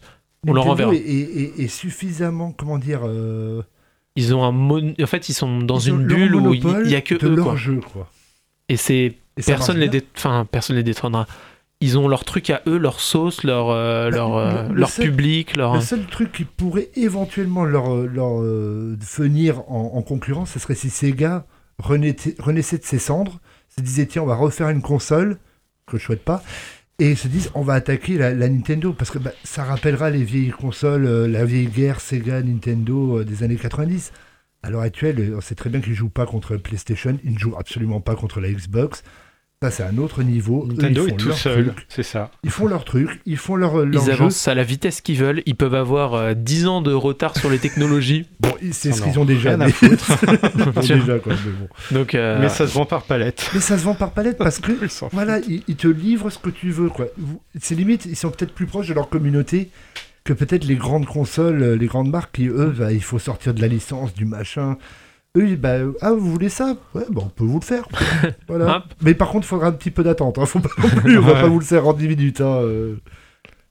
On 0.48 0.54
leur 0.54 0.68
enverra. 0.68 0.94
est, 0.94 0.98
est- 0.98 1.42
est- 1.60 1.60
est 1.64 1.68
suffisamment, 1.68 2.52
comment 2.52 2.78
dire, 2.80 3.02
euh, 3.06 3.62
Ils 4.16 4.34
ont 4.34 4.44
un 4.44 4.52
mon... 4.52 4.94
En 5.02 5.06
fait, 5.08 5.30
ils 5.30 5.34
sont 5.34 5.60
dans 5.60 5.80
ils 5.80 5.90
une 5.90 6.06
bulle 6.06 6.36
où 6.36 6.54
il 6.54 6.64
monopole 6.64 6.86
il 6.86 6.92
y 6.92 6.96
a 6.96 7.02
que 7.02 7.16
de 7.16 7.28
eux, 7.28 7.36
leur 7.36 7.46
quoi. 7.46 7.56
jeu, 7.56 7.80
quoi. 7.94 8.10
Et 8.70 8.78
c'est 8.78 9.18
Et 9.38 9.44
personne 9.46 9.78
les 9.78 9.90
dé... 9.90 10.04
enfin 10.18 10.46
personne 10.50 10.76
les 10.76 10.84
détrônera. 10.84 11.28
Ils 11.84 11.98
ont 11.98 12.08
leur 12.08 12.26
truc 12.26 12.50
à 12.52 12.62
eux, 12.68 12.78
leur 12.78 13.00
sauce, 13.00 13.44
leur 13.44 13.70
euh, 13.70 14.10
Bah, 14.10 14.16
leur 14.18 14.36
euh, 14.38 14.68
le- 14.72 14.86
seul- 14.86 15.06
public, 15.06 15.58
leur. 15.58 15.76
Le 15.76 15.82
seul 15.82 16.06
truc 16.06 16.32
qui 16.32 16.44
pourrait 16.46 16.90
éventuellement 16.96 17.64
leur, 17.66 17.96
leur 17.96 18.40
euh, 18.42 18.96
venir 19.18 19.60
en, 19.72 19.92
en 19.96 20.02
concurrence, 20.02 20.52
ce 20.52 20.60
serait 20.60 20.76
si 20.76 20.90
Sega 20.90 21.46
renaissait, 21.80 22.36
renaissait 22.40 22.78
de 22.78 22.84
ses 22.84 23.00
cendres, 23.00 23.40
se 23.76 23.82
disait 23.82 24.06
tiens, 24.06 24.22
on 24.24 24.28
va 24.28 24.36
refaire 24.36 24.70
une 24.70 24.82
console, 24.84 25.38
que 25.88 25.98
je 25.98 26.04
souhaite 26.06 26.24
pas, 26.24 26.44
et 27.02 27.16
se 27.16 27.28
disent 27.28 27.50
on 27.56 27.64
va 27.64 27.74
attaquer 27.74 28.20
la, 28.20 28.34
Nintendo, 28.34 28.94
parce 28.94 29.10
que 29.10 29.18
bah, 29.18 29.32
ça 29.44 29.64
rappellera 29.64 30.12
les 30.12 30.24
vieilles 30.24 30.52
consoles, 30.52 31.08
euh, 31.08 31.28
la 31.28 31.46
vieille 31.46 31.66
guerre 31.66 32.00
Sega, 32.00 32.44
Nintendo 32.44 33.20
euh, 33.20 33.26
des 33.26 33.42
années 33.42 33.56
90. 33.56 34.14
À 34.62 34.70
l'heure 34.70 34.82
actuelle, 34.82 35.20
euh, 35.20 35.38
on 35.38 35.42
sait 35.42 35.56
très 35.56 35.72
bien 35.72 35.82
qu'ils 35.82 35.96
jouent 35.96 36.10
pas 36.10 36.28
contre 36.28 36.58
PlayStation, 36.58 37.18
ils 37.24 37.34
ne 37.34 37.40
jouent 37.40 37.56
absolument 37.58 38.02
pas 38.02 38.16
contre 38.16 38.40
la 38.40 38.52
Xbox. 38.52 39.04
Ça, 39.64 39.70
c'est 39.70 39.84
un 39.84 40.00
autre 40.00 40.24
niveau. 40.24 40.66
Eux, 40.68 40.74
Nintendo 40.74 41.04
ils 41.06 41.08
est 41.08 41.12
font 41.12 41.18
tout 41.18 41.28
leur 41.28 41.38
seul, 41.38 41.66
truc. 41.68 41.86
c'est 41.88 42.02
ça. 42.02 42.32
Ils 42.44 42.50
font 42.50 42.66
leur 42.66 42.84
truc, 42.84 43.22
ils 43.28 43.38
font 43.38 43.56
leur, 43.56 43.78
leur 43.86 44.02
Ils 44.02 44.08
jeu. 44.08 44.14
avancent 44.14 44.48
à 44.48 44.56
la 44.56 44.64
vitesse 44.64 45.02
qu'ils 45.02 45.18
veulent. 45.18 45.44
Ils 45.46 45.54
peuvent 45.56 45.76
avoir 45.76 46.16
euh, 46.16 46.34
10 46.34 46.66
ans 46.66 46.82
de 46.82 46.92
retard 46.92 47.38
sur 47.38 47.48
les 47.52 47.60
technologies. 47.60 48.26
Bon, 48.40 48.56
c'est 48.72 48.92
ce 48.92 49.04
qu'ils 49.04 49.20
ont 49.20 49.26
déjà. 49.26 49.50
rien 49.50 49.62
à 49.62 49.66
mais- 49.68 49.72
foutre. 49.72 50.12
Ils 50.58 50.64
ont 50.64 50.82
Tiens. 50.82 50.98
déjà, 51.02 51.20
quoi, 51.20 51.34
mais 51.46 51.52
bon. 51.52 51.68
Donc, 52.00 52.16
euh, 52.16 52.40
Mais 52.42 52.50
ça 52.50 52.66
se 52.68 52.74
vend 52.74 52.86
par 52.86 53.04
palette. 53.04 53.52
Mais 53.54 53.60
ça 53.60 53.78
se 53.78 53.84
vend 53.84 53.94
par 53.94 54.10
palette 54.14 54.40
parce 54.40 54.58
que 54.60 54.72
voilà, 55.12 55.38
ils, 55.48 55.62
ils 55.68 55.76
te 55.76 55.88
livrent 55.88 56.32
ce 56.32 56.40
que 56.40 56.50
tu 56.50 56.72
veux. 56.72 56.90
quoi. 56.90 57.06
C'est 57.60 57.76
limite, 57.76 58.06
ils 58.06 58.16
sont 58.16 58.32
peut-être 58.32 58.54
plus 58.54 58.66
proches 58.66 58.88
de 58.88 58.96
leur 58.96 59.10
communauté 59.10 59.70
que 60.24 60.34
peut-être 60.34 60.64
les 60.66 60.76
grandes 60.76 61.06
consoles, 61.06 61.62
euh, 61.62 61.76
les 61.76 61.86
grandes 61.86 62.10
marques 62.10 62.32
qui, 62.34 62.48
eux, 62.48 62.74
bah, 62.76 62.92
il 62.92 63.04
faut 63.04 63.20
sortir 63.20 63.54
de 63.54 63.62
la 63.62 63.68
licence, 63.68 64.16
du 64.16 64.26
machin. 64.26 64.78
Eux, 65.38 65.48
ils- 65.48 65.58
bah, 65.58 65.76
ah, 66.02 66.12
vous 66.12 66.32
voulez 66.32 66.50
ça? 66.50 66.76
Ouais, 66.94 67.04
bah, 67.10 67.22
on 67.26 67.30
peut 67.30 67.44
vous 67.46 67.60
le 67.60 67.66
faire. 67.66 67.88
voilà. 68.48 68.86
Mais 69.02 69.14
par 69.14 69.30
contre, 69.30 69.46
il 69.46 69.50
faudra 69.50 69.68
un 69.68 69.72
petit 69.72 69.92
peu 69.92 70.04
d'attente. 70.04 70.38
Hein. 70.38 70.46
Faut 70.46 70.60
pas 70.60 70.70
non 70.82 70.90
plus, 70.90 71.18
on 71.18 71.22
va 71.22 71.34
Ouais. 71.34 71.42
pas 71.42 71.48
vous 71.48 71.60
le 71.60 71.66
faire 71.66 71.88
en 71.88 71.94
10 71.94 72.08
minutes. 72.10 72.42
Hein. 72.42 72.60
euh. 72.64 72.96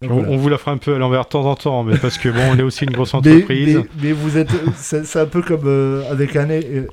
Donc, 0.00 0.12
On, 0.12 0.14
voilà. 0.20 0.30
on 0.30 0.36
vous 0.38 0.48
la 0.48 0.56
fera 0.56 0.70
un 0.72 0.78
peu 0.78 0.94
à 0.94 0.98
l'envers 0.98 1.24
de 1.24 1.28
temps 1.28 1.44
en 1.44 1.54
temps, 1.56 1.82
mais 1.82 1.98
parce 1.98 2.16
que 2.16 2.30
bon, 2.30 2.40
on 2.52 2.58
est 2.58 2.62
aussi 2.62 2.84
une 2.84 2.90
grosse 2.92 3.12
entreprise. 3.14 3.76
mais, 3.76 3.84
mais 4.02 4.12
vous 4.12 4.38
êtes, 4.38 4.48
c'est 4.74 5.04
c'est 5.04 5.20
un 5.20 5.26
peu 5.26 5.42
comme 5.42 5.66
euh, 5.66 6.10
avec 6.10 6.36
un, 6.36 6.48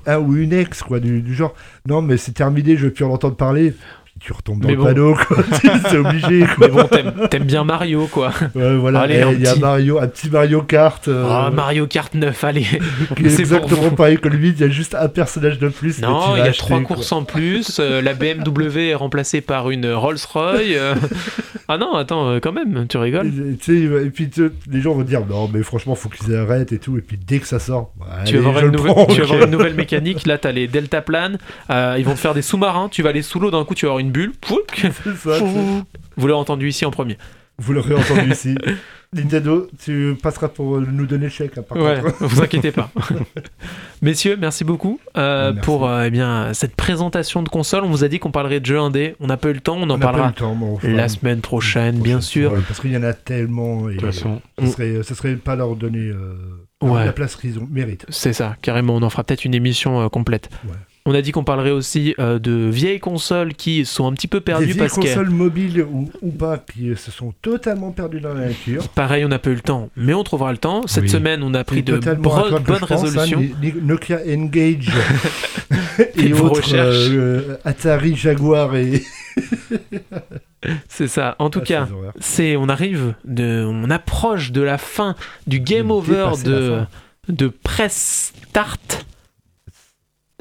un 0.05 0.19
ou 0.19 0.35
une 0.35 0.51
ex, 0.51 0.83
quoi, 0.83 0.99
du, 0.99 1.21
du 1.21 1.33
genre, 1.33 1.53
non, 1.87 2.01
mais 2.01 2.17
c'est 2.17 2.33
terminé, 2.33 2.75
je 2.75 2.87
veux 2.87 2.91
plus 2.91 3.05
en 3.05 3.11
entendre 3.11 3.37
parler. 3.37 3.73
Tu 4.19 4.33
retombes 4.33 4.61
dans 4.61 4.67
Mais 4.67 4.73
le 4.75 4.79
bon. 4.79 4.85
panneau, 4.85 5.15
quoi. 5.15 5.37
c'est 5.89 5.97
obligé, 5.97 6.45
quoi. 6.55 6.67
mais 6.67 6.69
bon, 6.69 6.83
t'aimes 6.87 7.13
t'aimes 7.29 7.43
bien 7.43 7.63
Mario, 7.63 8.07
quoi. 8.07 8.31
Ouais, 8.55 8.75
voilà, 8.75 9.05
il 9.07 9.41
y 9.41 9.47
a 9.47 9.51
petit- 9.53 9.59
Mario, 9.59 9.99
un 9.99 10.07
petit 10.07 10.29
Mario 10.29 10.61
Kart. 10.63 11.07
euh, 11.07 11.25
Ah, 11.29 11.51
Mario 11.53 11.87
Kart 11.87 12.13
9, 12.13 12.43
allez. 12.43 12.61
qui 13.15 13.25
est 13.25 13.29
c'est 13.29 13.41
exactement 13.41 13.89
pareil 13.91 14.17
que 14.17 14.27
lui, 14.27 14.49
il 14.49 14.59
y 14.59 14.63
a 14.63 14.69
juste 14.69 14.95
un 14.95 15.07
personnage 15.07 15.59
de 15.59 15.69
plus. 15.69 16.01
Non, 16.01 16.35
il 16.35 16.39
y 16.39 16.41
a 16.41 16.45
acheter, 16.45 16.57
trois 16.57 16.79
quoi. 16.81 16.95
courses 16.95 17.11
en 17.11 17.23
plus. 17.23 17.79
euh, 17.79 18.01
la 18.01 18.13
BMW 18.13 18.89
est 18.89 18.95
remplacée 18.95 19.41
par 19.41 19.69
une 19.69 19.91
Rolls-Royce. 19.91 20.61
euh. 20.75 20.95
Ah 21.69 21.77
non, 21.77 21.95
attends, 21.95 22.29
euh, 22.29 22.39
quand 22.39 22.53
même, 22.53 22.85
tu 22.87 22.97
rigoles. 22.97 23.27
Et, 23.67 23.73
et 24.05 24.09
puis 24.09 24.29
les 24.71 24.81
gens 24.81 24.93
vont 24.93 25.01
dire 25.03 25.21
non 25.29 25.49
mais 25.53 25.61
franchement 25.63 25.95
faut 25.95 26.07
qu'ils 26.09 26.33
arrêtent 26.35 26.71
et 26.71 26.79
tout 26.79 26.97
et 26.97 27.01
puis 27.01 27.17
dès 27.27 27.39
que 27.39 27.47
ça 27.47 27.59
sort 27.59 27.91
bah, 27.99 28.05
tu 28.25 28.37
vas 28.37 28.49
allez, 28.51 28.59
je 28.59 28.65
une 28.65 28.71
le 28.71 28.77
nouvelle, 28.77 28.93
prends, 28.93 29.05
tu 29.07 29.19
vas 29.19 29.25
ok. 29.25 29.31
avoir 29.31 29.45
une 29.45 29.51
nouvelle 29.51 29.73
mécanique. 29.73 30.25
Là, 30.25 30.37
t'as 30.37 30.51
les 30.53 30.67
deltaplanes. 30.67 31.37
Euh, 31.69 31.95
ils 31.97 32.05
vont 32.05 32.13
te 32.13 32.19
faire 32.19 32.33
des 32.33 32.41
sous-marins. 32.41 32.87
Tu 32.89 33.03
vas 33.03 33.09
aller 33.09 33.21
sous 33.21 33.39
l'eau. 33.39 33.51
D'un 33.51 33.65
coup, 33.65 33.75
tu 33.75 33.85
vas 33.85 33.91
avoir 33.91 33.99
une 33.99 34.11
bulle. 34.17 34.31
Ça, 35.17 35.37
Vous 36.17 36.27
l'avez 36.27 36.39
entendu 36.39 36.67
ici 36.69 36.85
en 36.85 36.91
premier. 36.91 37.17
vous 37.59 37.73
l'aurez 37.73 37.95
entendu 37.95 38.31
ici 38.31 38.55
Nintendo 39.13 39.69
tu 39.83 40.17
passeras 40.21 40.49
pour 40.49 40.81
nous 40.81 41.05
donner 41.05 41.25
le 41.25 41.31
chèque 41.31 41.57
hein, 41.57 41.63
par 41.67 41.77
Ouais, 41.77 42.01
contre 42.01 42.25
vous 42.25 42.41
inquiétez 42.41 42.71
pas. 42.73 42.91
Messieurs, 44.01 44.37
merci 44.39 44.65
beaucoup 44.65 44.99
euh, 45.15 45.53
merci. 45.53 45.65
pour 45.65 45.87
euh, 45.87 46.03
eh 46.05 46.09
bien, 46.09 46.53
cette 46.53 46.75
présentation 46.75 47.41
de 47.41 47.49
console. 47.49 47.83
On 47.85 47.89
vous 47.89 48.03
a 48.03 48.09
dit 48.09 48.19
qu'on 48.19 48.31
parlerait 48.31 48.59
de 48.59 48.65
jeux 48.65 48.77
indés. 48.79 49.15
On 49.21 49.27
n'a 49.27 49.37
pas 49.37 49.49
eu 49.49 49.53
le 49.53 49.61
temps. 49.61 49.77
On 49.77 49.89
en 49.89 49.95
On 49.95 49.99
parlera 49.99 50.31
temps, 50.33 50.57
la 50.83 51.07
semaine 51.07 51.39
prochaine, 51.39 51.99
bien 51.99 52.19
sûr. 52.19 52.51
Ouais, 52.51 52.59
parce 52.67 52.81
qu'il 52.81 52.91
y 52.91 52.97
en 52.97 53.03
a 53.03 53.13
tellement 53.13 53.89
et 53.89 53.95
De 53.95 53.99
toute 54.01 54.11
façon, 54.11 54.41
ce 54.61 55.15
serait, 55.15 55.35
pas 55.35 55.55
leur 55.55 55.75
donner 55.77 56.09
euh, 56.09 56.35
Ouais. 56.83 57.05
la 57.05 57.13
place 57.13 57.35
qu'ils 57.35 57.57
ont 57.57 57.67
mérite 57.71 58.05
C'est 58.09 58.33
ça, 58.33 58.55
carrément. 58.61 58.93
On 58.95 59.01
en 59.01 59.09
fera 59.09 59.23
peut-être 59.23 59.45
une 59.45 59.55
émission 59.55 60.01
euh, 60.01 60.09
complète. 60.09 60.49
On 61.09 61.13
a 61.15 61.21
dit 61.21 61.31
qu'on 61.31 61.43
parlerait 61.45 61.71
aussi 61.71 62.13
euh, 62.19 62.37
de 62.37 62.51
vieilles 62.69 62.99
consoles 62.99 63.53
qui 63.53 63.85
sont 63.85 64.05
un 64.07 64.13
petit 64.13 64.27
peu 64.27 64.39
des 64.39 64.43
perdues 64.43 64.65
vieilles 64.65 64.77
parce 64.77 64.95
que, 64.95 65.01
consoles 65.01 65.29
mobiles 65.29 65.81
ou, 65.89 66.11
ou 66.21 66.31
pas 66.31 66.57
qui 66.57 66.93
se 66.97 67.11
sont 67.11 67.33
totalement 67.41 67.91
perdues 67.91 68.19
dans 68.19 68.33
la 68.33 68.47
nature 68.47 68.89
pareil, 68.89 69.23
on 69.23 69.29
n'a 69.29 69.39
pas 69.39 69.49
eu 69.49 69.55
le 69.55 69.61
temps, 69.61 69.89
mais 69.95 70.13
on 70.13 70.23
trouvera 70.23 70.51
le 70.51 70.57
temps. 70.57 70.85
Cette 70.85 71.03
Oui. 71.03 71.09
semaine, 71.09 71.41
on 71.43 71.53
a 71.53 71.63
pris 71.63 71.81
de 71.81 71.97
bonnes 71.97 72.27
hein, 72.51 72.85
résolutions. 72.85 73.41
Nokia 73.81 74.19
Engage 74.27 74.91
et 76.17 76.25
Et 76.25 76.33
vos 76.33 76.47
autres 76.47 76.61
recherches. 76.61 77.07
euh, 77.11 77.55
Atari 77.63 78.15
Jaguar 78.15 78.75
et 78.75 79.01
C'est 80.89 81.07
ça. 81.07 81.35
En 81.39 81.49
tout 81.49 81.59
Ah, 81.63 81.67
cas, 81.67 81.87
c'est 82.19 82.57
on 82.57 82.67
arrive 82.67 83.13
de 83.25 83.65
on 83.65 83.89
approche 83.89 84.51
de 84.51 84.61
la 84.61 84.77
fin 84.77 85.15
du 85.45 85.59
game 85.59 85.91
over 85.91 86.31
de 86.43 86.79
de 87.29 87.47
press 87.47 88.33
start 88.49 89.05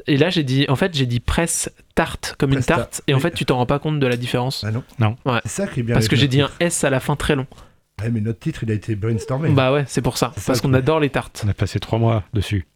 et 0.07 0.17
là 0.17 0.29
j'ai 0.29 0.43
dit 0.43 0.65
en 0.69 0.75
fait 0.75 0.93
j'ai 0.95 1.05
dit 1.05 1.19
press 1.19 1.69
tarte 1.95 2.35
comme 2.37 2.53
une 2.53 2.63
tarte 2.63 3.01
et 3.07 3.13
en 3.13 3.19
fait 3.19 3.31
tu 3.31 3.45
t'en 3.45 3.57
rends 3.57 3.65
pas 3.65 3.79
compte 3.79 3.99
de 3.99 4.07
la 4.07 4.17
différence 4.17 4.63
Ah 4.67 4.71
non 4.71 4.83
Non. 4.99 5.15
Ouais. 5.25 5.39
C'est 5.43 5.63
ça 5.63 5.67
qui 5.67 5.81
est 5.81 5.83
bien. 5.83 5.95
parce 5.95 6.07
que 6.07 6.15
j'ai 6.15 6.27
dit 6.27 6.41
un. 6.41 6.49
S 6.59 6.83
à 6.83 6.89
la 6.89 6.99
fin 6.99 7.15
très 7.15 7.35
long 7.35 7.45
Ouais, 7.99 8.11
mais 8.11 8.21
notre 8.21 8.37
titre, 8.37 8.59
il 8.61 8.69
a 8.69 8.75
été 8.75 8.95
brainstormé. 8.95 9.49
bah 9.49 9.73
ouais 9.73 9.83
c'est 9.87 10.01
pour 10.03 10.19
ça 10.19 10.31
C'est 10.37 10.45
parce 10.45 10.61
qu'on 10.61 10.73
adore 10.75 10.99
les 10.99 11.09
tartes 11.09 11.41
on 11.45 11.49
a 11.49 11.53
passé 11.55 11.79
trois 11.79 11.97
mois 11.97 12.21
dessus. 12.31 12.67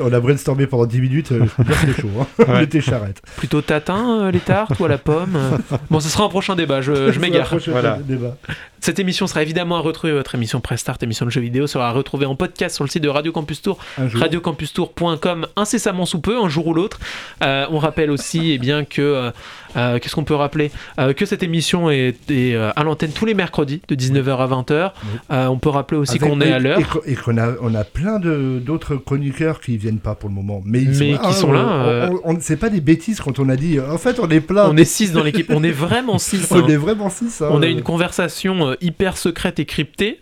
On 0.00 0.12
a 0.12 0.20
brainstormé 0.20 0.66
pendant 0.68 0.86
10 0.86 1.00
minutes. 1.00 1.32
euh, 1.32 1.44
je 1.44 1.50
peux 1.56 1.64
dire 1.64 1.74
que 1.80 1.86
c'était 1.88 2.00
chaud. 2.02 2.08
Hein. 2.20 2.26
On 2.46 2.52
Ouais. 2.52 2.62
était 2.64 2.80
charrette. 2.80 3.20
plutôt 3.36 3.62
tatin 3.62 4.20
euh, 4.26 4.30
les 4.30 4.38
tartes 4.38 4.78
ou 4.78 4.84
à 4.84 4.88
la 4.88 4.98
pomme 4.98 5.34
euh. 5.34 5.58
bon 5.90 5.98
ce 5.98 6.08
sera 6.08 6.22
un 6.24 6.28
prochain 6.28 6.54
débat 6.54 6.80
je, 6.82 7.10
je 7.10 7.18
m'égare 7.18 7.48
C'est 7.60 7.70
Voilà. 7.72 7.98
débat. 8.00 8.36
Cette 8.80 8.98
émission 8.98 9.26
sera 9.28 9.42
évidemment 9.42 9.76
à 9.76 9.80
retrouver, 9.80 10.12
votre 10.12 10.34
émission 10.34 10.60
Press 10.60 10.80
Start, 10.80 11.00
émission 11.04 11.24
de 11.24 11.30
jeux 11.30 11.40
vidéo, 11.40 11.68
sera 11.68 11.88
à 11.88 11.92
retrouver 11.92 12.26
en 12.26 12.34
podcast 12.34 12.74
sur 12.74 12.82
le 12.84 12.90
site 12.90 13.02
de 13.04 13.08
Radio 13.08 13.30
Campus 13.30 13.62
Tour, 13.62 13.78
radiocampustour.com, 13.96 15.46
incessamment 15.56 16.04
sous 16.04 16.20
peu, 16.20 16.36
un 16.42 16.48
jour 16.48 16.66
ou 16.66 16.74
l'autre. 16.74 16.98
Euh, 17.44 17.66
on 17.70 17.78
rappelle 17.78 18.10
aussi 18.10 18.50
eh 18.50 18.58
bien, 18.58 18.84
que, 18.84 19.30
euh, 19.76 19.98
qu'est-ce 19.98 20.14
qu'on 20.14 20.24
peut 20.24 20.34
rappeler? 20.34 20.70
Euh, 20.98 21.12
Que 21.12 21.26
cette 21.26 21.42
émission 21.42 21.90
est, 21.90 22.16
est, 22.30 22.54
euh, 22.54 22.70
à 22.76 22.84
l'antenne 22.84 23.10
tous 23.12 23.24
les 23.26 23.34
mercredis, 23.34 23.82
de 23.88 23.94
19h 23.94 24.36
à 24.38 24.46
20h. 24.46 24.92
Oui. 25.04 25.10
Euh, 25.30 25.46
on 25.46 25.58
peut 25.58 25.68
rappeler 25.68 25.98
aussi 25.98 26.18
qu'on 26.18 26.40
est 26.40 26.52
à 26.52 26.58
l'heure. 26.58 26.78
Et, 27.06 27.14
qu'on- 27.14 27.36
a, 27.38 27.52
on 27.62 27.74
a 27.74 27.84
plein 27.84 28.18
d'autres 28.18 28.96
chroniqueurs 28.96 29.60
qui 29.60 29.76
viennent 29.76 29.98
pas 29.98 30.14
pour 30.14 30.28
le 30.28 30.34
moment. 30.34 30.60
Mais, 30.64 30.82
ils 30.82 30.90
Mais 30.98 31.14
sont 31.16 31.22
là, 31.22 31.32
sont 31.32 31.48
on- 31.48 31.52
là, 31.52 32.08
on- 32.10 32.30
on- 32.30 32.34
on- 32.34 32.38
c'est 32.40 32.56
pas 32.56 32.68
des 32.70 32.80
bêtises 32.80 33.20
quand 33.20 33.38
on 33.38 33.48
a 33.48 33.56
dit. 33.56 33.78
En 33.80 33.98
fait, 33.98 34.18
on 34.20 34.28
est 34.28 34.40
plein. 34.40 34.68
On 34.68 34.76
est 34.76 34.84
6 34.84 35.12
dans 35.12 35.22
l'équipe, 35.22 35.50
on 35.50 35.62
est 35.62 35.70
vraiment 35.70 36.18
6. 36.18 36.48
On 36.50 36.66
est 36.68 36.76
vraiment 36.76 37.10
six. 37.10 37.40
hein. 37.42 37.48
On 37.50 37.62
a 37.62 37.66
une 37.66 37.82
conversation 37.82 38.76
hyper 38.80 39.16
secrète 39.16 39.58
et 39.60 39.64
cryptée. 39.64 40.20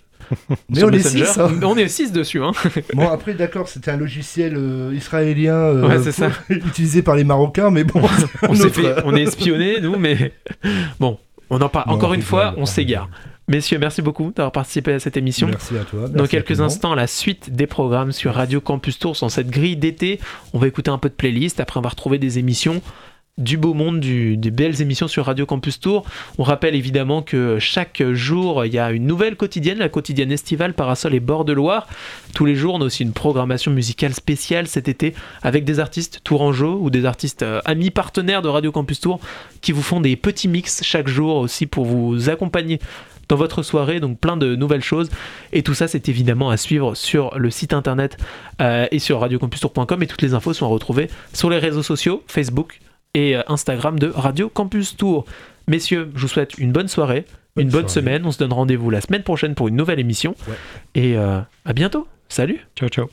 Mais 0.68 0.78
sur 0.78 0.88
on 0.88 0.90
est 0.90 0.96
Messenger. 0.96 1.24
six. 1.26 1.38
hein. 1.38 1.50
On 1.62 1.76
est 1.76 1.88
6 1.88 2.12
dessus. 2.12 2.42
Hein. 2.42 2.52
Bon, 2.94 3.08
après, 3.08 3.34
d'accord, 3.34 3.68
c'était 3.68 3.90
un 3.90 3.96
logiciel 3.96 4.54
euh, 4.56 4.92
israélien 4.94 5.54
euh, 5.54 5.88
Ouais, 5.88 5.98
c'est 6.02 6.12
ça. 6.12 6.30
utilisé 6.48 7.02
par 7.02 7.16
les 7.16 7.24
Marocains, 7.24 7.70
mais 7.70 7.84
bon, 7.84 8.00
on, 8.42 8.52
un 8.52 8.54
s'est 8.54 8.64
autre- 8.66 8.74
fait, 8.80 8.94
on 9.04 9.14
est 9.16 9.22
espionnés, 9.22 9.80
nous, 9.80 9.96
mais 9.96 10.32
bon, 10.98 11.18
on 11.50 11.60
en 11.60 11.68
parle. 11.68 11.88
Non, 11.88 11.94
Encore 11.94 12.14
une 12.14 12.22
fois, 12.22 12.54
on 12.56 12.66
s'égare. 12.66 13.08
Messieurs, 13.48 13.78
merci 13.80 14.00
beaucoup 14.00 14.30
d'avoir 14.36 14.52
participé 14.52 14.92
à 14.92 15.00
cette 15.00 15.16
émission. 15.16 15.48
Merci 15.48 15.76
à 15.76 15.82
toi. 15.84 16.02
Dans 16.06 16.14
merci 16.22 16.30
quelques 16.30 16.60
instants, 16.60 16.94
la 16.94 17.08
suite 17.08 17.50
des 17.52 17.66
programmes 17.66 18.12
sur 18.12 18.32
Radio 18.34 18.60
Campus 18.60 19.00
Tour, 19.00 19.16
dans 19.20 19.28
cette 19.28 19.50
grille 19.50 19.76
d'été. 19.76 20.20
On 20.52 20.58
va 20.60 20.68
écouter 20.68 20.90
un 20.92 20.98
peu 20.98 21.08
de 21.08 21.14
playlist, 21.14 21.58
après 21.58 21.78
on 21.78 21.82
va 21.82 21.88
retrouver 21.88 22.18
des 22.18 22.38
émissions. 22.38 22.80
Du 23.40 23.56
beau 23.56 23.74
monde, 23.74 24.00
des 24.00 24.50
belles 24.50 24.80
émissions 24.80 25.08
sur 25.08 25.24
Radio 25.24 25.46
Campus 25.46 25.80
Tour. 25.80 26.04
On 26.38 26.42
rappelle 26.42 26.74
évidemment 26.74 27.22
que 27.22 27.58
chaque 27.58 28.02
jour, 28.12 28.64
il 28.64 28.72
y 28.72 28.78
a 28.78 28.92
une 28.92 29.06
nouvelle 29.06 29.36
quotidienne, 29.36 29.78
la 29.78 29.88
quotidienne 29.88 30.30
estivale 30.30 30.74
Parasol 30.74 31.14
et 31.14 31.20
Bord 31.20 31.44
de 31.44 31.52
Loire. 31.52 31.88
Tous 32.34 32.44
les 32.44 32.54
jours, 32.54 32.74
on 32.74 32.82
a 32.82 32.84
aussi 32.84 33.02
une 33.02 33.12
programmation 33.12 33.72
musicale 33.72 34.12
spéciale 34.12 34.68
cet 34.68 34.88
été 34.88 35.14
avec 35.42 35.64
des 35.64 35.80
artistes 35.80 36.20
tourangeaux 36.22 36.78
ou 36.80 36.90
des 36.90 37.06
artistes 37.06 37.42
euh, 37.42 37.60
amis 37.64 37.90
partenaires 37.90 38.42
de 38.42 38.48
Radio 38.48 38.70
Campus 38.70 39.00
Tour 39.00 39.20
qui 39.62 39.72
vous 39.72 39.82
font 39.82 40.00
des 40.00 40.16
petits 40.16 40.48
mix 40.48 40.82
chaque 40.84 41.08
jour 41.08 41.36
aussi 41.36 41.66
pour 41.66 41.86
vous 41.86 42.28
accompagner 42.28 42.78
dans 43.28 43.36
votre 43.36 43.62
soirée, 43.62 44.00
donc 44.00 44.18
plein 44.18 44.36
de 44.36 44.56
nouvelles 44.56 44.82
choses. 44.82 45.08
Et 45.52 45.62
tout 45.62 45.74
ça, 45.74 45.88
c'est 45.88 46.08
évidemment 46.08 46.50
à 46.50 46.56
suivre 46.56 46.94
sur 46.94 47.38
le 47.38 47.50
site 47.50 47.72
internet 47.72 48.18
euh, 48.60 48.86
et 48.90 48.98
sur 48.98 49.20
radiocampustour.com. 49.20 50.02
Et 50.02 50.06
toutes 50.06 50.22
les 50.22 50.34
infos 50.34 50.52
sont 50.52 50.66
à 50.66 50.68
retrouver 50.68 51.08
sur 51.32 51.48
les 51.48 51.58
réseaux 51.58 51.84
sociaux, 51.84 52.22
Facebook 52.26 52.80
et 53.14 53.36
euh, 53.36 53.42
Instagram 53.48 53.98
de 53.98 54.08
Radio 54.08 54.48
Campus 54.48 54.96
Tour. 54.96 55.24
Messieurs, 55.68 56.10
je 56.14 56.20
vous 56.22 56.28
souhaite 56.28 56.58
une 56.58 56.72
bonne 56.72 56.88
soirée, 56.88 57.24
Bonne 57.56 57.66
une 57.66 57.70
bonne 57.70 57.88
soirée. 57.88 58.06
semaine. 58.06 58.26
On 58.26 58.32
se 58.32 58.38
donne 58.38 58.52
rendez-vous 58.52 58.90
la 58.90 59.00
semaine 59.00 59.22
prochaine 59.22 59.54
pour 59.54 59.68
une 59.68 59.76
nouvelle 59.76 60.00
émission. 60.00 60.34
Ouais. 60.48 60.54
Et 60.94 61.16
euh, 61.16 61.40
à 61.64 61.72
bientôt. 61.72 62.06
Salut. 62.28 62.66
Ciao, 62.76 62.88
ciao. 62.88 63.08